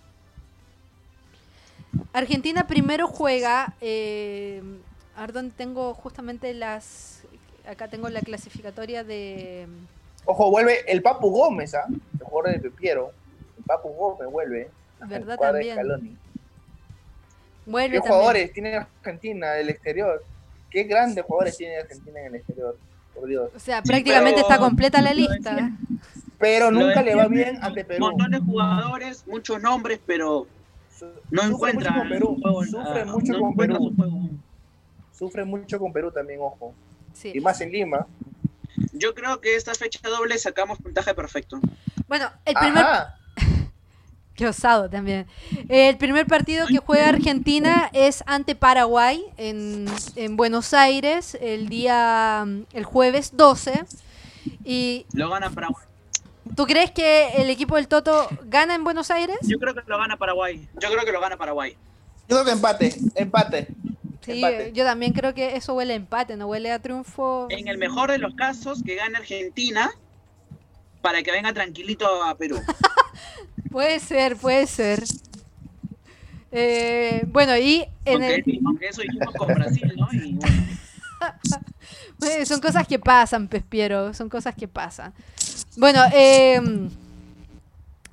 Argentina 2.13 2.67
primero 2.67 3.09
juega. 3.09 3.75
Eh, 3.81 4.63
a 5.17 5.27
ver 5.27 5.51
tengo 5.57 5.95
justamente 5.95 6.55
las. 6.55 7.23
Acá 7.69 7.89
tengo 7.89 8.09
la 8.09 8.21
clasificatoria 8.21 9.05
de. 9.05 9.67
Ojo, 10.25 10.51
vuelve 10.51 10.91
el 10.91 11.03
Papu 11.03 11.31
Gómez, 11.31 11.75
¿ah? 11.75 11.87
El 11.89 12.25
jugador 12.25 12.53
de 12.53 12.71
Pepiero. 12.71 13.13
Papu 13.67 13.89
Gómez 13.91 14.29
vuelve. 14.31 14.71
¿Verdad 15.07 15.39
también? 15.39 16.19
Vuelve 17.67 18.01
¿Qué 18.01 18.01
jugadores 18.01 18.53
tiene 18.53 18.77
Argentina 18.77 19.53
del 19.53 19.71
exterior? 19.71 20.25
¿Qué 20.71 20.85
grandes 20.85 21.25
jugadores 21.25 21.57
tiene 21.57 21.79
Argentina 21.79 22.21
en 22.21 22.27
el 22.27 22.35
exterior? 22.37 22.79
Por 23.15 23.29
Dios. 23.29 23.51
O 23.55 23.59
sea, 23.59 23.83
prácticamente 23.83 24.41
está 24.41 24.59
completa 24.59 25.01
la 25.01 25.15
lista. 25.15 25.71
Pero 26.39 26.71
nunca 26.71 27.03
le 27.03 27.15
va 27.15 27.29
bien 27.29 27.59
ante 27.63 27.85
Perú. 27.85 28.05
Un 28.05 28.11
montón 28.11 28.33
de 28.33 28.41
jugadores, 28.41 29.27
muchos 29.27 29.63
nombres, 29.63 30.01
pero 30.05 30.47
no 31.31 31.43
encuentra 31.43 31.93
mucho 31.93 32.01
con 32.01 32.09
Perú. 32.09 32.41
Sufre 32.71 33.05
mucho 33.05 33.39
con 33.39 33.57
Perú. 33.57 33.95
Sufre 35.13 35.45
mucho 35.45 35.79
con 35.79 35.93
Perú 35.93 36.11
también, 36.11 36.41
ojo. 36.43 36.75
Y 37.23 37.41
más 37.41 37.61
en 37.61 37.71
Lima. 37.71 38.07
Yo 38.93 39.15
creo 39.15 39.41
que 39.41 39.55
esta 39.55 39.75
fecha 39.75 40.01
doble 40.09 40.37
sacamos 40.39 40.79
puntaje 40.79 41.15
perfecto. 41.15 41.61
Bueno, 42.09 42.31
el 42.45 42.55
primer, 42.55 42.85
Qué 44.35 44.49
osado 44.49 44.91
también. 44.91 45.27
El 45.69 45.97
primer 45.97 46.27
partido 46.27 46.67
que 46.67 46.79
juega 46.79 47.09
Argentina 47.09 47.89
es 47.93 48.25
ante 48.27 48.57
Paraguay 48.57 49.25
en, 49.37 49.87
Buenos 50.37 50.75
Aires 50.75 51.39
el 51.41 51.69
día 51.69 52.45
el 52.73 52.85
jueves 52.85 53.37
12 53.37 53.85
y 54.65 55.07
lo 55.13 55.31
gana 55.31 55.51
Paraguay. 55.51 55.85
¿Tú 56.57 56.67
crees 56.67 56.91
que 56.91 57.29
el 57.37 57.49
equipo 57.49 57.77
del 57.77 57.87
Toto 57.87 58.29
gana 58.47 58.75
en 58.75 58.83
Buenos 58.83 59.11
Aires? 59.11 59.37
Yo 59.43 59.59
creo 59.59 59.73
que 59.73 59.83
lo 59.87 59.99
gana 59.99 60.17
Paraguay. 60.17 60.69
Yo 60.81 60.91
creo 60.91 61.05
que 61.05 61.13
lo 61.13 61.21
gana 61.21 61.37
Paraguay. 61.37 61.77
Yo 62.29 62.37
creo 62.37 62.45
que 62.45 62.51
empate, 62.53 62.95
empate. 63.15 63.69
Sí, 64.23 64.43
yo 64.73 64.85
también 64.85 65.13
creo 65.13 65.35
que 65.35 65.55
eso 65.57 65.75
huele 65.75 65.93
a 65.93 65.97
empate, 65.97 66.37
no 66.37 66.47
huele 66.47 66.73
a 66.73 66.79
triunfo. 66.81 67.47
En 67.51 67.69
el 67.69 67.79
mejor 67.79 68.11
de 68.11 68.19
los 68.19 68.35
casos, 68.35 68.83
que 68.83 68.95
gane 68.95 69.19
Argentina 69.19 69.91
para 71.03 71.23
que 71.23 71.31
venga 71.31 71.53
tranquilito 71.53 72.25
a 72.25 72.35
Perú. 72.35 72.59
Puede 73.75 73.99
ser, 73.99 74.37
puede 74.37 74.69
ser. 74.69 75.03
Eh, 76.53 77.25
bueno, 77.27 77.59
y 77.59 77.85
en 78.05 78.23
el... 78.23 78.45
aunque 78.65 78.87
eso 78.87 79.03
hicimos 79.03 79.35
con 79.35 79.49
Brasil, 79.49 79.93
¿no? 79.97 80.07
son 82.47 82.61
cosas 82.61 82.87
que 82.87 83.01
pasan, 83.01 83.49
Pespiero, 83.49 84.15
son 84.15 84.29
cosas 84.29 84.55
que 84.55 84.69
pasan. 84.69 85.13
Bueno, 85.77 86.03
eh, 86.15 86.61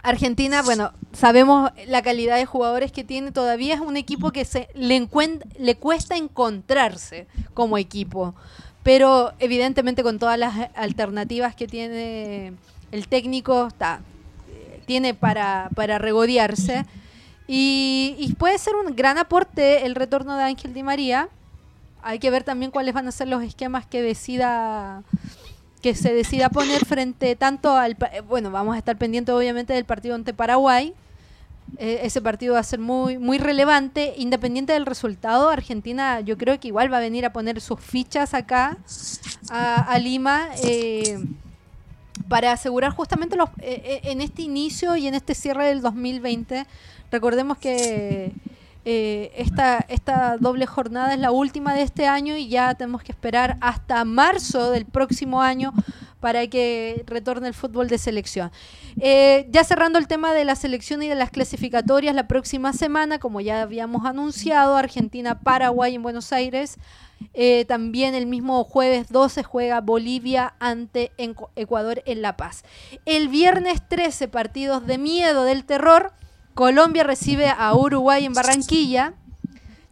Argentina, 0.02 0.64
bueno, 0.64 0.94
sabemos 1.14 1.70
la 1.86 2.02
calidad 2.02 2.38
de 2.38 2.48
jugadores 2.48 2.92
que 2.92 3.04
tiene, 3.04 3.32
todavía 3.32 3.76
es 3.76 3.82
un 3.82 3.98
equipo 3.98 4.32
que 4.32 4.46
se 4.46 4.68
le, 4.74 5.08
le 5.60 5.76
cuesta 5.76 6.18
encontrarse 6.18 7.28
como 7.54 7.78
equipo, 7.78 8.34
pero 8.82 9.34
evidentemente 9.38 10.02
con 10.02 10.18
todas 10.18 10.40
las 10.40 10.72
alternativas 10.74 11.54
que 11.54 11.68
tiene 11.68 12.54
el 12.92 13.08
técnico, 13.08 13.68
está, 13.68 14.02
tiene 14.82 15.14
para, 15.14 15.70
para 15.76 15.98
regodearse. 15.98 16.86
Y, 17.54 18.34
puede 18.38 18.58
ser 18.58 18.76
un 18.76 18.96
gran 18.96 19.18
aporte 19.18 19.86
el 19.86 19.96
retorno 19.96 20.38
de 20.38 20.44
Ángel 20.44 20.74
Di 20.74 20.84
María. 20.84 21.28
Hay 22.02 22.18
que 22.18 22.32
ver 22.32 22.46
también 22.46 22.72
cuáles 22.72 22.94
van 22.94 23.10
a 23.10 23.12
ser 23.12 23.28
los 23.28 23.44
esquemas 23.44 23.86
que 23.86 24.02
decida 24.02 25.04
que 25.82 25.96
se 25.96 26.14
decida 26.14 26.50
poner 26.50 26.86
frente 26.86 27.36
tanto 27.36 27.76
al 27.76 27.98
bueno 28.28 28.52
vamos 28.52 28.76
a 28.76 28.78
estar 28.78 28.98
pendientes 28.98 29.34
obviamente 29.34 29.74
del 29.74 29.84
partido 29.84 30.14
ante 30.14 30.32
Paraguay 30.32 30.94
e, 31.80 32.02
ese 32.04 32.22
partido 32.22 32.54
va 32.54 32.60
a 32.60 32.64
ser 32.64 32.78
muy 32.78 33.18
muy 33.18 33.40
relevante 33.40 34.14
independiente 34.16 34.74
del 34.74 34.86
resultado 34.86 35.50
Argentina 35.50 36.22
yo 36.22 36.38
creo 36.38 36.60
que 36.60 36.68
igual 36.68 36.94
va 36.94 36.98
a 36.98 37.00
venir 37.00 37.26
a 37.26 37.34
poner 37.34 37.60
sus 37.62 37.80
fichas 37.80 38.36
acá 38.36 38.78
a, 39.50 39.98
Lima 39.98 40.50
eh, 40.64 41.18
para 42.28 42.52
asegurar 42.52 42.92
justamente 42.92 43.36
los, 43.36 43.50
eh, 43.60 43.82
eh, 43.84 44.02
en 44.06 44.22
este 44.22 44.42
inicio 44.42 44.96
y 44.96 45.08
en 45.08 45.16
este 45.16 45.36
cierre 45.36 45.68
del 45.68 45.82
2020, 45.82 46.66
recordemos 47.12 47.58
que 47.58 48.34
eh, 48.84 49.32
esta, 49.36 49.86
esta 49.90 50.38
doble 50.38 50.66
jornada 50.66 51.14
es 51.14 51.20
la 51.20 51.32
última 51.32 51.74
de 51.74 51.84
este 51.84 52.08
año 52.08 52.36
y 52.36 52.48
ya 52.48 52.74
tenemos 52.76 53.04
que 53.04 53.12
esperar 53.12 53.58
hasta 53.62 54.04
marzo 54.06 54.72
del 54.72 54.86
próximo 54.86 55.42
año 55.42 55.74
para 56.22 56.48
que 56.48 57.04
retorne 57.06 57.50
el 57.50 57.54
fútbol 57.54 57.90
de 57.90 57.98
selección. 57.98 58.52
ya 58.96 59.64
cerrando 59.66 60.00
el 60.00 60.08
tema 60.08 60.34
de 60.34 60.46
la 60.46 60.56
selección 60.56 61.04
y 61.04 61.10
de 61.10 61.16
las 61.16 61.32
clasificatorias, 61.32 62.16
la 62.16 62.28
próxima 62.28 62.72
semana, 62.72 63.20
como 63.20 63.42
ya 63.42 63.62
habíamos 63.62 64.06
anunciado, 64.06 64.78
Argentina-Paraguay 64.78 65.96
en 65.96 66.04
Buenos 66.04 66.32
Aires 66.32 66.78
eh, 67.34 67.66
también 67.66 68.16
el 68.16 68.26
mismo 68.26 68.64
jueves 68.64 69.10
12 69.10 69.44
juega 69.44 69.82
Bolivia 69.82 70.54
ante 70.60 71.12
Ecuador 71.56 72.02
en 72.06 72.22
La 72.22 72.38
Paz. 72.38 72.64
El 73.06 73.28
viernes 73.30 73.82
13, 73.88 74.28
partidos 74.28 74.86
de 74.86 74.98
miedo 74.98 75.44
del 75.44 75.66
terror. 75.66 76.14
Colombia 76.54 77.04
recibe 77.04 77.48
a 77.48 77.74
Uruguay 77.76 78.26
en 78.26 78.34
Barranquilla. 78.34 79.14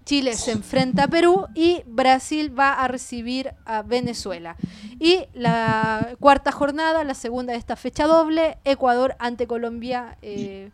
Chile 0.09 0.33
se 0.33 0.53
enfrenta 0.53 1.03
a 1.03 1.07
Perú 1.07 1.45
y 1.53 1.83
Brasil 1.85 2.51
va 2.57 2.73
a 2.73 2.87
recibir 2.87 3.53
a 3.63 3.83
Venezuela. 3.83 4.55
Y 4.99 5.19
la 5.35 6.15
cuarta 6.19 6.51
jornada, 6.51 7.03
la 7.03 7.13
segunda 7.13 7.53
de 7.53 7.59
esta 7.59 7.75
fecha 7.75 8.07
doble, 8.07 8.57
Ecuador 8.65 9.15
ante 9.19 9.45
Colombia 9.45 10.17
eh, 10.23 10.71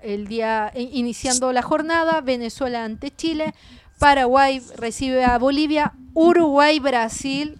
el 0.00 0.28
día 0.28 0.72
iniciando 0.74 1.52
la 1.52 1.60
jornada, 1.60 2.22
Venezuela 2.22 2.82
ante 2.82 3.10
Chile, 3.14 3.52
Paraguay 3.98 4.62
recibe 4.78 5.26
a 5.26 5.36
Bolivia, 5.36 5.92
Uruguay, 6.14 6.78
Brasil. 6.78 7.58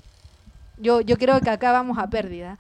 Yo, 0.78 1.02
yo 1.02 1.18
creo 1.18 1.38
que 1.42 1.50
acá 1.50 1.70
vamos 1.70 1.98
a 1.98 2.08
pérdida. 2.08 2.56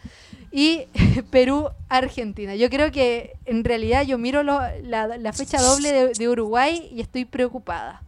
Y 0.52 0.82
Perú, 1.30 1.70
Argentina. 1.88 2.54
Yo 2.56 2.68
creo 2.68 2.92
que 2.92 3.32
en 3.46 3.64
realidad 3.64 4.02
yo 4.04 4.18
miro 4.18 4.42
la, 4.42 5.32
fecha 5.32 5.62
doble 5.62 6.12
de, 6.12 6.28
Uruguay 6.28 6.90
y 6.92 7.00
estoy 7.00 7.24
preocupada. 7.24 8.02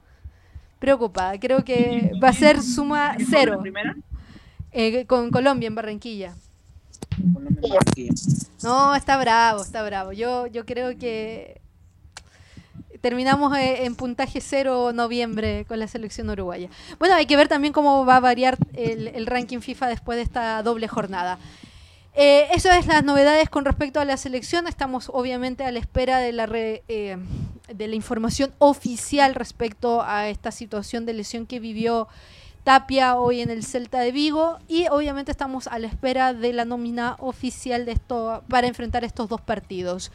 Preocupada. 0.82 1.38
Creo 1.38 1.64
que 1.64 2.10
va 2.20 2.30
a 2.30 2.32
ser 2.32 2.60
suma 2.60 3.14
cero. 3.30 3.62
Eh, 4.72 5.06
con 5.06 5.30
Colombia 5.30 5.68
en 5.68 5.76
Barranquilla. 5.76 6.34
No, 8.64 8.96
está 8.96 9.16
bravo, 9.16 9.62
está 9.62 9.84
bravo. 9.84 10.10
Yo, 10.12 10.48
yo 10.48 10.66
creo 10.66 10.98
que 10.98 11.60
terminamos 13.00 13.56
eh, 13.56 13.84
en 13.84 13.94
puntaje 13.94 14.40
cero 14.40 14.92
noviembre 14.92 15.66
con 15.68 15.78
la 15.78 15.86
selección 15.86 16.30
uruguaya. 16.30 16.68
Bueno, 16.98 17.14
hay 17.14 17.26
que 17.26 17.36
ver 17.36 17.46
también 17.46 17.72
cómo 17.72 18.04
va 18.04 18.16
a 18.16 18.20
variar 18.20 18.58
el, 18.72 19.26
ranking 19.26 19.60
FIFA 19.60 19.86
después 19.86 20.16
de 20.16 20.22
esta 20.22 20.64
doble 20.64 20.88
jornada. 20.88 21.38
Eh, 22.16 22.48
eso 22.52 22.72
es 22.72 22.88
las 22.88 23.04
novedades 23.04 23.48
con 23.48 23.64
respecto 23.64 24.00
a 24.00 24.04
la 24.04 24.16
selección. 24.16 24.66
Estamos 24.66 25.12
obviamente 25.14 25.64
a 25.64 25.70
la 25.70 25.78
espera 25.78 26.18
de 26.18 26.32
la, 26.32 26.48
eh, 26.52 27.18
de 27.68 27.88
la 27.88 27.94
información 27.94 28.52
oficial 28.58 29.34
respecto 29.34 30.02
a 30.02 30.28
esta 30.28 30.50
situación 30.50 31.06
de 31.06 31.14
lesión 31.14 31.46
que 31.46 31.60
vivió 31.60 32.08
Tapia 32.64 33.16
hoy 33.16 33.40
en 33.40 33.50
el 33.50 33.64
Celta 33.64 34.00
de 34.00 34.12
Vigo 34.12 34.58
y 34.68 34.86
obviamente 34.88 35.32
estamos 35.32 35.66
a 35.66 35.78
la 35.78 35.88
espera 35.88 36.32
de 36.32 36.52
la 36.52 36.64
nómina 36.64 37.16
oficial 37.18 37.84
de 37.84 37.92
esto 37.92 38.42
para 38.48 38.66
enfrentar 38.68 39.04
estos 39.04 39.28
dos 39.28 39.40
partidos. 39.40 40.12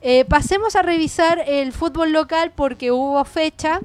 Eh, 0.00 0.24
pasemos 0.24 0.76
a 0.76 0.82
revisar 0.82 1.42
el 1.46 1.72
fútbol 1.72 2.12
local 2.12 2.52
porque 2.54 2.92
hubo 2.92 3.22
fecha, 3.24 3.80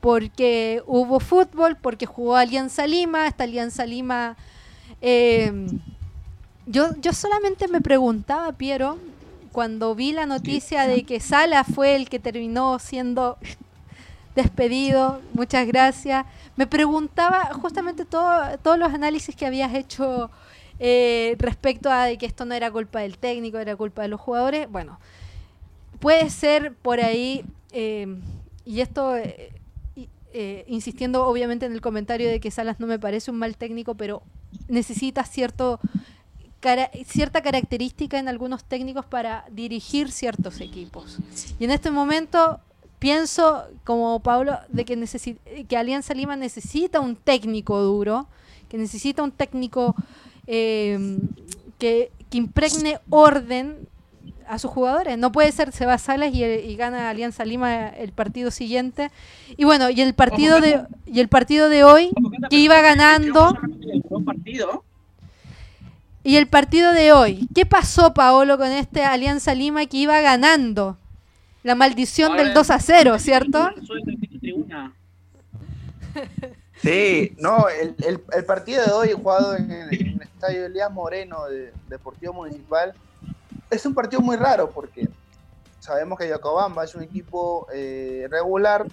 porque 0.00 0.82
hubo 0.86 1.18
fútbol, 1.18 1.76
porque 1.76 2.06
jugó 2.06 2.36
Alianza 2.36 2.86
Lima, 2.86 3.26
esta 3.26 3.44
Alianza 3.44 3.86
Lima... 3.86 4.36
Eh, 5.02 5.66
yo, 6.66 6.94
yo 7.00 7.12
solamente 7.12 7.66
me 7.66 7.80
preguntaba, 7.80 8.52
Piero, 8.52 8.98
cuando 9.52 9.94
vi 9.94 10.12
la 10.12 10.26
noticia 10.26 10.86
de 10.86 11.04
que 11.04 11.20
Sala 11.20 11.64
fue 11.64 11.96
el 11.96 12.08
que 12.08 12.18
terminó 12.18 12.78
siendo 12.78 13.38
despedido, 14.34 15.20
muchas 15.32 15.66
gracias. 15.66 16.26
Me 16.56 16.66
preguntaba 16.66 17.52
justamente 17.54 18.04
todo, 18.04 18.58
todos 18.62 18.78
los 18.78 18.92
análisis 18.92 19.34
que 19.34 19.46
habías 19.46 19.74
hecho 19.74 20.30
eh, 20.82 21.36
respecto 21.38 21.90
a 21.90 22.06
que 22.16 22.24
esto 22.24 22.46
no 22.46 22.54
era 22.54 22.70
culpa 22.70 23.00
del 23.00 23.18
técnico, 23.18 23.58
era 23.58 23.76
culpa 23.76 24.02
de 24.02 24.08
los 24.08 24.20
jugadores. 24.20 24.70
Bueno, 24.70 24.98
puede 25.98 26.30
ser 26.30 26.74
por 26.74 27.00
ahí, 27.00 27.44
eh, 27.72 28.06
y 28.64 28.80
esto, 28.80 29.14
eh, 29.16 30.64
insistiendo 30.68 31.26
obviamente 31.26 31.66
en 31.66 31.72
el 31.72 31.80
comentario 31.80 32.28
de 32.30 32.40
que 32.40 32.50
Salas 32.50 32.80
no 32.80 32.86
me 32.86 32.98
parece 32.98 33.30
un 33.30 33.36
mal 33.36 33.56
técnico, 33.56 33.94
pero 33.94 34.22
necesita 34.68 35.24
cierto 35.24 35.80
cierta 37.06 37.42
característica 37.42 38.18
en 38.18 38.28
algunos 38.28 38.64
técnicos 38.64 39.06
para 39.06 39.44
dirigir 39.50 40.10
ciertos 40.12 40.60
equipos. 40.60 41.18
Y 41.58 41.64
en 41.64 41.70
este 41.70 41.90
momento 41.90 42.60
pienso, 42.98 43.64
como 43.84 44.20
Pablo, 44.20 44.58
de 44.68 44.84
que, 44.84 45.36
que 45.66 45.76
Alianza 45.76 46.14
Lima 46.14 46.36
necesita 46.36 47.00
un 47.00 47.16
técnico 47.16 47.80
duro, 47.80 48.28
que 48.68 48.78
necesita 48.78 49.22
un 49.22 49.32
técnico 49.32 49.96
em, 50.46 51.18
que, 51.78 52.12
impregne 52.32 53.00
orden 53.10 53.88
a 54.46 54.60
sus 54.60 54.70
jugadores. 54.70 55.18
No 55.18 55.32
puede 55.32 55.50
ser 55.50 55.72
se 55.72 55.84
va 55.84 55.94
a 55.94 55.98
Salas 55.98 56.32
y, 56.32 56.44
y, 56.44 56.76
gana 56.76 57.10
Alianza 57.10 57.44
Lima 57.44 57.88
el 57.88 58.12
partido 58.12 58.52
siguiente. 58.52 59.10
Y 59.56 59.64
bueno, 59.64 59.90
y 59.90 60.00
el 60.00 60.14
partido 60.14 60.60
de 60.60 60.84
y 61.06 61.18
el 61.18 61.28
partido 61.28 61.68
de 61.68 61.82
hoy 61.82 62.10
que 62.48 62.56
iba 62.56 62.80
ganando. 62.82 63.58
Y 66.22 66.36
el 66.36 66.48
partido 66.48 66.92
de 66.92 67.12
hoy, 67.12 67.48
¿qué 67.54 67.64
pasó 67.64 68.12
Paolo 68.12 68.58
con 68.58 68.68
este 68.68 69.04
Alianza 69.04 69.54
Lima 69.54 69.86
que 69.86 69.96
iba 69.96 70.20
ganando? 70.20 70.98
La 71.62 71.74
maldición 71.74 72.36
del 72.36 72.52
2 72.52 72.70
a 72.70 72.78
0, 72.78 73.18
¿cierto? 73.18 73.70
Sí, 76.82 77.36
no, 77.38 77.68
el, 77.68 77.94
el, 77.98 78.44
partido 78.46 78.82
de 78.82 78.90
hoy 78.90 79.12
jugado 79.12 79.54
en 79.54 79.70
el, 79.70 80.18
estadio 80.22 80.64
Elías 80.64 80.90
Moreno 80.90 81.44
de 81.46 81.74
Deportivo 81.90 82.32
Municipal 82.32 82.94
es 83.70 83.84
un 83.84 83.94
partido 83.94 84.22
muy 84.22 84.36
raro 84.36 84.70
porque 84.70 85.06
sabemos 85.78 86.18
que 86.18 86.26
Yacobamba 86.26 86.82
es 86.84 86.94
un 86.94 87.02
equipo 87.02 87.66
eh, 87.74 88.26
regular 88.30 88.86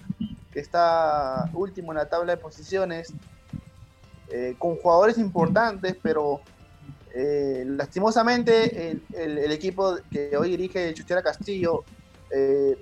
que 0.52 0.60
está 0.60 1.48
último 1.54 1.92
en 1.92 1.96
la 1.96 2.10
tabla 2.10 2.36
de 2.36 2.42
posiciones, 2.42 3.14
eh, 4.28 4.54
con 4.58 4.76
jugadores 4.76 5.16
importantes, 5.16 5.96
pero 6.02 6.42
eh, 7.14 7.64
lastimosamente, 7.66 9.00
el, 9.14 9.52
equipo 9.52 9.96
que 10.10 10.36
hoy 10.36 10.50
dirige 10.50 10.92
Chuchera 10.94 11.22
Castillo 11.22 11.84
eh, 12.30 12.78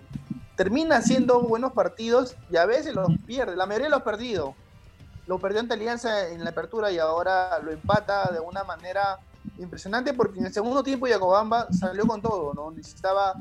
termina 0.57 0.97
haciendo 0.97 1.41
buenos 1.43 1.73
partidos 1.73 2.37
y 2.51 2.57
a 2.57 2.67
veces 2.67 2.95
los 2.95 3.09
pierde. 3.27 3.57
La 3.57 3.67
mayoría 3.67 3.89
los 3.89 4.03
perdido. 4.03 4.55
Lo 5.27 5.39
perdió 5.39 5.61
ante 5.61 5.75
Alianza 5.75 6.29
en 6.29 6.45
la 6.45 6.51
apertura 6.51 6.91
y 6.91 6.99
ahora 6.99 7.59
lo 7.59 7.73
empata 7.73 8.31
de 8.33 8.41
una 8.41 8.65
manera 8.65 9.19
impresionante 9.59 10.13
porque 10.13 10.39
en 10.39 10.47
el 10.47 10.53
segundo 10.53 10.83
tiempo 10.83 11.07
Yacobamba 11.07 11.69
salió 11.73 12.07
con 12.07 12.23
todo, 12.23 12.55
¿no? 12.55 12.71
Necesitaba, 12.71 13.35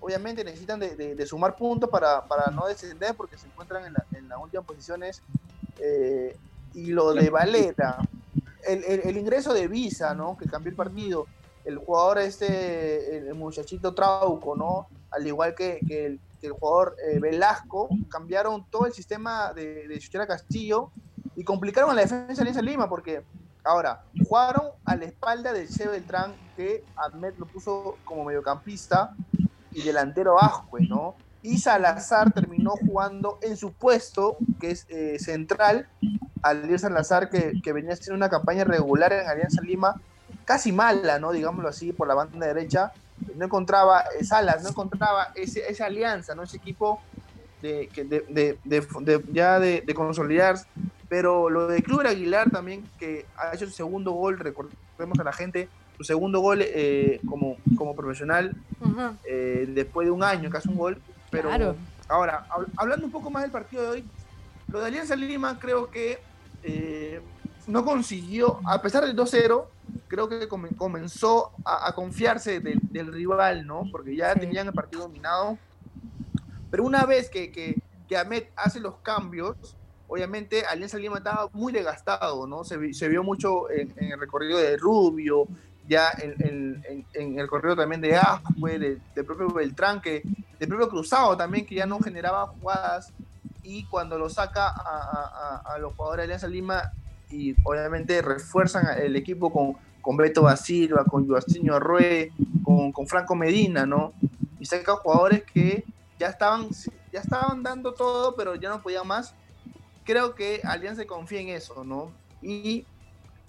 obviamente 0.00 0.44
necesitan 0.44 0.78
de, 0.78 1.26
sumar 1.26 1.56
puntos 1.56 1.90
para, 1.90 2.24
no 2.52 2.66
descender 2.66 3.14
porque 3.14 3.36
se 3.38 3.46
encuentran 3.46 3.84
en, 3.84 4.28
las 4.28 4.38
últimas 4.40 4.66
posiciones. 4.66 5.22
Eh, 5.78 6.36
y 6.74 6.86
lo 6.86 7.12
de 7.12 7.28
Valera, 7.28 7.98
el, 8.64 9.16
ingreso 9.16 9.52
de 9.52 9.68
Visa, 9.68 10.14
¿no? 10.14 10.36
Que 10.36 10.46
cambió 10.46 10.70
el 10.70 10.76
partido. 10.76 11.26
El 11.64 11.78
jugador 11.78 12.18
este, 12.18 13.18
el 13.18 13.34
muchachito 13.34 13.94
Trauco, 13.94 14.56
¿no? 14.56 14.88
Al 15.10 15.26
igual 15.26 15.54
que, 15.54 15.80
el, 15.88 16.20
jugador 16.50 16.96
eh, 17.08 17.20
Velasco, 17.20 17.88
cambiaron 18.08 18.66
todo 18.68 18.86
el 18.86 18.92
sistema 18.92 19.52
de, 19.52 19.86
de 19.86 20.26
Castillo 20.26 20.90
y 21.36 21.44
complicaron 21.44 21.90
a 21.90 21.94
la 21.94 22.02
defensa 22.02 22.34
de 22.34 22.40
Alianza 22.40 22.62
Lima 22.62 22.88
porque 22.88 23.22
ahora 23.64 24.02
jugaron 24.26 24.70
a 24.84 24.96
la 24.96 25.04
espalda 25.04 25.52
del 25.52 25.68
Che 25.68 25.86
Beltrán 25.86 26.34
que 26.56 26.84
Ahmed 26.96 27.34
lo 27.38 27.46
puso 27.46 27.96
como 28.04 28.24
mediocampista 28.24 29.14
y 29.70 29.82
delantero 29.82 30.42
Ascue, 30.42 30.86
¿no? 30.86 31.14
Y 31.42 31.58
Salazar 31.58 32.32
terminó 32.32 32.70
jugando 32.70 33.38
en 33.42 33.56
su 33.56 33.72
puesto, 33.72 34.36
que 34.60 34.70
es 34.70 34.86
eh, 34.88 35.18
central, 35.18 35.88
al 36.40 36.78
Salazar, 36.78 37.30
que, 37.30 37.60
que, 37.62 37.72
venía 37.72 37.92
haciendo 37.92 38.16
una 38.16 38.30
campaña 38.30 38.64
regular 38.64 39.12
en 39.12 39.26
Alianza 39.26 39.60
Lima, 39.62 40.00
casi 40.44 40.70
mala, 40.70 41.18
¿no? 41.18 41.32
Digámoslo 41.32 41.68
así, 41.68 41.92
por 41.92 42.06
la 42.06 42.14
banda 42.14 42.46
derecha, 42.46 42.92
no 43.36 43.44
encontraba 43.44 44.04
eh, 44.18 44.24
Salas, 44.24 44.62
no 44.62 44.70
encontraba 44.70 45.32
ese, 45.34 45.68
esa 45.68 45.86
alianza, 45.86 46.34
¿no? 46.34 46.44
Ese 46.44 46.58
equipo 46.58 47.00
de, 47.60 47.88
de, 48.28 48.58
de, 48.64 49.24
ya 49.32 49.58
de, 49.58 49.94
consolidar. 49.94 50.56
Pero 51.08 51.50
lo 51.50 51.66
de 51.66 51.82
Club 51.82 52.06
Aguilar 52.06 52.50
también, 52.50 52.84
que 52.98 53.26
ha 53.36 53.54
hecho 53.54 53.66
su 53.66 53.72
segundo 53.72 54.12
gol, 54.12 54.38
recordemos 54.38 55.18
a 55.18 55.24
la 55.24 55.32
gente, 55.32 55.68
su 55.98 56.04
segundo 56.04 56.40
gol 56.40 56.60
eh, 56.62 57.20
como, 57.28 57.56
como 57.76 57.94
profesional, 57.94 58.56
después 59.68 60.06
de 60.06 60.10
un 60.10 60.24
año, 60.24 60.48
casi 60.48 60.70
un 60.70 60.76
gol, 60.76 60.98
pero 61.32 61.74
ahora, 62.08 62.46
hablando 62.76 63.06
un 63.06 63.10
poco 63.10 63.30
más 63.30 63.42
del 63.42 63.50
partido 63.50 63.82
de 63.82 63.88
hoy, 63.88 64.04
lo 64.68 64.80
de 64.80 64.86
Alianza 64.86 65.16
Lima 65.16 65.58
creo 65.58 65.90
que 65.90 66.20
eh, 66.62 67.20
no 67.66 67.84
consiguió, 67.84 68.60
a 68.66 68.82
pesar 68.82 69.04
del 69.06 69.16
2-0, 69.16 69.64
creo 70.08 70.28
que 70.28 70.46
comenzó 70.46 71.52
a, 71.64 71.94
confiarse 71.94 72.60
del, 72.60 73.12
rival, 73.12 73.66
¿no? 73.66 73.88
Porque 73.90 74.14
ya 74.14 74.34
tenían 74.34 74.66
el 74.66 74.74
partido 74.74 75.04
dominado. 75.04 75.56
Pero 76.70 76.84
una 76.84 77.06
vez 77.06 77.30
que, 77.30 77.50
que, 77.50 77.80
que 78.08 78.16
Ahmed 78.16 78.44
hace 78.54 78.78
los 78.78 78.96
cambios, 78.96 79.56
obviamente 80.12 80.66
Alianza 80.66 80.98
Lima 80.98 81.16
estaba 81.16 81.48
muy 81.54 81.72
desgastado, 81.72 82.46
¿no? 82.46 82.64
Se, 82.64 82.76
vio 82.76 83.22
mucho 83.22 83.70
en, 83.70 83.90
el 83.96 84.20
recorrido 84.20 84.58
de 84.58 84.76
Rubio, 84.76 85.46
ya 85.92 86.10
en, 86.18 87.38
el 87.38 87.48
correo 87.48 87.76
también 87.76 88.00
de 88.00 88.16
Ascue, 88.16 88.78
de, 88.78 89.24
propio 89.24 89.48
Beltrán, 89.48 90.00
que, 90.00 90.22
de 90.58 90.66
propio 90.66 90.88
Cruzado 90.88 91.36
también, 91.36 91.66
que 91.66 91.74
ya 91.74 91.86
no 91.86 92.00
generaba 92.00 92.46
jugadas, 92.46 93.12
y 93.62 93.84
cuando 93.84 94.18
lo 94.18 94.28
saca 94.28 94.68
a, 94.68 95.76
los 95.78 95.94
jugadores 95.94 96.22
de 96.22 96.24
Alianza 96.24 96.48
Lima, 96.48 96.92
y 97.30 97.54
obviamente 97.64 98.20
refuerzan 98.22 98.98
el 98.98 99.16
equipo 99.16 99.52
con, 99.52 99.76
con 100.00 100.16
Beto 100.16 100.42
Basilva, 100.42 101.04
con 101.04 101.26
Joaquín 101.26 101.70
Arrué, 101.70 102.32
con, 102.64 102.90
con, 102.92 103.06
Franco 103.06 103.34
Medina, 103.34 103.86
¿no? 103.86 104.12
Y 104.58 104.66
saca 104.66 104.96
jugadores 104.96 105.44
que 105.44 105.84
ya 106.18 106.28
estaban, 106.28 106.68
ya 107.12 107.20
estaban 107.20 107.62
dando 107.62 107.94
todo, 107.94 108.34
pero 108.34 108.54
ya 108.54 108.68
no 108.70 108.82
podían 108.82 109.06
más. 109.06 109.34
Creo 110.04 110.34
que 110.34 110.60
Alianza 110.64 111.04
confía 111.06 111.40
en 111.40 111.48
eso, 111.50 111.84
¿no? 111.84 112.10
Y 112.42 112.84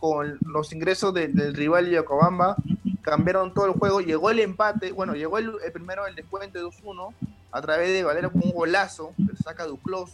con 0.03 0.37
los 0.45 0.73
ingresos 0.73 1.13
del 1.13 1.53
rival 1.53 1.89
Yacobamba, 1.89 2.57
cambiaron 3.03 3.53
todo 3.53 3.67
el 3.67 3.71
juego, 3.71 4.01
llegó 4.01 4.31
el 4.31 4.41
empate, 4.41 4.91
bueno, 4.91 5.13
llegó 5.13 5.37
el, 5.37 5.53
primero 5.71 6.05
el 6.05 6.13
descuento 6.13 6.59
de 6.59 6.65
2-1 6.65 7.13
a 7.53 7.61
través 7.61 7.87
de 7.87 8.03
Valero 8.03 8.29
con 8.29 8.41
un 8.43 8.51
golazo, 8.51 9.13
que 9.15 9.41
saca 9.41 9.65
Duclos, 9.65 10.11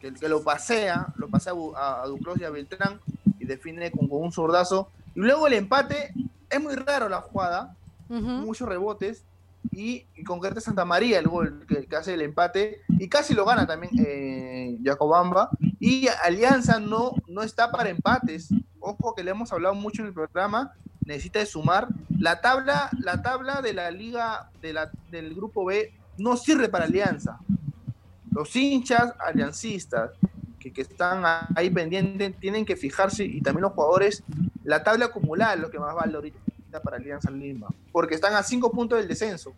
que, 0.00 0.14
que 0.14 0.30
lo 0.30 0.42
pasea, 0.42 1.08
lo 1.16 1.28
pasea 1.28 1.52
a, 1.76 2.04
a 2.04 2.06
Duclos 2.06 2.40
y 2.40 2.44
a 2.44 2.50
Beltrán 2.50 3.00
y 3.38 3.44
define 3.44 3.90
con, 3.90 4.08
un 4.10 4.32
zurdazo. 4.32 4.88
Y 5.14 5.20
luego 5.20 5.46
el 5.46 5.52
empate, 5.52 6.14
es 6.48 6.62
muy 6.62 6.74
raro 6.74 7.10
la 7.10 7.20
jugada, 7.20 7.76
muchos 8.08 8.66
rebotes, 8.66 9.24
y, 9.72 10.06
con 10.24 10.38
concreta 10.38 10.62
Santa 10.62 10.86
María 10.86 11.18
el 11.18 11.28
gol 11.28 11.66
que, 11.68 11.94
hace 11.94 12.14
el 12.14 12.22
empate 12.22 12.80
y 12.88 13.08
casi 13.08 13.34
lo 13.34 13.44
gana 13.44 13.66
también 13.66 13.92
eh, 13.98 14.78
Jacobamba 14.82 15.50
y 15.80 16.08
Alianza 16.22 16.80
no, 16.80 17.14
no 17.26 17.42
está 17.42 17.70
para 17.70 17.90
empates 17.90 18.48
ojo 18.80 19.14
que 19.14 19.22
le 19.22 19.30
hemos 19.30 19.52
hablado 19.52 19.74
mucho 19.74 20.02
en 20.02 20.08
el 20.08 20.14
programa 20.14 20.72
necesita 21.04 21.38
de 21.38 21.46
sumar 21.46 21.88
la 22.18 22.40
tabla 22.40 22.90
la 22.98 23.22
tabla 23.22 23.62
de 23.62 23.72
la 23.72 23.90
liga 23.90 24.50
de 24.60 24.72
la, 24.72 24.90
del 25.10 25.34
grupo 25.34 25.64
B 25.64 25.92
no 26.18 26.36
sirve 26.36 26.68
para 26.68 26.84
Alianza 26.84 27.38
los 28.30 28.54
hinchas 28.54 29.14
aliancistas 29.18 30.10
que, 30.58 30.72
que 30.72 30.82
están 30.82 31.22
ahí 31.54 31.70
pendientes 31.70 32.36
tienen 32.38 32.64
que 32.64 32.76
fijarse 32.76 33.24
y 33.24 33.40
también 33.40 33.62
los 33.62 33.72
jugadores 33.72 34.24
la 34.64 34.82
tabla 34.82 35.06
acumulada 35.06 35.54
es 35.54 35.60
lo 35.60 35.70
que 35.70 35.78
más 35.78 35.94
vale 35.94 36.14
ahorita 36.14 36.38
para 36.82 36.98
Alianza 36.98 37.30
Lima, 37.30 37.68
porque 37.92 38.14
están 38.14 38.34
a 38.34 38.42
cinco 38.42 38.70
puntos 38.70 38.98
del 38.98 39.08
descenso. 39.08 39.54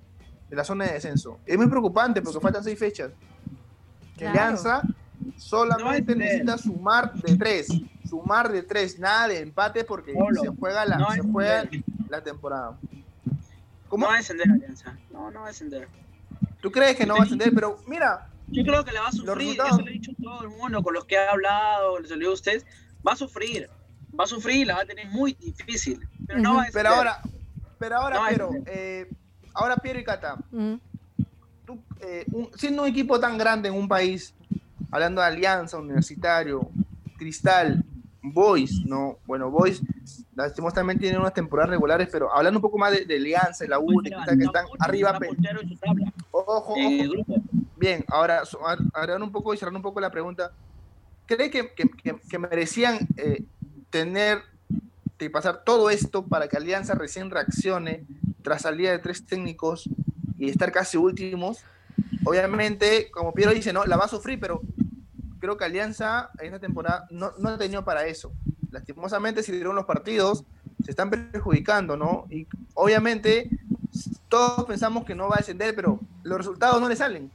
de 0.48 0.56
la 0.56 0.64
zona 0.64 0.84
de 0.84 0.94
descenso. 0.94 1.38
Es 1.47 1.56
muy 1.56 1.68
preocupante 1.68 2.22
porque 2.22 2.40
faltan 2.40 2.64
seis 2.64 2.78
fechas. 2.78 3.12
Alianza 4.18 4.82
solamente 5.36 6.15
necesita 6.15 6.59
sumar 6.59 7.12
de 7.15 7.36
tres, 7.36 7.69
sumar 8.09 8.51
de 8.51 8.62
tres, 8.62 8.98
nada 8.98 9.28
de 9.28 9.40
empate 9.40 9.85
porque 9.85 10.12
se 10.12 10.48
juega 10.48 10.85
la, 10.85 11.15
se 11.15 11.20
juega 11.20 11.69
la 12.09 12.23
temporada. 12.23 12.78
¿Cómo? 13.89 14.05
No 14.05 14.09
va 14.09 14.15
a 14.15 14.19
descender 14.19 14.51
Alianza, 14.51 14.97
no, 15.12 15.31
no 15.31 15.40
va 15.40 15.47
a 15.47 15.48
descender. 15.48 15.89
¿Tú 16.61 16.70
crees 16.70 16.97
que 16.97 17.07
no 17.07 17.15
va 17.15 17.20
a 17.20 17.23
descender? 17.24 17.52
Pero 17.55 17.78
mira. 17.86 18.27
Yo 18.52 18.65
creo 18.65 18.85
que 18.85 18.90
la 18.90 19.02
va 19.02 19.09
a 19.09 19.12
sufrir, 19.12 19.61
eso 19.61 19.81
lo 19.81 19.86
he 19.86 19.93
dicho 19.93 20.11
todo 20.20 20.43
el 20.43 20.48
mundo 20.48 20.82
con 20.82 20.93
los 20.93 21.05
que 21.05 21.16
ha 21.16 21.31
hablado, 21.31 22.01
les 22.01 22.11
olvidó 22.11 22.31
a 22.31 22.35
ustedes, 22.35 22.66
va 23.07 23.12
a 23.12 23.16
sufrir, 23.16 23.70
va 24.19 24.24
a 24.24 24.27
sufrir 24.27 24.57
y 24.57 24.65
la 24.65 24.74
va 24.74 24.82
a 24.82 24.86
tener 24.86 25.07
muy 25.09 25.35
difícil, 25.35 26.01
pero 26.27 26.40
no 26.40 26.57
va 26.57 26.62
a 26.62 26.65
descender. 26.65 26.82
Pero 26.82 26.97
ahora, 26.97 27.23
pero 27.78 27.97
ahora, 27.97 28.20
pero, 28.28 28.51
eh, 28.66 29.09
ahora 29.55 29.77
Piero 29.77 30.01
y 30.01 30.05
Cata, 30.05 30.36
tú, 31.65 31.81
eh, 32.01 32.27
siendo 32.57 32.82
un 32.82 32.89
equipo 32.89 33.20
tan 33.20 33.39
grande 33.39 33.69
en 33.69 33.77
un 33.77 33.86
país, 33.86 34.35
hablando 34.90 35.20
de 35.20 35.27
Alianza, 35.27 35.78
Universitario, 35.78 36.70
Cristal, 37.16 37.85
Boys, 38.23 38.85
¿no? 38.85 39.19
Bueno, 39.27 39.51
Boys 39.51 39.82
lastimosamente 40.35 41.02
tienen 41.02 41.20
unas 41.20 41.35
temporadas 41.35 41.70
regulares, 41.70 42.09
pero 42.11 42.35
hablando 42.35 42.59
un 42.59 42.62
poco 42.62 42.78
más 42.78 42.93
de, 42.93 43.15
Alianza, 43.15 43.65
la 43.66 43.78
U, 43.78 44.02
que 44.02 44.11
están 44.11 44.66
arriba. 44.78 45.19
Ojo, 46.31 46.77
eh, 46.77 47.09
ojo. 47.09 47.43
Bien, 47.77 48.05
ahora, 48.09 48.43
ahora 48.93 49.16
un 49.16 49.32
poco 49.32 49.55
y 49.55 49.57
cerrando 49.57 49.78
un 49.78 49.82
poco 49.82 50.01
la 50.01 50.11
pregunta. 50.11 50.52
¿Cree 51.24 51.51
que, 51.51 51.73
que, 51.73 52.39
merecían 52.39 52.98
eh, 53.16 53.44
tener 53.89 54.43
que 55.16 55.31
pasar 55.31 55.62
todo 55.65 55.89
esto 55.89 56.27
para 56.27 56.48
que 56.48 56.57
Alianza 56.57 56.94
recién 56.94 57.31
reaccione 57.31 58.05
tras 58.43 58.62
salida 58.62 58.90
de 58.90 58.98
tres 58.98 59.24
técnicos 59.24 59.89
y 60.39 60.51
estar 60.51 60.73
casi 60.73 60.98
últimos? 60.98 61.65
Obviamente, 62.24 63.10
como 63.10 63.32
Piero 63.32 63.52
dice, 63.52 63.72
no, 63.72 63.85
la 63.85 63.97
va 63.97 64.05
a 64.05 64.09
sufrir, 64.09 64.39
pero 64.39 64.62
creo 65.39 65.56
que 65.56 65.64
Alianza 65.64 66.31
en 66.39 66.47
esta 66.47 66.60
temporada 66.60 67.06
no, 67.10 67.32
no 67.39 67.51
ha 67.51 67.59
tenido 67.59 67.85
para 67.85 68.06
eso. 68.06 68.32
Lastimosamente, 68.70 69.43
si 69.43 69.52
dieron 69.52 69.74
los 69.74 69.86
partidos, 69.86 70.44
se 70.85 70.90
están 70.90 71.10
perjudicando, 71.10 71.97
¿no? 71.97 72.27
Y 72.31 72.47
obviamente 72.74 73.51
todos 74.28 74.64
pensamos 74.64 75.05
que 75.05 75.14
no 75.14 75.28
va 75.28 75.36
a 75.36 75.39
descender, 75.39 75.74
pero 75.74 75.98
los 76.22 76.39
resultados 76.39 76.81
no 76.81 76.89
le 76.89 76.97
salen. 76.97 77.31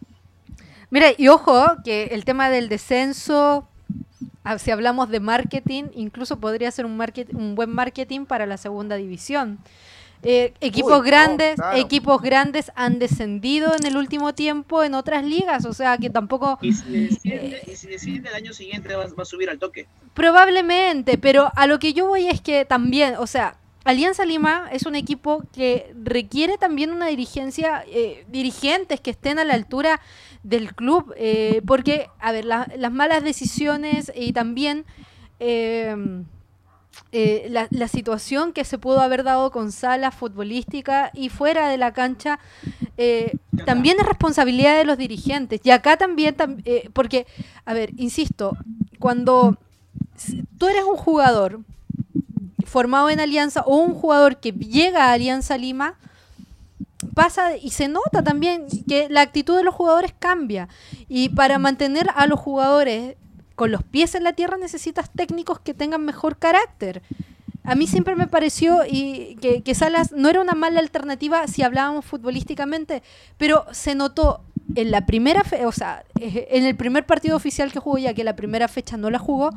Mira, 0.90 1.08
y 1.18 1.28
ojo, 1.28 1.66
que 1.84 2.06
el 2.06 2.26
tema 2.26 2.50
del 2.50 2.70
descenso, 2.70 3.68
ah, 4.44 4.58
si 4.60 4.72
hablamos 4.72 5.10
de 5.10 5.20
marketing, 5.20 5.86
incluso 5.94 6.40
podría 6.40 6.72
ser 6.72 6.86
un, 6.86 7.00
un 7.34 7.56
buen 7.56 7.72
marketing 7.72 8.26
para 8.26 8.46
la 8.46 8.58
segunda 8.58 8.96
división. 8.96 9.60
Eh, 10.28 10.56
equipos 10.60 11.04
grandes, 11.04 11.56
equipos 11.76 12.20
grandes 12.20 12.72
han 12.74 12.98
descendido 12.98 13.76
en 13.76 13.86
el 13.86 13.96
último 13.96 14.34
tiempo 14.34 14.84
en 14.84 14.96
otras 14.96 15.24
ligas, 15.24 15.66
o 15.66 15.74
sea 15.74 16.00
que 16.00 16.10
tampoco. 16.10 16.58
Y 16.64 16.74
si 16.74 17.88
desciende, 17.88 18.30
el 18.30 18.36
año 18.36 18.52
siguiente 18.52 18.96
va, 18.96 19.06
a 19.06 19.26
subir 19.26 19.52
al 19.52 19.60
toque. 19.60 19.86
Probablemente, 20.16 21.20
pero 21.20 21.52
a 21.56 21.68
lo 21.68 21.78
que 21.78 21.94
yo 21.94 22.08
voy 22.08 22.26
es 22.26 22.42
que 22.42 22.66
también, 22.66 23.14
o 23.20 23.28
sea, 23.28 23.58
Alianza 23.84 24.26
Lima 24.26 24.68
es 24.72 24.88
un 24.88 24.96
equipo 24.96 25.44
que 25.54 25.94
requiere 26.04 26.58
también 26.58 26.90
una 26.90 27.06
dirigencia, 27.06 27.84
eh, 27.88 28.26
dirigentes 28.28 29.00
que 29.02 29.12
estén 29.12 29.38
a 29.38 29.46
la 29.46 29.54
altura 29.54 30.02
del 30.42 30.74
club, 30.74 31.14
eh, 31.18 31.62
porque, 31.68 32.10
a 32.20 32.32
ver, 32.32 32.46
las 32.46 32.92
malas 32.92 33.24
decisiones 33.24 34.12
y 34.16 34.34
también 34.34 34.86
eh, 37.12 37.48
la, 37.50 37.88
situación 37.88 38.52
que 38.52 38.66
se 38.66 38.78
pudo 38.78 39.00
haber 39.00 39.24
dado 39.24 39.52
con 39.52 39.72
salas 39.72 40.14
futbolística 40.14 41.12
y 41.14 41.30
fuera 41.30 41.70
de 41.70 41.78
la 41.78 41.94
cancha 41.94 42.40
eh, 42.98 43.38
también 43.66 43.98
es 44.00 44.06
responsabilidad 44.06 44.78
de 44.78 44.86
los 44.86 44.98
dirigentes. 44.98 45.62
Y 45.64 45.72
acá 45.72 45.98
también, 45.98 46.36
eh, 46.66 46.90
porque, 46.94 47.26
a 47.66 47.74
ver, 47.74 47.92
insisto, 47.98 48.58
cuando 49.00 49.58
tú 50.58 50.68
eres 50.68 50.84
un 50.84 50.98
jugador 50.98 51.62
formado 52.66 53.10
en 53.10 53.20
Alianza 53.20 53.62
o 53.62 53.78
un 53.78 53.94
jugador 53.94 54.38
que 54.38 54.52
llega 54.52 55.06
a 55.06 55.14
Alianza 55.14 55.58
Lima, 55.58 55.96
pasa 57.14 57.56
y 57.56 57.70
se 57.72 57.88
nota 57.88 58.24
también 58.24 58.66
que 58.88 59.08
la 59.10 59.22
actitud 59.22 59.56
de 59.56 59.64
los 59.64 59.74
jugadores 59.74 60.14
cambia. 60.18 60.68
Y 61.08 61.30
para 61.30 61.60
mantener 61.60 62.10
a 62.16 62.28
los 62.28 62.40
jugadores 62.40 63.16
con 63.56 63.72
los 63.72 63.84
pies 63.84 64.16
en 64.16 64.24
la 64.24 64.34
tierra 64.34 64.58
necesitas 64.58 65.10
técnicos 65.12 65.60
que 65.60 65.74
tengan 65.74 66.04
mejor 66.04 66.38
carácter. 66.38 67.02
A 67.64 67.74
mí 67.74 67.88
siempre 67.88 68.16
me 68.16 68.28
pareció 68.28 68.84
y 68.88 69.38
que, 69.42 69.76
Salas 69.76 70.12
no 70.12 70.30
era 70.30 70.42
una 70.42 70.54
mala 70.54 70.80
alternativa 70.80 71.48
si 71.48 71.64
hablábamos 71.64 72.06
futbolísticamente, 72.06 73.02
pero 73.38 73.66
se 73.72 73.96
notó 73.96 74.42
en 74.76 74.92
la 74.92 75.06
primera 75.06 75.44
fe, 75.44 75.66
o 75.66 75.72
sea, 75.72 76.04
eh, 76.20 76.48
en 76.52 76.66
el 76.66 76.76
primer 76.76 77.06
partido 77.06 77.36
oficial 77.36 77.72
que 77.72 77.80
jugó, 77.80 77.98
ya 77.98 78.14
que 78.14 78.24
la 78.24 78.36
primera 78.36 78.68
fecha 78.68 78.98
no 78.98 79.10
la 79.10 79.18
jugó, 79.18 79.52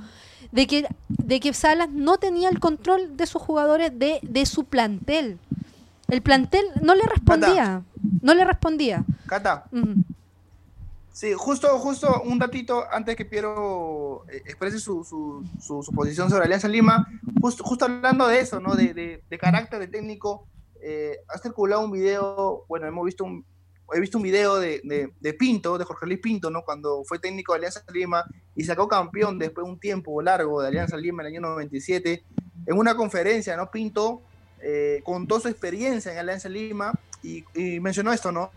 de 0.52 0.66
que, 0.66 0.86
de 1.08 1.40
que 1.40 1.52
Salas 1.52 1.90
no 1.90 2.16
tenía 2.16 2.48
el 2.48 2.60
control 2.60 3.16
de 3.16 3.26
sus 3.26 3.42
jugadores, 3.42 3.98
de, 3.98 4.20
de 4.22 4.46
su 4.46 4.64
plantel. 4.64 5.38
El 6.08 6.22
plantel 6.22 6.64
no 6.80 6.94
le 6.94 7.02
respondía. 7.02 7.82
No 8.22 8.34
le 8.34 8.44
respondía. 8.44 9.04
Cata. 9.26 9.64
Sí, 11.18 11.32
justo, 11.36 11.80
justo 11.80 12.22
un 12.22 12.38
datito 12.38 12.84
antes 12.92 13.16
que 13.16 13.24
Piero 13.24 14.24
eh, 14.28 14.36
exprese 14.46 14.78
su, 14.78 15.02
su, 15.02 15.42
su, 15.60 15.92
posición 15.92 16.30
sobre 16.30 16.44
Alianza 16.44 16.68
Lima, 16.68 17.08
justo, 17.40 17.64
justo 17.64 17.86
hablando 17.86 18.28
de 18.28 18.38
eso, 18.38 18.60
¿no? 18.60 18.76
De, 18.76 18.94
de, 19.28 19.38
carácter 19.38 19.80
de 19.80 19.88
técnico, 19.88 20.46
eh, 20.80 21.16
ha 21.26 21.36
circulado 21.38 21.84
un 21.84 21.90
video, 21.90 22.64
bueno, 22.68 22.86
hemos 22.86 23.04
visto 23.04 23.24
un, 23.24 23.44
he 23.92 23.98
visto 23.98 24.18
un 24.18 24.22
video 24.22 24.60
de, 24.60 24.80
de, 25.18 25.34
Pinto, 25.34 25.76
de 25.76 25.84
Jorge 25.84 26.06
Luis 26.06 26.20
Pinto, 26.20 26.50
¿no? 26.50 26.62
Cuando 26.62 27.02
fue 27.02 27.18
técnico 27.18 27.52
de 27.52 27.56
Alianza 27.56 27.82
Lima 27.92 28.24
y 28.54 28.62
sacó 28.62 28.86
campeón 28.86 29.40
después 29.40 29.66
de 29.66 29.72
un 29.72 29.80
tiempo 29.80 30.22
largo 30.22 30.62
de 30.62 30.68
Alianza 30.68 30.96
Lima 30.96 31.24
en 31.24 31.26
el 31.26 31.32
año 31.32 31.48
97, 31.48 32.22
en 32.64 32.78
una 32.78 32.96
conferencia, 32.96 33.56
¿no? 33.56 33.72
Pinto 33.72 34.22
eh, 34.60 35.02
contó 35.04 35.40
su 35.40 35.48
experiencia 35.48 36.12
en 36.12 36.18
Alianza 36.18 36.48
Lima 36.48 36.92
y 37.24 37.42
mencionó 37.80 38.12
esto, 38.12 38.30
¿no? 38.30 38.52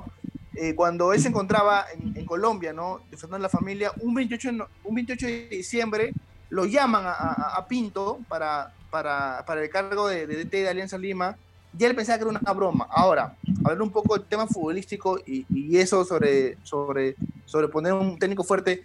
Eh, 0.53 0.76
cuando 0.76 1.14
él 1.14 1.22
se 1.22 1.30
encontraba 1.30 1.86
en, 1.94 2.26
Colombia, 2.26 2.73
¿no? 2.73 3.02
Disfrutando 3.10 3.38
de 3.38 3.44
la 3.44 3.49
familia, 3.49 3.91
un 4.02 4.14
28, 4.14 4.49
un 4.84 4.95
28 4.95 5.26
de 5.26 5.48
diciembre 5.49 6.14
lo 6.49 6.65
llaman 6.65 7.03
a, 7.06 7.65
Pinto 7.69 8.19
para, 8.28 8.73
para, 8.90 9.45
para, 9.45 9.64
el 9.64 9.69
cargo 9.69 10.07
de, 10.07 10.28
DT 10.28 10.52
de 10.52 10.69
Alianza 10.69 10.98
Lima 10.98 11.38
y 11.78 11.86
él 11.86 11.95
pensaba 11.95 12.18
que 12.18 12.23
era 12.23 12.32
una 12.32 12.53
broma. 12.53 12.86
Ahora, 12.90 13.38
hablar 13.64 13.82
un 13.82 13.91
poco 13.91 14.18
del 14.18 14.28
tema 14.28 14.45
futbolístico 14.45 15.18
y, 15.26 15.78
eso 15.78 16.03
sobre, 16.03 16.57
sobre, 16.64 17.15
sobre 17.45 17.69
poner 17.69 17.94
un 17.94 18.19
técnico 18.19 18.44
fuerte. 18.44 18.84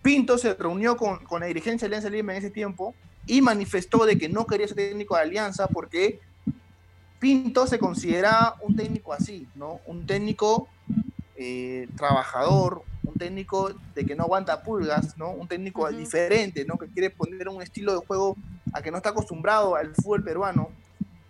Pinto 0.00 0.38
se 0.38 0.54
reunió 0.54 0.96
con, 0.96 1.18
con 1.24 1.40
la 1.40 1.46
dirigencia 1.46 1.88
de 1.88 1.96
Alianza 1.96 2.10
Lima 2.10 2.32
en 2.32 2.38
ese 2.38 2.50
tiempo 2.50 2.94
y 3.26 3.42
manifestó 3.42 4.06
de 4.06 4.16
que 4.16 4.28
no 4.28 4.46
quería 4.46 4.68
ser 4.68 4.76
técnico 4.76 5.16
de 5.16 5.22
Alianza 5.22 5.66
porque 5.66 6.20
Pinto 7.18 7.66
se 7.66 7.80
considera 7.80 8.54
un 8.62 8.76
técnico 8.76 9.12
así, 9.12 9.48
¿no? 9.56 9.80
Un 9.86 10.06
técnico 10.06 10.68
eh, 11.40 11.88
trabajador, 11.96 12.82
un 13.04 13.14
técnico 13.14 13.72
de 13.94 14.04
que 14.04 14.16
no 14.16 14.24
aguanta 14.24 14.62
pulgas, 14.62 15.16
¿no? 15.16 15.30
Un 15.30 15.46
técnico 15.46 15.88
diferente, 15.88 16.64
¿no? 16.64 16.76
Que 16.76 16.88
quiere 16.88 17.10
poner 17.10 17.48
un 17.48 17.62
estilo 17.62 17.92
de 17.92 18.04
juego 18.04 18.36
a 18.72 18.82
que 18.82 18.90
no 18.90 18.96
está 18.96 19.10
acostumbrado 19.10 19.76
al 19.76 19.94
fútbol 19.94 20.24
peruano. 20.24 20.70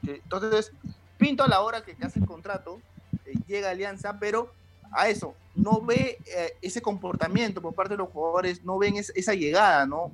Entonces, 0.02 0.72
Pinto 1.18 1.42
a 1.42 1.48
la 1.48 1.60
hora 1.60 1.82
que, 1.82 1.94
hace 2.00 2.20
el 2.20 2.26
contrato, 2.26 2.80
eh, 3.26 3.34
llega 3.46 3.68
a 3.68 3.72
Alianza, 3.72 4.18
pero 4.18 4.52
a 4.92 5.08
eso, 5.08 5.34
no 5.54 5.82
ve 5.82 6.18
eh, 6.24 6.52
ese 6.62 6.80
comportamiento 6.80 7.60
por 7.60 7.74
parte 7.74 7.94
de 7.94 7.98
los 7.98 8.08
jugadores, 8.08 8.64
no 8.64 8.78
ven 8.78 8.96
esa 8.96 9.34
llegada, 9.34 9.84
¿no? 9.84 10.12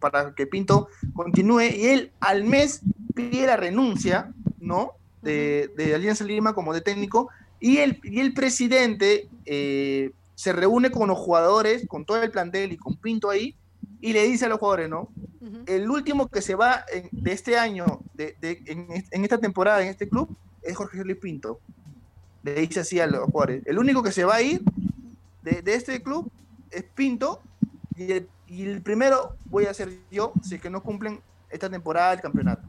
Para, 0.00 0.34
que 0.34 0.46
Pinto 0.46 0.88
continúe 1.14 1.60
y 1.60 1.86
él 1.86 2.12
al 2.18 2.44
mes 2.44 2.80
pide 3.14 3.46
la 3.46 3.56
renuncia, 3.56 4.32
¿no? 4.58 4.94
De, 5.22 5.70
de 5.76 5.94
Alianza 5.94 6.24
Lima 6.24 6.54
como 6.54 6.72
de 6.72 6.80
técnico 6.80 7.28
y 7.60 7.78
el, 7.78 8.00
y 8.04 8.20
el 8.20 8.34
presidente 8.34 9.28
eh, 9.44 10.10
se 10.34 10.52
reúne 10.52 10.90
con 10.90 11.08
los 11.08 11.18
jugadores, 11.18 11.86
con 11.88 12.04
todo 12.04 12.22
el 12.22 12.30
plantel 12.30 12.72
y 12.72 12.76
con 12.76 12.96
Pinto 12.96 13.30
ahí, 13.30 13.54
y 14.00 14.12
le 14.12 14.24
dice 14.24 14.44
a 14.44 14.48
los 14.48 14.58
jugadores, 14.58 14.88
¿no? 14.88 15.08
El 15.66 15.88
último 15.90 16.28
que 16.28 16.42
se 16.42 16.54
va 16.54 16.84
de 17.12 17.32
este 17.32 17.56
año, 17.56 18.00
de, 18.14 18.36
en, 18.42 19.24
esta 19.24 19.38
temporada, 19.38 19.82
en 19.82 19.88
este 19.88 20.08
club, 20.08 20.36
es 20.62 20.76
Jorge 20.76 21.02
Luis 21.04 21.16
Pinto. 21.18 21.60
Le 22.42 22.54
dice 22.54 22.80
así 22.80 23.00
a 23.00 23.06
los 23.06 23.24
jugadores. 23.24 23.62
El 23.66 23.78
único 23.78 24.02
que 24.02 24.12
se 24.12 24.24
va 24.24 24.36
a 24.36 24.42
ir 24.42 24.62
de, 25.42 25.62
este 25.72 26.02
club 26.02 26.30
es 26.70 26.82
Pinto, 26.82 27.40
y 27.96 28.12
el, 28.12 28.28
y 28.48 28.64
el, 28.64 28.82
primero 28.82 29.36
voy 29.46 29.66
a 29.66 29.74
ser 29.74 29.92
yo, 30.10 30.32
si 30.42 30.56
es 30.56 30.60
que 30.60 30.70
no 30.70 30.82
cumplen 30.82 31.20
esta 31.48 31.70
temporada 31.70 32.10
del 32.10 32.20
campeonato. 32.20 32.66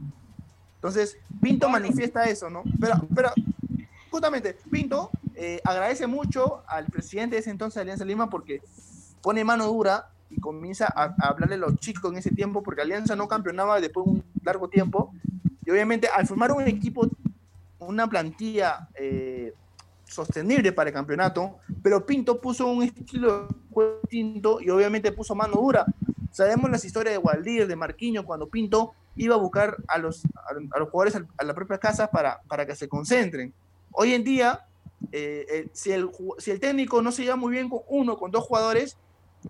Entonces, 0.76 1.18
Pinto 1.42 1.68
manifiesta 1.68 2.24
eso, 2.24 2.48
¿no? 2.48 2.62
Pero, 2.80 3.06
pero 3.14 3.32
justamente, 4.10 4.56
Pinto 4.70 5.10
eh, 5.34 5.60
agradece 5.64 6.06
mucho 6.06 6.62
al 6.66 6.86
presidente 6.86 7.36
de 7.36 7.40
ese 7.40 7.50
entonces 7.50 7.76
de 7.76 7.82
Alianza 7.82 8.04
Lima 8.04 8.28
porque 8.28 8.60
pone 9.22 9.44
mano 9.44 9.66
dura 9.66 10.10
y 10.30 10.40
comienza 10.40 10.86
a, 10.94 11.14
hablarle 11.18 11.54
a 11.54 11.58
los 11.58 11.76
chicos 11.76 12.10
en 12.12 12.18
ese 12.18 12.30
tiempo, 12.30 12.62
porque 12.62 12.82
Alianza 12.82 13.16
no 13.16 13.28
campeonaba 13.28 13.80
después 13.80 14.04
de 14.06 14.12
un 14.12 14.24
largo 14.42 14.68
tiempo. 14.68 15.12
Y 15.64 15.70
obviamente, 15.70 16.08
al 16.08 16.26
formar 16.26 16.52
un 16.52 16.66
equipo, 16.66 17.08
una 17.78 18.08
plantilla 18.08 18.88
eh, 18.94 19.54
sostenible 20.04 20.72
para 20.72 20.90
el 20.90 20.94
campeonato, 20.94 21.58
pero 21.82 22.04
Pinto 22.04 22.40
puso 22.40 22.66
un 22.66 22.82
estilo 22.82 23.48
distinto 24.02 24.60
y 24.60 24.70
obviamente 24.70 25.12
puso 25.12 25.34
mano 25.34 25.54
dura. 25.54 25.86
Sabemos 26.30 26.70
las 26.70 26.84
historias 26.84 27.14
de 27.14 27.18
Waldir, 27.18 27.66
de 27.66 27.76
Marquinho, 27.76 28.24
cuando 28.24 28.48
Pinto 28.48 28.92
iba 29.16 29.34
a 29.34 29.38
buscar 29.38 29.76
a 29.88 29.98
los, 29.98 30.24
a, 30.24 30.78
los 30.78 30.88
jugadores 30.90 31.16
a, 31.36 31.44
la 31.44 31.54
propia 31.54 31.78
casa 31.78 32.10
para, 32.10 32.40
para 32.48 32.66
que 32.66 32.74
se 32.74 32.88
concentren. 32.88 33.52
Hoy 33.92 34.14
en 34.14 34.24
día, 34.24 34.66
eh, 35.12 35.46
eh, 35.50 35.68
si, 35.72 35.92
el, 35.92 36.10
si 36.38 36.50
el 36.50 36.60
técnico 36.60 37.02
no 37.02 37.12
se 37.12 37.22
lleva 37.22 37.36
muy 37.36 37.52
bien 37.52 37.68
con 37.68 37.80
uno, 37.88 38.16
con 38.16 38.30
dos 38.30 38.44
jugadores, 38.44 38.96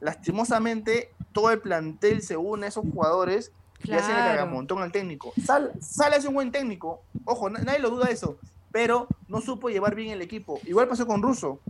lastimosamente 0.00 1.10
todo 1.32 1.50
el 1.50 1.60
plantel 1.60 2.22
se 2.22 2.36
une 2.36 2.66
a 2.66 2.68
esos 2.68 2.84
jugadores 2.92 3.52
y 3.84 3.92
hacen 3.92 4.16
el 4.16 4.48
montón 4.48 4.82
al 4.82 4.92
técnico. 4.92 5.32
Sal, 5.44 5.72
Sale 5.80 6.16
es 6.16 6.24
un 6.24 6.34
buen 6.34 6.50
técnico, 6.50 7.02
ojo, 7.24 7.48
nadie 7.50 7.78
lo 7.78 7.90
duda 7.90 8.06
de 8.06 8.12
eso, 8.12 8.38
pero 8.72 9.06
no 9.28 9.40
supo 9.40 9.68
llevar 9.68 9.94
bien 9.94 10.10
el 10.10 10.22
equipo. 10.22 10.60
Igual 10.64 10.88
pasó 10.88 11.06
con 11.06 11.22
Russo. 11.22 11.60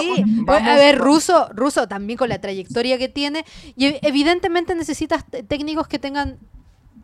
sí, 0.00 0.24
a 0.48 0.76
ver, 0.76 0.98
Russo, 0.98 1.48
Russo 1.52 1.88
también 1.88 2.16
con 2.16 2.28
la 2.28 2.40
trayectoria 2.40 2.98
que 2.98 3.08
tiene, 3.08 3.44
y 3.76 3.98
evidentemente 4.06 4.74
necesitas 4.74 5.24
técnicos 5.46 5.88
que 5.88 5.98
tengan 5.98 6.38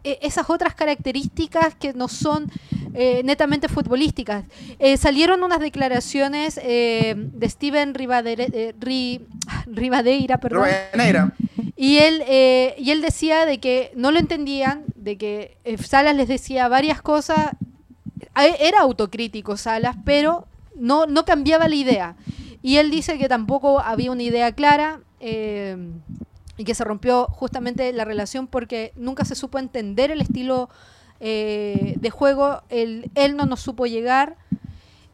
esas 0.04 0.48
otras 0.50 0.74
características 0.74 1.74
que 1.74 1.94
no 1.94 2.08
son 2.08 2.50
eh, 2.96 3.22
netamente 3.24 3.68
futbolísticas. 3.68 4.44
Eh, 4.78 4.96
salieron 4.96 5.42
unas 5.42 5.58
declaraciones 5.58 6.60
eh, 6.62 7.14
de 7.16 7.48
Steven 7.48 7.92
Rivadeira, 7.92 8.38
perdón. 10.40 10.68
Y 11.76 11.96
él, 11.98 12.22
y 12.78 12.90
él 12.92 13.02
decía 13.02 13.46
de 13.46 13.58
que 13.58 13.90
no 13.96 14.12
lo 14.12 14.20
entendían, 14.20 14.84
de 14.94 15.18
que 15.18 15.56
Salas 15.84 16.14
les 16.14 16.28
decía 16.28 16.68
varias 16.68 17.02
cosas. 17.02 17.50
Era 18.36 18.80
autocrítico 18.80 19.56
Salas, 19.56 19.96
pero 20.04 20.46
no, 20.76 21.06
no 21.06 21.24
cambiaba 21.24 21.66
la 21.66 21.74
idea. 21.74 22.14
Y 22.62 22.76
él 22.76 22.92
dice 22.92 23.18
que 23.18 23.28
tampoco 23.28 23.80
había 23.80 24.12
una 24.12 24.22
idea 24.22 24.52
clara 24.52 25.00
y 26.56 26.64
que 26.64 26.74
se 26.74 26.84
rompió 26.84 27.26
justamente 27.26 27.92
la 27.92 28.04
relación 28.04 28.46
porque 28.46 28.92
nunca 28.96 29.24
se 29.24 29.34
supo 29.34 29.58
entender 29.58 30.10
el 30.10 30.20
estilo 30.20 30.68
eh, 31.20 31.94
de 31.96 32.10
juego, 32.10 32.62
él, 32.68 33.10
él 33.14 33.36
no 33.36 33.46
nos 33.46 33.60
supo 33.60 33.86
llegar. 33.86 34.36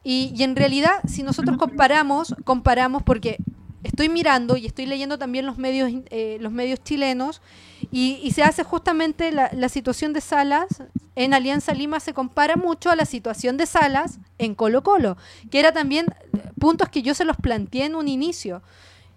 Y, 0.03 0.35
en 0.43 0.57
realidad, 0.57 0.93
si 1.07 1.23
nosotros 1.23 1.59
comparamos, 1.59 2.35
comparamos 2.45 3.03
porque 3.03 3.39
estoy 3.83 4.09
mirando 4.09 4.57
y 4.57 4.67
estoy 4.67 4.87
leyendo 4.87 5.19
también 5.19 5.47
los 5.47 5.59
medios, 5.59 5.91
eh, 6.11 6.39
los 6.41 6.53
medios 6.53 6.83
chilenos 6.83 7.43
y, 7.91 8.31
se 8.35 8.43
hace 8.43 8.65
justamente 8.65 9.33
la, 9.33 9.51
la, 9.53 9.69
situación 9.69 10.13
de 10.13 10.21
Salas 10.21 10.83
en 11.17 11.35
Alianza 11.35 11.75
Lima 11.75 12.01
se 12.01 12.15
compara 12.15 12.57
mucho 12.57 12.91
a 12.91 12.97
la 12.97 13.05
situación 13.05 13.57
de 13.57 13.67
Salas 13.67 14.19
en 14.39 14.55
Colo 14.55 14.83
Colo, 14.83 15.17
que 15.51 15.59
era 15.59 15.73
también 15.73 16.07
puntos 16.59 16.89
que 16.89 17.03
yo 17.03 17.15
se 17.15 17.25
los 17.25 17.37
planteé 17.37 17.87
en 17.87 17.95
un 17.95 18.09
inicio. 18.09 18.63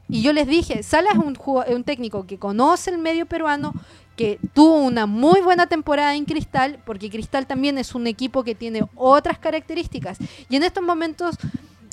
Y 0.10 0.22
yo 0.22 0.34
les 0.34 0.48
dije, 0.48 0.84
Salas 0.84 1.14
es 1.14 1.20
un, 1.20 1.38
un 1.76 1.84
técnico 1.84 2.26
que 2.26 2.38
conoce 2.38 2.92
el 2.92 2.98
medio 2.98 3.26
peruano, 3.26 3.74
que 4.16 4.40
tuvo 4.54 4.78
una 4.78 5.06
muy 5.06 5.42
buena 5.42 5.68
temporada 5.68 6.16
en 6.16 6.26
Cristal, 6.26 6.80
porque 6.86 7.10
Cristal 7.10 7.48
también 7.48 7.78
es 7.78 7.96
un 7.96 8.06
equipo 8.08 8.44
que 8.44 8.54
tiene 8.54 8.84
otras 8.96 9.40
características. 9.40 10.18
Y 10.50 10.56
en 10.56 10.64
estos 10.64 10.84
momentos, 10.84 11.36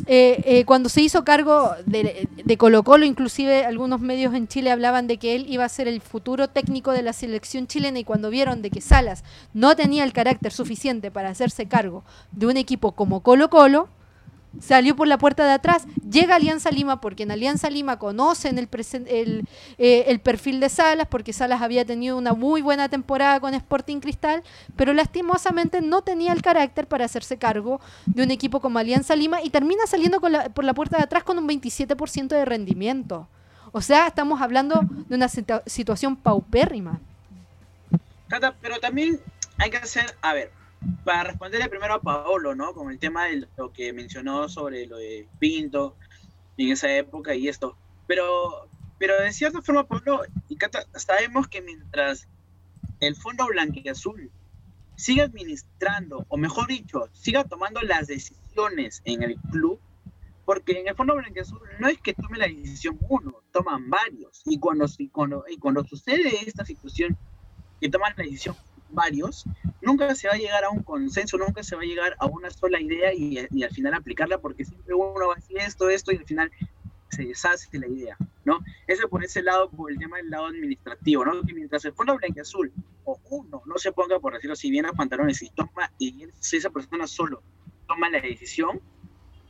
eh, 0.07 0.43
eh, 0.45 0.65
cuando 0.65 0.89
se 0.89 1.01
hizo 1.01 1.25
cargo 1.25 1.71
de, 1.87 2.29
de, 2.45 2.57
Colo 2.57 2.83
Colo, 2.83 3.07
inclusive 3.07 3.65
algunos 3.65 4.01
medios 4.01 4.35
en 4.35 4.49
Chile 4.49 4.71
hablaban 4.71 5.07
de 5.07 5.19
que 5.19 5.35
él 5.35 5.47
iba 5.49 5.65
a 5.65 5.69
ser 5.69 5.89
el 5.89 6.01
futuro 6.01 6.49
técnico 6.49 6.93
de 6.93 7.03
la 7.03 7.13
selección 7.13 7.67
chilena 7.67 8.01
y 8.01 8.05
cuando 8.05 8.29
vieron 8.29 8.61
de 8.61 8.71
que 8.71 8.81
Salas 8.81 9.25
no 9.55 9.77
tenía 9.77 10.05
el 10.05 10.13
carácter 10.13 10.53
suficiente 10.53 11.11
para 11.11 11.31
hacerse 11.31 11.67
cargo 11.67 12.05
de 12.33 12.47
un 12.47 12.57
equipo 12.57 12.93
como 12.93 13.21
Colo 13.21 13.51
Colo, 13.51 13.89
salió 14.59 14.97
por 14.97 15.07
la 15.07 15.19
puerta 15.19 15.45
de 15.45 15.53
atrás, 15.53 15.87
llega 16.11 16.35
Alianza 16.35 16.71
Lima 16.71 17.01
porque 17.01 17.23
en 17.23 17.31
Alianza 17.31 17.71
Lima 17.71 17.99
conocen 17.99 18.59
eh, 18.59 20.05
el, 20.07 20.21
perfil 20.21 20.61
de 20.61 20.69
Salas, 20.69 21.07
porque 21.09 21.33
Salas 21.33 21.63
había 21.63 21.85
tenido 21.85 22.17
una 22.17 22.33
muy 22.33 22.63
buena 22.63 22.89
temporada 22.89 23.39
con 23.41 23.55
Sporting 23.55 24.01
Cristal, 24.01 24.43
pero 24.77 24.93
lastimosamente 24.93 25.81
no 25.81 26.03
tenía 26.03 26.33
el 26.33 26.43
carácter 26.43 26.87
para 26.87 27.05
hacerse 27.05 27.39
cargo 27.39 27.81
de 28.07 28.23
un 28.23 28.31
equipo 28.31 28.61
como 28.61 28.79
Alianza 28.79 29.15
Lima 29.15 29.43
y 29.43 29.51
termina 29.51 29.87
saliendo 29.87 30.21
por 30.21 30.65
la 30.65 30.75
puerta 30.75 30.97
de 30.97 31.05
atrás 31.05 31.23
con 31.23 31.39
un 31.39 31.49
27% 31.49 32.29
de 32.29 32.45
rendimiento. 32.45 33.29
O 33.73 33.81
sea, 33.81 34.09
estamos 34.09 34.41
hablando 34.41 34.81
de 35.09 35.15
una 35.15 35.29
situación 35.29 36.17
paupérrima. 36.17 37.01
pero 38.61 38.81
también 38.81 39.21
hay 39.59 39.71
que 39.71 39.77
hacer, 39.77 40.07
a 40.23 40.33
ver, 40.33 40.51
para 41.05 41.25
responderle 41.25 41.69
primero 41.69 41.95
a 41.95 42.03
Paolo, 42.03 42.55
¿no? 42.55 42.73
Con 42.75 42.91
el 42.91 42.99
tema 42.99 43.27
de 43.27 43.47
lo 43.57 43.73
que 43.73 43.93
mencionó 43.93 44.49
sobre 44.49 44.87
lo 44.87 44.97
de 44.97 45.29
Pinto 45.39 45.97
en 46.57 46.73
esa 46.73 46.95
época 46.95 47.35
y 47.35 47.49
esto. 47.49 47.77
Pero, 48.07 48.69
pero 48.99 49.21
de 49.21 49.33
cierta 49.33 49.63
forma, 49.63 49.87
Paolo 49.87 50.23
y 50.49 50.57
Cata, 50.57 50.85
sabemos 50.95 51.49
que 51.49 51.63
mientras 51.63 52.29
el 53.01 53.17
Fondo 53.17 53.47
Blanquiazul 53.47 54.31
siga 54.97 55.25
administrando, 55.25 56.27
o 56.29 56.37
mejor 56.37 56.67
dicho, 56.69 57.09
siga 57.13 57.45
tomando 57.45 57.81
las 57.83 58.07
decisiones 58.07 59.01
en 59.05 59.23
el 59.23 59.37
club, 59.51 59.81
porque 60.45 60.79
en 60.79 60.89
el 60.89 60.95
Fondo 60.95 61.15
Blanquiazul 61.15 61.61
no 61.79 61.89
es 61.89 61.99
que 62.01 62.15
tome 62.15 62.39
la 62.39 62.47
decisión 62.47 62.99
uno, 63.09 63.43
toman 63.53 63.89
varios. 63.89 64.43
Y 64.45 64.59
cuando, 64.59 64.87
cuando, 65.13 65.45
y 65.49 65.57
cuando 65.57 65.85
sucede 65.85 66.31
esta 66.47 66.65
situación, 66.65 67.17
que 67.81 67.89
toman 67.89 68.13
la 68.17 68.25
decisión 68.25 68.57
varios, 68.93 69.45
nunca 69.83 70.15
se 70.15 70.29
va 70.29 70.35
a 70.35 70.39
llegar 70.39 70.65
a 70.65 70.71
un 70.71 70.83
consenso, 70.83 71.39
nunca 71.39 71.63
se 71.63 71.77
va 71.77 71.83
a 71.83 71.87
llegar 71.87 72.17
a 72.19 72.27
una 72.27 72.51
sola 72.51 72.81
idea 72.81 73.13
y, 73.15 73.39
al 73.39 73.71
final 73.71 73.95
aplicarla, 73.95 74.39
porque 74.39 74.65
siempre 74.65 74.95
uno 74.95 75.29
va 75.29 75.35
a 75.35 75.37
decir 75.37 75.59
esto, 75.59 75.89
esto, 75.89 76.13
y 76.13 76.17
al 76.17 76.25
final 76.25 76.51
se 77.09 77.25
deshace 77.25 77.79
la 77.79 77.89
idea, 77.89 78.17
¿no? 78.45 78.61
Eso 78.87 79.09
por 79.09 79.25
ese 79.25 79.43
lado, 79.43 79.69
por 79.71 79.91
el 79.91 79.99
tema 79.99 80.19
del 80.19 80.31
lado 80.31 80.47
administrativo, 80.47 81.25
¿no? 81.25 81.43
Que 81.43 81.55
mientras 81.55 81.85
el 81.85 81.93
Fondo 81.93 82.19
Azul 82.41 82.73
o 83.05 83.19
uno 83.31 83.63
no 83.67 83.79
se 83.79 83.93
ponga, 83.93 84.21
por 84.21 84.35
decirlo 84.35 84.53
así, 84.53 84.71
bien 84.71 84.87
a 84.87 84.93
pantalones 84.93 85.43
y 85.43 85.51
toma, 85.51 85.93
y 85.99 86.27
si 86.39 86.59
esa 86.59 86.71
persona 86.71 87.07
solo 87.07 87.43
toma 87.89 88.11
la 88.11 88.21
decisión, 88.21 88.81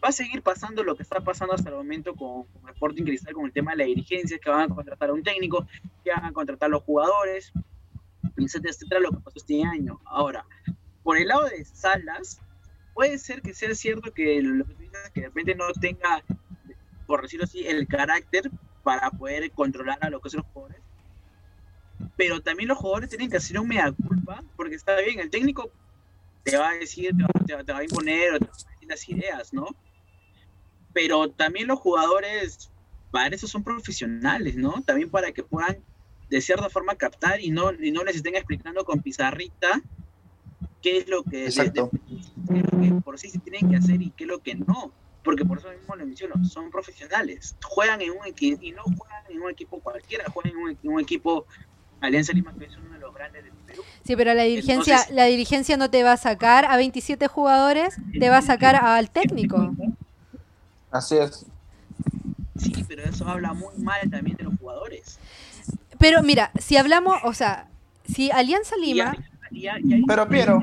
va 0.02 0.08
a 0.08 0.12
seguir 0.12 0.42
pasando 0.42 0.82
lo 0.82 0.96
que 0.96 1.02
está 1.02 1.20
pasando 1.20 1.54
hasta 1.54 1.68
el 1.68 1.76
momento 1.76 2.14
con, 2.14 2.44
con 2.44 2.70
Sporting 2.70 3.04
Cristal, 3.04 3.34
con 3.34 3.44
el 3.44 3.52
tema 3.52 3.72
de 3.72 3.78
la 3.78 3.84
dirigencia, 3.84 4.38
que 4.38 4.48
van 4.48 4.70
a 4.70 4.74
contratar 4.74 5.10
a 5.10 5.12
un 5.12 5.22
técnico, 5.22 5.66
que 6.02 6.10
van 6.10 6.24
a 6.24 6.32
contratar 6.32 6.68
a 6.68 6.70
los 6.70 6.82
jugadores, 6.82 7.52
etcétera, 8.36 9.00
lo 9.00 9.10
que 9.10 9.18
pasó 9.18 9.38
este 9.38 9.62
año. 9.62 10.00
Ahora, 10.04 10.44
por 11.02 11.16
el 11.16 11.28
lado 11.28 11.44
de 11.44 11.64
Salas, 11.64 12.40
puede 12.94 13.18
ser 13.18 13.42
que 13.42 13.54
sea 13.54 13.74
cierto 13.74 14.12
que 14.12 14.40
lo 14.42 14.64
que 14.64 14.74
que 15.14 15.20
de 15.20 15.26
repente 15.28 15.54
no 15.54 15.64
tenga, 15.80 16.22
por 17.06 17.22
decirlo 17.22 17.44
así, 17.44 17.66
el 17.66 17.86
carácter 17.86 18.50
para 18.82 19.10
poder 19.10 19.50
controlar 19.52 19.98
a 20.00 20.10
los 20.10 20.20
que 20.22 20.30
son 20.30 20.38
los 20.38 20.52
jugadores. 20.52 20.82
Pero 22.16 22.40
también 22.40 22.68
los 22.68 22.78
jugadores 22.78 23.10
tienen 23.10 23.30
que 23.30 23.36
hacer 23.36 23.58
un 23.58 23.68
mea 23.68 23.92
culpa, 23.92 24.42
porque 24.56 24.74
está 24.74 25.00
bien, 25.00 25.20
el 25.20 25.30
técnico 25.30 25.70
te 26.42 26.56
va 26.56 26.70
a 26.70 26.74
decir, 26.74 27.12
te 27.46 27.54
va, 27.72 27.78
a 27.78 27.82
imponer 27.82 28.38
te 28.38 28.46
va 28.46 28.52
a 28.52 28.72
decir 28.72 28.88
las 28.88 29.08
ideas, 29.08 29.52
¿no? 29.52 29.66
Pero 30.92 31.30
también 31.30 31.68
los 31.68 31.78
jugadores, 31.78 32.70
para 33.10 33.34
eso 33.34 33.46
son 33.46 33.62
profesionales, 33.62 34.56
¿no? 34.56 34.82
También 34.82 35.10
para 35.10 35.32
que 35.32 35.42
puedan 35.42 35.78
de 36.30 36.40
cierta 36.40 36.70
forma 36.70 36.94
captar 36.94 37.40
y 37.40 37.50
no, 37.50 37.72
y 37.72 37.90
no 37.90 38.04
les 38.04 38.16
estén 38.16 38.36
explicando 38.36 38.84
con 38.84 39.00
pizarrita 39.00 39.82
qué 40.80 40.98
es 40.98 41.08
lo 41.08 41.24
que, 41.24 41.50
por 43.04 43.18
sí 43.18 43.28
se 43.28 43.38
tienen 43.40 43.68
que 43.68 43.76
hacer 43.76 44.00
y 44.00 44.10
qué 44.10 44.24
es 44.24 44.28
lo 44.28 44.38
que 44.38 44.54
no. 44.54 44.92
Porque 45.22 45.44
por 45.44 45.58
eso 45.58 45.68
mismo 45.70 45.94
lo 45.96 46.06
menciono, 46.06 46.42
son 46.44 46.70
profesionales. 46.70 47.54
Juegan 47.62 48.00
en 48.00 48.12
un 48.12 48.24
equipo 48.26 48.62
y 48.62 48.72
no 48.72 48.82
juegan 48.84 49.24
en 49.28 49.42
un 49.42 49.50
equipo 49.50 49.78
cualquiera, 49.80 50.24
juegan 50.32 50.52
en 50.82 50.90
un, 50.90 51.00
equipo 51.00 51.44
Alianza 52.00 52.32
Lima, 52.32 52.54
que 52.58 52.64
es 52.64 52.76
uno 52.78 52.94
de 52.94 53.00
los 53.00 53.12
grandes 53.12 53.44
del 53.44 53.52
Perú. 53.66 53.82
Sí, 54.02 54.16
pero 54.16 54.32
la 54.32 54.44
dirigencia, 54.44 55.04
la 55.10 55.26
dirigencia 55.26 55.76
no 55.76 55.90
te 55.90 56.02
va 56.04 56.12
a 56.12 56.16
sacar 56.16 56.64
a 56.64 56.76
27 56.78 57.26
jugadores, 57.26 57.96
te 58.18 58.30
va 58.30 58.38
a 58.38 58.42
sacar 58.42 58.76
al 58.76 59.10
técnico. 59.10 59.74
Así 60.90 61.16
es. 61.16 61.44
Sí, 62.56 62.84
pero 62.88 63.04
eso 63.04 63.28
habla 63.28 63.52
muy 63.52 63.76
mal 63.76 64.08
también 64.10 64.36
de 64.38 64.44
los 64.44 64.54
jugadores. 64.58 65.18
Pero 66.00 66.22
mira, 66.22 66.50
si 66.58 66.78
hablamos, 66.78 67.18
o 67.24 67.34
sea, 67.34 67.68
si 68.10 68.30
Alianza 68.30 68.74
Lima... 68.76 69.16
pero 70.08 70.28
Piero... 70.28 70.62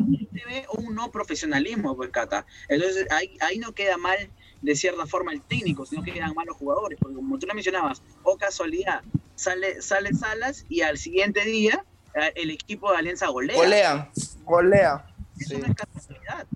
Un 0.74 0.96
no 0.96 1.12
profesionalismo, 1.12 1.96
pues, 1.96 2.10
Cata. 2.10 2.46
Entonces 2.70 3.06
ahí, 3.12 3.38
ahí 3.42 3.60
no 3.60 3.74
queda 3.74 3.98
mal 3.98 4.18
de 4.62 4.76
cierta 4.76 5.06
forma 5.06 5.32
el 5.34 5.42
técnico, 5.42 5.86
sino 5.86 6.02
que 6.02 6.12
quedan 6.12 6.34
mal 6.34 6.48
los 6.48 6.58
jugadores, 6.58 6.98
porque 7.00 7.16
como 7.16 7.38
tú 7.38 7.46
lo 7.46 7.54
mencionabas, 7.54 8.02
o 8.24 8.38
casualidad, 8.38 9.02
sale, 9.36 9.82
sale 9.82 10.14
Salas 10.14 10.66
y 10.70 10.82
al 10.82 10.98
siguiente 10.98 11.44
día 11.46 11.86
eh, 12.16 12.32
el 12.36 12.50
equipo 12.50 12.92
de 12.92 12.98
Alianza 12.98 13.28
golea. 13.28 13.56
Golea, 13.56 14.12
golea. 14.44 15.06
Eso 15.40 15.60
no 15.60 15.68
es 15.68 15.76
casualidad. 15.76 16.48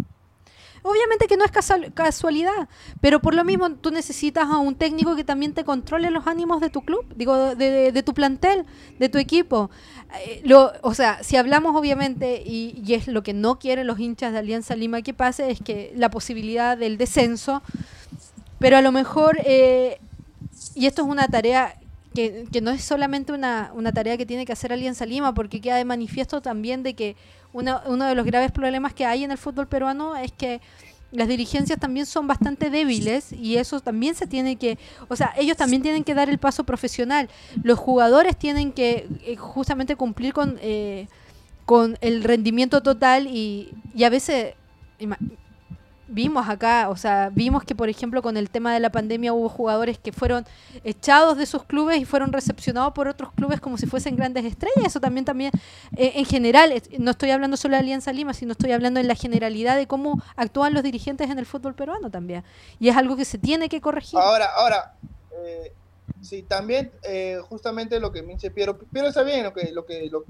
Obviamente 0.83 1.27
que 1.27 1.37
no 1.37 1.45
es 1.45 1.51
casualidad, 1.93 2.67
pero 3.01 3.21
por 3.21 3.35
lo 3.35 3.43
mismo 3.43 3.69
tú 3.75 3.91
necesitas 3.91 4.49
a 4.49 4.57
un 4.57 4.75
técnico 4.75 5.15
que 5.15 5.23
también 5.23 5.53
te 5.53 5.63
controle 5.63 6.09
los 6.09 6.25
ánimos 6.25 6.59
de 6.59 6.69
tu 6.69 6.81
club, 6.81 7.05
digo, 7.15 7.55
de, 7.55 8.03
tu 8.03 8.13
plantel, 8.13 8.65
de 8.97 9.09
tu 9.09 9.19
equipo. 9.19 9.69
Eh, 10.25 10.41
lo, 10.43 10.71
o 10.81 10.95
sea, 10.95 11.23
si 11.23 11.37
hablamos 11.37 11.75
obviamente, 11.75 12.41
y, 12.43 12.81
y, 12.83 12.95
es 12.95 13.07
lo 13.07 13.21
que 13.21 13.33
no 13.33 13.59
quieren 13.59 13.85
los 13.85 13.99
hinchas 13.99 14.33
de 14.33 14.39
Alianza 14.39 14.75
Lima 14.75 15.03
que 15.03 15.13
pase, 15.13 15.51
es 15.51 15.61
que 15.61 15.93
la 15.95 16.09
posibilidad 16.09 16.77
del 16.77 16.97
descenso, 16.97 17.61
pero 18.57 18.77
a 18.77 18.81
lo 18.81 18.91
mejor, 18.91 19.37
eh, 19.45 19.99
y 20.73 20.87
esto 20.87 21.03
es 21.03 21.07
una 21.07 21.27
tarea 21.27 21.75
que, 22.13 22.45
que 22.51 22.61
no 22.61 22.71
es 22.71 22.83
solamente 22.83 23.31
una, 23.33 23.71
una, 23.73 23.91
tarea 23.91 24.17
que 24.17 24.25
tiene 24.25 24.45
que 24.45 24.53
hacer 24.53 24.73
Alianza 24.73 25.05
Lima, 25.05 25.33
porque 25.33 25.61
queda 25.61 25.77
de 25.77 25.85
manifiesto 25.85 26.41
también 26.41 26.83
de 26.83 26.93
que 26.93 27.15
uno, 27.53 27.81
uno 27.85 28.05
de 28.05 28.15
los 28.15 28.25
graves 28.25 28.51
problemas 28.51 28.93
que 28.93 29.05
hay 29.05 29.23
en 29.23 29.31
el 29.31 29.37
fútbol 29.37 29.67
peruano 29.67 30.15
es 30.15 30.31
que 30.31 30.61
las 31.11 31.27
dirigencias 31.27 31.77
también 31.77 32.05
son 32.05 32.27
bastante 32.27 32.69
débiles 32.69 33.33
y 33.33 33.57
eso 33.57 33.81
también 33.81 34.15
se 34.15 34.27
tiene 34.27 34.55
que, 34.55 34.77
o 35.09 35.15
sea, 35.15 35.33
ellos 35.37 35.57
también 35.57 35.81
tienen 35.81 36.03
que 36.03 36.13
dar 36.13 36.29
el 36.29 36.37
paso 36.37 36.63
profesional. 36.63 37.29
Los 37.63 37.77
jugadores 37.77 38.37
tienen 38.37 38.71
que 38.71 39.07
eh, 39.25 39.35
justamente 39.35 39.95
cumplir 39.97 40.33
con, 40.33 40.57
eh, 40.61 41.07
con 41.65 41.97
el 42.01 42.23
rendimiento 42.23 42.81
total 42.81 43.27
y, 43.27 43.73
y 43.93 44.05
a 44.05 44.09
veces, 44.09 44.53
vimos 46.11 46.47
acá, 46.47 46.89
o 46.89 46.95
sea, 46.95 47.29
vimos 47.33 47.63
que 47.63 47.73
por 47.73 47.89
ejemplo 47.89 48.21
con 48.21 48.37
el 48.37 48.49
tema 48.49 48.73
de 48.73 48.79
la 48.79 48.91
pandemia 48.91 49.33
hubo 49.33 49.49
jugadores 49.49 49.97
que 49.97 50.11
fueron 50.11 50.45
echados 50.83 51.37
de 51.37 51.45
sus 51.45 51.63
clubes 51.63 51.99
y 51.99 52.05
fueron 52.05 52.31
recepcionados 52.31 52.93
por 52.93 53.07
otros 53.07 53.31
clubes 53.33 53.59
como 53.59 53.77
si 53.77 53.87
fuesen 53.87 54.15
grandes 54.15 54.45
estrellas. 54.45 54.85
Eso 54.85 54.99
también 54.99 55.25
también 55.25 55.51
eh, 55.95 56.13
en 56.15 56.25
general, 56.25 56.73
no 56.99 57.11
estoy 57.11 57.31
hablando 57.31 57.57
solo 57.57 57.75
de 57.75 57.79
Alianza 57.79 58.13
Lima, 58.13 58.33
sino 58.33 58.51
estoy 58.51 58.71
hablando 58.71 58.99
en 58.99 59.07
la 59.07 59.15
generalidad 59.15 59.77
de 59.77 59.87
cómo 59.87 60.21
actúan 60.35 60.73
los 60.73 60.83
dirigentes 60.83 61.29
en 61.29 61.39
el 61.39 61.45
fútbol 61.45 61.73
peruano 61.73 62.09
también. 62.11 62.43
Y 62.79 62.89
es 62.89 62.97
algo 62.97 63.15
que 63.15 63.25
se 63.25 63.37
tiene 63.37 63.69
que 63.69 63.81
corregir. 63.81 64.19
Ahora, 64.19 64.47
ahora, 64.55 64.93
eh, 65.43 65.73
sí, 66.21 66.43
también 66.43 66.91
eh, 67.03 67.39
justamente 67.49 67.99
lo 67.99 68.11
que 68.11 68.21
me 68.21 68.33
dice 68.33 68.51
Piero, 68.51 68.77
Piero 68.77 69.07
está 69.07 69.23
bien, 69.23 69.43
lo 69.43 69.53
que, 69.53 69.71
lo 69.71 69.85
que, 69.85 70.09
lo, 70.09 70.25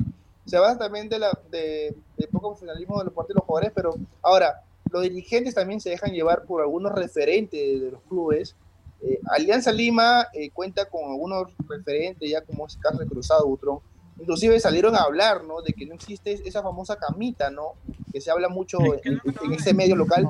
se 0.46 0.58
basa 0.58 0.78
también 0.78 1.10
de 1.10 1.20
la 1.20 1.38
de, 1.50 1.96
poco 2.32 2.50
funcionalismo 2.52 3.00
de 3.00 3.06
los 3.06 3.14
partidos 3.14 3.36
de 3.36 3.40
los 3.40 3.46
jugadores, 3.46 3.72
pero 3.76 3.96
ahora 4.22 4.62
los 4.92 5.04
dirigentes 5.04 5.56
también 5.56 5.80
se 5.80 5.90
dejan 5.90 6.12
llevar 6.12 6.44
por 6.44 6.62
algunos 6.62 6.92
referentes 6.92 7.82
de 7.82 7.92
los 7.92 8.02
clubes. 8.04 8.56
Eh, 9.02 9.20
Alianza 9.32 9.72
Lima 9.72 10.28
eh, 10.34 10.52
cuenta 10.52 10.86
con 10.86 11.10
algunos 11.10 11.48
referentes, 11.68 12.30
ya 12.30 12.42
como 12.42 12.68
es 12.68 12.78
de 13.00 13.08
Cruzado 13.08 13.48
Butrón. 13.48 13.80
Inclusive 14.20 14.60
salieron 14.60 14.96
a 14.96 15.04
hablar, 15.04 15.44
¿no? 15.44 15.62
De 15.62 15.74
que 15.74 15.86
no 15.86 15.96
existe 15.96 16.34
esa 16.46 16.62
famosa 16.62 16.98
camita, 16.98 17.50
¿no? 17.50 17.74
Que 18.12 18.22
se 18.22 18.30
habla 18.30 18.50
mucho 18.50 18.78
en, 19.04 19.20
ese 19.54 19.74
medio 19.74 19.96
local. 19.96 20.30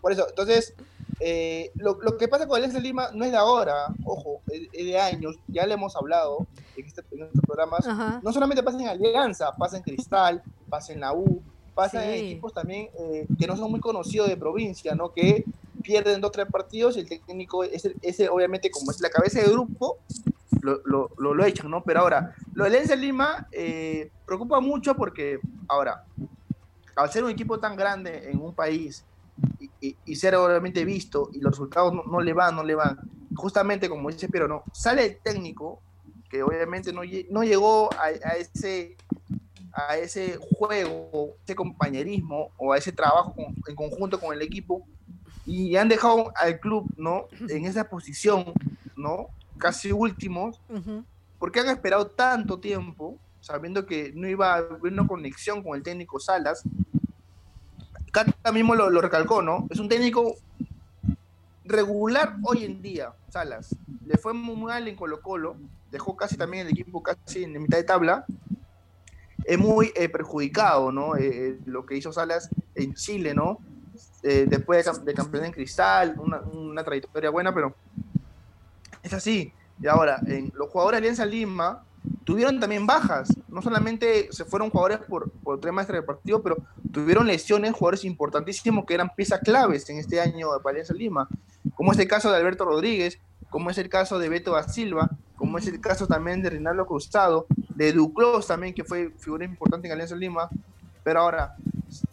Por 0.00 0.10
eso, 0.10 0.26
entonces, 0.28 0.74
eh, 1.20 1.70
lo, 1.76 2.00
lo, 2.02 2.16
que 2.16 2.26
pasa 2.26 2.48
con 2.48 2.56
Alianza 2.56 2.80
Lima 2.80 3.10
no 3.14 3.24
es 3.24 3.30
de 3.30 3.36
ahora, 3.36 3.86
ojo, 4.04 4.40
es, 4.50 4.72
de 4.72 4.98
años, 4.98 5.36
ya 5.46 5.66
le 5.66 5.74
hemos 5.74 5.94
hablado 5.94 6.46
en, 6.76 6.86
este, 6.86 7.02
en 7.12 7.22
estos 7.22 7.42
programas. 7.42 7.86
No 8.22 8.32
solamente 8.32 8.64
pasa 8.64 8.80
en 8.80 8.88
Alianza, 8.88 9.52
pasa 9.52 9.76
en 9.76 9.84
Cristal, 9.84 10.42
pasa 10.68 10.92
en 10.92 11.00
la 11.00 11.12
U, 11.12 11.42
pasa 11.76 12.02
en 12.02 12.24
equipos 12.24 12.54
también 12.54 12.88
eh, 12.98 13.26
que 13.38 13.46
no 13.46 13.54
son 13.54 13.70
muy 13.70 13.80
conocidos 13.80 14.30
de 14.30 14.36
provincia, 14.36 14.94
¿no? 14.94 15.12
Que 15.12 15.44
pierden 15.82 16.22
dos 16.22 16.30
o 16.30 16.32
tres 16.32 16.46
partidos 16.50 16.96
y 16.96 17.00
el 17.00 17.08
técnico, 17.08 17.62
ese, 17.64 17.94
ese 18.00 18.30
obviamente 18.30 18.70
como 18.70 18.90
es 18.90 19.00
la 19.00 19.10
cabeza 19.10 19.40
de 19.40 19.48
grupo, 19.48 19.98
lo, 20.62 20.80
lo, 20.84 21.34
lo, 21.34 21.44
echan, 21.44 21.70
¿no? 21.70 21.84
Pero 21.84 22.00
ahora, 22.00 22.34
lo 22.54 22.64
de 22.64 22.70
Lens 22.70 22.98
Lima 22.98 23.46
eh, 23.52 24.10
preocupa 24.24 24.58
mucho 24.58 24.94
porque, 24.94 25.38
ahora, 25.68 26.02
al 26.96 27.12
ser 27.12 27.24
un 27.24 27.30
equipo 27.30 27.60
tan 27.60 27.76
grande 27.76 28.30
en 28.30 28.40
un 28.40 28.54
país 28.54 29.04
y, 29.80 29.94
y, 30.06 30.16
ser 30.16 30.34
obviamente 30.36 30.82
visto 30.86 31.28
y 31.34 31.40
los 31.40 31.52
resultados 31.52 31.92
no, 31.92 32.04
no, 32.04 32.20
le 32.22 32.32
van, 32.32 32.56
no 32.56 32.64
le 32.64 32.74
van, 32.74 32.98
justamente 33.36 33.90
como 33.90 34.10
dice 34.10 34.30
Pero, 34.30 34.48
¿no? 34.48 34.64
Sale 34.72 35.04
el 35.04 35.18
técnico 35.18 35.82
que 36.30 36.42
obviamente 36.42 36.90
no, 36.90 37.02
no 37.30 37.44
llegó 37.44 37.92
a, 37.92 38.06
a 38.06 38.36
ese 38.36 38.96
a 39.76 39.98
ese 39.98 40.38
juego, 40.38 41.36
ese 41.44 41.54
compañerismo 41.54 42.50
o 42.56 42.72
a 42.72 42.78
ese 42.78 42.92
trabajo 42.92 43.34
en 43.66 43.74
conjunto 43.76 44.18
con 44.18 44.34
el 44.34 44.40
equipo 44.40 44.86
y 45.44 45.76
han 45.76 45.88
dejado 45.88 46.32
al 46.34 46.58
club, 46.58 46.90
¿no? 46.96 47.26
En 47.48 47.66
esa 47.66 47.88
posición, 47.88 48.52
¿no? 48.96 49.28
Casi 49.58 49.92
últimos, 49.92 50.60
porque 51.38 51.60
han 51.60 51.68
esperado 51.68 52.06
tanto 52.06 52.58
tiempo, 52.58 53.18
sabiendo 53.40 53.86
que 53.86 54.12
no 54.14 54.26
iba 54.26 54.54
a 54.54 54.56
haber 54.56 54.92
una 54.92 55.06
conexión 55.06 55.62
con 55.62 55.76
el 55.76 55.82
técnico 55.82 56.18
Salas. 56.18 56.62
Cata 58.10 58.50
mismo 58.50 58.74
lo, 58.74 58.88
lo 58.90 59.00
recalcó, 59.02 59.42
¿no? 59.42 59.66
Es 59.70 59.78
un 59.78 59.88
técnico 59.88 60.36
regular 61.64 62.36
hoy 62.42 62.64
en 62.64 62.80
día, 62.80 63.12
Salas. 63.28 63.76
Le 64.06 64.16
fue 64.16 64.32
muy 64.32 64.56
mal 64.56 64.88
en 64.88 64.96
Colo 64.96 65.20
Colo, 65.20 65.56
dejó 65.90 66.16
casi 66.16 66.36
también 66.36 66.66
el 66.66 66.72
equipo 66.72 67.02
casi 67.02 67.44
en 67.44 67.60
mitad 67.62 67.76
de 67.76 67.84
tabla, 67.84 68.24
es 69.46 69.58
muy 69.58 69.92
eh, 69.94 70.08
perjudicado, 70.08 70.90
¿no? 70.90 71.16
Eh, 71.16 71.50
eh, 71.50 71.58
lo 71.66 71.86
que 71.86 71.96
hizo 71.96 72.12
Salas 72.12 72.50
en 72.74 72.94
Chile, 72.94 73.34
¿no? 73.34 73.60
después 74.22 74.84
de, 75.04 75.14
campeón 75.14 75.44
en 75.44 75.52
cristal, 75.52 76.16
una, 76.18 76.82
trayectoria 76.82 77.30
buena, 77.30 77.54
pero 77.54 77.76
es 79.00 79.12
así. 79.12 79.52
Y 79.80 79.86
ahora, 79.86 80.20
los 80.52 80.68
jugadores 80.68 80.96
de 80.96 81.06
Alianza 81.06 81.24
Lima 81.24 81.84
tuvieron 82.24 82.58
también 82.58 82.88
bajas. 82.88 83.28
No 83.46 83.62
solamente 83.62 84.26
se 84.32 84.44
fueron 84.44 84.70
jugadores 84.70 84.98
por, 85.06 85.30
por 85.30 85.60
temas 85.60 85.86
de 85.86 86.02
partido, 86.02 86.42
pero 86.42 86.56
tuvieron 86.90 87.28
lesiones, 87.28 87.72
jugadores 87.72 88.04
importantísimos 88.04 88.84
que 88.84 88.94
eran 88.94 89.14
piezas 89.14 89.38
claves 89.44 89.88
en 89.90 89.98
este 89.98 90.20
año 90.20 90.48
de 90.52 90.70
Alianza 90.70 90.92
Lima, 90.92 91.28
como 91.76 91.92
es 91.92 91.98
el 92.00 92.08
caso 92.08 92.28
de 92.28 92.36
Alberto 92.36 92.64
Rodríguez, 92.64 93.20
como 93.50 93.70
es 93.70 93.78
el 93.78 93.88
caso 93.88 94.18
de 94.18 94.28
Beto 94.28 94.52
da 94.52 94.64
Silva, 94.64 95.10
como 95.36 95.58
es 95.58 95.66
el 95.66 95.80
caso 95.80 96.06
también 96.06 96.42
de 96.42 96.50
Rinaldo 96.50 96.86
Cruzado, 96.86 97.46
de 97.74 97.92
Duclos 97.92 98.46
también, 98.46 98.74
que 98.74 98.84
fue 98.84 99.10
figura 99.18 99.44
importante 99.44 99.86
en 99.86 99.92
Alianza 99.92 100.16
Lima. 100.16 100.48
Pero 101.04 101.20
ahora, 101.20 101.54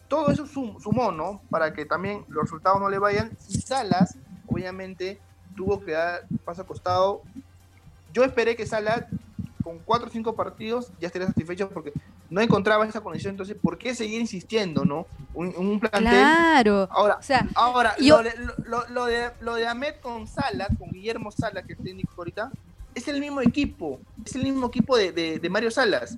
todo 0.07 0.29
eso 0.29 0.45
sumó, 0.45 1.11
¿no? 1.11 1.41
Para 1.49 1.73
que 1.73 1.85
también 1.85 2.25
los 2.27 2.43
resultados 2.43 2.79
no 2.79 2.89
le 2.89 2.99
vayan. 2.99 3.31
Y 3.49 3.61
Salas, 3.61 4.17
obviamente, 4.47 5.19
tuvo 5.55 5.83
que 5.83 5.93
dar 5.93 6.27
paso 6.45 6.61
a 6.61 6.67
costado. 6.67 7.21
Yo 8.13 8.23
esperé 8.23 8.55
que 8.55 8.65
Salas, 8.65 9.05
con 9.63 9.79
cuatro 9.79 10.09
o 10.09 10.11
cinco 10.11 10.35
partidos, 10.35 10.91
ya 10.99 11.07
estaría 11.07 11.27
satisfecho 11.27 11.69
porque 11.69 11.93
no 12.33 12.41
encontraba 12.41 12.85
esa 12.87 13.01
condición. 13.01 13.31
Entonces, 13.31 13.55
¿por 13.61 13.77
qué 13.77 13.93
seguir 13.93 14.19
insistiendo, 14.19 14.83
no? 14.83 15.05
Un, 15.35 15.53
un 15.55 15.79
plantel. 15.79 16.09
Claro. 16.09 16.87
Ahora, 16.91 17.19
ahora 17.53 17.95
lo, 17.99 18.23
de, 18.23 18.33
lo, 18.89 19.05
de, 19.05 19.29
lo 19.39 19.53
de 19.53 19.67
Ahmed 19.67 19.95
con 20.01 20.27
Salas, 20.27 20.69
con 20.79 20.89
Guillermo 20.89 21.31
Salas, 21.31 21.63
que 21.65 21.73
es 21.73 21.79
técnico 21.83 22.11
ahorita, 22.17 22.51
es 22.95 23.07
el 23.07 23.19
mismo 23.19 23.41
equipo, 23.41 23.99
es 24.25 24.33
el 24.33 24.43
mismo 24.43 24.65
equipo 24.65 24.97
de, 24.97 25.11
de, 25.11 25.49
Mario 25.49 25.69
Salas, 25.69 26.17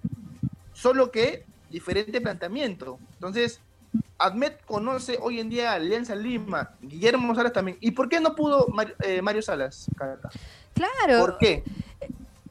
solo 0.71 1.11
que 1.11 1.45
diferente 1.69 2.21
planteamiento. 2.21 2.97
Entonces, 3.15 3.59
Admet 4.17 4.63
conoce 4.63 5.19
hoy 5.21 5.41
en 5.41 5.49
día 5.49 5.73
a 5.73 5.75
Alianza 5.75 6.15
Lima, 6.15 6.71
Guillermo 6.81 7.35
Salas 7.35 7.51
también. 7.51 7.77
¿Y 7.81 7.91
por 7.91 8.07
qué 8.07 8.21
no 8.21 8.35
pudo 8.35 8.67
eh, 9.03 9.21
Mario, 9.21 9.41
Salas, 9.41 9.87
Claro. 10.73 11.25
¿Por 11.25 11.37
qué? 11.37 11.63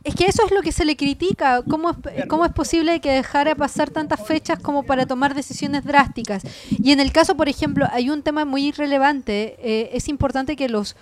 Es 0.05 0.14
que 0.14 0.26
eso 0.26 0.44
es 0.44 0.52
lo 0.52 0.60
que 0.60 0.70
se 0.70 0.85
le 0.85 0.97
critica. 0.97 1.62
¿Cómo 1.68 1.90
es, 1.90 2.26
¿Cómo 2.28 2.44
es 2.44 2.52
posible 2.52 3.01
que 3.01 3.10
dejara 3.10 3.55
pasar 3.55 3.90
tantas 3.90 4.24
fechas 4.26 4.59
como 4.59 4.82
para 4.82 5.06
tomar 5.06 5.35
decisiones 5.35 5.82
drásticas? 5.85 6.43
Y 6.70 6.93
en 6.93 7.01
el 7.01 7.10
caso, 7.10 7.36
por 7.36 7.48
ejemplo, 7.48 7.86
hay 7.90 8.10
un 8.10 8.22
tema 8.22 8.44
muy 8.44 8.70
relevante. 8.72 9.56
Eh, 9.60 9.90
es 9.94 10.09
importante 10.09 10.56
que 10.56 10.68
los, 10.68 10.94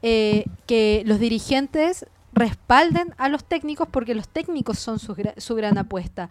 eh, 0.00 0.46
que 0.66 1.02
los 1.04 1.20
dirigentes 1.20 2.06
respalden 2.32 3.14
a 3.18 3.28
los 3.28 3.44
técnicos 3.44 3.88
porque 3.90 4.14
los 4.14 4.28
técnicos 4.28 4.78
son 4.78 4.98
su, 4.98 5.14
su 5.36 5.54
gran 5.54 5.76
apuesta. 5.76 6.30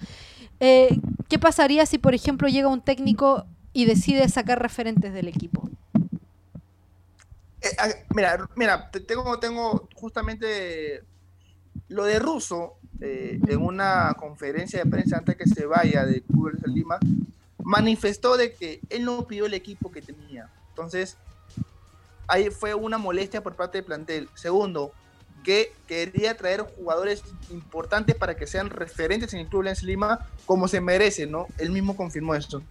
Eh, 0.59 0.97
¿Qué 1.29 1.37
pasaría 1.37 1.85
si, 1.85 1.99
por 1.99 2.15
ejemplo, 2.15 2.47
llega 2.47 2.67
un 2.67 2.81
técnico 2.81 3.45
y 3.71 3.85
decide 3.85 4.27
sacar 4.29 4.59
referentes 4.59 5.13
del 5.13 5.27
equipo? 5.27 5.69
Ah, 7.77 7.89
mira, 8.15 8.49
mira, 8.55 8.89
tengo, 8.91 9.39
tengo 9.39 9.89
justamente 9.95 11.03
lo 11.89 12.03
de 12.05 12.19
Russo 12.19 12.75
eh, 13.01 13.39
en 13.47 13.61
una 13.61 14.15
conferencia 14.17 14.83
de 14.83 14.89
prensa 14.89 15.17
antes 15.17 15.35
que 15.35 15.47
se 15.47 15.65
vaya 15.65 16.05
de 16.05 16.23
Google 16.27 16.59
de 16.59 16.71
Lima, 16.71 16.97
manifestó 17.63 18.37
de 18.37 18.53
que 18.53 18.79
él 18.89 19.05
no 19.05 19.25
pidió 19.27 19.45
el 19.45 19.53
equipo 19.53 19.91
que 19.91 20.01
tenía. 20.01 20.49
Entonces, 20.69 21.17
ahí 22.27 22.49
fue 22.49 22.73
una 22.73 22.97
molestia 22.97 23.43
por 23.43 23.55
parte 23.55 23.79
del 23.79 23.85
plantel. 23.85 24.29
Segundo, 24.33 24.91
que 25.43 25.71
quería 25.87 26.35
traer 26.35 26.61
jugadores 26.61 27.23
importantes 27.51 28.15
para 28.15 28.35
que 28.35 28.47
sean 28.47 28.69
referentes 28.69 29.33
en 29.33 29.41
el 29.41 29.47
Club 29.47 29.63
Lens 29.63 29.83
Lima 29.83 30.27
como 30.45 30.67
se 30.67 30.81
merece, 30.81 31.27
¿no? 31.27 31.47
Él 31.57 31.69
mismo 31.69 31.95
confirmó 31.95 32.33
esto. 32.33 32.63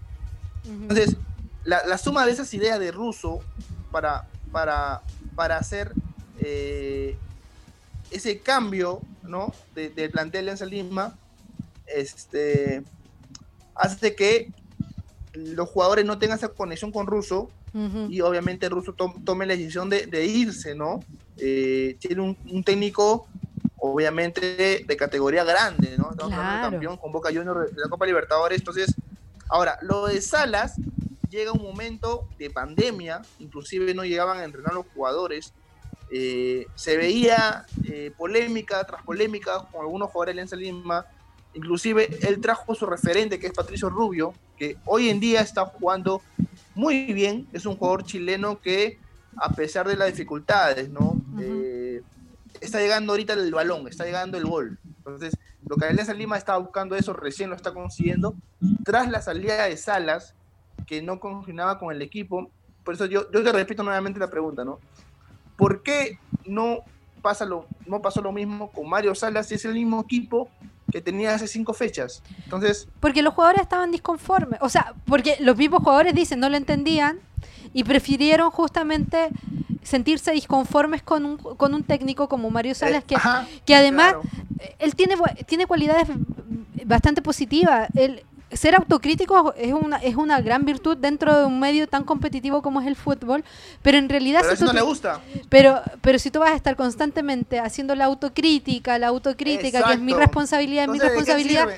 Entonces, 0.65 1.17
la, 1.65 1.99
suma 1.99 2.27
de 2.27 2.33
esas 2.33 2.53
ideas 2.55 2.81
de 2.81 2.91
Russo 2.91 3.41
para, 3.91 4.27
para, 4.51 5.03
para 5.37 5.59
hacer 5.59 5.93
eh, 6.41 7.17
ese 8.15 8.39
cambio, 8.39 9.01
¿no? 9.23 9.53
del 9.75 10.11
plantel 10.11 10.47
Lens 10.47 10.61
Lima, 10.63 11.17
este, 11.87 12.83
hace 13.75 14.15
que 14.15 14.53
los 15.33 15.69
jugadores 15.69 16.05
no 16.05 16.19
tengan 16.19 16.39
esa 16.39 16.49
conexión 16.49 16.93
con 16.93 17.07
Russo 17.07 17.51
y 18.09 18.21
obviamente 18.21 18.69
Russo 18.69 18.93
tome 18.93 19.47
la 19.47 19.57
decisión 19.57 19.91
de, 19.91 20.27
irse, 20.27 20.77
¿no? 20.77 21.01
Eh, 21.37 21.97
tiene 21.99 22.23
un, 22.23 22.63
técnico 22.63 23.27
obviamente 23.79 24.85
de, 24.87 24.97
categoría 24.97 25.43
grande, 25.43 25.99
¿no? 25.99 26.13
Estamos 26.13 26.35
campeón 26.35 26.97
con 26.99 27.11
Boca 27.11 27.31
Juniors 27.31 27.75
de 27.75 27.81
la 27.81 27.89
Copa 27.89 28.07
Libertadores, 28.07 28.61
entonces, 28.61 28.95
ahora, 29.49 29.77
lo 29.83 30.07
de 30.07 30.21
Salas 30.21 30.77
llega 31.31 31.51
un 31.51 31.65
momento 31.65 32.29
de 32.39 32.49
pandemia, 32.49 33.23
inclusive 33.41 33.93
no 33.93 34.05
llegaban 34.05 34.39
a 34.39 34.45
entrenar 34.45 34.73
los 34.73 34.87
jugadores, 34.95 35.53
eh, 36.17 36.69
se 36.77 36.97
veía 36.97 37.67
eh, 37.83 38.13
polémica 38.17 38.85
tras 38.85 39.03
polémica 39.03 39.67
con 39.73 39.81
algunos 39.81 40.11
jugadores 40.13 40.29
de 40.29 40.43
Alianza 40.43 40.55
Lima, 40.55 41.05
inclusive 41.55 42.09
él 42.23 42.41
trajo 42.41 42.73
su 42.77 42.87
referente 42.87 43.41
que 43.41 43.49
es 43.49 43.53
Patricio 43.53 43.91
Rubio, 43.91 44.33
que 44.57 44.77
hoy 44.85 45.09
en 45.09 45.19
día 45.19 45.41
está 45.41 45.67
jugando 45.67 46.23
muy 46.77 47.13
bien, 47.13 47.49
es 47.53 47.67
un 47.67 47.77
jugador 47.77 48.05
chileno 48.05 48.61
que 48.61 48.97
a 49.37 49.51
pesar 49.55 49.89
de 49.89 49.97
las 49.97 50.07
dificultades, 50.07 50.89
¿no? 50.89 51.21
Eh, 51.41 52.01
está 52.61 52.79
llegando 52.79 53.13
ahorita 53.13 53.33
el 53.33 53.51
balón, 53.51 53.89
está 53.89 54.05
llegando 54.05 54.39
el 54.39 54.45
gol. 54.45 54.79
Entonces, 54.99 55.37
lo 55.69 55.75
que 55.75 55.87
Alianza 55.87 56.15
Lima 56.15 56.37
estaba 56.37 56.59
buscando 56.59 56.95
eso, 56.95 57.13
recién 57.13 57.51
lo 57.51 57.57
está 57.57 57.75
consiguiendo. 57.75 58.37
Tras 58.85 59.11
la 59.11 59.21
salida 59.21 59.65
de 59.65 59.77
Salas, 59.77 60.37
que 60.87 61.03
no 61.03 61.19
confinaba 61.19 61.81
con 61.81 61.93
el 61.93 62.03
equipo, 62.03 62.53
por 62.85 62.95
eso 62.95 63.07
yo, 63.07 63.29
yo 63.33 63.43
te 63.43 63.51
repito 63.51 63.83
nuevamente 63.83 64.21
la 64.21 64.31
pregunta, 64.31 64.65
¿no? 64.65 64.79
¿Por 65.57 65.83
qué 65.83 66.19
no, 66.45 66.81
pasa 67.23 67.45
lo, 67.45 67.67
no 67.87 68.03
pasó 68.03 68.21
lo 68.21 68.33
mismo 68.33 68.71
con 68.71 68.89
Mario 68.89 69.15
Salas 69.15 69.49
si 69.49 69.55
es 69.55 69.65
el 69.65 69.75
mismo 69.75 70.01
equipo 70.01 70.49
que 70.93 71.01
tenía 71.01 71.35
hace 71.35 71.49
cinco 71.49 71.73
fechas. 71.73 72.23
Entonces. 72.45 72.87
Porque 73.01 73.23
los 73.23 73.35
jugadores 73.35 73.63
estaban 73.63 73.91
disconformes. 73.91 74.61
O 74.63 74.69
sea, 74.69 74.95
porque 75.07 75.37
los 75.41 75.57
mismos 75.57 75.83
jugadores 75.83 76.15
dicen 76.15 76.39
no 76.39 76.49
lo 76.49 76.57
entendían 76.57 77.19
y 77.73 77.83
prefirieron 77.83 78.51
justamente 78.51 79.31
sentirse 79.83 80.33
disconformes 80.33 81.03
con 81.03 81.25
un, 81.25 81.37
con 81.37 81.75
un 81.75 81.83
técnico 81.83 82.29
como 82.29 82.49
Mario 82.51 82.75
Salas, 82.75 83.05
que, 83.05 83.17
que 83.65 83.75
además 83.75 84.15
él 84.79 84.95
tiene, 84.95 85.17
tiene 85.47 85.67
cualidades 85.67 86.09
bastante 86.85 87.23
positivas. 87.23 87.89
Él, 87.95 88.23
ser 88.53 88.75
autocrítico 88.75 89.55
es 89.57 89.73
una, 89.73 89.97
es 89.99 90.17
una 90.17 90.41
gran 90.41 90.65
virtud 90.65 90.97
dentro 90.97 91.37
de 91.37 91.45
un 91.45 91.59
medio 91.59 91.89
tan 91.89 92.05
competitivo 92.05 92.63
como 92.63 92.81
es 92.81 92.87
el 92.87 92.97
fútbol, 92.97 93.45
pero 93.83 93.99
en 93.99 94.09
realidad... 94.09 94.43
Pero 94.43 94.57
si 94.57 94.65
no 94.65 94.73
le 94.73 94.83
gusta. 94.83 95.21
Pero, 95.49 95.83
pero 96.01 96.19
si 96.19 96.31
tú 96.31 96.41
vas 96.41 96.51
a 96.51 96.57
estar 96.57 96.77
constantemente 96.77 97.59
haciendo 97.59 97.95
la 97.95 98.05
autocrítica, 98.07 98.99
la 98.99 99.09
autocrítica, 99.09 99.83
que 99.83 99.93
es 99.95 100.01
mi 100.01 100.13
responsabilidad, 100.13 100.85
es 100.85 100.91
mi 100.91 100.99
responsabilidad, 100.99 101.69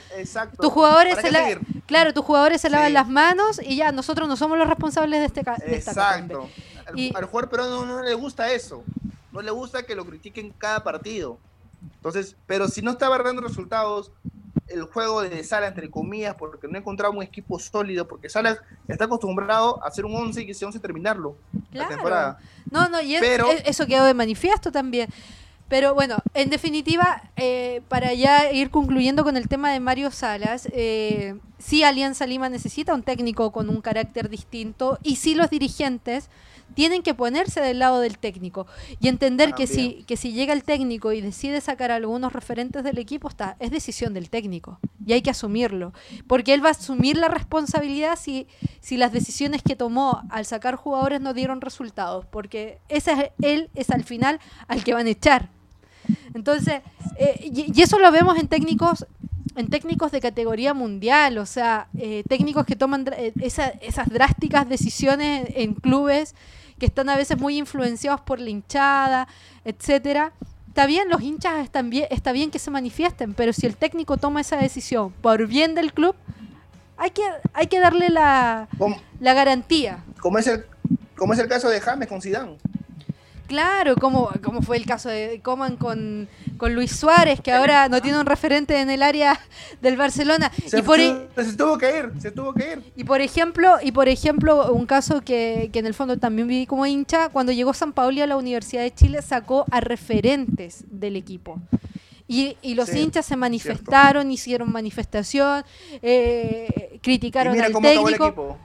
tus 0.60 0.72
jugadores 0.72 1.18
se 1.20 1.30
la, 1.30 1.58
claro, 1.86 2.12
tus 2.12 2.24
jugadores 2.24 2.60
se 2.60 2.70
lavan 2.70 2.92
las 2.92 3.08
manos 3.08 3.60
y 3.62 3.76
ya 3.76 3.92
nosotros 3.92 4.28
no 4.28 4.36
somos 4.36 4.58
los 4.58 4.68
responsables 4.68 5.20
de 5.20 5.26
este 5.26 5.42
de 5.42 5.76
Exacto. 5.76 6.48
Al, 6.86 6.98
y, 6.98 7.12
al 7.14 7.24
jugador 7.24 7.50
pero 7.50 7.68
no, 7.68 7.86
no 7.86 8.02
le 8.02 8.14
gusta 8.14 8.52
eso. 8.52 8.84
No 9.32 9.42
le 9.42 9.50
gusta 9.50 9.82
que 9.82 9.94
lo 9.94 10.04
critiquen 10.04 10.52
cada 10.56 10.82
partido. 10.82 11.38
Entonces, 11.96 12.36
pero 12.46 12.68
si 12.68 12.82
no 12.82 12.92
está 12.92 13.08
dando 13.08 13.42
resultados, 13.42 14.10
el 14.68 14.82
juego 14.84 15.22
de 15.22 15.42
Sala, 15.44 15.68
entre 15.68 15.90
comillas, 15.90 16.34
porque 16.34 16.68
no 16.68 16.78
encontraba 16.78 17.14
un 17.14 17.22
equipo 17.22 17.58
sólido, 17.58 18.08
porque 18.08 18.28
Sala 18.28 18.58
está 18.88 19.04
acostumbrado 19.04 19.82
a 19.82 19.88
hacer 19.88 20.04
un 20.04 20.14
11 20.14 20.42
y 20.42 20.46
que 20.46 20.52
ese 20.52 20.64
11 20.64 20.80
terminarlo 20.80 21.36
la 21.72 21.88
temporada. 21.88 22.38
No, 22.70 22.88
no, 22.88 23.00
y 23.00 23.14
eso 23.14 23.86
quedó 23.86 24.04
de 24.04 24.14
manifiesto 24.14 24.72
también. 24.72 25.08
Pero 25.68 25.94
bueno, 25.94 26.18
en 26.34 26.48
definitiva, 26.48 27.22
eh, 27.36 27.82
para 27.88 28.14
ya 28.14 28.52
ir 28.52 28.70
concluyendo 28.70 29.24
con 29.24 29.36
el 29.36 29.48
tema 29.48 29.72
de 29.72 29.80
Mario 29.80 30.12
Salas, 30.12 30.68
eh, 30.72 31.34
sí 31.58 31.82
Alianza 31.82 32.24
Lima 32.26 32.48
necesita 32.48 32.94
un 32.94 33.02
técnico 33.02 33.50
con 33.50 33.68
un 33.68 33.80
carácter 33.80 34.28
distinto 34.28 34.98
y 35.02 35.16
sí 35.16 35.34
los 35.34 35.50
dirigentes 35.50 36.28
tienen 36.74 37.02
que 37.02 37.14
ponerse 37.14 37.60
del 37.60 37.78
lado 37.78 38.00
del 38.00 38.18
técnico 38.18 38.66
y 39.00 39.08
entender 39.08 39.54
que 39.54 39.66
si, 39.66 40.04
que 40.06 40.16
si 40.16 40.32
llega 40.32 40.52
el 40.52 40.62
técnico 40.62 41.12
y 41.12 41.20
decide 41.20 41.60
sacar 41.60 41.90
a 41.90 41.96
algunos 41.96 42.32
referentes 42.32 42.84
del 42.84 42.98
equipo, 42.98 43.28
está, 43.28 43.56
es 43.60 43.70
decisión 43.70 44.12
del 44.14 44.30
técnico 44.30 44.78
y 45.06 45.12
hay 45.12 45.22
que 45.22 45.30
asumirlo, 45.30 45.92
porque 46.26 46.52
él 46.52 46.64
va 46.64 46.68
a 46.68 46.72
asumir 46.72 47.16
la 47.16 47.28
responsabilidad 47.28 48.18
si, 48.20 48.46
si 48.80 48.96
las 48.96 49.12
decisiones 49.12 49.62
que 49.62 49.76
tomó 49.76 50.22
al 50.30 50.44
sacar 50.44 50.76
jugadores 50.76 51.20
no 51.20 51.32
dieron 51.32 51.60
resultados, 51.60 52.26
porque 52.26 52.78
ese 52.88 53.12
es, 53.12 53.30
él 53.40 53.70
es 53.74 53.90
al 53.90 54.04
final 54.04 54.40
al 54.68 54.82
que 54.84 54.94
van 54.94 55.06
a 55.06 55.10
echar. 55.10 55.48
Entonces, 56.34 56.82
eh, 57.18 57.50
y, 57.52 57.80
eso 57.80 57.98
lo 57.98 58.10
vemos 58.12 58.38
en 58.38 58.48
técnicos 58.48 59.06
en 59.54 59.68
técnicos 59.68 60.12
de 60.12 60.20
categoría 60.20 60.74
mundial, 60.74 61.38
o 61.38 61.46
sea, 61.46 61.88
eh, 61.96 62.24
técnicos 62.28 62.66
que 62.66 62.76
toman 62.76 63.06
eh, 63.16 63.32
esas 63.40 64.08
drásticas 64.08 64.68
decisiones 64.68 65.48
en 65.54 65.74
clubes 65.74 66.34
que 66.78 66.86
están 66.86 67.08
a 67.08 67.16
veces 67.16 67.38
muy 67.38 67.56
influenciados 67.56 68.20
por 68.20 68.40
la 68.40 68.50
hinchada, 68.50 69.28
etcétera. 69.64 70.32
Está 70.68 70.86
bien, 70.86 71.08
los 71.08 71.22
hinchas 71.22 71.64
están 71.64 71.88
bien, 71.88 72.06
está 72.10 72.32
bien 72.32 72.50
que 72.50 72.58
se 72.58 72.70
manifiesten, 72.70 73.32
pero 73.32 73.52
si 73.52 73.66
el 73.66 73.76
técnico 73.76 74.18
toma 74.18 74.42
esa 74.42 74.58
decisión 74.58 75.10
por 75.22 75.46
bien 75.46 75.74
del 75.74 75.94
club, 75.94 76.14
hay 76.98 77.10
que, 77.10 77.22
hay 77.54 77.66
que 77.66 77.80
darle 77.80 78.10
la, 78.10 78.68
la 79.20 79.34
garantía. 79.34 80.04
Como 80.20 80.38
es, 80.38 80.46
el, 80.46 80.66
como 81.16 81.32
es 81.32 81.38
el 81.38 81.48
caso 81.48 81.70
de 81.70 81.80
James 81.80 82.08
con 82.08 82.20
Zidane. 82.20 82.56
Claro, 83.46 83.96
como, 83.96 84.30
como 84.42 84.62
fue 84.62 84.76
el 84.76 84.86
caso 84.86 85.08
de 85.08 85.40
Coman 85.42 85.76
con, 85.76 86.28
Luis 86.60 86.96
Suárez, 86.96 87.40
que 87.40 87.52
ahora 87.52 87.88
no 87.88 88.02
tiene 88.02 88.18
un 88.18 88.26
referente 88.26 88.80
en 88.80 88.90
el 88.90 89.02
área 89.02 89.38
del 89.80 89.96
Barcelona. 89.96 90.50
Se, 90.66 90.78
y 90.78 90.82
por, 90.82 90.98
tuvo 91.56 91.78
que 91.78 91.98
ir, 91.98 92.12
se 92.20 92.30
tuvo 92.30 92.52
que 92.52 92.72
ir. 92.72 92.92
Y 92.96 93.04
por 93.04 93.20
ejemplo, 93.20 93.76
y 93.82 93.92
por 93.92 94.08
ejemplo 94.08 94.72
un 94.72 94.86
caso 94.86 95.22
que, 95.22 95.70
en 95.72 95.86
el 95.86 95.94
fondo 95.94 96.18
también 96.18 96.48
viví 96.48 96.66
como 96.66 96.86
hincha, 96.86 97.28
cuando 97.28 97.52
llegó 97.52 97.72
San 97.72 97.92
Pauli 97.92 98.20
a 98.20 98.26
la 98.26 98.36
Universidad 98.36 98.82
de 98.82 98.92
Chile, 98.92 99.22
sacó 99.22 99.64
a 99.70 99.80
referentes 99.80 100.84
del 100.90 101.16
equipo. 101.16 101.60
Y, 102.28 102.56
los 102.74 102.92
hinchas 102.92 103.24
se 103.24 103.36
manifestaron, 103.36 104.32
hicieron 104.32 104.72
manifestación, 104.72 105.64
eh, 106.02 106.98
criticaron 107.00 107.60
al 107.60 107.72
técnico. 107.72 108.58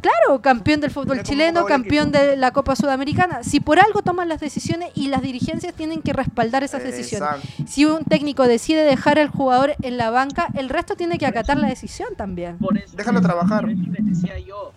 Claro, 0.00 0.40
campeón 0.40 0.80
del 0.80 0.90
fútbol 0.90 1.22
chileno, 1.22 1.66
campeón 1.66 2.12
de 2.12 2.36
la 2.36 2.50
Copa 2.52 2.76
Sudamericana. 2.76 3.42
Si 3.42 3.60
por 3.60 3.78
algo 3.78 4.02
toman 4.02 4.28
las 4.28 4.40
decisiones 4.40 4.90
y 4.94 5.08
las 5.08 5.22
dirigencias 5.22 5.74
tienen 5.74 6.02
que 6.02 6.12
respaldar 6.12 6.62
esas 6.64 6.82
decisiones. 6.82 7.40
Si 7.66 7.84
un 7.84 8.04
técnico 8.04 8.46
decide 8.46 8.84
dejar 8.84 9.18
al 9.18 9.28
jugador 9.28 9.74
en 9.82 9.96
la 9.96 10.10
banca, 10.10 10.48
el 10.54 10.68
resto 10.68 10.96
tiene 10.96 11.18
que 11.18 11.26
acatar 11.26 11.58
la 11.58 11.68
decisión 11.68 12.14
también. 12.16 12.58
Déjalo 12.94 13.20
trabajar. 13.20 13.62
Por 13.62 13.70
eso 13.70 13.90
les 13.90 14.06
decía 14.06 14.38
yo, 14.38 14.72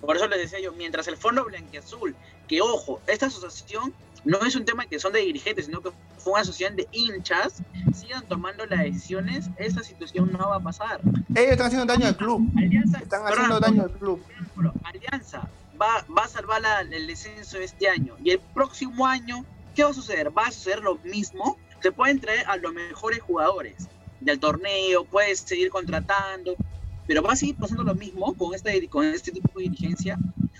por 0.00 0.16
eso 0.16 0.26
les 0.28 0.38
decía 0.38 0.60
yo, 0.60 0.72
mientras 0.72 1.08
el 1.08 1.16
Fondo 1.16 1.44
Blanquiazul, 1.44 2.14
que 2.48 2.60
ojo, 2.60 3.00
esta 3.06 3.26
asociación 3.26 3.92
no 4.26 4.44
es 4.44 4.56
un 4.56 4.64
tema 4.64 4.86
que 4.86 4.98
son 4.98 5.12
de 5.12 5.20
dirigentes, 5.20 5.66
sino 5.66 5.80
que 5.80 5.90
fue 6.18 6.32
una 6.32 6.42
asociación 6.42 6.76
de 6.76 6.88
hinchas, 6.90 7.62
sigan 7.94 8.26
tomando 8.26 8.66
las 8.66 8.80
decisiones, 8.80 9.48
esta 9.56 9.84
situación 9.84 10.32
no 10.32 10.48
va 10.48 10.56
a 10.56 10.60
pasar. 10.60 11.00
Ellos 11.34 11.52
están 11.52 11.68
haciendo 11.68 11.86
daño 11.86 12.06
al 12.08 12.16
club. 12.16 12.42
Alianza, 12.58 12.98
están 12.98 13.24
haciendo 13.24 13.60
daño 13.60 13.84
al 13.84 13.92
club. 13.92 14.20
Alianza 14.82 15.48
va, 15.80 16.04
va 16.16 16.24
a 16.24 16.28
salvar 16.28 16.60
el 16.90 17.06
descenso 17.06 17.58
este 17.58 17.88
año. 17.88 18.16
Y 18.24 18.30
el 18.30 18.40
próximo 18.40 19.06
año, 19.06 19.44
¿qué 19.76 19.84
va 19.84 19.90
a 19.90 19.94
suceder? 19.94 20.36
Va 20.36 20.48
a 20.48 20.50
suceder 20.50 20.80
lo 20.80 20.96
mismo. 21.04 21.56
Se 21.80 21.92
pueden 21.92 22.18
traer 22.18 22.44
a 22.48 22.56
los 22.56 22.72
mejores 22.72 23.20
jugadores 23.20 23.88
del 24.20 24.40
torneo, 24.40 25.04
puedes 25.04 25.40
seguir 25.40 25.70
contratando, 25.70 26.56
pero 27.06 27.22
va 27.22 27.34
a 27.34 27.36
seguir 27.36 27.54
pasando 27.54 27.84
lo 27.84 27.94
mismo 27.94 28.34
con 28.34 28.54
este, 28.54 28.88
con 28.88 29.04
este 29.04 29.30
tipo 29.30 29.56
de 29.56 29.66
dirigencia 29.66 30.18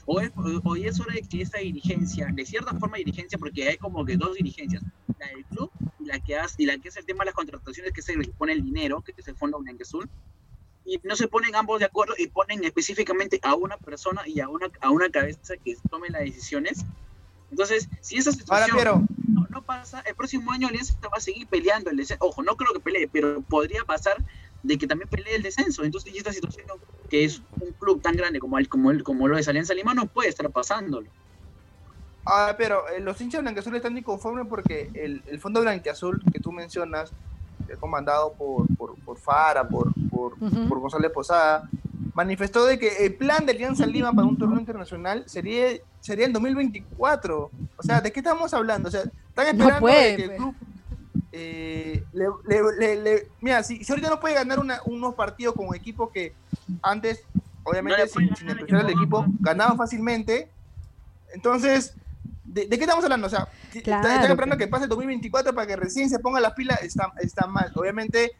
Hoy, 0.08 0.86
es 0.86 1.00
hora 1.00 1.14
de 1.14 1.22
que 1.22 1.42
esta 1.42 1.58
dirigencia, 1.58 2.28
de 2.32 2.46
cierta 2.46 2.72
forma 2.78 2.96
dirigencia, 2.96 3.36
porque 3.38 3.68
hay 3.68 3.76
como 3.76 4.04
que 4.04 4.16
dos 4.16 4.34
dirigencias, 4.34 4.80
la 5.18 5.26
del 5.26 5.44
club 5.46 5.68
y 5.98 6.04
la 6.04 6.20
que, 6.20 6.36
hace, 6.36 6.62
y 6.62 6.66
la 6.66 6.78
que 6.78 6.88
es 6.88 6.96
el 6.96 7.04
tema 7.04 7.24
de 7.24 7.26
las 7.26 7.34
contrataciones, 7.34 7.92
que 7.92 8.00
es 8.00 8.08
el 8.08 8.24
que 8.24 8.32
pone 8.32 8.52
el 8.52 8.62
dinero, 8.62 9.02
que 9.02 9.12
es 9.16 9.26
el 9.26 9.34
Fondo 9.34 9.58
Azul, 9.82 10.08
y 10.84 11.00
no 11.02 11.16
se 11.16 11.26
ponen 11.26 11.56
ambos 11.56 11.80
de 11.80 11.86
acuerdo 11.86 12.14
y 12.16 12.28
ponen 12.28 12.62
específicamente 12.62 13.40
a 13.42 13.56
una 13.56 13.76
persona 13.78 14.22
y 14.24 14.38
a 14.38 14.48
una, 14.48 14.70
a 14.80 14.90
una 14.90 15.10
cabeza 15.10 15.56
que 15.56 15.76
tome 15.90 16.08
las 16.08 16.22
decisiones. 16.22 16.84
Entonces, 17.50 17.88
si 18.00 18.16
esa 18.16 18.30
situación 18.30 19.08
no, 19.26 19.46
no, 19.50 19.62
pasa, 19.62 20.04
el 20.06 20.14
próximo 20.14 20.52
año 20.52 20.68
Alianza 20.68 20.94
va 21.02 21.16
a 21.16 21.20
seguir 21.20 21.48
peleando 21.48 21.90
el 21.90 22.06
Ojo, 22.20 22.44
no 22.44 22.56
creo 22.56 22.72
que 22.72 22.80
pelee, 22.80 23.08
pero 23.08 23.40
podría 23.42 23.82
pasar 23.84 24.16
de 24.62 24.78
que 24.78 24.86
también 24.86 25.08
pelee 25.08 25.36
el 25.36 25.42
descenso. 25.42 25.84
Entonces, 25.84 26.14
y 26.14 26.18
esta 26.18 26.32
situación 26.32 26.66
que 27.08 27.24
es 27.24 27.42
un 27.60 27.72
club 27.72 28.02
tan 28.02 28.16
grande 28.16 28.40
como, 28.40 28.58
el, 28.58 28.68
como, 28.68 28.90
el, 28.90 29.02
como 29.02 29.28
lo 29.28 29.38
es 29.38 29.48
Alianza 29.48 29.74
Lima 29.74 29.94
no 29.94 30.06
puede 30.06 30.28
estar 30.28 30.50
pasándolo. 30.50 31.08
Ah, 32.24 32.54
pero 32.58 32.88
eh, 32.88 33.00
los 33.00 33.20
hinchas 33.20 33.40
blanqueazul 33.42 33.76
están 33.76 33.96
inconformes 33.96 34.46
porque 34.48 34.90
el, 34.94 35.22
el 35.26 35.38
fondo 35.38 35.60
blanqueazul 35.60 36.20
que 36.32 36.40
tú 36.40 36.50
mencionas, 36.50 37.12
comandado 37.78 38.32
por, 38.32 38.66
por, 38.76 38.94
por 38.96 39.16
Fara, 39.18 39.68
por, 39.68 39.92
por, 40.10 40.36
por, 40.68 40.80
González 40.80 41.10
Posada, 41.12 41.68
manifestó 42.14 42.64
de 42.64 42.78
que 42.78 43.06
el 43.06 43.14
plan 43.14 43.46
de 43.46 43.52
Alianza 43.52 43.86
Lima 43.86 44.12
para 44.12 44.26
un 44.26 44.36
torneo 44.36 44.58
internacional 44.58 45.24
sería, 45.26 45.68
sería 46.00 46.26
el 46.26 46.32
2024. 46.32 47.50
O 47.76 47.82
sea, 47.82 48.00
¿de 48.00 48.12
qué 48.12 48.20
estamos 48.20 48.52
hablando? 48.54 48.88
O 48.88 48.92
sea, 48.92 49.02
están 49.02 49.46
esperando 49.46 49.86
que 49.86 50.14
el 50.14 50.36
club 50.36 50.54
eh, 51.38 52.02
le, 52.14 53.28
mira, 53.42 53.62
si, 53.62 53.82
ahorita 53.86 54.08
no 54.08 54.18
puede 54.18 54.34
ganar 54.34 54.58
unos 54.86 55.14
partidos 55.14 55.54
con 55.54 55.74
equipos 55.74 56.10
que 56.10 56.32
antes, 56.82 57.24
obviamente, 57.62 58.08
sin, 58.08 58.34
sin 58.34 58.48
el 58.48 58.88
equipo, 58.88 59.26
ganaban 59.40 59.76
fácilmente, 59.76 60.48
Entonces, 61.34 61.94
¿de, 62.44 62.66
qué 62.70 62.76
estamos 62.76 63.04
hablando? 63.04 63.26
O 63.26 63.30
sea, 63.30 63.48
están 63.74 64.30
esperando 64.30 64.56
que 64.56 64.66
pase 64.66 64.84
el 64.84 64.88
2024 64.88 65.54
para 65.54 65.66
que 65.66 65.76
recién 65.76 66.08
se 66.08 66.18
ponga 66.20 66.40
las 66.40 66.54
pilas, 66.54 66.82
está, 66.82 67.12
está 67.20 67.46
mal. 67.46 67.70
Obviamente, 67.74 68.32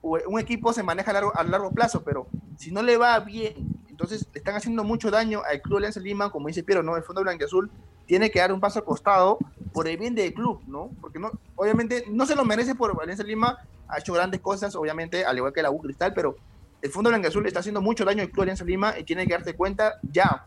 un 0.00 0.40
equipo 0.40 0.72
se 0.72 0.82
maneja 0.82 1.10
a 1.10 1.14
largo, 1.14 1.36
a 1.36 1.44
largo 1.44 1.72
plazo, 1.72 2.02
pero 2.02 2.26
si 2.56 2.70
no 2.70 2.82
le 2.82 2.96
va 2.96 3.20
bien, 3.20 3.54
entonces 3.90 4.26
le 4.32 4.38
están 4.38 4.54
haciendo 4.56 4.82
mucho 4.82 5.10
daño 5.10 5.42
al 5.44 5.60
Club 5.60 5.76
Alianza 5.76 6.00
Lima, 6.00 6.30
como 6.30 6.48
dice 6.48 6.62
Piero, 6.62 6.82
¿no? 6.82 6.96
El 6.96 7.02
Fondo 7.02 7.20
Blanco 7.20 7.44
Azul 7.44 7.70
tiene 8.10 8.32
que 8.32 8.40
dar 8.40 8.52
un 8.52 8.58
paso 8.58 8.80
al 8.80 8.84
costado 8.84 9.38
por 9.72 9.86
el 9.86 9.96
bien 9.96 10.16
del 10.16 10.34
club, 10.34 10.60
¿no? 10.66 10.90
Porque 11.00 11.20
no, 11.20 11.30
obviamente 11.54 12.06
no 12.10 12.26
se 12.26 12.34
lo 12.34 12.44
merece 12.44 12.74
por 12.74 13.00
Alianza 13.00 13.22
Lima, 13.22 13.56
ha 13.86 14.00
hecho 14.00 14.12
grandes 14.12 14.40
cosas, 14.40 14.74
obviamente, 14.74 15.24
al 15.24 15.36
igual 15.36 15.52
que 15.52 15.62
la 15.62 15.70
U 15.70 15.80
Cristal, 15.80 16.12
pero 16.12 16.34
el 16.82 16.90
Fondo 16.90 17.10
Blanco 17.10 17.28
Azul 17.28 17.46
está 17.46 17.60
haciendo 17.60 17.80
mucho 17.80 18.04
daño 18.04 18.22
al 18.22 18.30
Club 18.30 18.42
Alianza 18.42 18.64
Lima 18.64 18.98
y 18.98 19.04
tiene 19.04 19.28
que 19.28 19.34
darse 19.34 19.54
cuenta 19.54 20.00
ya, 20.02 20.44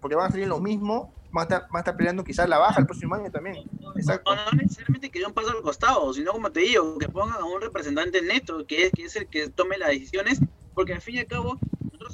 porque 0.00 0.16
van 0.16 0.26
a 0.26 0.30
salir 0.32 0.48
lo 0.48 0.58
mismo 0.58 1.14
van 1.30 1.46
a, 1.52 1.78
estar, 1.78 1.96
peleando 1.96 2.24
quizás 2.24 2.48
la 2.48 2.58
baja 2.58 2.80
el 2.80 2.86
próximo 2.86 3.14
año 3.14 3.30
también. 3.30 3.58
Exacto. 3.94 4.34
No, 4.34 4.50
necesariamente 4.60 5.10
que 5.10 5.20
dé 5.20 5.26
un 5.26 5.32
paso 5.32 5.50
al 5.50 5.62
costado, 5.62 6.12
sino 6.12 6.32
como 6.32 6.50
te 6.50 6.58
digo, 6.58 6.98
que 6.98 7.08
pongan 7.08 7.40
a 7.40 7.44
un 7.44 7.60
representante 7.60 8.20
neto, 8.20 8.66
que 8.66 8.86
es, 8.86 8.92
que 8.92 9.04
es 9.04 9.14
el 9.14 9.28
que 9.28 9.48
tome 9.48 9.78
las 9.78 9.90
decisiones, 9.90 10.40
porque 10.74 10.92
al 10.92 11.00
fin 11.00 11.14
y 11.14 11.18
al 11.20 11.26
cabo 11.26 11.56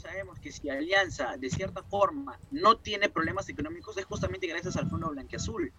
nosotros 0.01 0.12
sabemos 0.12 0.39
que 0.39 0.52
si 0.52 0.70
Alianza 0.70 1.36
de 1.36 1.51
cierta 1.51 1.82
forma 1.82 2.39
no 2.51 2.78
tiene 2.78 3.09
problemas 3.09 3.48
económicos 3.48 3.97
es 3.98 4.05
justamente 4.05 4.47
gracias 4.47 4.77
al 4.77 4.89
Fondo 4.89 5.10
Blanqueazul, 5.10 5.72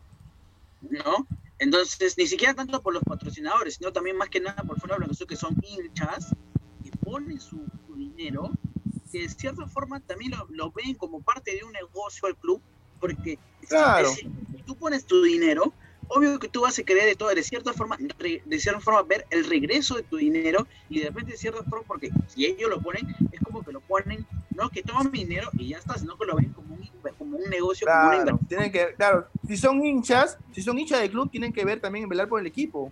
¿no? 0.82 1.28
Entonces, 1.58 2.18
ni 2.18 2.28
siquiera 2.28 2.54
tanto 2.54 2.82
por 2.82 2.94
los 2.94 3.04
patrocinadores, 3.04 3.76
sino 3.76 3.92
también 3.92 4.18
más 4.18 4.30
que 4.30 4.40
nada 4.40 4.64
por 4.64 4.78
el 4.78 4.82
Fondo 4.82 4.98
Blanqueazul, 4.98 5.28
que 5.28 5.36
son 5.36 5.56
hinchas, 5.64 6.36
que 6.84 6.92
ponen 6.98 7.40
su, 7.40 7.66
dinero, 7.96 8.52
que 9.12 9.22
de 9.22 9.30
cierta 9.30 9.68
forma 9.68 10.00
también 10.00 10.32
lo, 10.32 10.48
lo 10.50 10.72
ven 10.72 10.96
como 10.96 11.22
parte 11.22 11.56
de 11.56 11.64
un 11.64 11.72
negocio 11.72 12.28
al 12.28 12.36
club, 12.38 12.62
porque 13.00 13.40
si 13.68 14.64
tú 14.66 14.76
pones 14.76 15.06
tu 15.06 15.22
dinero, 15.24 15.74
obvio 16.14 16.40
que 16.40 16.48
tú 16.48 16.62
vas 16.62 16.78
a 16.78 16.84
querer 16.84 17.06
de 17.06 17.16
todo, 17.16 17.30
de 17.30 17.44
cierta 17.44 17.74
forma, 17.74 17.98
de 17.98 18.60
cierta 18.60 18.80
forma 18.80 19.02
ver 19.04 19.26
el 19.30 19.46
regreso 19.46 19.96
de 19.96 20.04
tu 20.04 20.18
dinero 20.18 20.68
y 20.90 21.00
de 21.00 21.08
repente 21.08 21.32
de 21.32 21.38
cierta 21.38 21.64
forma, 21.64 21.86
porque 21.88 22.10
si 22.28 22.46
ellos 22.46 22.70
lo 22.70 22.82
ponen, 22.82 23.16
es 23.32 23.40
como 23.42 23.64
que 23.64 23.72
lo 23.72 23.82
ponen, 23.82 24.26
no 24.56 24.70
que 24.70 24.84
toman 24.84 25.12
mi 25.12 25.20
dinero 25.20 25.50
y 25.54 25.70
ya 25.70 25.78
está, 25.78 25.98
sino 25.98 26.18
que 26.18 26.26
lo 26.26 26.36
ven 26.36 26.52
como 26.54 26.76
un, 26.76 26.90
como 27.18 27.38
un 27.38 27.50
negocio, 27.50 27.86
claro, 27.86 28.40
tienen 28.48 28.72
que, 28.72 28.94
claro, 28.96 29.28
si 29.48 29.58
son 29.58 29.84
hinchas, 29.84 30.38
si 30.52 30.62
son 30.62 30.78
hinchas 30.78 31.00
del 31.00 31.12
club, 31.12 31.30
tienen 31.30 31.54
que 31.54 31.66
ver 31.66 31.80
también 31.80 32.08
velar 32.08 32.28
por 32.28 32.40
el 32.40 32.48
equipo. 32.48 32.92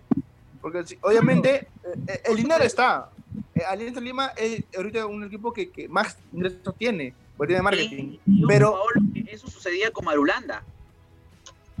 Porque 0.60 0.84
obviamente 1.00 1.54
eh, 1.54 1.68
eh, 2.06 2.20
el 2.26 2.36
dinero 2.36 2.62
está. 2.62 3.10
Eh, 3.54 3.62
Alianza 3.66 3.98
Lima 3.98 4.32
es 4.36 4.62
ahorita 4.76 5.06
un 5.06 5.24
equipo 5.24 5.54
que, 5.54 5.70
que 5.70 5.88
más 5.88 6.18
ingresos 6.32 6.74
tiene 6.76 7.14
de 7.46 7.62
marketing. 7.62 8.18
pero 8.46 8.78
eso 9.26 9.48
sucedía 9.48 9.90
con 9.90 10.04
Marulanda. 10.04 10.62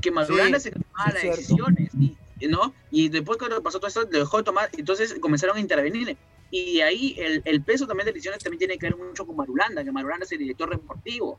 Que 0.00 0.10
Marulanda 0.10 0.60
se 0.60 0.70
tomaba 0.70 1.12
las 1.12 1.22
decisiones. 1.22 1.90
Y, 1.98 2.46
¿no? 2.48 2.72
y 2.90 3.08
después 3.10 3.38
cuando 3.38 3.62
pasó 3.62 3.78
todo 3.78 3.88
esto, 3.88 4.04
dejó 4.04 4.38
de 4.38 4.44
tomar, 4.44 4.70
entonces 4.76 5.14
comenzaron 5.20 5.56
a 5.56 5.60
intervenir. 5.60 6.16
Y 6.50 6.80
ahí 6.80 7.14
el, 7.18 7.42
el, 7.44 7.62
peso 7.62 7.86
también 7.86 8.06
de 8.06 8.12
decisiones 8.12 8.42
también 8.42 8.58
tiene 8.58 8.78
que 8.78 8.86
ver 8.86 8.96
mucho 8.96 9.26
con 9.26 9.36
Marulanda, 9.36 9.84
que 9.84 9.92
Marulanda 9.92 10.24
es 10.24 10.32
el 10.32 10.38
director 10.38 10.70
deportivo. 10.70 11.38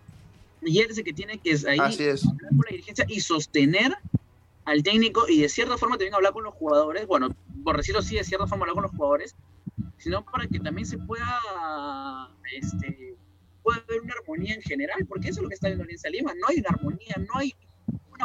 Y 0.62 0.80
él 0.80 0.88
es 0.90 0.98
el 0.98 1.04
que 1.04 1.14
tiene 1.14 1.40
que 1.40 1.52
ahí 1.68 1.80
hablar 1.80 2.20
con 2.20 2.60
la 2.66 2.70
dirigencia 2.70 3.06
y 3.10 3.20
sostener 3.20 3.98
al 4.66 4.84
técnico 4.84 5.28
y 5.28 5.42
de 5.42 5.50
cierta 5.50 5.78
forma 5.78 5.98
también 5.98 6.14
hablar 6.14 6.34
con 6.34 6.44
los 6.44 6.54
jugadores, 6.54 7.08
bueno, 7.08 7.36
por 7.64 7.78
decirlo 7.78 8.00
así, 8.00 8.16
de 8.16 8.24
cierta 8.24 8.46
forma 8.46 8.64
hablar 8.64 8.76
con 8.76 8.84
los 8.84 8.92
jugadores, 8.92 9.36
sino 9.98 10.24
para 10.24 10.48
que 10.48 10.60
también 10.60 10.86
se 10.86 11.00
pueda 11.00 11.40
este, 12.54 13.16
puede 13.64 13.82
haber 13.82 14.02
una 14.02 14.14
armonía 14.14 14.54
en 14.54 14.62
general, 14.62 15.06
porque 15.08 15.30
eso 15.30 15.40
es 15.40 15.44
lo 15.44 15.50
que 15.50 15.56
está 15.56 15.70
en 15.70 15.82
Alianza 15.82 16.10
Lima, 16.10 16.34
no 16.36 16.48
hay 16.48 16.60
una 16.60 16.70
armonía, 16.70 17.16
no 17.18 17.40
hay 17.40 17.56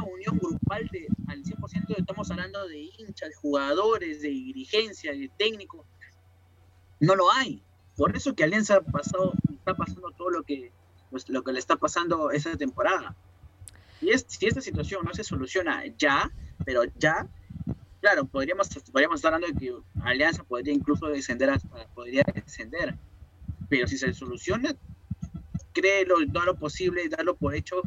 una 0.01 0.13
unión 0.13 0.39
grupal 0.39 0.89
de, 0.89 1.09
al 1.29 1.43
100%, 1.43 1.99
estamos 1.99 2.31
hablando 2.31 2.67
de 2.69 2.91
hinchas, 2.99 3.31
de 3.31 3.35
jugadores, 3.35 4.23
de 4.23 4.29
dirigencia, 4.29 5.13
de 5.13 5.31
técnicos, 5.37 5.87
no 7.01 7.15
lo 7.15 7.31
hay. 7.33 7.63
Por 7.97 8.17
eso 8.17 8.35
que 8.35 8.45
Alianza 8.45 8.77
ha 8.77 8.81
pasado, 8.83 9.33
está 9.51 9.75
pasando 9.75 10.11
todo 10.11 10.31
lo 10.31 10.43
que, 10.43 10.73
pues, 11.11 11.29
lo 11.29 11.43
que 11.43 11.53
le 11.53 11.59
está 11.59 11.77
pasando 11.77 12.31
esta 12.31 12.57
temporada. 12.57 13.17
Y 14.01 14.11
es, 14.11 14.27
si 14.29 14.47
esta 14.47 14.61
situación 14.61 15.05
no 15.05 15.15
se 15.15 15.25
soluciona 15.25 15.83
ya, 15.99 16.31
pero 16.65 16.85
ya, 16.99 17.29
claro, 18.01 18.27
podríamos, 18.27 18.69
podríamos 18.93 19.17
estar 19.17 19.33
hablando 19.33 19.59
de 19.59 19.67
que 19.67 19.75
Alianza 20.03 20.45
podría 20.45 20.75
incluso 20.75 21.07
descender, 21.07 21.51
hasta, 21.51 21.87
podría 21.89 22.23
descender. 22.35 22.97
Pero 23.69 23.89
si 23.89 23.97
se 23.97 24.13
soluciona, 24.13 24.77
cree 25.73 26.05
lo, 26.05 26.17
todo 26.31 26.45
lo 26.45 26.57
posible 26.57 27.09
darlo 27.09 27.37
por 27.37 27.55
hecho 27.55 27.83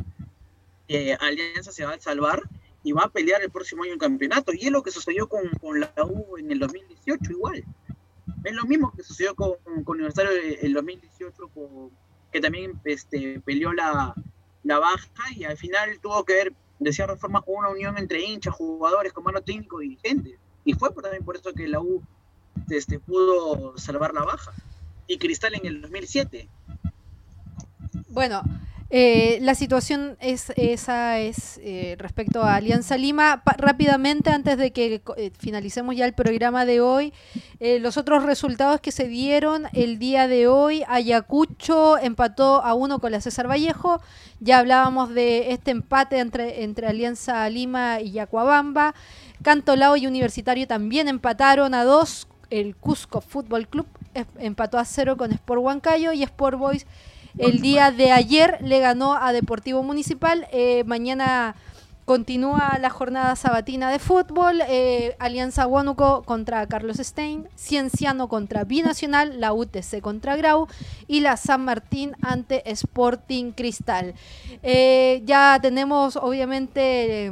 Alianza 1.20 1.72
se 1.72 1.86
va 1.86 1.94
a 1.94 2.00
salvar 2.00 2.42
y 2.84 2.92
va 2.92 3.04
a 3.04 3.10
pelear 3.10 3.42
el 3.42 3.52
próximo 3.52 3.84
año 3.84 3.94
en 3.94 4.00
campeonato. 4.00 4.54
Y 4.54 4.66
es 4.66 4.72
lo 4.72 4.84
que 4.84 4.92
sucedió 4.92 5.28
con, 5.28 5.50
con 5.62 5.80
la 5.80 5.92
U 6.04 6.38
en 6.38 6.52
el 6.52 6.60
2018 6.60 7.32
igual. 7.32 7.64
Es 8.44 8.54
lo 8.54 8.66
mismo 8.66 8.92
que 8.96 9.04
sucedió 9.04 9.36
con, 9.36 9.54
con 9.84 9.98
Universitario 9.98 10.32
en 10.32 10.66
el 10.66 10.74
2018, 10.74 11.52
que 12.32 12.40
también 12.40 12.80
este, 12.86 13.42
peleó 13.42 13.74
la, 13.74 14.14
la 14.64 14.80
baja 14.80 15.32
y 15.36 15.44
al 15.44 15.58
final 15.58 16.00
tuvo 16.02 16.24
que 16.24 16.34
ver, 16.34 16.54
de 16.80 16.94
cierta 16.94 17.18
forma, 17.18 17.44
una 17.48 17.70
unión 17.70 17.98
entre 17.98 18.22
hinchas, 18.22 18.54
jugadores, 18.54 19.14
comando 19.14 19.42
técnico 19.42 19.82
y 19.82 19.90
dirigentes. 19.90 20.40
Y 20.64 20.74
fue 20.74 20.92
también 20.92 21.26
por 21.26 21.36
eso 21.36 21.54
que 21.54 21.68
la 21.68 21.82
U 21.82 22.02
este, 22.70 23.00
pudo 23.00 23.78
salvar 23.78 24.14
la 24.14 24.24
baja. 24.24 24.54
Y 25.08 25.18
Cristal 25.18 25.56
en 25.56 25.66
el 25.66 25.82
2007 25.82 26.48
bueno, 28.10 28.42
eh, 28.92 29.38
la 29.42 29.54
situación 29.54 30.18
es 30.20 30.52
esa 30.56 31.20
es 31.20 31.60
eh, 31.64 31.96
respecto 32.00 32.42
a 32.42 32.56
Alianza 32.56 32.98
Lima. 32.98 33.44
rápidamente, 33.58 34.32
antes 34.32 34.58
de 34.58 34.72
que 34.72 35.04
eh, 35.18 35.32
finalicemos 35.38 35.96
ya 35.96 36.06
el 36.06 36.14
programa 36.14 36.66
de 36.66 36.82
hoy, 36.82 37.14
los 37.60 37.98
otros 37.98 38.24
resultados 38.24 38.80
que 38.82 38.92
se 38.92 39.08
dieron 39.08 39.66
el 39.74 40.00
día 40.00 40.28
de 40.28 40.48
hoy, 40.48 40.84
Ayacucho 40.88 41.98
empató 41.98 42.64
a 42.64 42.74
uno 42.74 43.00
con 43.00 43.12
la 43.12 43.22
César 43.22 43.48
Vallejo. 43.50 44.02
Ya 44.40 44.58
hablábamos 44.58 45.10
de 45.10 45.52
este 45.52 45.72
empate 45.72 46.20
entre, 46.20 46.64
entre 46.64 46.88
Alianza 46.88 47.48
Lima 47.50 48.00
y 48.02 48.12
Yacuabamba. 48.12 48.96
Cantolao 49.44 49.98
y 49.98 50.08
Universitario 50.08 50.68
también 50.68 51.08
empataron 51.08 51.74
a 51.74 51.84
dos. 51.84 52.28
El 52.50 52.76
Cusco 52.76 53.22
Fútbol 53.22 53.68
Club 53.68 53.86
empató 54.40 54.80
a 54.80 54.86
cero 54.86 55.18
con 55.18 55.32
Sport 55.32 55.62
Huancayo 55.62 56.14
y 56.14 56.24
Sport 56.24 56.58
Boys 56.58 56.88
el 57.38 57.62
día 57.62 57.92
de 57.92 58.12
ayer 58.12 58.58
le 58.62 58.80
ganó 58.80 59.14
a 59.14 59.32
Deportivo 59.32 59.84
Municipal. 59.84 60.48
Eh, 60.52 60.84
mañana 60.86 61.56
continúa 62.06 62.80
la 62.82 62.90
jornada 62.90 63.36
sabatina 63.36 63.92
de 63.92 64.00
fútbol. 64.00 64.62
Eh, 64.68 65.16
Alianza 65.20 65.68
Huánuco 65.68 66.24
contra 66.24 66.66
Carlos 66.68 66.98
Stein. 66.98 67.48
Cienciano 67.56 68.28
contra 68.28 68.64
Binacional. 68.64 69.40
La 69.40 69.54
UTC 69.54 70.02
contra 70.02 70.36
Grau. 70.36 70.68
Y 71.08 71.20
la 71.20 71.38
San 71.38 71.66
Martín 71.66 72.14
ante 72.22 72.70
Sporting 72.72 73.52
Cristal. 73.52 74.16
Eh, 74.64 75.22
ya 75.26 75.60
tenemos, 75.62 76.16
obviamente 76.16 77.32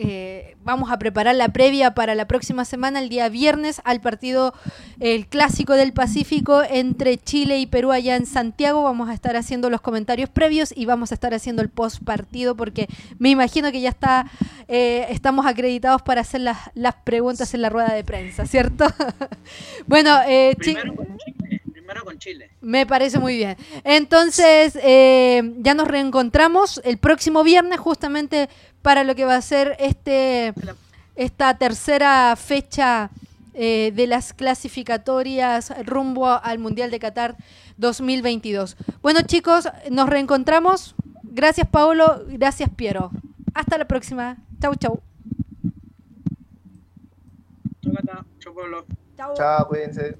eh, 0.00 0.56
vamos 0.62 0.92
a 0.92 0.98
preparar 0.98 1.34
la 1.34 1.48
previa 1.48 1.92
para 1.92 2.14
la 2.14 2.28
próxima 2.28 2.64
semana, 2.64 3.00
el 3.00 3.08
día 3.08 3.28
viernes, 3.28 3.82
al 3.82 4.00
partido, 4.00 4.54
el 5.00 5.26
clásico 5.26 5.72
del 5.72 5.92
Pacífico 5.92 6.62
entre 6.62 7.18
Chile 7.18 7.58
y 7.58 7.66
Perú 7.66 7.90
allá 7.90 8.14
en 8.14 8.24
Santiago. 8.24 8.84
Vamos 8.84 9.08
a 9.08 9.14
estar 9.14 9.36
haciendo 9.36 9.70
los 9.70 9.80
comentarios 9.80 10.30
previos 10.30 10.72
y 10.76 10.86
vamos 10.86 11.10
a 11.10 11.14
estar 11.14 11.34
haciendo 11.34 11.62
el 11.62 11.68
post 11.68 12.04
partido 12.04 12.56
porque 12.56 12.86
me 13.18 13.30
imagino 13.30 13.72
que 13.72 13.80
ya 13.80 13.88
está, 13.88 14.30
eh, 14.68 15.06
estamos 15.10 15.46
acreditados 15.46 16.00
para 16.02 16.20
hacer 16.20 16.42
las, 16.42 16.58
las, 16.74 16.94
preguntas 17.04 17.52
en 17.54 17.62
la 17.62 17.68
rueda 17.68 17.92
de 17.92 18.04
prensa, 18.04 18.46
¿cierto? 18.46 18.86
bueno, 19.88 20.16
eh, 20.28 20.54
Primero 20.56 20.94
con 20.94 21.18
Chile. 21.18 21.60
Primero 21.72 22.04
con 22.04 22.18
Chile. 22.18 22.50
Me 22.60 22.86
parece 22.86 23.18
muy 23.18 23.36
bien. 23.36 23.56
Entonces, 23.82 24.74
ya 24.74 25.74
nos 25.74 25.88
reencontramos 25.88 26.80
el 26.84 26.98
próximo 26.98 27.42
viernes 27.42 27.80
justamente 27.80 28.48
para 28.82 29.04
lo 29.04 29.14
que 29.14 29.24
va 29.24 29.36
a 29.36 29.42
ser 29.42 29.76
este 29.78 30.54
esta 31.16 31.58
tercera 31.58 32.36
fecha 32.36 33.10
eh, 33.54 33.92
de 33.94 34.06
las 34.06 34.32
clasificatorias 34.32 35.72
rumbo 35.84 36.28
al 36.28 36.58
Mundial 36.58 36.90
de 36.90 37.00
Qatar 37.00 37.36
2022. 37.76 38.76
Bueno 39.02 39.22
chicos, 39.22 39.68
nos 39.90 40.08
reencontramos. 40.08 40.94
Gracias 41.24 41.66
Paolo, 41.68 42.24
gracias 42.28 42.70
Piero. 42.70 43.10
Hasta 43.54 43.78
la 43.78 43.86
próxima. 43.86 44.36
Chau, 44.60 44.74
chau. 44.76 45.00
Chau, 49.16 49.34
Chau, 49.34 49.66
cuídense. 49.66 50.16